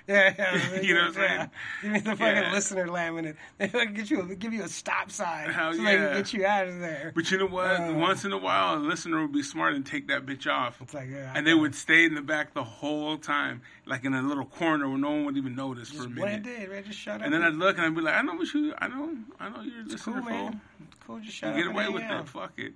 Yeah, 0.15 0.35
yeah. 0.39 0.81
You 0.81 0.95
know 0.95 1.01
what 1.01 1.09
I'm 1.09 1.15
saying? 1.15 1.51
Give 1.83 1.93
me 1.93 2.01
the 2.01 2.11
fucking 2.17 2.27
Yeah. 2.45 2.53
listener 2.53 2.87
laminate. 2.87 3.37
They 3.59 3.69
fucking 3.69 3.93
get 3.95 4.11
you, 4.11 4.23
a, 4.23 4.35
give 4.35 4.53
you 4.55 4.63
a 4.63 4.69
stop 4.69 5.11
sign 5.11 5.51
Hell 5.51 5.75
so 5.75 5.83
they 5.83 5.93
yeah. 5.95 6.07
can 6.09 6.17
get 6.17 6.33
you 6.33 6.47
out 6.47 6.67
of 6.69 6.81
there. 6.81 7.13
But 7.15 7.31
you 7.31 7.37
know 7.39 7.47
what? 7.47 7.67
Uh. 7.79 7.93
Once 7.95 8.25
in 8.25 8.33
a 8.33 8.39
while, 8.39 8.77
a 8.77 8.81
listener 8.81 9.21
would 9.21 9.33
be 9.33 9.43
smart 9.43 9.75
and 9.75 9.85
take 9.85 10.09
that 10.09 10.25
bitch 10.25 10.47
off. 10.51 10.81
It's 10.81 10.95
like, 10.95 11.11
yeah, 11.11 11.33
And 11.37 11.47
they 11.47 11.53
would 11.55 11.75
stay 11.75 12.05
in 12.07 12.15
the 12.15 12.23
back 12.23 12.55
the 12.55 12.65
whole 12.65 13.19
time, 13.19 13.61
like 13.85 14.05
in 14.05 14.15
a 14.15 14.23
little 14.23 14.47
corner 14.47 14.89
where 14.89 14.97
no 14.99 15.11
one 15.11 15.25
would 15.27 15.37
even 15.37 15.55
notice 15.55 15.91
for 15.91 16.05
a 16.05 16.09
minute. 16.09 16.47
in, 16.47 16.71
man. 16.71 16.85
Just 16.85 16.99
shut 16.99 17.17
up. 17.21 17.23
And 17.27 17.35
then 17.35 17.43
I'd 17.43 17.55
look 17.55 17.77
and 17.77 17.85
I'd 17.87 17.95
be 17.95 18.01
like, 18.01 18.15
I 18.15 18.23
know 18.23 18.35
what 18.35 18.53
you, 18.55 18.73
I 18.79 18.89
know, 18.89 19.15
I 19.39 19.49
know 19.51 19.61
you're 19.63 19.83
a 19.83 19.85
It's 19.93 20.03
cool, 20.03 20.15
listener, 20.15 20.23
fool. 20.23 20.45
man. 20.51 20.61
It's 20.91 20.97
cool. 21.07 21.21
Just 21.21 21.37
shut 21.37 21.55
Get 21.55 21.67
up. 21.67 21.73
away 21.75 21.89
with 21.91 22.03
out. 22.05 22.25
that. 22.25 22.29
Fuck 22.31 22.53
it. 22.57 22.73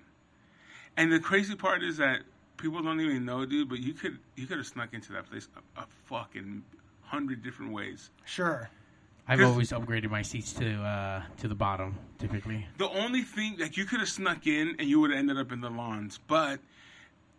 And 0.99 1.11
the 1.11 1.19
crazy 1.19 1.55
part 1.55 1.83
is 1.83 1.97
that 1.97 2.21
people 2.59 2.83
don't 2.83 3.01
even 3.01 3.25
know, 3.25 3.47
dude. 3.47 3.69
But 3.71 3.79
you 3.79 3.95
could 3.95 4.19
you 4.37 4.47
could 4.47 4.59
have 4.59 4.67
snuck 4.67 4.93
into 4.93 5.13
that 5.15 5.31
place 5.31 5.49
a, 5.77 5.81
a 5.81 5.87
fucking 6.05 6.63
hundred 7.13 7.43
different 7.43 7.73
ways. 7.73 8.11
Sure. 8.25 8.71
I've 9.29 9.43
always 9.43 9.71
upgraded 9.71 10.11
my 10.11 10.23
seats 10.23 10.53
to 10.55 10.83
uh, 10.83 11.23
to 11.39 11.47
the 11.47 11.55
bottom, 11.55 11.95
typically. 12.19 12.67
The 12.79 12.89
only 12.89 13.21
thing 13.23 13.57
like 13.61 13.77
you 13.77 13.85
could 13.85 14.01
have 14.01 14.09
snuck 14.09 14.47
in 14.47 14.77
and 14.79 14.89
you 14.89 14.99
would 15.01 15.11
have 15.11 15.19
ended 15.19 15.39
up 15.39 15.53
in 15.53 15.61
the 15.61 15.71
lawns, 15.71 16.19
but 16.27 16.59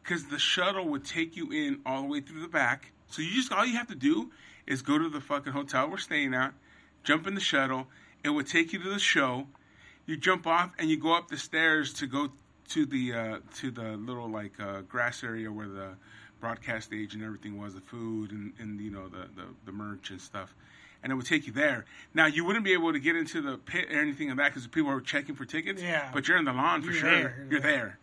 because 0.02 0.28
the 0.28 0.40
shuttle 0.40 0.88
would 0.90 1.04
take 1.04 1.36
you 1.36 1.52
in 1.52 1.80
all 1.86 2.04
the 2.04 2.08
way 2.08 2.22
through 2.22 2.42
the 2.42 2.48
back, 2.48 2.92
so 3.10 3.22
you 3.22 3.32
just 3.32 3.52
all 3.52 3.66
you 3.66 3.76
have 3.76 3.88
to 3.88 3.96
do 3.96 4.32
is 4.68 4.82
go 4.82 4.98
to 4.98 5.10
the 5.10 5.20
fucking 5.20 5.52
hotel 5.52 5.90
we're 5.90 5.98
staying 5.98 6.34
at, 6.34 6.54
jump 7.04 7.28
in 7.28 7.34
the 7.34 7.42
shuttle. 7.42 7.88
It 8.24 8.30
would 8.30 8.48
take 8.48 8.72
you 8.74 8.80
to 8.84 8.90
the 8.90 9.00
show. 9.00 9.48
You 10.06 10.18
jump 10.18 10.48
off 10.48 10.72
and 10.78 10.90
you 10.90 10.98
go 10.98 11.18
up 11.18 11.28
the 11.30 11.38
stairs 11.38 11.94
to 11.96 12.08
go 12.08 12.30
to 12.70 12.86
the 12.86 13.14
uh, 13.14 13.40
to 13.56 13.72
the 13.72 13.98
little 13.98 14.30
like 14.30 14.54
uh, 14.60 14.82
grass 14.82 15.24
area 15.24 15.52
where 15.52 15.68
the 15.68 15.90
broadcast 16.48 16.88
stage 16.88 17.14
and 17.14 17.24
everything 17.24 17.58
was, 17.58 17.74
the 17.74 17.80
food 17.80 18.32
and, 18.32 18.52
and 18.60 18.78
you 18.82 18.92
know 18.92 19.08
the, 19.08 19.30
the 19.36 19.46
the 19.66 19.72
merch 19.72 20.10
and 20.12 20.20
stuff. 20.20 20.54
And 21.02 21.12
it 21.12 21.16
would 21.16 21.26
take 21.26 21.48
you 21.48 21.54
there. 21.54 21.86
Now 22.14 22.26
you 22.28 22.44
wouldn't 22.46 22.66
be 22.66 22.74
able 22.74 22.92
to 22.92 23.00
get 23.00 23.16
into 23.16 23.42
the 23.42 23.58
pit 23.58 23.86
or 23.92 24.00
anything 24.02 24.30
of 24.30 24.38
that 24.38 24.50
because 24.50 24.68
people 24.68 24.92
are 24.92 25.00
checking 25.02 25.36
for 25.36 25.46
tickets. 25.46 25.82
Yeah. 25.82 26.10
But 26.14 26.28
you're 26.28 26.38
in 26.38 26.44
the 26.46 26.52
lawn 26.54 26.82
for 26.82 26.92
You're 26.92 27.00
sure. 27.00 27.10
there, 27.12 27.48
You're 27.50 27.62
there, 27.62 27.98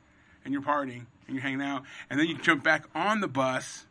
and 0.44 0.52
you're 0.54 0.62
partying 0.62 1.04
and 1.26 1.36
you're 1.36 1.42
hanging 1.42 1.60
out, 1.62 1.82
and 2.08 2.18
then 2.18 2.26
you 2.28 2.38
jump 2.38 2.64
back 2.64 2.84
on 2.94 3.20
the 3.20 3.28
bus, 3.28 3.84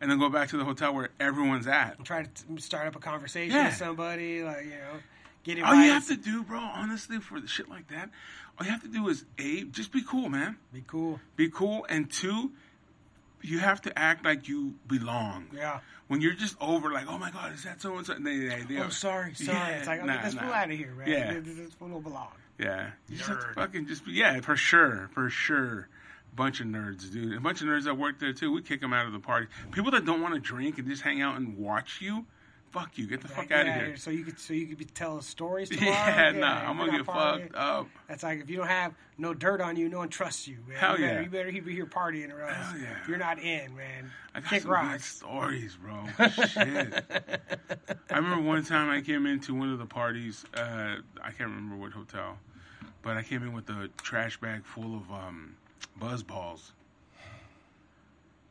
and 0.00 0.10
then 0.10 0.18
go 0.18 0.28
back 0.30 0.48
to 0.48 0.56
the 0.56 0.64
hotel 0.64 0.94
where 0.94 1.10
everyone's 1.20 1.66
at. 1.66 2.02
Try 2.04 2.24
to 2.24 2.60
start 2.62 2.86
up 2.88 2.96
a 2.96 2.98
conversation 2.98 3.54
Yeah. 3.54 3.66
with 3.66 3.76
somebody, 3.76 4.42
like 4.42 4.64
you 4.64 4.70
know, 4.70 4.98
get 5.44 5.62
All 5.62 5.74
you 5.74 5.90
have 5.92 6.08
to 6.08 6.16
do, 6.16 6.42
bro, 6.42 6.58
honestly, 6.60 7.18
for 7.20 7.40
the 7.40 7.46
shit 7.46 7.68
like 7.68 7.88
that, 7.88 8.08
all 8.58 8.64
you 8.66 8.72
have 8.72 8.82
to 8.82 8.88
do 8.88 9.06
is 9.08 9.24
a 9.38 9.64
just 9.64 9.92
be 9.92 10.02
cool, 10.02 10.28
man. 10.30 10.56
be 10.72 10.82
cool. 10.86 11.20
Be 11.36 11.48
cool, 11.50 11.86
and 11.88 12.10
two, 12.10 12.50
you 13.42 13.58
have 13.58 13.80
to 13.82 13.98
act 13.98 14.24
like 14.24 14.48
you 14.48 14.74
belong. 14.86 15.46
Yeah. 15.54 15.80
When 16.08 16.20
you're 16.20 16.34
just 16.34 16.56
over, 16.60 16.92
like, 16.92 17.06
oh 17.08 17.18
my 17.18 17.30
god, 17.30 17.52
is 17.52 17.64
that 17.64 17.80
so 17.80 17.96
and 17.96 18.06
so? 18.06 18.14
Oh, 18.14 18.88
sorry, 18.90 19.34
sorry. 19.34 19.58
Yeah, 19.58 19.68
it's 19.68 19.88
like, 19.88 20.04
nah, 20.04 20.14
get 20.14 20.24
this 20.24 20.34
nah. 20.34 20.42
fool 20.42 20.52
out 20.52 20.70
of 20.70 20.76
here, 20.76 20.94
man. 20.94 21.08
Yeah. 21.08 21.40
This, 21.40 21.56
this 21.56 21.74
fool 21.74 21.88
don't 21.88 22.02
belong. 22.02 22.28
Yeah, 22.58 22.90
you 23.08 23.16
just 23.16 23.28
have 23.28 23.40
to 23.40 23.46
Nerd. 23.46 23.54
fucking 23.54 23.86
just 23.86 24.04
be 24.04 24.12
yeah, 24.12 24.40
for 24.40 24.56
sure, 24.56 25.10
for 25.12 25.28
sure. 25.28 25.88
Bunch 26.34 26.60
of 26.60 26.66
nerds, 26.66 27.10
dude. 27.10 27.36
A 27.36 27.40
bunch 27.40 27.62
of 27.62 27.66
nerds 27.66 27.84
that 27.84 27.96
work 27.96 28.20
there 28.20 28.32
too. 28.32 28.52
We 28.52 28.62
kick 28.62 28.80
them 28.80 28.92
out 28.92 29.06
of 29.06 29.12
the 29.12 29.18
party. 29.18 29.46
People 29.72 29.90
that 29.92 30.04
don't 30.04 30.20
want 30.20 30.34
to 30.34 30.40
drink 30.40 30.78
and 30.78 30.86
just 30.86 31.02
hang 31.02 31.22
out 31.22 31.36
and 31.36 31.56
watch 31.56 32.00
you, 32.00 32.26
fuck 32.76 32.98
you. 32.98 33.06
Get 33.06 33.22
the 33.22 33.28
fuck 33.28 33.50
out 33.50 33.66
of 33.66 33.74
here. 33.74 33.96
So 33.96 34.10
you 34.10 34.24
could, 34.24 34.38
so 34.38 34.52
you 34.52 34.66
could 34.66 34.78
be 34.78 34.84
telling 34.84 35.22
stories 35.22 35.68
tomorrow. 35.70 35.90
Yeah, 35.90 36.32
nah, 36.32 36.68
I'm 36.68 36.76
gonna 36.76 36.92
get 36.92 37.06
fucked 37.06 37.40
it. 37.40 37.54
up. 37.54 37.88
That's 38.08 38.22
like 38.22 38.40
if 38.40 38.50
you 38.50 38.58
don't 38.58 38.68
have 38.68 38.94
no 39.18 39.34
dirt 39.34 39.60
on 39.60 39.76
you, 39.76 39.88
no 39.88 39.98
one 39.98 40.08
trusts 40.08 40.46
you. 40.46 40.58
Man. 40.68 40.76
Hell 40.76 40.98
you 40.98 41.06
better, 41.06 41.14
yeah. 41.14 41.20
You 41.22 41.30
better 41.30 41.52
be 41.62 41.72
here 41.74 41.86
partying 41.86 42.32
or 42.32 42.42
else 42.42 42.54
Hell 42.54 42.78
yeah. 42.78 42.96
you're 43.08 43.18
not 43.18 43.38
in, 43.38 43.74
man. 43.74 44.10
I 44.34 44.40
got 44.40 44.50
Kick 44.50 44.62
some 44.62 44.90
good 44.90 45.00
stories, 45.00 45.76
bro. 45.76 46.04
Shit. 46.28 47.04
I 48.10 48.16
remember 48.16 48.42
one 48.42 48.64
time 48.64 48.90
I 48.90 49.00
came 49.00 49.26
into 49.26 49.54
one 49.54 49.72
of 49.72 49.78
the 49.78 49.86
parties. 49.86 50.44
Uh, 50.54 50.96
I 51.22 51.30
can't 51.30 51.50
remember 51.50 51.76
what 51.76 51.92
hotel, 51.92 52.38
but 53.02 53.16
I 53.16 53.22
came 53.22 53.42
in 53.42 53.52
with 53.54 53.68
a 53.70 53.88
trash 54.02 54.38
bag 54.38 54.64
full 54.64 54.96
of 54.96 55.10
um, 55.10 55.56
buzz 55.98 56.22
balls. 56.22 56.72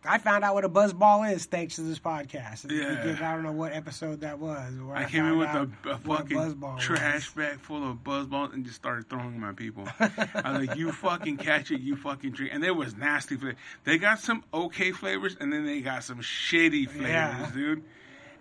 I 0.07 0.17
found 0.17 0.43
out 0.43 0.53
what 0.53 0.63
a 0.65 0.69
buzz 0.69 0.93
ball 0.93 1.23
is 1.23 1.45
thanks 1.45 1.75
to 1.75 1.81
this 1.81 1.99
podcast. 1.99 2.69
Yeah. 2.71 2.89
Because 3.03 3.21
I 3.21 3.33
don't 3.33 3.43
know 3.43 3.51
what 3.51 3.73
episode 3.73 4.21
that 4.21 4.39
was. 4.39 4.73
Where 4.79 4.95
I 4.95 5.03
I, 5.03 5.05
came 5.05 5.25
in 5.25 5.37
with 5.37 5.49
a, 5.49 5.69
a 5.89 5.95
what 5.97 6.19
fucking 6.19 6.37
buzz 6.37 6.53
ball 6.53 6.77
trash 6.77 7.35
was. 7.35 7.45
bag 7.45 7.59
full 7.59 7.89
of 7.89 8.03
buzz 8.03 8.27
balls 8.27 8.51
and 8.53 8.63
just 8.63 8.75
started 8.77 9.09
throwing 9.09 9.33
them 9.33 9.43
at 9.43 9.55
people. 9.55 9.87
I 9.99 10.57
was 10.57 10.67
like, 10.67 10.77
"You 10.77 10.91
fucking 10.91 11.37
catch 11.37 11.71
it, 11.71 11.81
you 11.81 11.95
fucking 11.95 12.31
drink." 12.31 12.53
And 12.53 12.61
there 12.63 12.73
was 12.73 12.95
nasty 12.95 13.35
flavors. 13.35 13.57
They 13.83 13.97
got 13.97 14.19
some 14.19 14.43
okay 14.53 14.91
flavors, 14.91 15.35
and 15.39 15.51
then 15.51 15.65
they 15.65 15.81
got 15.81 16.03
some 16.03 16.19
shitty 16.19 16.89
flavors, 16.89 17.09
Yeah. 17.09 17.51
dude. 17.53 17.83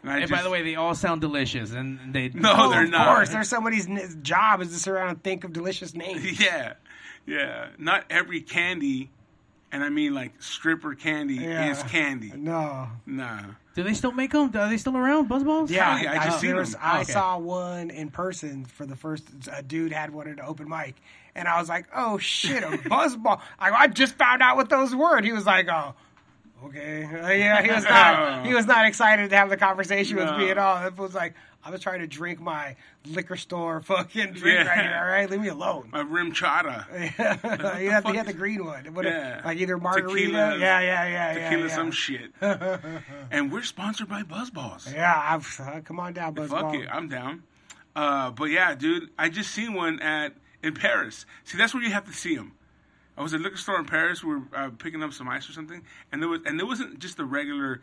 And, 0.02 0.12
I 0.12 0.18
And 0.20 0.30
by 0.30 0.42
the 0.42 0.50
way, 0.50 0.62
they 0.62 0.74
all 0.74 0.94
sound 0.94 1.22
delicious, 1.22 1.72
and 1.72 2.12
they 2.12 2.28
No, 2.34 2.52
Oh, 2.54 2.70
they're 2.70 2.84
of 2.84 2.90
not. 2.90 3.08
Of 3.08 3.14
course. 3.14 3.28
There's 3.30 3.48
somebody's 3.48 3.88
n- 3.88 4.20
job 4.22 4.60
is 4.60 4.68
to 4.68 4.74
sit 4.74 4.90
around 4.90 5.08
and 5.08 5.22
think 5.22 5.44
of 5.44 5.52
delicious 5.54 5.94
names. 5.94 6.38
yeah, 6.44 6.74
yeah. 7.26 7.68
Not 7.78 8.04
every 8.10 8.42
candy, 8.42 9.10
and 9.74 9.84
I 9.84 9.88
mean 9.90 10.14
like 10.14 10.40
stripper 10.40 10.94
candy 10.94 11.34
Yeah. 11.34 11.70
is 11.70 11.82
candy. 11.82 12.32
No. 12.34 12.88
Nah. 13.06 13.40
Do 13.74 13.82
they 13.82 13.92
still 13.94 14.12
make 14.12 14.30
them? 14.30 14.52
Are 14.54 14.68
they 14.68 14.76
still 14.76 14.96
around? 14.96 15.28
Buzzballs? 15.28 15.68
Yeah, 15.68 16.00
yeah, 16.00 16.12
I 16.20 16.24
just 16.26 16.40
seen 16.40 16.54
was- 16.54 16.72
them. 16.72 16.80
I 16.82 17.00
Okay. 17.00 17.12
saw 17.12 17.36
one 17.38 17.90
in 17.90 18.08
person 18.08 18.64
for 18.64 18.86
the 18.86 18.94
first. 18.96 19.24
A 19.52 19.62
dude 19.62 19.92
had 19.92 20.10
one 20.10 20.28
at 20.28 20.34
an 20.34 20.44
open 20.46 20.68
mic, 20.68 20.94
and 21.34 21.48
I 21.48 21.58
was 21.58 21.68
like, 21.68 21.86
"Oh 21.94 22.16
shit, 22.18 22.62
a 22.62 22.68
buzzball!" 22.88 23.40
I, 23.58 23.70
I 23.72 23.86
just 23.88 24.14
found 24.14 24.42
out 24.42 24.56
what 24.56 24.68
those 24.70 24.94
were. 24.94 25.16
And 25.16 25.26
he 25.26 25.32
was 25.32 25.44
like, 25.44 25.66
"Oh, 25.68 25.94
okay." 26.66 27.04
Uh, 27.04 27.30
yeah, 27.30 27.62
he 27.62 27.70
was 27.72 27.82
not. 27.88 28.46
he 28.46 28.54
was 28.54 28.66
not 28.66 28.86
excited 28.86 29.30
to 29.30 29.36
have 29.36 29.50
the 29.50 29.56
conversation 29.56 30.16
with 30.18 30.30
me 30.38 30.50
at 30.50 30.58
all. 30.58 30.86
It 30.86 30.96
was 30.96 31.12
like 31.14 31.34
I 31.64 31.70
was 31.70 31.80
trying 31.80 32.00
to 32.00 32.06
drink 32.06 32.40
my 32.40 32.76
liquor 33.06 33.36
store 33.36 33.80
fucking 33.80 34.32
drink 34.34 34.44
Yeah. 34.58 34.66
right 34.68 34.82
here. 34.84 34.96
All 34.98 35.06
right, 35.06 35.30
leave 35.30 35.40
me 35.40 35.48
alone. 35.48 35.88
My 35.92 36.02
RumChata. 36.02 36.86
he, 37.78 37.86
had, 37.86 38.02
fuck 38.02 38.12
he 38.12 38.16
had 38.18 38.26
the 38.26 38.32
green 38.34 38.64
one. 38.64 38.92
What 38.94 39.06
Yeah. 39.06 39.40
like 39.44 39.58
either 39.58 39.78
margarita. 39.78 40.26
Tequila- 40.26 40.58
yeah, 40.58 40.80
yeah, 40.80 41.06
yeah, 41.08 41.08
yeah. 41.34 41.44
Tequila 41.48 41.68
yeah. 41.68 41.74
some 41.74 41.90
shit. 41.90 42.32
and 43.30 43.50
we're 43.50 43.62
sponsored 43.62 44.08
by 44.08 44.22
Buzzballs. 44.22 44.92
Yeah, 44.92 45.14
I've, 45.16 45.60
uh, 45.60 45.80
come 45.80 45.98
on 46.00 46.12
down, 46.12 46.34
buzzball. 46.34 46.48
Fuck 46.48 46.74
it, 46.74 46.88
I'm 46.92 47.08
down. 47.08 47.42
Uh, 47.96 48.30
but 48.30 48.46
yeah, 48.46 48.74
dude, 48.74 49.10
I 49.18 49.28
just 49.28 49.50
seen 49.52 49.72
one 49.74 50.00
at 50.00 50.34
in 50.62 50.74
Paris. 50.74 51.26
See, 51.44 51.56
that's 51.56 51.72
where 51.74 51.82
you 51.82 51.90
have 51.90 52.04
to 52.06 52.12
see 52.12 52.34
them. 52.36 52.52
I 53.16 53.22
was 53.22 53.32
at 53.32 53.40
a 53.40 53.42
liquor 53.44 53.56
store 53.56 53.78
in 53.78 53.84
Paris. 53.84 54.24
We 54.24 54.34
were 54.34 54.42
uh, 54.54 54.70
picking 54.76 55.02
up 55.02 55.12
some 55.12 55.28
ice 55.28 55.48
or 55.48 55.52
something, 55.52 55.82
and 56.10 56.20
there 56.20 56.28
was 56.28 56.40
and 56.46 56.58
there 56.58 56.66
wasn't 56.66 56.98
just 56.98 57.20
a 57.20 57.24
regular 57.24 57.80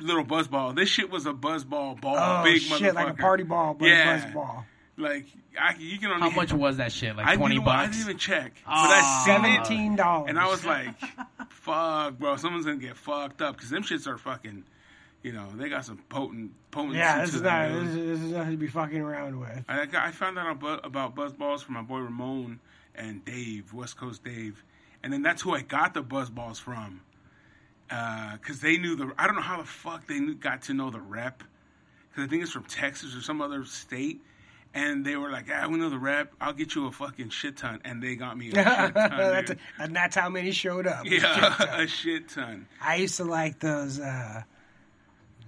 little 0.00 0.24
buzz 0.24 0.48
ball. 0.48 0.72
This 0.72 0.88
shit 0.88 1.10
was 1.10 1.26
a 1.26 1.32
buzz 1.32 1.64
ball 1.64 1.94
ball, 1.94 2.16
Oh 2.18 2.44
big 2.44 2.60
shit, 2.60 2.94
like 2.94 3.10
a 3.10 3.14
party 3.14 3.44
ball, 3.44 3.74
but 3.74 3.86
Yeah. 3.86 4.18
a 4.18 4.22
buzz 4.24 4.34
ball. 4.34 4.64
Like 4.96 5.26
I, 5.58 5.74
you 5.78 5.98
can 5.98 6.10
only 6.10 6.28
How 6.28 6.36
much 6.36 6.52
was 6.52 6.76
that 6.76 6.92
shit? 6.92 7.16
Like 7.16 7.26
I 7.26 7.36
twenty 7.36 7.54
didn't, 7.56 7.68
I 7.68 7.86
didn't 7.86 8.00
even 8.02 8.18
check, 8.18 8.52
but 8.66 8.72
Ah. 8.72 9.22
I 9.22 9.24
Seventeen 9.26 9.96
dollars. 9.96 10.26
and 10.28 10.38
I 10.38 10.46
was 10.48 10.64
like, 10.66 10.94
"Fuck, 11.48 12.18
bro, 12.18 12.36
someone's 12.36 12.66
gonna 12.66 12.76
get 12.78 12.96
fucked 12.96 13.40
up 13.42 13.56
because 13.56 13.70
them 13.70 13.82
shits 13.82 14.06
are 14.06 14.18
fucking." 14.18 14.64
You 15.22 15.32
know, 15.32 15.48
they 15.54 15.68
got 15.68 15.84
some 15.84 15.98
potent, 16.08 16.52
potent. 16.70 16.94
yeah, 16.94 17.20
this 17.20 17.34
is 17.34 17.42
not 17.42 17.68
dude. 17.68 17.82
this 17.82 17.88
is, 17.94 18.06
this 18.06 18.20
is 18.20 18.32
nothing 18.32 18.52
to 18.52 18.56
be 18.56 18.68
fucking 18.68 19.00
around 19.00 19.38
with. 19.38 19.64
I, 19.68 19.84
got, 19.84 20.06
I 20.06 20.12
found 20.12 20.38
out 20.38 20.50
about, 20.50 20.86
about 20.86 21.14
buzz 21.14 21.34
balls 21.34 21.62
from 21.62 21.74
my 21.74 21.82
boy 21.82 21.98
Ramon 21.98 22.58
and 22.94 23.22
Dave, 23.26 23.74
West 23.74 23.98
Coast 23.98 24.24
Dave, 24.24 24.64
and 25.02 25.12
then 25.12 25.20
that's 25.20 25.42
who 25.42 25.54
I 25.54 25.60
got 25.60 25.92
the 25.92 26.00
buzz 26.00 26.30
balls 26.30 26.58
from. 26.58 27.02
Because 27.90 28.60
they 28.60 28.78
knew 28.78 28.94
the. 28.96 29.12
I 29.18 29.26
don't 29.26 29.36
know 29.36 29.42
how 29.42 29.58
the 29.58 29.66
fuck 29.66 30.06
they 30.06 30.20
knew, 30.20 30.34
got 30.34 30.62
to 30.62 30.74
know 30.74 30.90
the 30.90 31.00
rep. 31.00 31.42
Because 32.08 32.24
I 32.24 32.28
think 32.28 32.42
it's 32.42 32.52
from 32.52 32.64
Texas 32.64 33.14
or 33.16 33.20
some 33.20 33.40
other 33.40 33.64
state. 33.64 34.20
And 34.72 35.04
they 35.04 35.16
were 35.16 35.30
like, 35.30 35.46
"Ah, 35.52 35.66
we 35.68 35.78
know 35.78 35.90
the 35.90 35.98
rep. 35.98 36.32
I'll 36.40 36.52
get 36.52 36.76
you 36.76 36.86
a 36.86 36.92
fucking 36.92 37.30
shit 37.30 37.56
ton." 37.56 37.80
And 37.84 38.00
they 38.00 38.14
got 38.14 38.38
me 38.38 38.50
a 38.52 38.54
shit 38.54 38.64
ton. 38.64 39.44
dude. 39.46 39.58
and 39.80 39.96
that's 39.96 40.14
how 40.14 40.28
many 40.28 40.52
showed 40.52 40.86
up. 40.86 41.04
yeah, 41.06 41.56
a 41.80 41.88
shit 41.88 42.28
ton. 42.28 42.68
I 42.80 42.96
used 42.96 43.16
to 43.16 43.24
like 43.24 43.58
those 43.58 43.98
uh, 43.98 44.42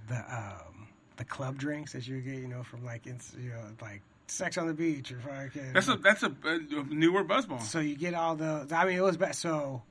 the 0.09 0.15
um, 0.17 0.89
the 1.15 1.23
club 1.23 1.57
drinks 1.57 1.93
that 1.93 2.05
you 2.05 2.19
get, 2.19 2.35
you 2.35 2.49
know, 2.49 2.63
from 2.63 2.83
like 2.83 3.05
you 3.05 3.13
know 3.49 3.61
like 3.81 4.01
Sex 4.27 4.57
on 4.57 4.67
the 4.67 4.73
Beach 4.73 5.11
or 5.13 5.19
fucking. 5.19 5.71
That's 5.71 5.87
a 5.87 5.95
that's 5.95 6.23
a, 6.23 6.33
a 6.43 6.83
newer 6.89 7.23
buzz 7.23 7.45
ball. 7.45 7.59
so 7.59 7.79
you 7.79 7.95
get 7.95 8.13
all 8.13 8.35
the. 8.35 8.67
I 8.75 8.85
mean, 8.85 8.97
it 8.97 9.03
was 9.03 9.15
back. 9.15 9.35
So 9.35 9.83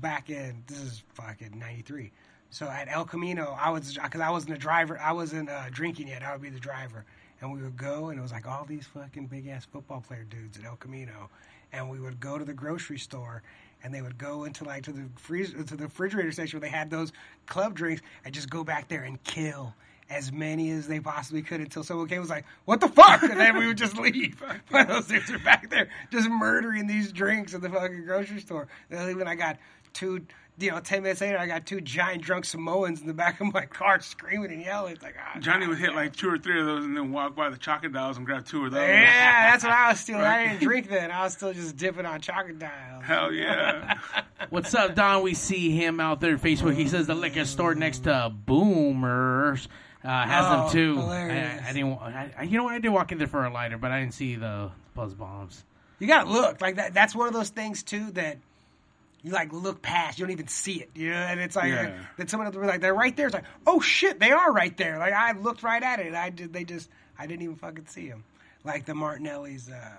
back 0.00 0.30
in 0.30 0.62
this 0.66 0.78
is 0.78 1.02
fucking 1.14 1.58
'93. 1.58 2.12
So 2.50 2.68
at 2.68 2.88
El 2.88 3.04
Camino, 3.04 3.56
I 3.58 3.70
was 3.70 3.96
because 4.02 4.20
I 4.20 4.30
wasn't 4.30 4.54
a 4.54 4.58
driver. 4.58 4.98
I 4.98 5.12
wasn't 5.12 5.48
uh, 5.48 5.70
drinking 5.70 6.08
yet. 6.08 6.22
I 6.24 6.32
would 6.32 6.42
be 6.42 6.50
the 6.50 6.58
driver, 6.58 7.04
and 7.40 7.52
we 7.52 7.62
would 7.62 7.76
go, 7.76 8.08
and 8.08 8.18
it 8.18 8.22
was 8.22 8.32
like 8.32 8.46
all 8.46 8.64
these 8.64 8.86
fucking 8.86 9.26
big 9.26 9.46
ass 9.46 9.64
football 9.64 10.00
player 10.00 10.24
dudes 10.24 10.58
at 10.58 10.64
El 10.64 10.76
Camino, 10.76 11.30
and 11.72 11.88
we 11.88 12.00
would 12.00 12.18
go 12.18 12.38
to 12.38 12.44
the 12.44 12.52
grocery 12.52 12.98
store, 12.98 13.42
and 13.84 13.94
they 13.94 14.02
would 14.02 14.18
go 14.18 14.44
into 14.44 14.64
like 14.64 14.82
to 14.84 14.92
the 14.92 15.08
freezer 15.16 15.62
to 15.62 15.76
the 15.76 15.84
refrigerator 15.84 16.32
section 16.32 16.58
where 16.58 16.68
they 16.68 16.76
had 16.76 16.90
those 16.90 17.12
club 17.46 17.74
drinks, 17.74 18.02
and 18.24 18.34
just 18.34 18.50
go 18.50 18.64
back 18.64 18.88
there 18.88 19.02
and 19.02 19.22
kill. 19.22 19.74
As 20.08 20.32
many 20.32 20.72
as 20.72 20.88
they 20.88 20.98
possibly 20.98 21.40
could 21.40 21.60
until 21.60 21.84
someone 21.84 22.08
came 22.08 22.16
and 22.16 22.22
was 22.22 22.30
like, 22.30 22.44
"What 22.64 22.80
the 22.80 22.88
fuck?" 22.88 23.22
and 23.22 23.38
then 23.38 23.56
we 23.56 23.68
would 23.68 23.78
just 23.78 23.96
leave. 23.96 24.42
But 24.72 24.88
those 24.88 25.06
dudes 25.06 25.30
are 25.30 25.38
back 25.38 25.70
there 25.70 25.88
just 26.10 26.28
murdering 26.28 26.88
these 26.88 27.12
drinks 27.12 27.54
at 27.54 27.60
the 27.60 27.68
fucking 27.70 28.06
grocery 28.06 28.40
store. 28.40 28.66
And 28.90 29.08
even 29.08 29.28
I 29.28 29.36
got 29.36 29.58
two 29.92 30.26
you 30.58 30.70
know, 30.70 30.78
ten 30.80 31.02
minutes 31.02 31.22
later, 31.22 31.38
I 31.38 31.46
got 31.46 31.64
two 31.64 31.80
giant 31.80 32.22
drunk 32.22 32.44
Samoans 32.44 33.00
in 33.00 33.06
the 33.06 33.14
back 33.14 33.40
of 33.40 33.50
my 33.54 33.64
car 33.64 33.98
screaming 34.02 34.52
and 34.52 34.60
yelling. 34.60 34.92
It's 34.92 35.02
like, 35.02 35.14
ah, 35.18 35.38
Johnny 35.40 35.60
God 35.60 35.68
would 35.70 35.78
hit 35.78 35.86
damn. 35.86 35.96
like 35.96 36.14
two 36.14 36.28
or 36.28 36.36
three 36.36 36.60
of 36.60 36.66
those 36.66 36.84
and 36.84 36.94
then 36.94 37.12
walk 37.12 37.34
by 37.34 37.48
the 37.48 37.56
chocolate 37.56 37.94
dials 37.94 38.18
and 38.18 38.26
grab 38.26 38.44
two 38.44 38.66
of 38.66 38.72
those. 38.72 38.80
Yeah, 38.86 39.50
that's 39.52 39.64
what 39.64 39.72
I 39.72 39.88
was 39.88 40.00
still. 40.00 40.18
I 40.18 40.48
didn't 40.48 40.60
drink 40.62 40.90
then. 40.90 41.10
I 41.10 41.22
was 41.22 41.32
still 41.32 41.54
just 41.54 41.78
dipping 41.78 42.04
on 42.04 42.20
chocolate 42.20 42.58
dials. 42.58 43.04
Hell 43.04 43.32
yeah. 43.32 43.98
What's 44.50 44.74
up, 44.74 44.94
Don? 44.94 45.22
We 45.22 45.32
see 45.32 45.70
him 45.70 45.98
out 45.98 46.20
there 46.20 46.32
on 46.32 46.38
Facebook. 46.38 46.74
He 46.74 46.88
says 46.88 47.06
the 47.06 47.14
liquor 47.14 47.46
store 47.46 47.74
next 47.74 48.00
to 48.00 48.30
Boomers 48.44 49.66
uh, 50.04 50.08
has 50.26 50.44
Oh, 50.46 50.62
them 50.64 50.70
too. 50.72 50.96
hilarious. 51.00 51.62
I, 51.64 51.68
I 51.68 51.72
didn't. 51.72 51.92
I, 51.94 52.30
I- 52.38 52.42
you 52.42 52.58
know 52.58 52.64
what? 52.64 52.74
I 52.74 52.78
did 52.80 52.90
walk 52.90 53.12
in 53.12 53.18
there 53.18 53.26
for 53.26 53.44
a 53.46 53.50
lighter, 53.52 53.78
but 53.78 53.92
I 53.92 54.00
didn't 54.00 54.14
see 54.14 54.36
the 54.36 54.70
buzz 54.94 55.14
bombs. 55.14 55.64
You 55.98 56.06
gotta 56.06 56.30
look 56.30 56.60
like 56.60 56.76
that. 56.76 56.94
That's 56.94 57.14
one 57.14 57.28
of 57.28 57.34
those 57.34 57.50
things 57.50 57.82
too 57.82 58.10
that 58.12 58.38
you 59.22 59.32
like 59.32 59.52
look 59.52 59.82
past. 59.82 60.18
You 60.18 60.24
don't 60.26 60.32
even 60.32 60.48
see 60.48 60.74
it. 60.80 60.90
You 60.94 61.10
know, 61.10 61.16
and 61.16 61.40
it's 61.40 61.56
like 61.56 61.70
Yeah. 61.72 61.92
that 62.16 62.30
someone 62.30 62.50
be 62.50 62.58
like 62.58 62.80
they're 62.80 62.94
right 62.94 63.16
there. 63.16 63.26
It's 63.26 63.34
like 63.34 63.44
oh 63.66 63.80
shit, 63.80 64.18
they 64.20 64.32
are 64.32 64.52
right 64.52 64.76
there. 64.76 64.98
Like 64.98 65.12
I 65.12 65.32
looked 65.32 65.62
right 65.62 65.82
at 65.82 66.00
it. 66.00 66.06
And 66.06 66.16
I 66.16 66.30
did. 66.30 66.52
They 66.52 66.64
just 66.64 66.88
I 67.18 67.26
didn't 67.26 67.42
even 67.42 67.56
fucking 67.56 67.86
see 67.86 68.08
them. 68.08 68.24
Like 68.64 68.84
the 68.84 68.94
Martinelli's 68.94 69.70
uh, 69.70 69.90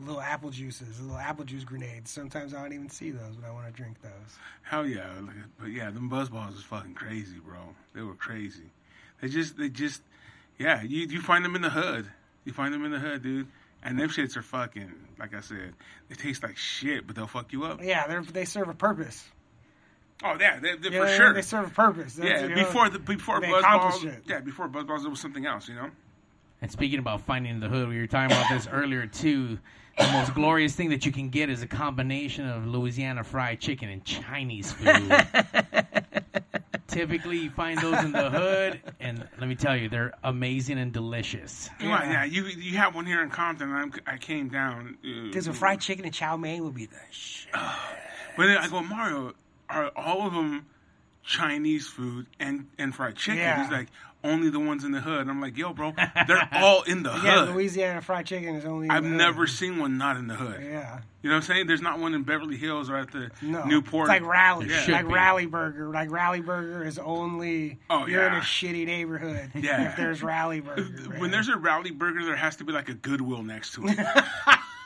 little 0.00 0.20
apple 0.20 0.50
juices, 0.50 1.00
little 1.00 1.16
apple 1.16 1.44
juice 1.44 1.64
grenades. 1.64 2.10
Sometimes 2.10 2.54
I 2.54 2.62
don't 2.62 2.72
even 2.72 2.88
see 2.90 3.10
those, 3.10 3.36
but 3.40 3.48
I 3.48 3.52
want 3.52 3.66
to 3.66 3.72
drink 3.72 4.00
those. 4.02 4.38
Hell 4.62 4.86
yeah. 4.86 5.08
But 5.58 5.68
yeah, 5.70 5.90
them 5.90 6.08
buzz 6.08 6.28
balls 6.28 6.54
was 6.54 6.64
fucking 6.64 6.94
crazy, 6.94 7.38
bro. 7.38 7.58
They 7.94 8.02
were 8.02 8.14
crazy. 8.14 8.70
They 9.20 9.28
just, 9.28 9.56
they 9.58 9.68
just, 9.68 10.02
yeah, 10.58 10.82
you, 10.82 11.06
you 11.06 11.20
find 11.20 11.44
them 11.44 11.56
in 11.56 11.62
the 11.62 11.70
hood. 11.70 12.06
You 12.44 12.52
find 12.52 12.72
them 12.72 12.84
in 12.84 12.92
the 12.92 12.98
hood, 13.00 13.22
dude. 13.22 13.48
And 13.82 13.98
them 13.98 14.08
shits 14.08 14.36
are 14.36 14.42
fucking, 14.42 14.92
like 15.18 15.34
I 15.34 15.40
said, 15.40 15.72
they 16.08 16.14
taste 16.16 16.42
like 16.42 16.56
shit, 16.56 17.06
but 17.06 17.14
they'll 17.16 17.26
fuck 17.28 17.52
you 17.52 17.64
up. 17.64 17.80
Yeah, 17.82 18.06
they 18.08 18.32
they 18.32 18.44
serve 18.44 18.68
a 18.68 18.74
purpose. 18.74 19.24
Oh, 20.24 20.36
yeah, 20.40 20.58
they, 20.58 20.74
they, 20.76 20.88
You 20.88 20.90
know 20.90 20.90
for 20.90 20.98
what 20.98 21.06
I 21.06 21.10
mean? 21.10 21.16
sure. 21.16 21.34
They 21.34 21.42
serve 21.42 21.66
a 21.68 21.70
purpose. 21.70 22.14
That's, 22.14 22.28
Yeah, 22.28 22.42
you 22.42 22.48
know, 22.48 22.54
before 22.56 22.88
the 22.88 22.98
before 22.98 23.40
they 23.40 23.48
buzz 23.50 23.62
balls, 23.62 24.04
it. 24.04 24.24
yeah, 24.26 24.40
before 24.40 24.66
buzz 24.66 24.84
balls, 24.84 25.04
it 25.04 25.08
was 25.08 25.20
something 25.20 25.46
else, 25.46 25.68
you 25.68 25.76
know. 25.76 25.90
And 26.60 26.72
speaking 26.72 26.98
about 26.98 27.20
finding 27.20 27.60
the 27.60 27.68
hood, 27.68 27.88
we 27.88 27.98
were 28.00 28.08
talking 28.08 28.36
about 28.36 28.50
this 28.50 28.66
earlier 28.66 29.06
too. 29.06 29.58
The 29.96 30.08
most 30.12 30.34
glorious 30.34 30.74
thing 30.74 30.90
that 30.90 31.06
you 31.06 31.12
can 31.12 31.28
get 31.28 31.50
is 31.50 31.62
a 31.62 31.66
combination 31.68 32.48
of 32.48 32.66
Louisiana 32.66 33.22
fried 33.22 33.60
chicken 33.60 33.88
and 33.88 34.04
Chinese 34.04 34.72
food. 34.72 34.86
Typically, 36.88 37.36
you 37.38 37.50
find 37.50 37.78
those 37.80 38.02
in 38.02 38.12
the 38.12 38.30
hood, 38.30 38.80
and 38.98 39.28
let 39.38 39.46
me 39.48 39.54
tell 39.54 39.76
you, 39.76 39.88
they're 39.90 40.14
amazing 40.24 40.78
and 40.78 40.90
delicious. 40.92 41.68
Yeah, 41.80 41.88
Yeah. 41.88 42.10
yeah. 42.12 42.24
You 42.24 42.44
you 42.46 42.78
have 42.78 42.94
one 42.94 43.04
here 43.06 43.22
in 43.22 43.28
Compton. 43.30 43.70
I'm, 43.72 43.92
I 44.06 44.16
came 44.16 44.48
down. 44.48 44.96
Uh, 45.04 45.24
Because 45.26 45.46
a 45.48 45.52
fried 45.52 45.80
chicken 45.80 46.04
and 46.06 46.14
chow 46.14 46.36
mein 46.38 46.64
would 46.64 46.74
be 46.74 46.86
the 46.86 46.96
shit. 47.10 47.52
But 48.36 48.46
then 48.46 48.56
I 48.58 48.68
go, 48.68 48.80
Mario, 48.82 49.34
are 49.68 49.90
all 49.96 50.26
of 50.26 50.32
them 50.32 50.64
Chinese 51.24 51.88
food 51.88 52.26
and, 52.38 52.68
and 52.78 52.94
fried 52.94 53.16
chicken? 53.16 53.38
Yeah. 53.40 53.62
He's 53.64 53.72
like, 53.72 53.88
only 54.24 54.50
the 54.50 54.58
ones 54.60 54.84
in 54.84 54.92
the 54.92 55.00
hood. 55.00 55.28
I'm 55.28 55.40
like, 55.40 55.56
yo, 55.56 55.72
bro, 55.72 55.92
they're 56.26 56.48
all 56.52 56.82
in 56.82 57.02
the 57.02 57.10
Yeah, 57.10 57.46
hood. 57.46 57.54
Louisiana 57.54 58.00
fried 58.00 58.26
chicken 58.26 58.56
is 58.56 58.64
only. 58.64 58.86
in 58.86 58.90
I've 58.90 59.04
the 59.04 59.10
never 59.10 59.40
hood. 59.46 59.50
seen 59.50 59.78
one 59.78 59.96
not 59.98 60.16
in 60.16 60.26
the 60.26 60.34
hood. 60.34 60.60
Yeah. 60.62 61.00
You 61.22 61.30
know 61.30 61.36
what 61.36 61.42
I'm 61.44 61.46
saying? 61.54 61.66
There's 61.66 61.82
not 61.82 61.98
one 61.98 62.14
in 62.14 62.22
Beverly 62.22 62.56
Hills 62.56 62.88
or 62.90 62.96
at 62.96 63.10
the 63.10 63.30
No, 63.42 63.64
Newport. 63.64 64.04
It's 64.08 64.20
like 64.20 64.28
Rally, 64.30 64.68
Yeah. 64.68 64.84
Like 64.88 65.06
be. 65.08 65.12
Rally 65.14 65.46
Burger. 65.46 65.88
Like 65.88 66.10
Rally 66.10 66.40
Burger 66.40 66.84
is 66.84 66.98
only 66.98 67.78
Oh, 67.90 68.06
you're 68.06 68.26
in 68.26 68.34
a 68.34 68.40
shitty 68.40 68.86
neighborhood. 68.86 69.50
Yeah. 69.54 69.90
if 69.90 69.96
there's 69.96 70.22
Rally 70.22 70.60
Burger. 70.62 70.82
When 71.10 71.20
man. 71.22 71.30
there's 71.30 71.48
a 71.48 71.56
rally 71.56 71.90
burger, 71.90 72.24
there 72.24 72.36
has 72.36 72.56
to 72.56 72.64
be 72.64 72.72
like 72.72 72.88
a 72.88 72.94
Goodwill 72.94 73.42
next 73.42 73.74
to 73.74 73.86
it. 73.88 73.98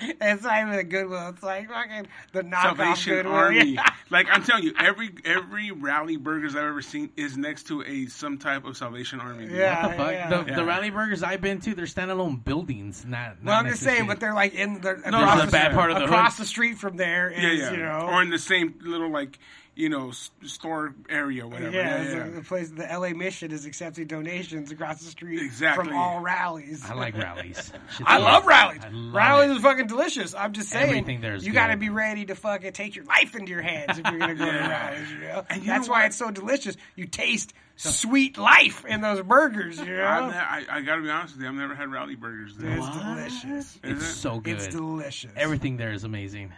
it's 0.20 0.42
not 0.42 0.60
even 0.62 0.74
a 0.74 0.84
Goodwill. 0.84 1.28
It's 1.30 1.42
like 1.42 1.68
fucking 1.68 2.06
the 2.32 2.42
knockoff 2.42 2.76
Salvation 2.76 3.12
Goodwill. 3.14 3.34
Army. 3.34 3.58
Yeah. 3.78 3.92
Like 4.10 4.26
I'm 4.30 4.42
telling 4.42 4.64
you, 4.64 4.72
every 4.78 5.10
every 5.24 5.70
rally 5.70 6.16
burgers 6.16 6.56
I've 6.56 6.64
ever 6.64 6.80
seen 6.82 7.10
is 7.16 7.36
next 7.36 7.66
to 7.68 7.82
a 7.82 8.06
some 8.06 8.38
type 8.38 8.64
of 8.64 8.76
Salvation 8.76 9.20
Army. 9.20 9.46
dude. 9.46 9.56
Yeah. 9.56 9.82
What 9.86 9.90
the 9.92 9.96
fuck? 9.98 10.12
yeah. 10.12 10.28
The, 10.30 10.44
Yeah. 10.50 10.56
the 10.56 10.64
rally 10.64 10.90
burgers 10.90 11.22
I've 11.22 11.40
been 11.40 11.60
to, 11.60 11.74
they're 11.74 11.84
standalone 11.86 12.42
buildings. 12.42 13.04
Not. 13.06 13.36
Well, 13.44 13.54
I'm 13.58 13.66
just 13.68 13.82
saying, 13.82 14.06
but 14.06 14.20
they're 14.20 14.34
like 14.34 14.54
in 14.54 14.80
the 14.80 14.94
No, 15.10 15.18
across 15.20 15.36
it's 15.42 15.46
the 15.46 15.52
bad 15.52 15.72
part 15.74 15.90
of 15.90 15.98
the 15.98 16.04
across 16.04 16.36
hood. 16.36 16.44
the 16.44 16.48
street 16.48 16.78
from 16.78 16.96
there 16.96 17.30
is 17.30 17.42
yeah, 17.42 17.52
yeah. 17.52 17.70
you 17.72 17.76
know 17.78 18.08
or 18.10 18.22
in 18.22 18.30
the 18.30 18.38
same 18.38 18.74
little 18.82 19.10
like 19.10 19.38
you 19.78 19.88
know 19.88 20.10
store 20.42 20.92
area, 21.08 21.44
or 21.44 21.48
whatever. 21.48 21.70
yeah, 21.70 22.02
Yeah, 22.02 22.08
yeah. 22.18 22.24
The, 22.24 22.30
the 22.32 22.42
place 22.42 22.68
the 22.70 22.82
LA 22.84 23.10
Mission 23.10 23.52
is 23.52 23.64
accepting 23.64 24.06
donations 24.08 24.70
across 24.72 25.00
the 25.00 25.10
street 25.10 25.40
Exactly. 25.40 25.86
from 25.86 25.96
all 25.96 26.20
rallies. 26.20 26.84
I 26.84 26.94
like 26.94 27.16
rallies. 27.16 27.72
I 28.04 28.18
love 28.18 28.44
rallies. 28.44 28.80
I 28.84 28.88
love 28.90 29.14
rallies 29.14 29.50
it. 29.52 29.56
is 29.56 29.62
fucking 29.62 29.86
delicious. 29.86 30.34
I'm 30.34 30.52
just 30.52 30.68
saying, 30.68 31.20
there 31.20 31.34
is 31.36 31.46
you 31.46 31.52
got 31.52 31.68
to 31.68 31.76
be 31.76 31.88
ready 31.90 32.26
to 32.26 32.34
fucking 32.34 32.72
take 32.72 32.96
your 32.96 33.04
life 33.04 33.34
into 33.36 33.52
your 33.52 33.62
hands 33.62 33.98
if 33.98 34.04
you're 34.10 34.18
gonna 34.18 34.34
go 34.34 34.44
to 34.46 34.52
Yeah. 34.52 34.68
rallies. 34.68 35.10
You 35.12 35.18
know, 35.20 35.44
And 35.48 35.62
you 35.62 35.68
that's 35.68 35.86
know 35.86 35.92
why 35.92 36.06
it's 36.06 36.16
so 36.16 36.30
delicious. 36.30 36.76
You 36.96 37.06
taste 37.06 37.54
sweet 37.76 38.36
life 38.36 38.84
in 38.84 39.00
those 39.00 39.22
burgers. 39.22 39.78
You 39.78 39.86
know, 39.96 40.04
I've 40.04 40.34
I, 40.34 40.64
I 40.68 40.80
gotta 40.80 41.02
be 41.02 41.10
honest 41.10 41.34
with 41.36 41.42
you, 41.42 41.48
I've 41.48 41.54
never 41.54 41.76
had 41.76 41.90
rally 41.92 42.16
burgers. 42.16 42.56
There. 42.56 42.76
it's 42.76 42.88
delicious. 42.98 43.78
It's 43.84 44.02
it? 44.02 44.14
so 44.14 44.40
good. 44.40 44.56
It's 44.56 44.66
delicious. 44.66 45.30
Everything 45.36 45.76
there 45.76 45.92
is 45.92 46.02
amazing. 46.02 46.52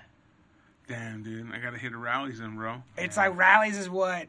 Damn, 0.90 1.22
dude, 1.22 1.46
I 1.54 1.58
gotta 1.58 1.78
hit 1.78 1.92
a 1.92 1.96
rallies 1.96 2.40
in, 2.40 2.56
bro. 2.56 2.82
It's 2.98 3.16
like 3.16 3.36
rallies 3.36 3.78
is 3.78 3.88
what 3.88 4.26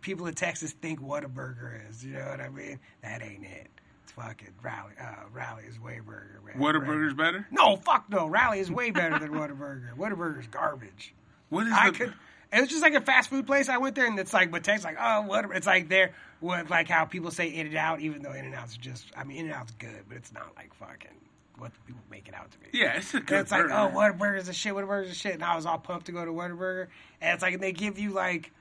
people 0.00 0.26
in 0.26 0.32
Texas 0.32 0.72
think 0.72 1.02
what 1.02 1.22
a 1.22 1.28
burger 1.28 1.82
is. 1.90 2.02
You 2.02 2.14
know 2.14 2.24
what 2.30 2.40
I 2.40 2.48
mean? 2.48 2.80
That 3.02 3.22
ain't 3.22 3.44
it. 3.44 3.66
It's 4.04 4.12
fucking 4.12 4.54
rally. 4.62 4.94
Uh, 4.98 5.24
rally 5.34 5.64
is 5.68 5.78
way 5.78 6.00
burger. 6.00 6.40
Man. 6.46 6.56
Whataburger's 6.56 7.12
better. 7.12 7.46
No, 7.50 7.76
fuck 7.76 8.08
no. 8.08 8.26
Rally 8.26 8.58
is 8.58 8.70
way 8.70 8.90
better 8.90 9.18
than 9.18 9.32
Whataburger. 9.32 9.94
Whataburger's 9.98 10.46
garbage. 10.46 11.14
What 11.50 11.66
is 11.66 11.74
I 11.74 11.90
the? 11.90 11.98
could. 11.98 12.14
It 12.54 12.60
was 12.60 12.70
just 12.70 12.80
like 12.82 12.94
a 12.94 13.02
fast 13.02 13.28
food 13.28 13.46
place. 13.46 13.68
I 13.68 13.76
went 13.76 13.94
there, 13.94 14.06
and 14.06 14.18
it's 14.18 14.32
like, 14.32 14.50
but 14.50 14.64
Texas, 14.64 14.86
like, 14.86 14.96
oh, 14.98 15.20
what? 15.20 15.44
It's 15.54 15.66
like 15.66 15.90
there, 15.90 16.12
what, 16.40 16.70
like 16.70 16.88
how 16.88 17.04
people 17.04 17.30
say 17.30 17.48
In 17.48 17.66
and 17.66 17.76
Out, 17.76 18.00
even 18.00 18.22
though 18.22 18.32
In 18.32 18.46
and 18.46 18.54
Out's 18.54 18.78
just, 18.78 19.04
I 19.14 19.24
mean, 19.24 19.36
In 19.36 19.44
and 19.46 19.54
Out's 19.54 19.72
good, 19.72 20.04
but 20.08 20.16
it's 20.16 20.32
not 20.32 20.52
like 20.56 20.72
fucking 20.72 21.10
what 21.58 21.72
people 21.86 22.00
make 22.10 22.28
it 22.28 22.34
out 22.34 22.50
to 22.50 22.58
be. 22.58 22.66
yeah, 22.78 22.96
it's 22.96 23.12
a 23.14 23.18
And 23.18 23.26
good 23.26 23.40
it's 23.40 23.50
like, 23.52 23.62
burger. 23.62 23.74
oh, 23.74 23.88
Whataburger's 23.96 24.46
the 24.46 24.52
shit. 24.52 24.72
Whataburger's 24.74 25.08
the 25.08 25.14
shit. 25.14 25.34
And 25.34 25.44
I 25.44 25.56
was 25.56 25.66
all 25.66 25.78
pumped 25.78 26.06
to 26.06 26.12
go 26.12 26.24
to 26.24 26.30
Whataburger, 26.30 26.88
and 27.20 27.34
it's 27.34 27.42
like 27.42 27.60
they 27.60 27.72
give 27.72 27.98
you 27.98 28.10
like 28.12 28.52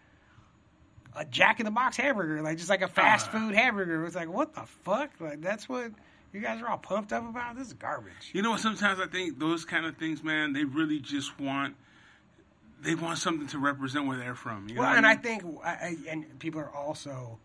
a 1.16 1.26
Jack 1.26 1.60
in 1.60 1.66
the 1.66 1.72
Box 1.72 1.98
hamburger, 1.98 2.42
like 2.42 2.58
just 2.58 2.70
like 2.70 2.82
a 2.82 2.88
fast 2.88 3.28
Ah. 3.30 3.32
food 3.40 3.56
hamburger. 3.56 4.06
It's 4.06 4.16
like, 4.16 4.30
what 4.30 4.54
the 4.54 4.64
fuck? 4.84 5.12
Like 5.20 5.42
that's 5.42 5.68
what 5.70 5.92
you 6.34 6.42
guys 6.42 6.62
are 6.62 6.68
all 6.68 6.78
pumped 6.78 7.14
up 7.14 7.28
about. 7.28 7.56
This 7.56 7.68
is 7.68 7.74
garbage. 7.74 8.32
You 8.34 8.42
know 8.42 8.52
what? 8.52 8.60
Sometimes 8.60 9.00
I 9.00 9.08
think 9.08 9.40
those 9.40 9.66
kind 9.66 9.86
of 9.86 9.98
things, 9.98 10.24
man, 10.24 10.54
they 10.54 10.64
really 10.64 11.00
just 11.00 11.40
want. 11.40 11.76
They 12.80 12.94
want 12.94 13.18
something 13.18 13.48
to 13.48 13.58
represent 13.58 14.06
where 14.06 14.18
they're 14.18 14.36
from. 14.36 14.70
You 14.70 14.76
know 14.76 14.82
Well, 14.82 14.94
and 14.96 15.08
I 15.08 15.14
I 15.14 15.16
think, 15.16 15.44
I, 15.64 15.70
I- 15.70 15.98
and 16.10 16.38
people 16.38 16.62
are 16.62 16.70
also 16.70 17.40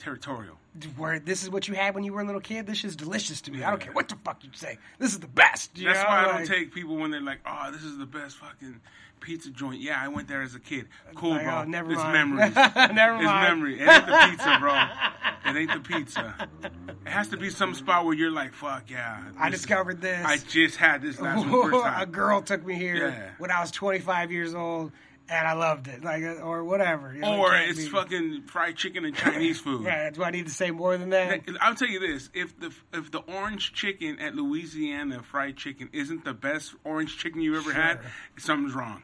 territorial. 0.00 0.56
where 0.96 1.18
this 1.18 1.42
is 1.42 1.50
what 1.50 1.68
you 1.68 1.74
had 1.74 1.94
when 1.94 2.04
you 2.04 2.12
were 2.12 2.20
a 2.20 2.24
little 2.24 2.40
kid. 2.40 2.66
This 2.66 2.84
is 2.84 2.96
delicious 2.96 3.40
to 3.42 3.50
me. 3.50 3.62
I 3.62 3.70
don't 3.70 3.80
care 3.80 3.92
what 3.92 4.08
the 4.08 4.16
fuck 4.24 4.42
you 4.44 4.50
say. 4.54 4.78
This 4.98 5.12
is 5.12 5.18
the 5.20 5.26
best. 5.28 5.74
That's 5.74 5.84
know? 5.98 6.04
why 6.08 6.20
I 6.20 6.24
don't 6.24 6.34
Like- 6.36 6.48
take 6.48 6.72
people 6.74 6.96
when 6.96 7.10
they're 7.10 7.20
like, 7.20 7.40
"Oh, 7.46 7.70
this 7.72 7.82
is 7.82 7.98
the 7.98 8.06
best 8.06 8.36
fucking 8.38 8.80
pizza 9.20 9.50
joint." 9.50 9.80
Yeah, 9.80 10.00
I 10.00 10.08
went 10.08 10.28
there 10.28 10.42
as 10.42 10.54
a 10.54 10.60
kid. 10.60 10.88
Cool, 11.14 11.30
Like, 11.30 11.44
bro. 11.44 11.54
oh, 11.58 11.64
never 11.64 11.92
it's 11.92 12.02
mind. 12.02 12.12
memories. 12.34 12.54
Never 12.94 13.16
it's 13.16 13.24
mind. 13.24 13.48
memory. 13.48 13.80
It 13.80 13.88
ain't 13.88 14.06
the 14.06 14.26
pizza, 14.30 14.56
bro. 14.60 14.84
It 15.42 15.56
ain't 15.56 15.72
the 15.72 15.80
pizza. 15.80 16.48
It 16.62 17.10
has 17.10 17.28
to 17.28 17.36
be 17.36 17.50
some 17.50 17.74
spot 17.74 18.04
where 18.04 18.14
you're 18.14 18.30
like, 18.30 18.52
"Fuck 18.52 18.88
yeah." 18.90 19.22
I 19.38 19.50
discovered 19.50 20.00
this. 20.00 20.24
I 20.24 20.36
just 20.36 20.76
had 20.76 21.02
this 21.02 21.18
last 21.20 21.44
one 21.48 21.70
first 21.72 21.86
a 21.96 22.06
girl 22.06 22.40
took 22.42 22.64
me 22.64 22.74
here 22.74 23.08
Yeah. 23.08 23.30
when 23.38 23.50
I 23.50 23.60
was 23.60 23.70
25 23.72 24.30
years 24.30 24.54
old, 24.54 24.92
and 25.30 25.46
I 25.48 25.52
loved 25.52 25.86
it. 25.88 26.02
Like, 26.04 26.22
uh, 26.24 26.42
or 26.42 26.64
whatever. 26.64 27.14
you 27.14 27.20
know, 27.20 27.38
Or 27.38 27.54
it 27.54 27.70
it's 27.70 27.78
be- 27.78 27.88
fucking 27.88 28.42
fried 28.48 28.76
chicken 28.76 29.04
and 29.04 29.14
Chinese 29.14 29.60
food. 29.64 29.86
Right, 29.86 30.12
do 30.12 30.22
I 30.24 30.30
need 30.30 30.46
to 30.46 30.52
say 30.52 30.70
more 30.70 30.96
than 30.98 31.10
that? 31.10 31.42
I'll 31.60 31.74
tell 31.74 31.88
you 31.88 32.00
this: 32.00 32.28
if 32.34 32.58
the 32.58 32.72
if 32.92 33.10
the 33.10 33.20
orange 33.20 33.72
chicken 33.72 34.18
at 34.18 34.34
Louisiana 34.34 35.22
fried 35.22 35.56
chicken 35.56 35.88
isn't 35.92 36.24
the 36.24 36.34
best 36.34 36.74
orange 36.84 37.16
chicken 37.16 37.40
you've 37.40 37.56
ever 37.66 37.72
had, 37.72 38.00
something's 38.36 38.74
wrong. 38.74 39.02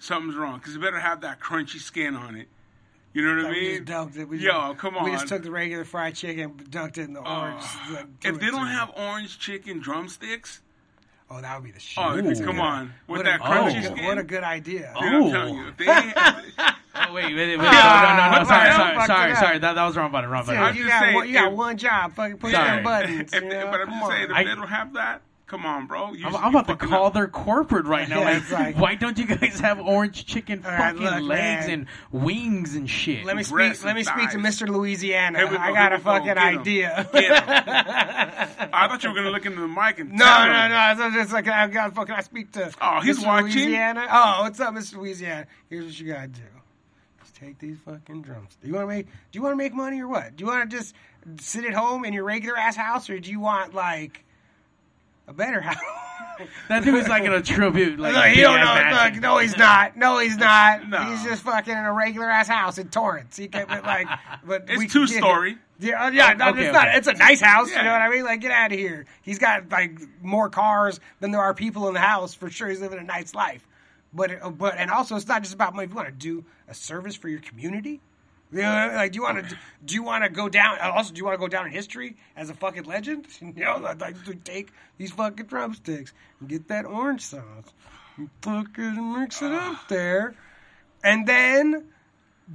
Something's 0.00 0.36
wrong 0.36 0.58
because 0.58 0.76
it 0.76 0.80
better 0.80 0.98
have 1.00 1.22
that 1.22 1.40
crunchy 1.40 1.78
skin 1.80 2.14
on 2.14 2.36
it. 2.36 2.48
You 3.14 3.22
know 3.24 3.36
what 3.36 3.46
I 3.46 3.48
Like, 3.48 3.52
we 3.56 3.60
mean? 3.62 3.76
just 3.78 3.84
dumped 3.86 4.16
it. 4.16 4.28
We 4.28 4.38
Yo, 4.38 4.50
just, 4.68 4.78
come 4.78 4.96
on. 4.96 5.04
We 5.04 5.10
just 5.12 5.28
took 5.28 5.42
the 5.42 5.50
regular 5.50 5.84
fried 5.84 6.14
chicken, 6.14 6.50
dunked 6.70 6.98
it 6.98 7.04
in 7.08 7.14
the 7.14 7.20
orange. 7.20 7.62
Oh, 7.64 7.90
like, 7.94 8.06
if 8.22 8.36
it 8.36 8.40
they 8.40 8.46
don't 8.50 8.66
have 8.66 8.90
it. 8.90 8.94
orange 9.00 9.38
chicken 9.40 9.80
drumsticks, 9.80 10.60
oh, 11.30 11.40
that 11.40 11.54
would 11.56 11.64
be 11.64 11.70
the 11.72 11.80
shit. 11.80 12.04
oh, 12.04 12.16
Ooh. 12.16 12.44
come 12.44 12.60
on, 12.60 12.92
with 13.06 13.18
What 13.18 13.24
that 13.24 13.40
a, 13.40 13.42
crunchy 13.44 13.62
what, 13.64 13.76
a, 13.76 13.82
skin. 13.82 14.04
what 14.06 14.18
a 14.18 14.22
good 14.22 14.44
idea. 14.44 14.92
Dude, 15.00 15.12
I'm 15.12 15.30
telling 15.30 15.54
you, 15.54 15.72
they 15.78 15.86
Oh 17.00 17.12
wait, 17.14 17.26
wait, 17.26 17.34
wait, 17.34 17.56
wait. 17.56 17.56
No, 17.58 17.62
no, 17.64 17.68
no, 17.70 18.30
what 18.32 18.46
sorry, 18.46 18.68
the 18.68 18.74
hell 18.74 18.78
sorry, 18.78 19.06
sorry, 19.06 19.34
sorry. 19.36 19.58
That, 19.58 19.74
that 19.74 19.84
was 19.86 19.96
wrong 19.96 20.10
button, 20.10 20.30
wrong 20.30 20.42
Dude, 20.42 20.56
button. 20.56 20.62
I'm 20.62 20.74
you 20.76 20.82
just 20.82 20.92
got 20.92 21.00
saying, 21.02 21.14
one, 21.14 21.28
you 21.28 21.34
got 21.34 21.52
one 21.52 21.76
job. 21.76 22.12
Fucking 22.14 22.38
push 22.38 22.52
Sorry. 22.52 22.68
them 22.68 22.84
buttons. 22.84 23.32
if 23.32 23.42
you 23.42 23.48
know? 23.48 23.68
but 23.70 23.80
I'm 23.80 23.86
Come 23.88 23.98
just 24.00 24.10
saying, 24.10 24.24
if. 24.24 24.30
I- 24.36 24.44
they 24.44 24.54
don't 24.54 24.68
have 24.68 24.92
that, 24.94 25.22
Come 25.48 25.64
on, 25.64 25.86
bro. 25.86 26.12
You, 26.12 26.26
I'm, 26.26 26.36
I'm 26.36 26.54
about 26.54 26.66
to 26.68 26.76
call 26.76 27.06
up. 27.06 27.14
their 27.14 27.26
corporate 27.26 27.86
right 27.86 28.06
now. 28.08 28.20
Yeah, 28.28 28.34
Like, 28.34 28.50
like- 28.50 28.76
why 28.76 28.94
don't 28.96 29.16
you 29.16 29.24
guys 29.26 29.58
have 29.60 29.80
orange 29.80 30.26
chicken 30.26 30.62
All 30.64 30.70
right, 30.70 30.94
fucking 30.94 31.00
look, 31.02 31.22
legs 31.22 31.66
man. 31.68 31.70
and 31.70 32.22
wings 32.24 32.74
and 32.76 32.88
shit? 32.88 33.24
Let 33.24 33.34
me 33.36 33.44
Breasts 33.44 33.80
speak. 33.80 33.86
Let 33.86 33.94
me 33.94 34.00
and 34.02 34.08
speak 34.08 34.30
to. 34.30 34.36
Mr. 34.36 34.68
Louisiana. 34.68 35.38
Go, 35.48 35.56
I 35.56 35.72
got 35.72 35.92
a 35.92 35.96
we 35.96 36.02
go. 36.02 36.04
fucking 36.04 36.24
Get 36.26 36.36
'em. 36.38 36.58
idea. 36.58 37.08
Get 37.12 37.48
I 38.74 38.88
thought 38.88 39.02
you 39.02 39.08
were 39.08 39.14
gonna 39.16 39.30
look 39.30 39.46
into 39.46 39.60
the 39.60 39.68
mic 39.68 39.98
and 39.98 40.12
No, 40.12 40.24
tell 40.24 40.46
no, 40.48 40.52
him. 40.52 40.70
no. 40.98 41.06
It's 41.06 41.14
just 41.16 41.32
like 41.32 41.48
I 41.48 41.66
got 41.68 41.94
fucking. 41.94 42.14
I 42.14 42.20
speak 42.20 42.52
to. 42.52 42.70
Oh, 42.80 43.00
he's 43.00 43.18
Mr. 43.20 43.26
watching? 43.26 43.52
Louisiana. 43.62 44.06
Oh, 44.10 44.42
what's 44.42 44.60
up, 44.60 44.74
Mr. 44.74 44.96
Louisiana? 44.98 45.46
Here's 45.70 45.86
what 45.86 45.98
you 45.98 46.12
gotta 46.12 46.28
do. 46.28 46.42
Just 47.20 47.34
take 47.36 47.58
these 47.58 47.78
fucking 47.84 48.22
drums. 48.22 48.56
Do 48.60 48.68
you 48.68 48.74
want 48.74 48.84
to 48.84 48.94
make? 48.96 49.06
Do 49.06 49.12
you 49.38 49.42
want 49.42 49.52
to 49.54 49.56
make 49.56 49.72
money 49.74 50.00
or 50.02 50.08
what? 50.08 50.36
Do 50.36 50.44
you 50.44 50.50
want 50.50 50.70
to 50.70 50.76
just 50.76 50.94
sit 51.40 51.64
at 51.64 51.72
home 51.74 52.04
in 52.04 52.12
your 52.12 52.24
regular 52.24 52.56
ass 52.58 52.76
house, 52.76 53.08
or 53.08 53.18
do 53.18 53.30
you 53.30 53.40
want 53.40 53.72
like 53.74 54.24
a 55.28 55.32
better 55.32 55.60
house? 55.60 55.76
that 56.68 56.82
dude 56.84 56.94
is 56.96 57.08
like 57.08 57.22
in 57.24 57.32
a 57.32 57.42
tribute. 57.42 57.98
Like, 58.00 58.14
Look, 58.14 58.24
he 58.26 58.40
don't 58.40 58.58
know. 58.60 59.02
Look, 59.04 59.22
no, 59.22 59.38
he's 59.38 59.56
not. 59.56 59.96
No, 59.96 60.18
he's 60.18 60.36
not. 60.36 60.88
No. 60.88 60.98
He's 61.04 61.22
just 61.22 61.42
fucking 61.42 61.72
in 61.72 61.84
a 61.84 61.92
regular 61.92 62.28
ass 62.30 62.48
house 62.48 62.78
in 62.78 62.88
Torrance. 62.88 63.36
He 63.36 63.48
can 63.48 63.66
but 63.68 63.84
like, 63.84 64.06
but 64.44 64.64
It's 64.68 64.92
two 64.92 65.06
get 65.06 65.16
him- 65.16 65.22
story. 65.22 65.58
Yeah, 65.80 66.06
uh, 66.06 66.10
yeah. 66.10 66.32
no, 66.32 66.48
Okay, 66.48 66.64
it's 66.66 66.72
not. 66.74 66.88
okay. 66.88 66.96
It's 66.98 67.06
a 67.06 67.12
nice 67.12 67.40
house. 67.40 67.68
You 67.70 67.76
know 67.76 67.92
what 67.92 68.02
I 68.02 68.08
mean? 68.08 68.24
Like, 68.24 68.40
get 68.40 68.50
out 68.50 68.72
of 68.72 68.78
here. 68.78 69.06
He's 69.22 69.38
got 69.38 69.70
like 69.70 70.00
more 70.22 70.48
cars 70.50 70.98
than 71.20 71.30
there 71.30 71.40
are 71.40 71.54
people 71.54 71.86
in 71.86 71.94
the 71.94 72.00
house. 72.00 72.34
For 72.34 72.50
sure, 72.50 72.66
he's 72.68 72.80
living 72.80 72.98
a 72.98 73.04
nice 73.04 73.32
life. 73.32 73.64
But 74.12 74.42
uh, 74.42 74.50
but 74.50 74.74
and 74.76 74.90
also, 74.90 75.14
it's 75.14 75.28
not 75.28 75.42
just 75.42 75.54
about 75.54 75.74
money. 75.76 75.84
If 75.84 75.90
you 75.90 75.96
want 75.96 76.08
to 76.08 76.14
do 76.14 76.44
a 76.66 76.74
service 76.74 77.14
for 77.14 77.28
your 77.28 77.38
community. 77.40 78.00
Like, 78.52 79.12
do 79.12 79.16
you 79.16 79.22
want 79.22 79.48
to 79.48 79.58
do 79.84 79.94
you 79.94 80.02
want 80.02 80.24
to 80.24 80.30
go 80.30 80.48
down? 80.48 80.78
Also, 80.80 81.12
do 81.12 81.18
you 81.18 81.24
want 81.24 81.34
to 81.34 81.38
go 81.38 81.48
down 81.48 81.66
in 81.66 81.72
history 81.72 82.16
as 82.36 82.50
a 82.50 82.54
fucking 82.54 82.84
legend? 82.84 83.26
You 83.40 83.64
know, 83.64 83.78
like, 83.78 84.00
like 84.00 84.24
to 84.24 84.34
take 84.34 84.70
these 84.96 85.12
fucking 85.12 85.46
drumsticks 85.46 86.12
and 86.40 86.48
get 86.48 86.68
that 86.68 86.84
orange 86.84 87.22
sauce, 87.22 87.72
and 88.16 88.30
fucking 88.42 89.18
mix 89.18 89.42
it 89.42 89.52
up 89.52 89.76
there, 89.88 90.34
and 91.04 91.26
then 91.26 91.84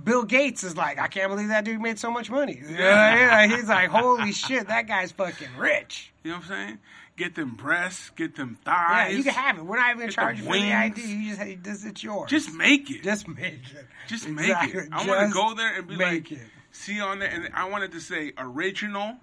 Bill 0.03 0.23
Gates 0.23 0.63
is 0.63 0.75
like, 0.75 0.99
I 0.99 1.07
can't 1.07 1.29
believe 1.29 1.49
that 1.49 1.65
dude 1.65 1.79
made 1.79 1.99
so 1.99 2.09
much 2.09 2.29
money. 2.31 2.61
Yeah, 2.63 2.77
know 2.77 2.83
what 2.83 2.97
I 2.97 3.15
mean? 3.15 3.27
Like, 3.27 3.59
he's 3.59 3.69
like, 3.69 3.89
holy 3.89 4.31
shit, 4.43 4.67
that 4.67 4.87
guy's 4.87 5.11
fucking 5.11 5.55
rich. 5.57 6.11
You 6.23 6.31
know 6.31 6.37
what 6.37 6.45
I'm 6.45 6.49
saying? 6.49 6.77
Get 7.15 7.35
them 7.35 7.51
breasts, 7.51 8.09
get 8.15 8.35
them 8.35 8.57
thighs. 8.65 9.11
Yeah, 9.11 9.17
you 9.17 9.23
can 9.23 9.33
have 9.33 9.57
it. 9.59 9.63
We're 9.65 9.77
not 9.77 9.95
even 9.95 10.07
Get 10.07 10.15
charging 10.15 10.45
the 10.45 10.51
for 10.51 10.57
the. 10.57 10.73
ID. 10.73 11.01
You 11.01 11.35
just, 11.35 11.63
this 11.63 11.85
it's 11.85 12.03
yours. 12.03 12.27
Just 12.29 12.51
make 12.55 12.89
it. 12.89 13.03
just 13.03 13.27
make 13.27 13.53
it. 13.53 13.85
Just 14.07 14.27
make 14.27 14.45
Exactly. 14.47 14.79
it. 14.81 14.89
I 14.91 15.05
want 15.07 15.27
to 15.29 15.33
go 15.33 15.53
there 15.53 15.75
and 15.77 15.87
be 15.87 15.95
like, 15.95 16.31
it. 16.31 16.39
see 16.71 16.99
on 16.99 17.19
there, 17.19 17.29
and 17.29 17.49
I 17.53 17.69
wanted 17.69 17.91
to 17.91 17.99
say 17.99 18.31
original, 18.37 19.17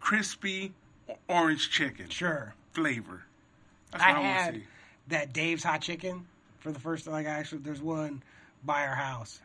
crispy, 0.00 0.72
orange 1.28 1.70
chicken 1.70 2.08
Sure. 2.08 2.54
flavor. 2.72 3.22
That's 3.90 4.02
I 4.04 4.08
what 4.12 4.16
I, 4.16 4.20
want 4.20 4.36
had 4.40 4.54
to 4.54 4.60
see. 4.60 4.66
that 5.08 5.32
Dave's 5.32 5.62
hot 5.64 5.82
chicken 5.82 6.26
for 6.60 6.72
the 6.72 6.80
first 6.80 7.04
time. 7.04 7.12
like 7.14 7.26
actually 7.26 7.58
there's 7.62 7.82
one 7.82 8.22
by 8.64 8.86
our 8.86 8.94
house. 8.94 9.40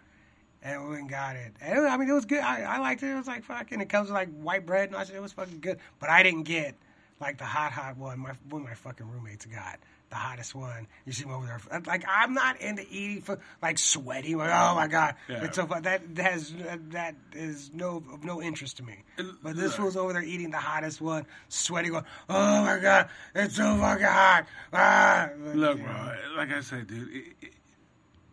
And 0.64 0.82
we 0.84 0.90
went 0.92 1.02
and 1.02 1.10
got 1.10 1.36
it. 1.36 1.52
And 1.62 1.78
it 1.78 1.82
was- 1.82 1.92
I 1.92 1.98
mean, 1.98 2.10
it 2.10 2.14
was 2.14 2.26
good. 2.26 2.40
I, 2.40 2.62
I 2.62 2.78
liked 2.80 3.04
it. 3.04 3.12
It 3.12 3.16
was 3.16 3.28
like 3.28 3.44
fucking. 3.44 3.82
It 3.82 3.90
comes 3.90 4.08
with 4.08 4.16
like 4.16 4.30
white 4.40 4.66
bread, 4.66 4.90
and 4.90 4.98
I 4.98 5.04
said 5.04 5.16
it 5.16 5.22
was 5.22 5.34
fucking 5.34 5.60
good. 5.60 5.78
But 6.00 6.10
I 6.10 6.24
didn't 6.24 6.44
get 6.44 6.74
like 7.20 7.38
the 7.38 7.46
hot, 7.46 7.72
hot 7.72 7.98
one. 7.98 8.20
My 8.20 8.34
one 8.50 8.62
of 8.64 8.68
my 8.68 8.74
fucking 8.74 9.08
roommates 9.10 9.46
got 9.46 9.80
the 10.10 10.16
hottest 10.16 10.54
one. 10.54 10.86
You 11.06 11.14
see 11.14 11.24
him 11.24 11.32
over 11.32 11.46
there. 11.46 11.82
Like 11.86 12.04
I'm 12.08 12.34
not 12.34 12.62
into 12.62 12.86
eating 12.90 13.22
for 13.22 13.40
like 13.62 13.78
sweaty. 13.78 14.36
Like 14.36 14.52
oh 14.54 14.76
my 14.76 14.88
god, 14.88 15.16
Yeah. 15.30 15.44
it's 15.46 15.56
so 15.56 15.66
fu- 15.66 15.82
that 15.82 16.02
has 16.18 16.54
that 16.92 17.16
is 17.34 17.72
no 17.74 18.04
of 18.14 18.24
no 18.24 18.42
interest 18.42 18.78
to 18.78 18.84
me. 18.84 19.04
But 19.42 19.56
this 19.56 19.80
was 19.80 19.96
over 19.98 20.14
there 20.14 20.22
eating 20.24 20.52
the 20.52 20.58
hottest 20.58 21.02
one, 21.02 21.26
sweaty, 21.50 21.90
going, 21.90 22.06
oh 22.30 22.64
my 22.64 22.80
god, 22.80 23.10
it's 23.34 23.56
so 23.56 23.78
fucking 23.78 24.06
hot. 24.06 24.46
Ah. 24.74 25.30
Look, 25.54 25.80
bro. 25.82 26.14
Like 26.38 26.52
I 26.52 26.62
said, 26.62 26.88
dude, 26.88 27.10
it, 27.16 27.24
it, 27.42 27.54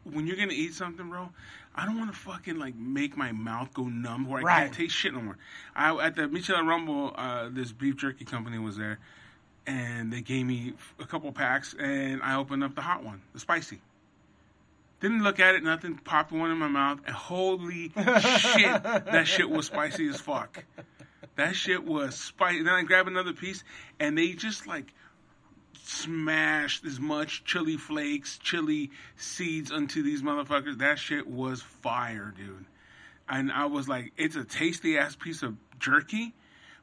when 0.04 0.26
you're 0.26 0.36
gonna 0.36 0.52
eat 0.52 0.74
something, 0.74 1.08
bro, 1.08 1.28
I 1.74 1.86
don't 1.86 1.98
want 1.98 2.12
to 2.12 2.18
fucking 2.18 2.58
like 2.58 2.74
make 2.74 3.16
my 3.16 3.32
mouth 3.32 3.72
go 3.72 3.84
numb 3.84 4.26
where 4.28 4.40
I 4.40 4.44
Right. 4.44 4.60
can't 4.64 4.74
taste 4.74 4.94
shit 4.94 5.14
no 5.14 5.20
more. 5.22 5.38
I 5.74 5.94
at 6.04 6.16
the 6.16 6.28
Michel 6.28 6.62
Rumble, 6.64 7.14
uh, 7.16 7.48
this 7.50 7.72
beef 7.72 7.96
jerky 7.96 8.24
company 8.24 8.58
was 8.58 8.76
there, 8.76 8.98
and 9.66 10.12
they 10.12 10.20
gave 10.20 10.44
me 10.46 10.74
a 11.00 11.06
couple 11.06 11.32
packs, 11.32 11.74
and 11.78 12.22
I 12.22 12.36
opened 12.36 12.62
up 12.64 12.74
the 12.74 12.82
hot 12.82 13.02
one, 13.02 13.22
the 13.32 13.40
spicy. 13.40 13.80
Didn't 15.00 15.22
look 15.24 15.40
at 15.40 15.54
it, 15.56 15.64
nothing. 15.64 15.96
Popped 15.96 16.30
one 16.30 16.50
in 16.50 16.58
my 16.58 16.68
mouth, 16.68 17.00
and 17.06 17.14
holy 17.14 17.88
shit, 17.96 18.82
that 18.84 19.24
shit 19.26 19.48
was 19.50 19.66
spicy 19.66 20.06
as 20.08 20.20
fuck. 20.20 20.64
That 21.36 21.56
shit 21.56 21.82
was 21.84 22.14
spicy. 22.16 22.62
Then 22.62 22.74
I 22.74 22.82
grabbed 22.82 23.08
another 23.08 23.32
piece, 23.32 23.64
and 23.98 24.16
they 24.16 24.32
just 24.34 24.66
like 24.66 24.92
smashed 25.84 26.84
as 26.84 26.98
much 27.00 27.44
chili 27.44 27.76
flakes, 27.76 28.38
chili 28.38 28.90
seeds 29.16 29.70
onto 29.72 30.02
these 30.02 30.22
motherfuckers. 30.22 30.78
That 30.78 30.98
shit 30.98 31.26
was 31.26 31.62
fire, 31.62 32.32
dude. 32.36 32.64
And 33.28 33.50
I 33.52 33.66
was 33.66 33.88
like, 33.88 34.12
it's 34.16 34.36
a 34.36 34.44
tasty 34.44 34.98
ass 34.98 35.16
piece 35.16 35.42
of 35.42 35.56
jerky, 35.78 36.34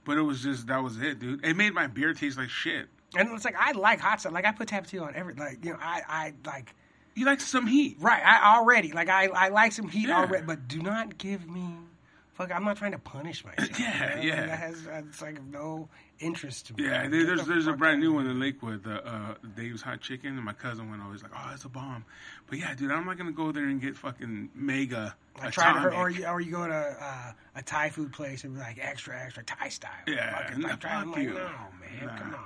but 0.05 0.17
it 0.17 0.21
was 0.21 0.41
just 0.43 0.67
that 0.67 0.81
was 0.83 0.99
it, 1.01 1.19
dude. 1.19 1.45
It 1.45 1.55
made 1.55 1.73
my 1.73 1.87
beer 1.87 2.13
taste 2.13 2.37
like 2.37 2.49
shit. 2.49 2.87
And 3.15 3.29
it's 3.31 3.45
like 3.45 3.55
I 3.59 3.71
like 3.73 3.99
hot 3.99 4.19
stuff. 4.21 4.33
Like 4.33 4.45
I 4.45 4.51
put 4.51 4.67
Tapatio 4.69 5.03
on 5.03 5.15
every 5.15 5.33
like 5.33 5.63
you 5.65 5.71
know 5.71 5.79
I 5.81 6.01
I 6.07 6.33
like 6.45 6.73
You 7.15 7.25
like 7.25 7.41
some 7.41 7.67
heat? 7.67 7.97
right. 7.99 8.23
I 8.23 8.55
already 8.57 8.91
like 8.91 9.09
I 9.09 9.27
I 9.27 9.49
like 9.49 9.71
some 9.71 9.89
heat 9.89 10.07
Yeah. 10.07 10.19
already, 10.19 10.45
but 10.45 10.67
do 10.67 10.81
not 10.81 11.17
give 11.17 11.47
me. 11.49 11.65
Fuck, 12.39 12.55
I'm 12.55 12.63
not 12.63 12.77
trying 12.77 12.93
to 12.93 12.99
punish 12.99 13.43
myself. 13.43 13.69
Yeah, 13.79 14.19
you 14.21 14.29
know? 14.31 14.35
yeah. 14.37 14.45
That 14.45 14.59
has 14.59 14.87
it's 15.09 15.21
like 15.21 15.43
no 15.43 15.89
interest 16.19 16.67
to 16.67 16.73
me. 16.73 16.85
Yeah, 16.85 17.01
Like, 17.01 17.11
there's 17.11 17.39
the 17.41 17.45
there's 17.45 17.67
a 17.67 17.73
brand 17.73 17.99
new 17.99 18.13
one 18.13 18.27
in 18.27 18.39
Lakewood, 18.39 18.81
the 18.85 19.05
uh, 19.05 19.35
Dave's 19.57 19.81
Hot 19.81 19.99
Chicken, 19.99 20.37
and 20.37 20.45
my 20.45 20.53
cousin 20.53 20.89
went 20.89 21.01
always 21.03 21.21
like, 21.21 21.33
oh, 21.35 21.51
it's 21.53 21.65
a 21.65 21.69
bomb. 21.69 22.05
But 22.47 22.59
yeah, 22.59 22.73
dude, 22.75 22.91
I'm 22.91 23.05
not 23.05 23.17
gonna 23.17 23.33
go 23.33 23.51
there 23.51 23.65
and 23.65 23.81
get 23.81 23.97
fucking 23.97 24.51
mega 24.55 25.15
I 25.41 25.49
try 25.49 25.73
to, 25.73 25.79
atomic. 25.79 25.97
or 25.97 26.09
you, 26.09 26.25
or 26.27 26.39
you 26.39 26.51
go 26.53 26.65
to 26.65 26.73
uh, 26.73 27.31
a 27.57 27.61
Thai 27.61 27.89
food 27.89 28.13
place 28.13 28.45
and 28.45 28.53
be 28.53 28.59
like 28.61 28.79
extra, 28.81 29.19
extra 29.21 29.43
Thai 29.43 29.67
style. 29.67 29.91
Yeah, 30.07 30.43
Fucking, 30.43 30.61
no, 30.61 30.67
like, 30.69 30.79
try- 30.79 30.91
I'm 30.95 31.11
like, 31.11 31.21
you. 31.23 31.33
no, 31.33 31.35
man, 31.43 32.05
Nah. 32.05 32.17
come 32.17 32.35
on. 32.35 32.41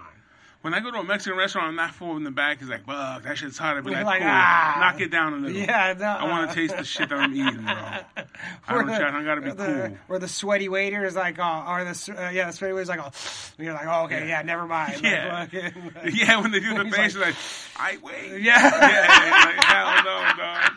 When 0.63 0.73
I 0.73 0.79
go 0.79 0.91
to 0.91 0.99
a 0.99 1.03
Mexican 1.03 1.37
restaurant, 1.37 1.67
I'm 1.67 1.75
not 1.75 1.93
full 1.93 2.15
in 2.15 2.23
the 2.23 2.31
back. 2.31 2.59
He's 2.59 2.69
like, 2.69 2.85
"Fuck, 2.85 3.23
that 3.23 3.37
shit's 3.37 3.57
hot." 3.57 3.75
I 3.75 3.81
be 3.81 3.91
like, 3.91 4.05
like, 4.05 4.21
"Cool, 4.21 4.29
ah. 4.31 4.77
knock 4.79 5.01
it 5.01 5.11
down 5.11 5.33
a 5.33 5.35
little." 5.35 5.57
Yeah, 5.61 5.93
no, 5.99 6.05
I 6.05 6.23
want 6.23 6.49
uh, 6.49 6.53
to 6.53 6.55
taste 6.55 6.77
the 6.77 6.85
shit 6.85 7.09
that 7.09 7.19
I'm 7.19 7.33
eating, 7.35 7.63
bro. 7.63 7.73
I 8.67 8.73
don't 8.73 8.85
try. 8.87 9.19
I 9.19 9.23
gotta 9.25 9.41
be 9.41 9.49
the, 9.51 9.55
cool. 9.89 9.97
Where 10.07 10.19
the 10.19 10.27
sweaty 10.29 10.69
waiter 10.69 11.03
is 11.03 11.17
like, 11.17 11.37
oh, 11.37 11.65
or 11.67 11.83
the 11.83 12.15
uh, 12.17 12.29
yeah, 12.29 12.47
the 12.47 12.53
sweaty 12.53 12.71
waiter's 12.73 12.87
like, 12.87 13.01
oh, 13.03 13.11
you're 13.61 13.73
like, 13.73 13.87
oh, 13.87 14.03
okay, 14.05 14.19
Yeah. 14.21 14.39
yeah, 14.39 14.41
never 14.43 14.65
mind. 14.65 14.93
Like, 14.93 15.03
Yeah. 15.03 15.45
fucking- 15.47 15.91
Yeah, 16.13 16.39
when 16.41 16.51
they 16.51 16.61
do 16.61 16.81
the 16.81 16.89
face, 16.89 17.15
like- 17.17 17.25
like, 17.27 17.35
I 17.75 17.97
wait. 18.01 18.41
Yeah. 18.41 18.63
yeah. 18.63 19.43
Like, 19.45 19.63
hell 19.65 19.95
no, 19.97 20.37
dog. 20.37 20.71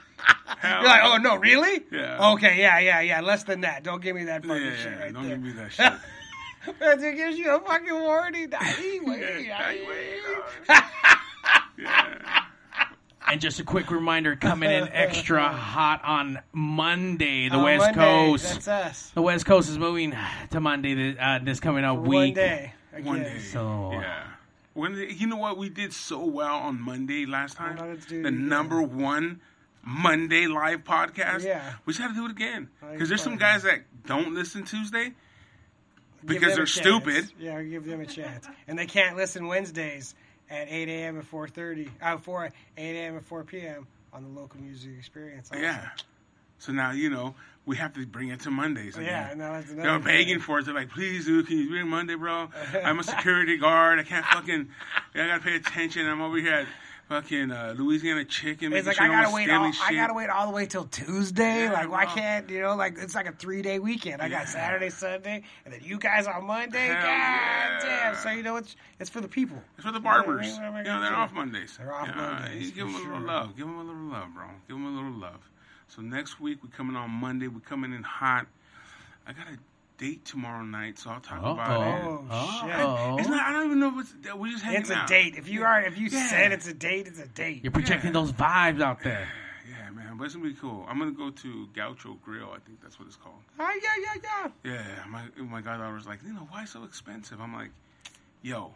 Hell 0.58 0.80
You're 0.80 0.88
like, 0.90 1.02
oh 1.04 1.16
no, 1.18 1.36
really? 1.36 1.84
Yeah. 1.92 2.32
Okay, 2.32 2.58
yeah, 2.60 2.80
yeah, 2.80 3.00
yeah. 3.02 3.20
Less 3.20 3.44
than 3.44 3.60
that. 3.60 3.84
Don't 3.84 4.02
give 4.02 4.16
me 4.16 4.24
that 4.24 4.44
Yeah, 4.44 4.48
fucking 4.52 4.66
yeah, 4.66 4.76
shit 4.76 4.98
right 4.98 5.12
don't 5.14 5.22
there. 5.28 5.36
give 5.36 5.44
me 5.44 5.52
that 5.52 5.72
shit. 5.72 5.92
It 6.80 7.16
gives 7.16 7.38
you 7.38 7.54
a 7.54 7.60
fucking 7.60 7.92
warning. 7.92 8.52
Aye, 8.58 9.00
wait, 9.04 9.46
Yeah, 9.46 9.68
wait. 9.68 9.86
wait. 9.88 10.82
Yeah. 11.78 12.42
And 13.28 13.40
just 13.40 13.58
a 13.58 13.64
quick 13.64 13.90
reminder, 13.90 14.36
coming 14.36 14.70
in 14.70 14.88
extra 14.88 15.48
hot 15.48 16.00
on 16.04 16.38
Monday, 16.52 17.48
the 17.48 17.56
On 17.56 17.64
West 17.64 17.80
Monday, 17.96 18.00
Coast. 18.00 18.44
That's 18.54 18.68
us. 18.68 19.10
The 19.14 19.22
West 19.22 19.44
Coast 19.46 19.68
is 19.68 19.78
moving 19.78 20.14
to 20.50 20.60
Monday 20.60 21.16
uh, 21.18 21.40
this 21.42 21.58
coming 21.58 21.84
up 21.84 21.96
For 21.96 22.02
week. 22.02 22.34
One 22.36 22.44
day. 22.44 22.72
One 23.02 23.22
day. 23.24 23.38
So- 23.40 23.90
yeah. 23.94 24.22
When 24.74 24.94
the- 24.94 25.12
you 25.12 25.26
know 25.26 25.36
what 25.38 25.56
we 25.58 25.70
did 25.70 25.92
so 25.92 26.24
well 26.24 26.54
on 26.56 26.80
Monday 26.80 27.26
last 27.26 27.56
time, 27.56 27.76
Well, 27.76 27.88
let's 27.88 28.06
do 28.06 28.22
the 28.22 28.28
it 28.28 28.34
again. 28.34 28.48
number 28.48 28.80
one 28.82 29.40
Monday 29.82 30.46
live 30.46 30.84
podcast. 30.84 31.42
Yeah. 31.44 31.74
we 31.84 31.94
just 31.94 32.00
got 32.00 32.08
to 32.08 32.14
do 32.14 32.26
it 32.26 32.30
again 32.30 32.68
Oh, 32.82 32.92
because 32.92 33.08
there's 33.08 33.22
some 33.22 33.36
guys 33.38 33.62
that 33.64 33.80
don't 34.06 34.34
listen 34.34 34.64
Tuesday 34.64 35.04
Give 35.04 35.14
because 36.26 36.56
they're 36.56 36.66
stupid. 36.66 37.30
Yeah, 37.38 37.62
give 37.62 37.84
them 37.84 38.00
a 38.00 38.06
chance. 38.06 38.46
And 38.68 38.78
they 38.78 38.86
can't 38.86 39.16
listen 39.16 39.46
Wednesdays 39.46 40.14
at 40.50 40.68
8 40.68 40.88
a.m. 40.88 41.16
and 41.16 41.30
4.30, 41.30 41.88
uh, 42.00 42.18
4, 42.18 42.44
8 42.44 42.52
a.m. 42.76 43.16
and 43.16 43.26
4 43.26 43.44
p.m. 43.44 43.86
on 44.12 44.22
the 44.22 44.40
local 44.40 44.60
music 44.60 44.92
experience. 44.98 45.50
also. 45.50 45.62
Yeah. 45.62 45.88
So 46.58 46.72
now 46.72 46.92
you 46.92 47.10
know 47.10 47.34
we 47.66 47.76
have 47.76 47.92
to 47.94 48.06
bring 48.06 48.28
it 48.28 48.40
to 48.40 48.50
Mondays. 48.50 48.96
Again. 48.96 49.06
Yeah, 49.06 49.34
now 49.34 49.52
that's 49.52 49.70
another 49.70 49.88
They're 49.88 49.98
begging 49.98 50.38
for 50.38 50.58
it. 50.60 50.64
They're 50.64 50.74
like, 50.74 50.90
please, 50.90 51.26
dude, 51.26 51.46
can 51.46 51.58
you 51.58 51.68
bring 51.68 51.88
Monday, 51.88 52.14
bro? 52.14 52.48
I'm 52.84 52.98
a 52.98 53.02
security 53.02 53.58
guard. 53.58 53.98
I 53.98 54.04
can't 54.04 54.24
fucking. 54.24 54.68
I 55.14 55.26
gotta 55.26 55.42
pay 55.42 55.56
attention. 55.56 56.06
I'm 56.06 56.22
over 56.22 56.38
here 56.38 56.52
at 56.54 56.66
fucking 57.08 57.50
uh, 57.50 57.74
Louisiana 57.76 58.24
Chicken. 58.24 58.72
It's 58.72 58.86
like 58.86 58.96
sure 58.96 59.06
I 59.06 59.08
gotta 59.08 59.34
wait. 59.34 59.50
All, 59.50 59.72
I 59.82 59.94
gotta 59.94 60.14
wait 60.14 60.28
all 60.28 60.46
the 60.46 60.52
way 60.52 60.66
till 60.66 60.84
Tuesday. 60.84 61.64
Yeah, 61.64 61.72
like, 61.72 61.90
why 61.90 62.04
bro. 62.04 62.14
can't 62.14 62.50
you 62.50 62.60
know? 62.60 62.74
Like, 62.74 62.96
it's 62.98 63.14
like 63.14 63.26
a 63.26 63.32
three 63.32 63.62
day 63.62 63.78
weekend. 63.78 64.22
I 64.22 64.28
got 64.28 64.48
Saturday, 64.48 64.90
Sunday, 64.90 65.42
and 65.64 65.74
then 65.74 65.80
you 65.82 65.98
guys 65.98 66.26
on 66.26 66.44
Monday. 66.44 66.86
Hell 66.86 66.94
God 66.94 67.04
yeah. 67.04 67.80
damn! 67.82 68.16
So 68.16 68.30
you 68.30 68.42
know, 68.42 68.56
it's 68.56 68.76
it's 69.00 69.10
for 69.10 69.20
the 69.20 69.28
people. 69.28 69.58
It's 69.76 69.86
for 69.86 69.92
the 69.92 70.00
barbers. 70.00 70.46
Am 70.58 70.74
I 70.74 70.78
You 70.78 70.84
know, 70.84 71.00
they're 71.00 71.14
off 71.14 71.32
Mondays. 71.32 71.76
They're 71.78 71.92
off 71.92 72.08
Yeah, 72.08 72.16
Mondays, 72.16 72.66
You 72.66 72.72
give 72.72 72.86
them 72.86 72.94
a 72.94 72.98
little 72.98 73.18
sure. 73.18 73.26
love. 73.26 73.56
Give 73.56 73.66
them 73.66 73.78
a 73.78 73.84
little 73.84 74.10
love, 74.10 74.34
bro. 74.34 74.46
Give 74.68 74.76
them 74.76 74.86
a 74.86 74.90
little 74.90 75.18
love. 75.18 75.50
So 75.88 76.02
next 76.02 76.40
week 76.40 76.62
we 76.62 76.68
coming 76.68 76.96
on 76.96 77.10
Monday. 77.10 77.48
we 77.48 77.60
coming 77.60 77.92
in 77.92 78.02
hot. 78.02 78.46
I 79.26 79.32
gotta 79.32 79.58
date 79.98 80.24
tomorrow 80.24 80.62
night, 80.64 80.98
so 80.98 81.10
I'll 81.10 81.20
talk 81.20 81.42
Uh-oh. 81.42 81.52
about 81.52 81.80
it. 81.80 82.26
Oh, 82.30 82.60
shit. 82.66 82.74
Uh-oh. 82.76 83.16
It's 83.18 83.28
not. 83.28 83.40
I 83.46 83.52
don't 83.52 83.66
even 83.66 83.80
know 83.80 83.88
what's. 83.90 84.12
We're 84.36 84.52
just 84.52 84.64
hanging 84.64 84.80
It's 84.82 84.90
a 84.90 84.94
out. 84.96 85.08
date. 85.08 85.34
If 85.36 85.48
you 85.48 85.64
are, 85.64 85.80
if 85.82 85.98
you 85.98 86.08
Yeah. 86.08 86.26
said 86.28 86.52
it's 86.52 86.66
a 86.68 86.74
date, 86.74 87.06
it's 87.06 87.18
a 87.18 87.26
date. 87.28 87.62
You're 87.62 87.72
projecting 87.72 88.12
those 88.12 88.32
vibes 88.32 88.80
out 88.82 89.02
there. 89.02 89.28
Yeah, 89.68 89.90
man, 89.90 90.16
but 90.16 90.24
it's 90.26 90.34
gonna 90.36 90.46
be 90.48 90.54
cool. 90.54 90.86
I'm 90.88 90.96
gonna 91.00 91.10
go 91.10 91.30
to 91.30 91.66
Gaucho 91.74 92.18
Grill. 92.24 92.50
I 92.54 92.60
think 92.60 92.80
that's 92.80 93.00
what 93.00 93.08
it's 93.08 93.16
called. 93.16 93.34
Oh 93.58 93.80
yeah, 93.82 93.90
yeah, 94.22 94.48
yeah. 94.64 94.72
Yeah, 94.74 95.04
my 95.08 95.22
my 95.42 95.60
goddaughter 95.60 95.92
was 95.94 96.06
like, 96.06 96.20
you 96.24 96.32
know, 96.32 96.46
why 96.50 96.64
so 96.64 96.84
expensive? 96.84 97.40
I'm 97.40 97.52
like, 97.52 97.70
yo, 98.42 98.72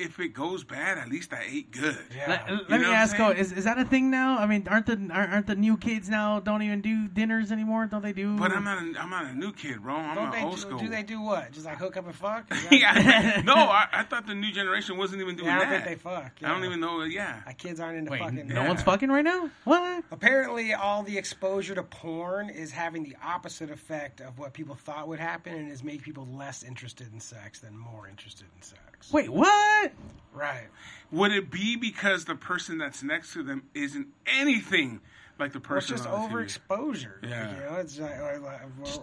if 0.00 0.18
it 0.18 0.28
goes 0.34 0.64
bad, 0.64 0.98
at 0.98 1.08
least 1.08 1.32
I 1.32 1.44
ate 1.48 1.70
good. 1.70 1.98
Yeah. 2.16 2.42
Let, 2.48 2.70
let 2.70 2.80
me 2.80 2.86
ask, 2.86 3.18
oh, 3.20 3.30
is, 3.30 3.52
is 3.52 3.64
that 3.64 3.78
a 3.78 3.84
thing 3.84 4.10
now? 4.10 4.38
I 4.38 4.46
mean, 4.46 4.66
aren't 4.68 4.86
the 4.86 4.92
aren't, 5.12 5.32
aren't 5.32 5.46
the 5.46 5.54
new 5.54 5.76
kids 5.76 6.08
now 6.08 6.40
don't 6.40 6.62
even 6.62 6.80
do 6.80 7.08
dinners 7.08 7.52
anymore? 7.52 7.86
Don't 7.86 8.02
they 8.02 8.12
do? 8.12 8.36
But 8.36 8.52
I'm 8.52 8.64
not. 8.64 8.78
A, 8.78 9.00
I'm 9.00 9.10
not 9.10 9.26
a 9.26 9.34
new 9.34 9.52
kid, 9.52 9.82
bro. 9.82 9.94
I'm 9.96 10.14
Don't 10.14 10.26
an 10.26 10.32
they 10.32 10.42
old 10.42 10.54
do, 10.56 10.60
school. 10.60 10.78
do 10.78 10.88
they 10.88 11.02
do 11.02 11.20
what? 11.20 11.52
Just 11.52 11.66
like 11.66 11.78
hook 11.78 11.96
up 11.96 12.06
and 12.06 12.14
fuck? 12.14 12.50
Yeah. 12.70 13.42
No, 13.44 13.54
I, 13.54 13.86
I 13.92 14.02
thought 14.04 14.26
the 14.26 14.34
new 14.34 14.52
generation 14.52 14.96
wasn't 14.96 15.20
even 15.22 15.36
doing 15.36 15.48
Yeah, 15.48 15.56
I 15.56 15.58
don't 15.60 15.70
that. 15.70 15.84
think 15.84 15.98
they 15.98 16.02
fuck. 16.10 16.32
I 16.42 16.48
don't 16.48 16.64
even 16.64 16.80
know. 16.80 17.02
Yeah. 17.02 17.40
My 17.46 17.52
kids 17.52 17.80
aren't 17.80 17.98
into 17.98 18.10
Wait, 18.10 18.20
fucking. 18.20 18.48
no 18.48 18.62
Yeah. 18.62 18.68
one's 18.68 18.82
fucking 18.82 19.08
right 19.10 19.24
now. 19.24 19.50
What? 19.64 20.04
Apparently, 20.10 20.72
all 20.74 21.02
the 21.02 21.18
exposure 21.18 21.74
to 21.74 21.82
porn 21.82 22.48
is 22.50 22.70
having 22.70 23.02
the 23.04 23.16
opposite 23.24 23.70
effect 23.70 24.20
of 24.20 24.38
what 24.38 24.52
people 24.52 24.74
thought 24.74 25.08
would 25.08 25.20
happen, 25.20 25.54
and 25.54 25.68
has 25.68 25.82
made 25.82 26.02
people 26.02 26.26
less 26.32 26.62
interested 26.62 27.12
in 27.12 27.20
sex 27.20 27.60
than 27.60 27.76
more 27.76 28.08
interested 28.08 28.46
in 28.56 28.62
sex. 28.62 28.80
Wait, 29.12 29.28
what? 29.30 29.92
Right. 30.34 30.68
Would 31.12 31.32
it 31.32 31.50
be 31.50 31.76
because 31.76 32.24
the 32.24 32.34
person 32.36 32.78
that's 32.78 33.02
next 33.02 33.32
to 33.32 33.42
them 33.42 33.64
isn't 33.74 34.08
anything 34.26 35.00
like 35.38 35.52
the 35.52 35.58
Or 35.58 35.78
it's 35.78 35.86
person? 35.90 35.96
just 35.96 36.08
on 36.08 36.30
the 36.30 36.36
TV? 36.36 36.58
overexposure. 36.68 37.28
Yeah. 37.28 37.54
You 37.54 37.60
know, 37.62 37.76
it's 37.80 37.98
like, 37.98 38.12
or, 38.20 38.40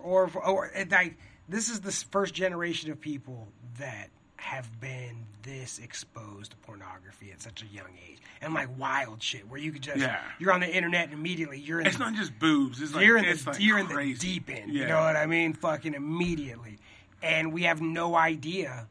or, 0.03 0.29
or, 0.35 0.45
or 0.47 0.65
it, 0.73 0.89
like 0.91 1.17
this 1.49 1.69
is 1.69 1.81
the 1.81 1.91
first 1.91 2.33
generation 2.33 2.91
of 2.91 3.01
people 3.01 3.47
that 3.79 4.09
have 4.37 4.79
been 4.79 5.25
this 5.43 5.79
exposed 5.79 6.51
to 6.51 6.57
pornography 6.57 7.31
at 7.31 7.41
such 7.41 7.63
a 7.63 7.65
young 7.67 7.89
age, 8.09 8.19
and 8.41 8.53
like 8.53 8.69
wild 8.77 9.21
shit 9.21 9.47
where 9.49 9.59
you 9.59 9.71
could 9.71 9.81
just 9.81 9.97
Yeah. 9.97 10.21
you're 10.39 10.51
on 10.53 10.59
the 10.59 10.69
internet 10.69 11.05
and 11.05 11.13
immediately 11.13 11.59
you're 11.59 11.81
in 11.81 11.87
It's 11.87 11.97
the, 11.97 12.03
not 12.03 12.13
just 12.13 12.37
boobs. 12.39 12.81
It's 12.81 12.93
like 12.93 13.05
you're 13.05 13.17
in 13.17 13.25
it's 13.25 13.43
the 13.43 13.51
like 13.51 13.59
you're 13.61 13.79
in 13.79 13.87
the 13.87 14.13
deep 14.13 14.49
end. 14.49 14.71
Yeah. 14.71 14.81
You 14.83 14.87
know 14.89 15.01
what 15.01 15.15
I 15.15 15.25
mean? 15.25 15.53
Fucking 15.53 15.93
immediately, 15.95 16.77
and 17.23 17.51
we 17.51 17.63
have 17.63 17.81
no 17.81 18.15
idea 18.15 18.87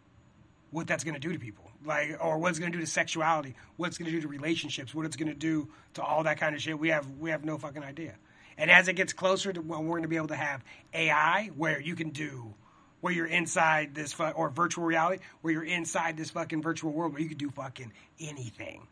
what 0.71 0.87
that's 0.87 1.05
going 1.05 1.15
to 1.15 1.21
do 1.21 1.33
to 1.33 1.39
people, 1.39 1.71
like, 1.85 2.17
or 2.21 2.39
what 2.39 2.51
it's 2.51 2.59
going 2.59 2.73
to 2.73 2.79
do 2.79 2.85
to 2.85 2.91
sexuality, 2.91 3.55
what 3.77 3.89
it's 3.89 3.99
going 3.99 4.11
to 4.11 4.13
do 4.13 4.21
to 4.21 4.29
relationships, 4.29 4.95
what 4.95 5.07
it's 5.07 5.17
going 5.17 5.29
to 5.29 5.35
do 5.35 5.69
to 5.95 6.03
all 6.03 6.25
that 6.25 6.39
kind 6.39 6.55
of 6.55 6.63
shit. 6.63 6.79
We 6.79 6.89
have 6.91 7.09
we 7.19 7.31
have 7.31 7.45
no 7.45 7.59
fucking 7.59 7.83
idea. 7.83 8.15
And 8.59 8.71
as 8.71 8.89
it 8.89 8.95
gets 8.95 9.13
closer 9.13 9.53
to 9.53 9.61
when 9.61 9.85
we're 9.85 9.97
going 9.97 10.03
to 10.03 10.09
be 10.09 10.17
able 10.17 10.29
to 10.29 10.37
have 10.37 10.65
AI, 10.95 11.51
where 11.57 11.81
you 11.81 11.95
can 11.95 12.11
do, 12.11 12.55
where 13.01 13.13
you're 13.13 13.27
inside 13.27 13.95
this 13.95 14.13
fu- 14.13 14.25
or 14.25 14.49
virtual 14.49 14.85
reality, 14.85 15.23
where 15.43 15.53
you're 15.53 15.65
inside 15.65 16.17
this 16.17 16.31
fucking 16.31 16.63
virtual 16.63 16.93
world, 16.93 17.13
where 17.13 17.23
you 17.23 17.29
can 17.29 17.39
do 17.39 17.51
fucking 17.51 17.93
anything. 18.19 18.87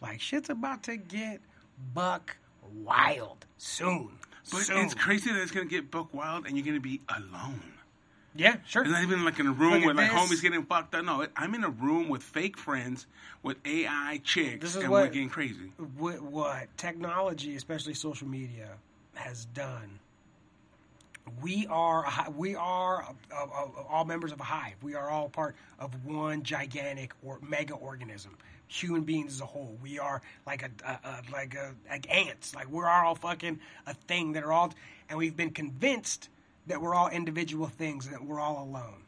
Like 0.00 0.20
shit's 0.20 0.50
about 0.50 0.82
to 0.84 0.96
get 0.96 1.40
buck 1.94 2.36
wild 2.82 3.46
soon. 3.58 4.10
But 4.50 4.62
soon. 4.62 4.78
it's 4.78 4.94
crazy 4.94 5.32
that 5.32 5.40
it's 5.40 5.52
gonna 5.52 5.66
get 5.66 5.90
buck 5.90 6.12
wild 6.12 6.46
and 6.46 6.56
you're 6.56 6.66
gonna 6.66 6.80
be 6.80 7.00
alone. 7.08 7.62
Yeah, 8.36 8.56
sure. 8.66 8.82
It's 8.82 8.90
not 8.90 9.02
even 9.02 9.24
like 9.24 9.38
in 9.38 9.46
a 9.46 9.52
room 9.52 9.74
Look 9.74 9.84
where 9.84 9.94
like 9.94 10.10
this. 10.10 10.20
homies 10.38 10.42
getting 10.42 10.64
fucked 10.64 10.94
up. 10.94 11.04
No, 11.04 11.24
I'm 11.36 11.54
in 11.54 11.62
a 11.62 11.70
room 11.70 12.08
with 12.08 12.22
fake 12.22 12.58
friends 12.58 13.06
with 13.42 13.56
AI 13.64 14.20
chicks, 14.24 14.74
and 14.74 14.88
what- 14.88 15.02
we're 15.02 15.08
getting 15.08 15.28
crazy. 15.28 15.72
what, 15.96 16.20
what 16.20 16.66
technology, 16.76 17.54
especially 17.56 17.94
social 17.94 18.26
media, 18.26 18.70
has 19.14 19.44
done. 19.46 20.00
We 21.40 21.66
are 21.68 22.04
a 22.04 22.30
we 22.30 22.54
are 22.54 23.02
uh, 23.02 23.34
uh, 23.34 23.66
all 23.88 24.04
members 24.04 24.30
of 24.32 24.40
a 24.40 24.44
hive. 24.44 24.74
We 24.82 24.94
are 24.94 25.08
all 25.08 25.28
part 25.30 25.56
of 25.78 26.04
one 26.04 26.42
gigantic 26.42 27.12
or 27.22 27.38
mega 27.40 27.74
organism. 27.74 28.36
Human 28.68 29.02
beings 29.02 29.34
as 29.34 29.40
a 29.40 29.46
whole. 29.46 29.78
We 29.82 29.98
are 29.98 30.20
like 30.46 30.62
a, 30.64 30.70
a, 30.86 31.08
a 31.08 31.22
like 31.32 31.54
a 31.54 31.74
like 31.88 32.12
ants. 32.12 32.54
Like 32.54 32.68
we're 32.68 32.88
all 32.88 33.14
fucking 33.14 33.58
a 33.86 33.94
thing 33.94 34.32
that 34.32 34.42
are 34.42 34.52
all, 34.52 34.74
and 35.08 35.18
we've 35.18 35.36
been 35.36 35.50
convinced 35.50 36.28
that 36.66 36.80
we're 36.80 36.94
all 36.94 37.08
individual 37.08 37.66
things 37.66 38.06
and 38.06 38.14
that 38.14 38.24
we're 38.24 38.40
all 38.40 38.62
alone. 38.64 39.02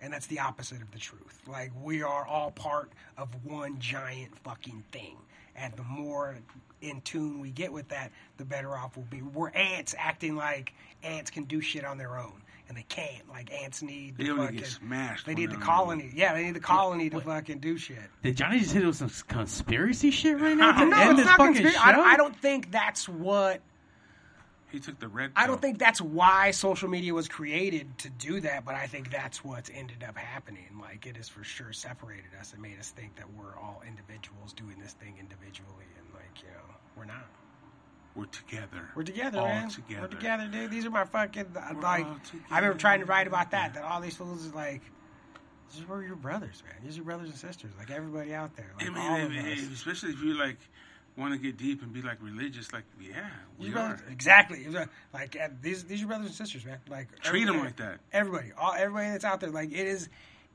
And 0.00 0.12
that's 0.12 0.26
the 0.26 0.40
opposite 0.40 0.82
of 0.82 0.90
the 0.90 0.98
truth. 0.98 1.40
Like 1.48 1.72
we 1.82 2.02
are 2.02 2.26
all 2.26 2.50
part 2.50 2.90
of 3.16 3.28
one 3.44 3.78
giant 3.78 4.36
fucking 4.40 4.84
thing. 4.92 5.16
And 5.56 5.72
the 5.74 5.82
more 5.84 6.36
in 6.82 7.00
tune 7.02 7.40
we 7.40 7.50
get 7.50 7.72
with 7.72 7.88
that, 7.88 8.10
the 8.36 8.44
better 8.44 8.76
off 8.76 8.96
we'll 8.96 9.06
be. 9.06 9.22
We're 9.22 9.50
ants 9.50 9.94
acting 9.96 10.36
like 10.36 10.72
ants 11.02 11.30
can 11.30 11.44
do 11.44 11.60
shit 11.60 11.84
on 11.84 11.96
their 11.96 12.18
own. 12.18 12.32
And 12.68 12.76
they 12.76 12.82
can't. 12.88 13.28
Like 13.28 13.52
ants 13.52 13.82
need 13.82 14.16
They 14.16 14.24
the 14.24 14.30
only 14.30 14.46
fucking, 14.46 14.58
get 14.58 14.66
smashed. 14.68 15.26
They 15.26 15.34
need 15.34 15.50
the 15.50 15.56
they're 15.56 15.64
colony. 15.64 16.10
Yeah, 16.14 16.34
they 16.34 16.44
need 16.44 16.54
the 16.54 16.60
colony 16.60 17.10
to 17.10 17.20
fucking 17.20 17.58
do 17.58 17.76
shit. 17.78 17.98
Did 18.22 18.36
Johnny 18.36 18.58
just 18.58 18.72
hit 18.72 18.82
it 18.82 18.86
with 18.86 18.96
some 18.96 19.10
conspiracy 19.28 20.10
shit 20.10 20.38
right 20.40 20.56
now 20.56 20.72
to 20.78 20.84
No, 20.86 20.96
end 20.96 21.10
it's 21.10 21.18
this 21.20 21.26
not 21.26 21.36
fucking 21.38 21.54
conspiracy. 21.54 21.78
show? 21.78 22.00
I, 22.02 22.12
I 22.12 22.16
don't 22.16 22.36
think 22.36 22.70
that's 22.72 23.08
what 23.08 23.60
He 24.74 24.80
took 24.80 24.98
the 24.98 25.06
red. 25.06 25.30
I 25.36 25.46
don't 25.46 25.62
think 25.62 25.78
that's 25.78 26.00
why 26.00 26.50
social 26.50 26.88
media 26.88 27.14
was 27.14 27.28
created 27.28 27.96
to 27.98 28.10
do 28.10 28.40
that, 28.40 28.64
but 28.64 28.74
I 28.74 28.88
think 28.88 29.08
that's 29.08 29.44
what's 29.44 29.70
ended 29.72 30.02
up 30.02 30.18
happening. 30.18 30.66
Like 30.80 31.06
it 31.06 31.16
has 31.16 31.28
for 31.28 31.44
sure 31.44 31.72
separated 31.72 32.30
us 32.40 32.52
and 32.52 32.60
made 32.60 32.80
us 32.80 32.90
think 32.90 33.14
that 33.14 33.26
we're 33.38 33.56
all 33.56 33.84
individuals 33.86 34.52
doing 34.52 34.76
this 34.80 34.94
thing 34.94 35.14
individually, 35.20 35.86
and 35.96 36.12
like 36.12 36.42
you 36.42 36.48
know, 36.48 36.74
we're 36.96 37.04
not. 37.04 37.24
we're 38.16 38.24
together. 38.24 38.90
We're 38.96 39.04
together, 39.04 39.38
all 39.38 39.46
man. 39.46 39.68
Together. 39.68 40.02
We're 40.02 40.08
together, 40.08 40.48
dude. 40.48 40.72
These 40.72 40.86
are 40.86 40.90
my 40.90 41.04
fucking 41.04 41.46
We're 41.54 41.80
like. 41.80 42.06
I 42.50 42.58
remember 42.58 42.76
trying 42.76 42.98
to 42.98 43.06
write 43.06 43.28
about 43.28 43.52
that. 43.52 43.74
That 43.74 43.84
all 43.84 44.00
these 44.00 44.16
fools 44.16 44.44
is 44.44 44.54
like. 44.54 44.82
These 45.72 45.84
are 45.88 46.02
your 46.02 46.16
brothers, 46.16 46.64
man. 46.66 46.74
These 46.84 46.94
are 46.94 46.96
your 46.96 47.04
brothers 47.04 47.28
and 47.28 47.38
sisters. 47.38 47.70
Like 47.78 47.92
everybody 47.92 48.34
out 48.34 48.56
there. 48.56 48.72
Like 48.76 48.90
I 48.90 49.28
mean, 49.28 49.38
of 49.38 49.46
us. 49.46 49.72
especially 49.72 50.10
if 50.10 50.20
you 50.20 50.34
like 50.34 50.58
want 51.16 51.32
to 51.32 51.38
get 51.38 51.56
deep 51.56 51.82
and 51.82 51.92
be 51.92 52.02
like 52.02 52.18
religious, 52.20 52.72
like 52.72 52.84
yeah, 53.00 53.28
we 53.58 53.66
These 53.66 53.76
are. 53.76 54.00
exactly. 54.10 54.66
Like 55.12 55.36
uh, 55.40 55.48
these, 55.62 55.84
these 55.84 56.02
are 56.02 56.06
brothers 56.06 56.26
and 56.26 56.34
sisters, 56.34 56.64
man. 56.64 56.78
Like 56.88 57.08
treat 57.22 57.44
them 57.44 57.60
like 57.60 57.76
that. 57.76 58.00
Everybody, 58.12 58.52
all 58.58 58.72
everybody 58.72 59.10
that's 59.10 59.24
out 59.24 59.40
there, 59.40 59.50
like 59.50 59.70
it 59.72 59.86
is. 59.86 60.08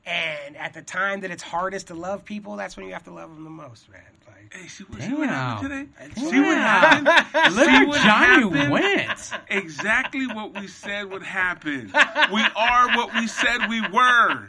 And 0.06 0.56
at 0.56 0.72
the 0.74 0.82
time 0.82 1.20
that 1.20 1.30
it's 1.30 1.42
hardest 1.42 1.88
to 1.88 1.94
love 1.94 2.24
people, 2.24 2.56
that's 2.56 2.76
when 2.76 2.86
you 2.86 2.92
have 2.92 3.04
to 3.04 3.12
love 3.12 3.32
them 3.34 3.44
the 3.44 3.50
most, 3.50 3.88
man. 3.90 4.00
Like 4.26 4.52
Hey, 4.54 4.66
see 4.66 4.84
what, 4.84 5.02
see 5.02 5.12
what 5.12 5.28
happened 5.28 5.68
today? 5.70 5.86
Damn. 6.14 6.30
See 6.30 6.40
what 6.40 6.56
happened? 6.56 7.54
Look 7.54 7.64
See 7.66 7.70
where 7.72 7.86
what 7.86 8.00
Johnny 8.00 8.50
happened? 8.50 8.70
went. 8.72 9.32
Exactly 9.48 10.26
what 10.26 10.58
we 10.58 10.66
said 10.66 11.10
would 11.10 11.22
happen. 11.22 11.92
We 12.32 12.40
are 12.56 12.96
what 12.96 13.14
we 13.14 13.26
said 13.26 13.68
we 13.68 13.80
were. 13.88 14.48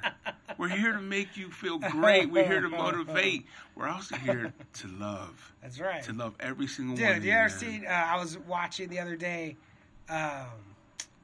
We're 0.58 0.70
here 0.70 0.94
to 0.94 1.02
make 1.02 1.38
you 1.38 1.50
feel 1.52 1.78
great. 1.80 2.32
We're 2.32 2.48
here 2.48 2.62
to 2.62 2.70
motivate. 2.70 3.46
We're 3.76 3.90
also 3.90 4.16
here 4.16 4.54
to 4.74 4.88
love. 4.88 5.54
that's 5.62 5.80
right. 5.80 6.04
To 6.04 6.14
love 6.14 6.36
every 6.40 6.68
single 6.68 6.96
one. 6.96 7.04
Dude, 7.04 7.18
of 7.18 7.26
you 7.26 7.32
ever 7.34 7.50
seen? 7.50 7.86
Uh, 7.86 7.90
I 7.92 8.18
was 8.20 8.38
watching 8.40 8.90
the 8.90 9.00
other 9.00 9.16
day, 9.16 9.56
um, 10.10 10.46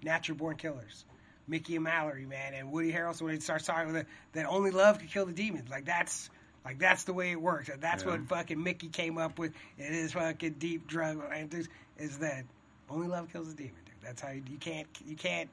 Natural 0.04 0.38
Born 0.38 0.56
Killers, 0.58 1.06
Mickey 1.48 1.76
and 1.76 1.84
Mallory, 1.84 2.26
man, 2.26 2.54
and 2.54 2.72
Woody 2.72 2.92
Harrelson 2.92 3.22
when 3.24 3.34
he 3.36 3.40
starts 3.40 3.66
talking 3.66 3.88
with 3.88 3.96
it, 4.02 4.08
that 4.34 4.46
only 4.46 4.72
love 4.72 5.00
can 5.00 5.08
kill 5.08 5.26
the 5.26 5.32
demons. 5.34 5.70
Like 5.70 5.86
that's 5.86 6.30
like 6.66 6.80
that's 6.80 7.04
the 7.06 7.14
way 7.14 7.32
it 7.32 7.42
works. 7.42 7.70
And 7.70 7.82
that's 7.82 8.04
Yeah. 8.04 8.12
what 8.12 8.28
fucking 8.28 8.62
Mickey 8.62 8.90
came 8.90 9.18
up 9.18 9.40
with 9.40 9.54
in 9.78 9.94
his 9.94 10.12
fucking 10.14 10.54
deep 10.60 10.88
drug 10.88 11.22
and 11.34 11.50
this- 11.50 11.70
is 11.98 12.18
that 12.20 12.44
only 12.90 13.08
love 13.08 13.32
kills 13.32 13.50
the 13.50 13.56
demon, 13.64 13.80
dude. 13.86 13.96
That's 14.04 14.22
how 14.22 14.30
you, 14.32 14.44
you 14.50 14.58
can't 14.58 14.88
you 15.06 15.16
can't. 15.16 15.50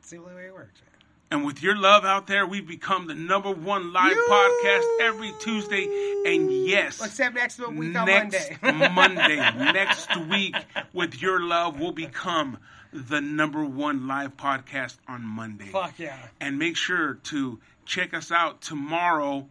It's 0.00 0.10
the 0.10 0.18
only 0.18 0.34
way 0.34 0.46
it 0.46 0.54
works. 0.54 0.80
Man. 0.80 0.90
And 1.28 1.44
with 1.44 1.60
your 1.60 1.76
love 1.76 2.04
out 2.04 2.28
there, 2.28 2.46
we've 2.46 2.66
become 2.68 3.08
the 3.08 3.14
number 3.14 3.50
one 3.50 3.92
live 3.92 4.12
You- 4.12 4.26
podcast 4.30 4.84
every 5.00 5.32
Tuesday. 5.40 5.84
And 6.24 6.50
yes, 6.52 7.04
Except 7.04 7.34
next 7.34 7.58
week 7.58 7.68
on 7.68 8.06
Monday. 8.06 8.56
Monday, 8.62 9.36
next 9.72 10.16
week, 10.28 10.54
with 10.92 11.20
your 11.20 11.40
love, 11.42 11.80
will 11.80 11.90
become 11.92 12.58
the 12.96 13.20
number 13.20 13.64
one 13.64 14.08
live 14.08 14.36
podcast 14.36 14.96
on 15.06 15.22
Monday. 15.22 15.66
Fuck 15.66 15.98
yeah. 15.98 16.16
And 16.40 16.58
make 16.58 16.76
sure 16.76 17.14
to 17.24 17.58
check 17.84 18.14
us 18.14 18.32
out 18.32 18.62
tomorrow. 18.62 19.46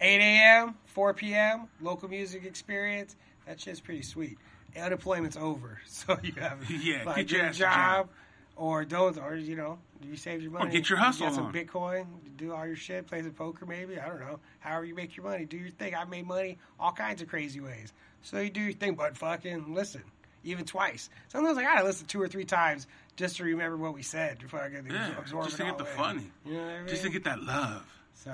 8 0.00 0.16
a.m., 0.18 0.74
4 0.86 1.14
p.m., 1.14 1.68
local 1.80 2.08
music 2.08 2.44
experience. 2.44 3.14
That 3.46 3.60
shit's 3.60 3.80
pretty 3.80 4.02
sweet. 4.02 4.38
Unemployment's 4.76 5.36
over, 5.36 5.80
so 5.86 6.18
you 6.22 6.32
have 6.32 6.58
Yeah, 6.70 7.02
like, 7.04 7.28
get 7.28 7.30
your 7.30 7.46
a 7.46 7.52
job, 7.52 8.08
or 8.56 8.84
don't, 8.84 9.18
or 9.18 9.36
you 9.36 9.54
know, 9.54 9.78
you 10.02 10.16
save 10.16 10.42
your 10.42 10.50
money. 10.50 10.66
Or 10.66 10.70
get 10.70 10.88
your 10.88 10.98
you 10.98 11.04
hustle 11.04 11.26
Get 11.26 11.34
some 11.34 11.46
on. 11.46 11.52
Bitcoin, 11.52 12.06
do 12.36 12.52
all 12.52 12.66
your 12.66 12.76
shit, 12.76 13.06
play 13.06 13.22
some 13.22 13.32
poker, 13.32 13.66
maybe. 13.66 14.00
I 14.00 14.08
don't 14.08 14.20
know. 14.20 14.40
However 14.60 14.86
you 14.86 14.94
make 14.94 15.16
your 15.16 15.24
money, 15.26 15.44
do 15.44 15.58
your 15.58 15.70
thing. 15.70 15.94
I 15.94 16.04
made 16.04 16.26
money 16.26 16.58
all 16.80 16.92
kinds 16.92 17.20
of 17.22 17.28
crazy 17.28 17.60
ways. 17.60 17.92
So 18.22 18.40
you 18.40 18.50
do 18.50 18.60
your 18.60 18.72
thing, 18.72 18.94
but 18.94 19.16
fucking 19.16 19.74
listen, 19.74 20.02
even 20.44 20.64
twice. 20.64 21.08
Sometimes 21.28 21.56
I 21.58 21.62
gotta 21.62 21.84
listen 21.84 22.06
two 22.06 22.20
or 22.20 22.28
three 22.28 22.44
times 22.44 22.86
just 23.16 23.36
to 23.36 23.44
remember 23.44 23.76
what 23.76 23.94
we 23.94 24.02
said. 24.02 24.38
Before 24.38 24.60
i 24.60 24.68
get 24.68 24.86
to 24.88 24.92
Yeah, 24.94 25.18
absorb 25.18 25.44
just 25.46 25.56
to 25.58 25.64
get 25.64 25.78
the 25.78 25.84
in. 25.84 25.96
funny. 25.96 26.30
You 26.46 26.52
know 26.54 26.62
what 26.62 26.68
I 26.70 26.78
mean? 26.78 26.88
Just 26.88 27.02
to 27.02 27.10
get 27.10 27.24
that 27.24 27.42
love. 27.42 27.84
So 28.14 28.32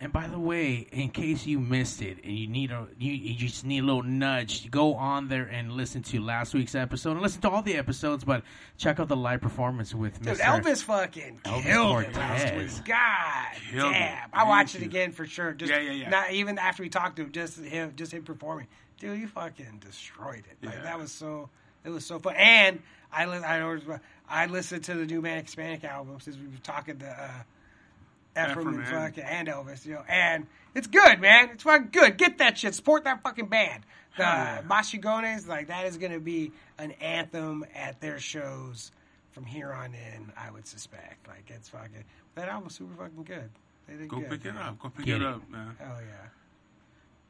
And 0.00 0.12
by 0.12 0.26
the 0.28 0.38
way, 0.38 0.86
in 0.92 1.08
case 1.10 1.46
you 1.46 1.58
missed 1.60 2.02
it 2.02 2.18
and 2.24 2.36
you 2.36 2.46
need 2.48 2.70
a 2.70 2.86
you, 2.98 3.12
you 3.12 3.34
just 3.34 3.64
need 3.64 3.78
a 3.78 3.86
little 3.86 4.02
nudge, 4.02 4.70
go 4.70 4.94
on 4.94 5.28
there 5.28 5.44
and 5.46 5.72
listen 5.72 6.02
to 6.04 6.20
last 6.20 6.52
week's 6.54 6.74
episode 6.74 7.12
and 7.12 7.22
listen 7.22 7.40
to 7.42 7.48
all 7.50 7.62
the 7.62 7.76
episodes, 7.76 8.22
but 8.24 8.42
check 8.76 8.98
out 9.00 9.08
the 9.08 9.16
live 9.16 9.40
performance 9.40 9.94
with 9.94 10.20
Dude, 10.22 10.36
Mr. 10.38 10.40
Elvis 10.40 10.82
fucking 10.84 11.40
Elvis 11.44 11.62
killed 11.62 12.02
it 12.02 12.14
last 12.14 12.54
week. 12.56 12.84
God 12.84 13.46
Killed 13.72 13.90
it. 13.94 13.98
damn! 13.98 14.28
I 14.32 14.44
watched 14.44 14.74
it 14.74 14.82
again 14.82 15.12
for 15.12 15.24
sure. 15.26 15.52
Just 15.52 15.72
Yeah, 15.72 15.80
yeah, 15.80 15.92
yeah. 15.92 16.08
Not 16.10 16.32
even 16.32 16.58
after 16.58 16.82
we 16.82 16.88
talked 16.90 17.16
to 17.16 17.22
him, 17.22 17.32
just 17.32 17.58
him, 17.58 17.92
just 17.96 18.12
him 18.12 18.22
performing. 18.24 18.66
Dude, 18.98 19.18
you 19.20 19.28
fucking 19.28 19.80
destroyed 19.84 20.44
it. 20.50 20.64
Like 20.66 20.74
Yeah. 20.76 20.82
that 20.82 20.98
was 20.98 21.12
so. 21.12 21.48
It 21.84 21.90
was 21.90 22.04
so 22.04 22.18
fun. 22.18 22.34
And 22.36 22.82
I 23.12 23.26
li- 23.26 23.38
I 23.44 23.60
always 23.60 23.82
I 24.28 24.46
listened 24.46 24.84
to 24.84 24.94
the 24.94 25.06
new 25.06 25.20
Manic 25.22 25.44
Hispanic 25.46 25.84
album 25.84 26.18
since 26.20 26.36
we 26.36 26.46
were 26.48 26.56
talking 26.62 26.98
to 26.98 27.06
uh, 27.08 28.48
Ephraim 28.50 28.68
and 28.68 28.82
Ephraim 28.82 28.96
and- 29.04 29.14
fucking 29.14 29.24
and 29.24 29.48
Elvis, 29.48 29.86
you 29.86 29.94
know, 29.94 30.04
and 30.08 30.46
it's 30.74 30.86
good, 30.88 31.20
man. 31.20 31.50
It's 31.50 31.62
fucking 31.62 31.90
good. 31.92 32.16
Get 32.18 32.38
that 32.38 32.58
shit. 32.58 32.74
Support 32.74 33.04
that 33.04 33.22
fucking 33.22 33.46
band. 33.46 33.84
The 34.16 34.24
Hell 34.24 34.34
yeah. 34.34 34.62
Mashigones, 34.62 35.46
like 35.46 35.68
that 35.68 35.86
is 35.86 35.98
gonna 35.98 36.18
be 36.20 36.52
an 36.78 36.92
anthem 36.92 37.64
at 37.74 38.00
their 38.00 38.18
shows 38.18 38.90
from 39.32 39.44
here 39.44 39.72
on 39.72 39.94
in. 39.94 40.32
I 40.36 40.50
would 40.50 40.66
suspect. 40.66 41.28
Like 41.28 41.44
it's 41.48 41.68
fucking 41.68 42.04
that 42.34 42.48
album's 42.48 42.74
super 42.76 42.94
fucking 42.96 43.24
good. 43.24 43.50
They 43.86 43.94
did 43.96 44.08
Go 44.08 44.18
good, 44.20 44.30
pick 44.30 44.44
it 44.46 44.56
up. 44.56 44.78
Go 44.80 44.88
pick 44.88 45.06
Get 45.06 45.16
it 45.16 45.22
it. 45.22 45.28
up, 45.28 45.48
man. 45.48 45.76
Hell 45.78 45.98
yeah. 46.00 46.28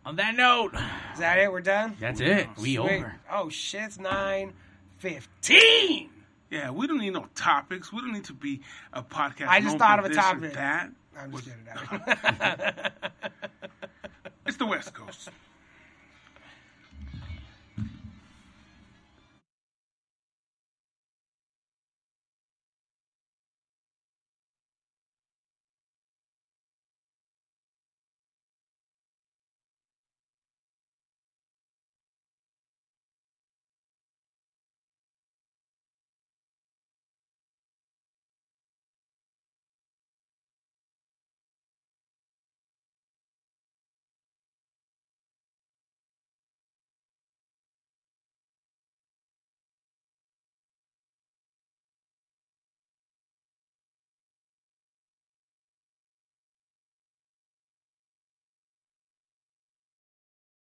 On 0.06 0.14
that 0.16 0.36
note, 0.36 0.72
Is 1.14 1.18
that 1.18 1.38
it? 1.38 1.50
We're 1.50 1.60
done. 1.60 1.96
that's 1.98 2.20
it. 2.20 2.46
We 2.56 2.76
Sweet. 2.76 2.78
over. 2.78 3.16
Oh 3.30 3.48
shit! 3.48 3.82
It's 3.82 3.98
nine 3.98 4.52
fifteen. 4.98 6.10
Yeah, 6.48 6.70
we 6.70 6.86
don't 6.86 6.98
need 7.00 7.12
no 7.12 7.26
topics. 7.34 7.92
We 7.92 8.00
don't 8.02 8.12
need 8.12 8.24
to 8.26 8.32
be 8.32 8.60
a 8.92 9.02
podcast. 9.02 9.48
I 9.48 9.60
just 9.60 9.78
thought 9.78 9.98
of 9.98 10.04
a 10.04 10.14
topic. 10.14 10.52
That. 10.52 10.90
I'm 11.18 11.32
just 11.32 11.46
Was- 11.46 11.54
kidding. 12.38 12.92
It's 14.46 14.56
the 14.58 14.66
West 14.66 14.94
Coast. 14.94 15.28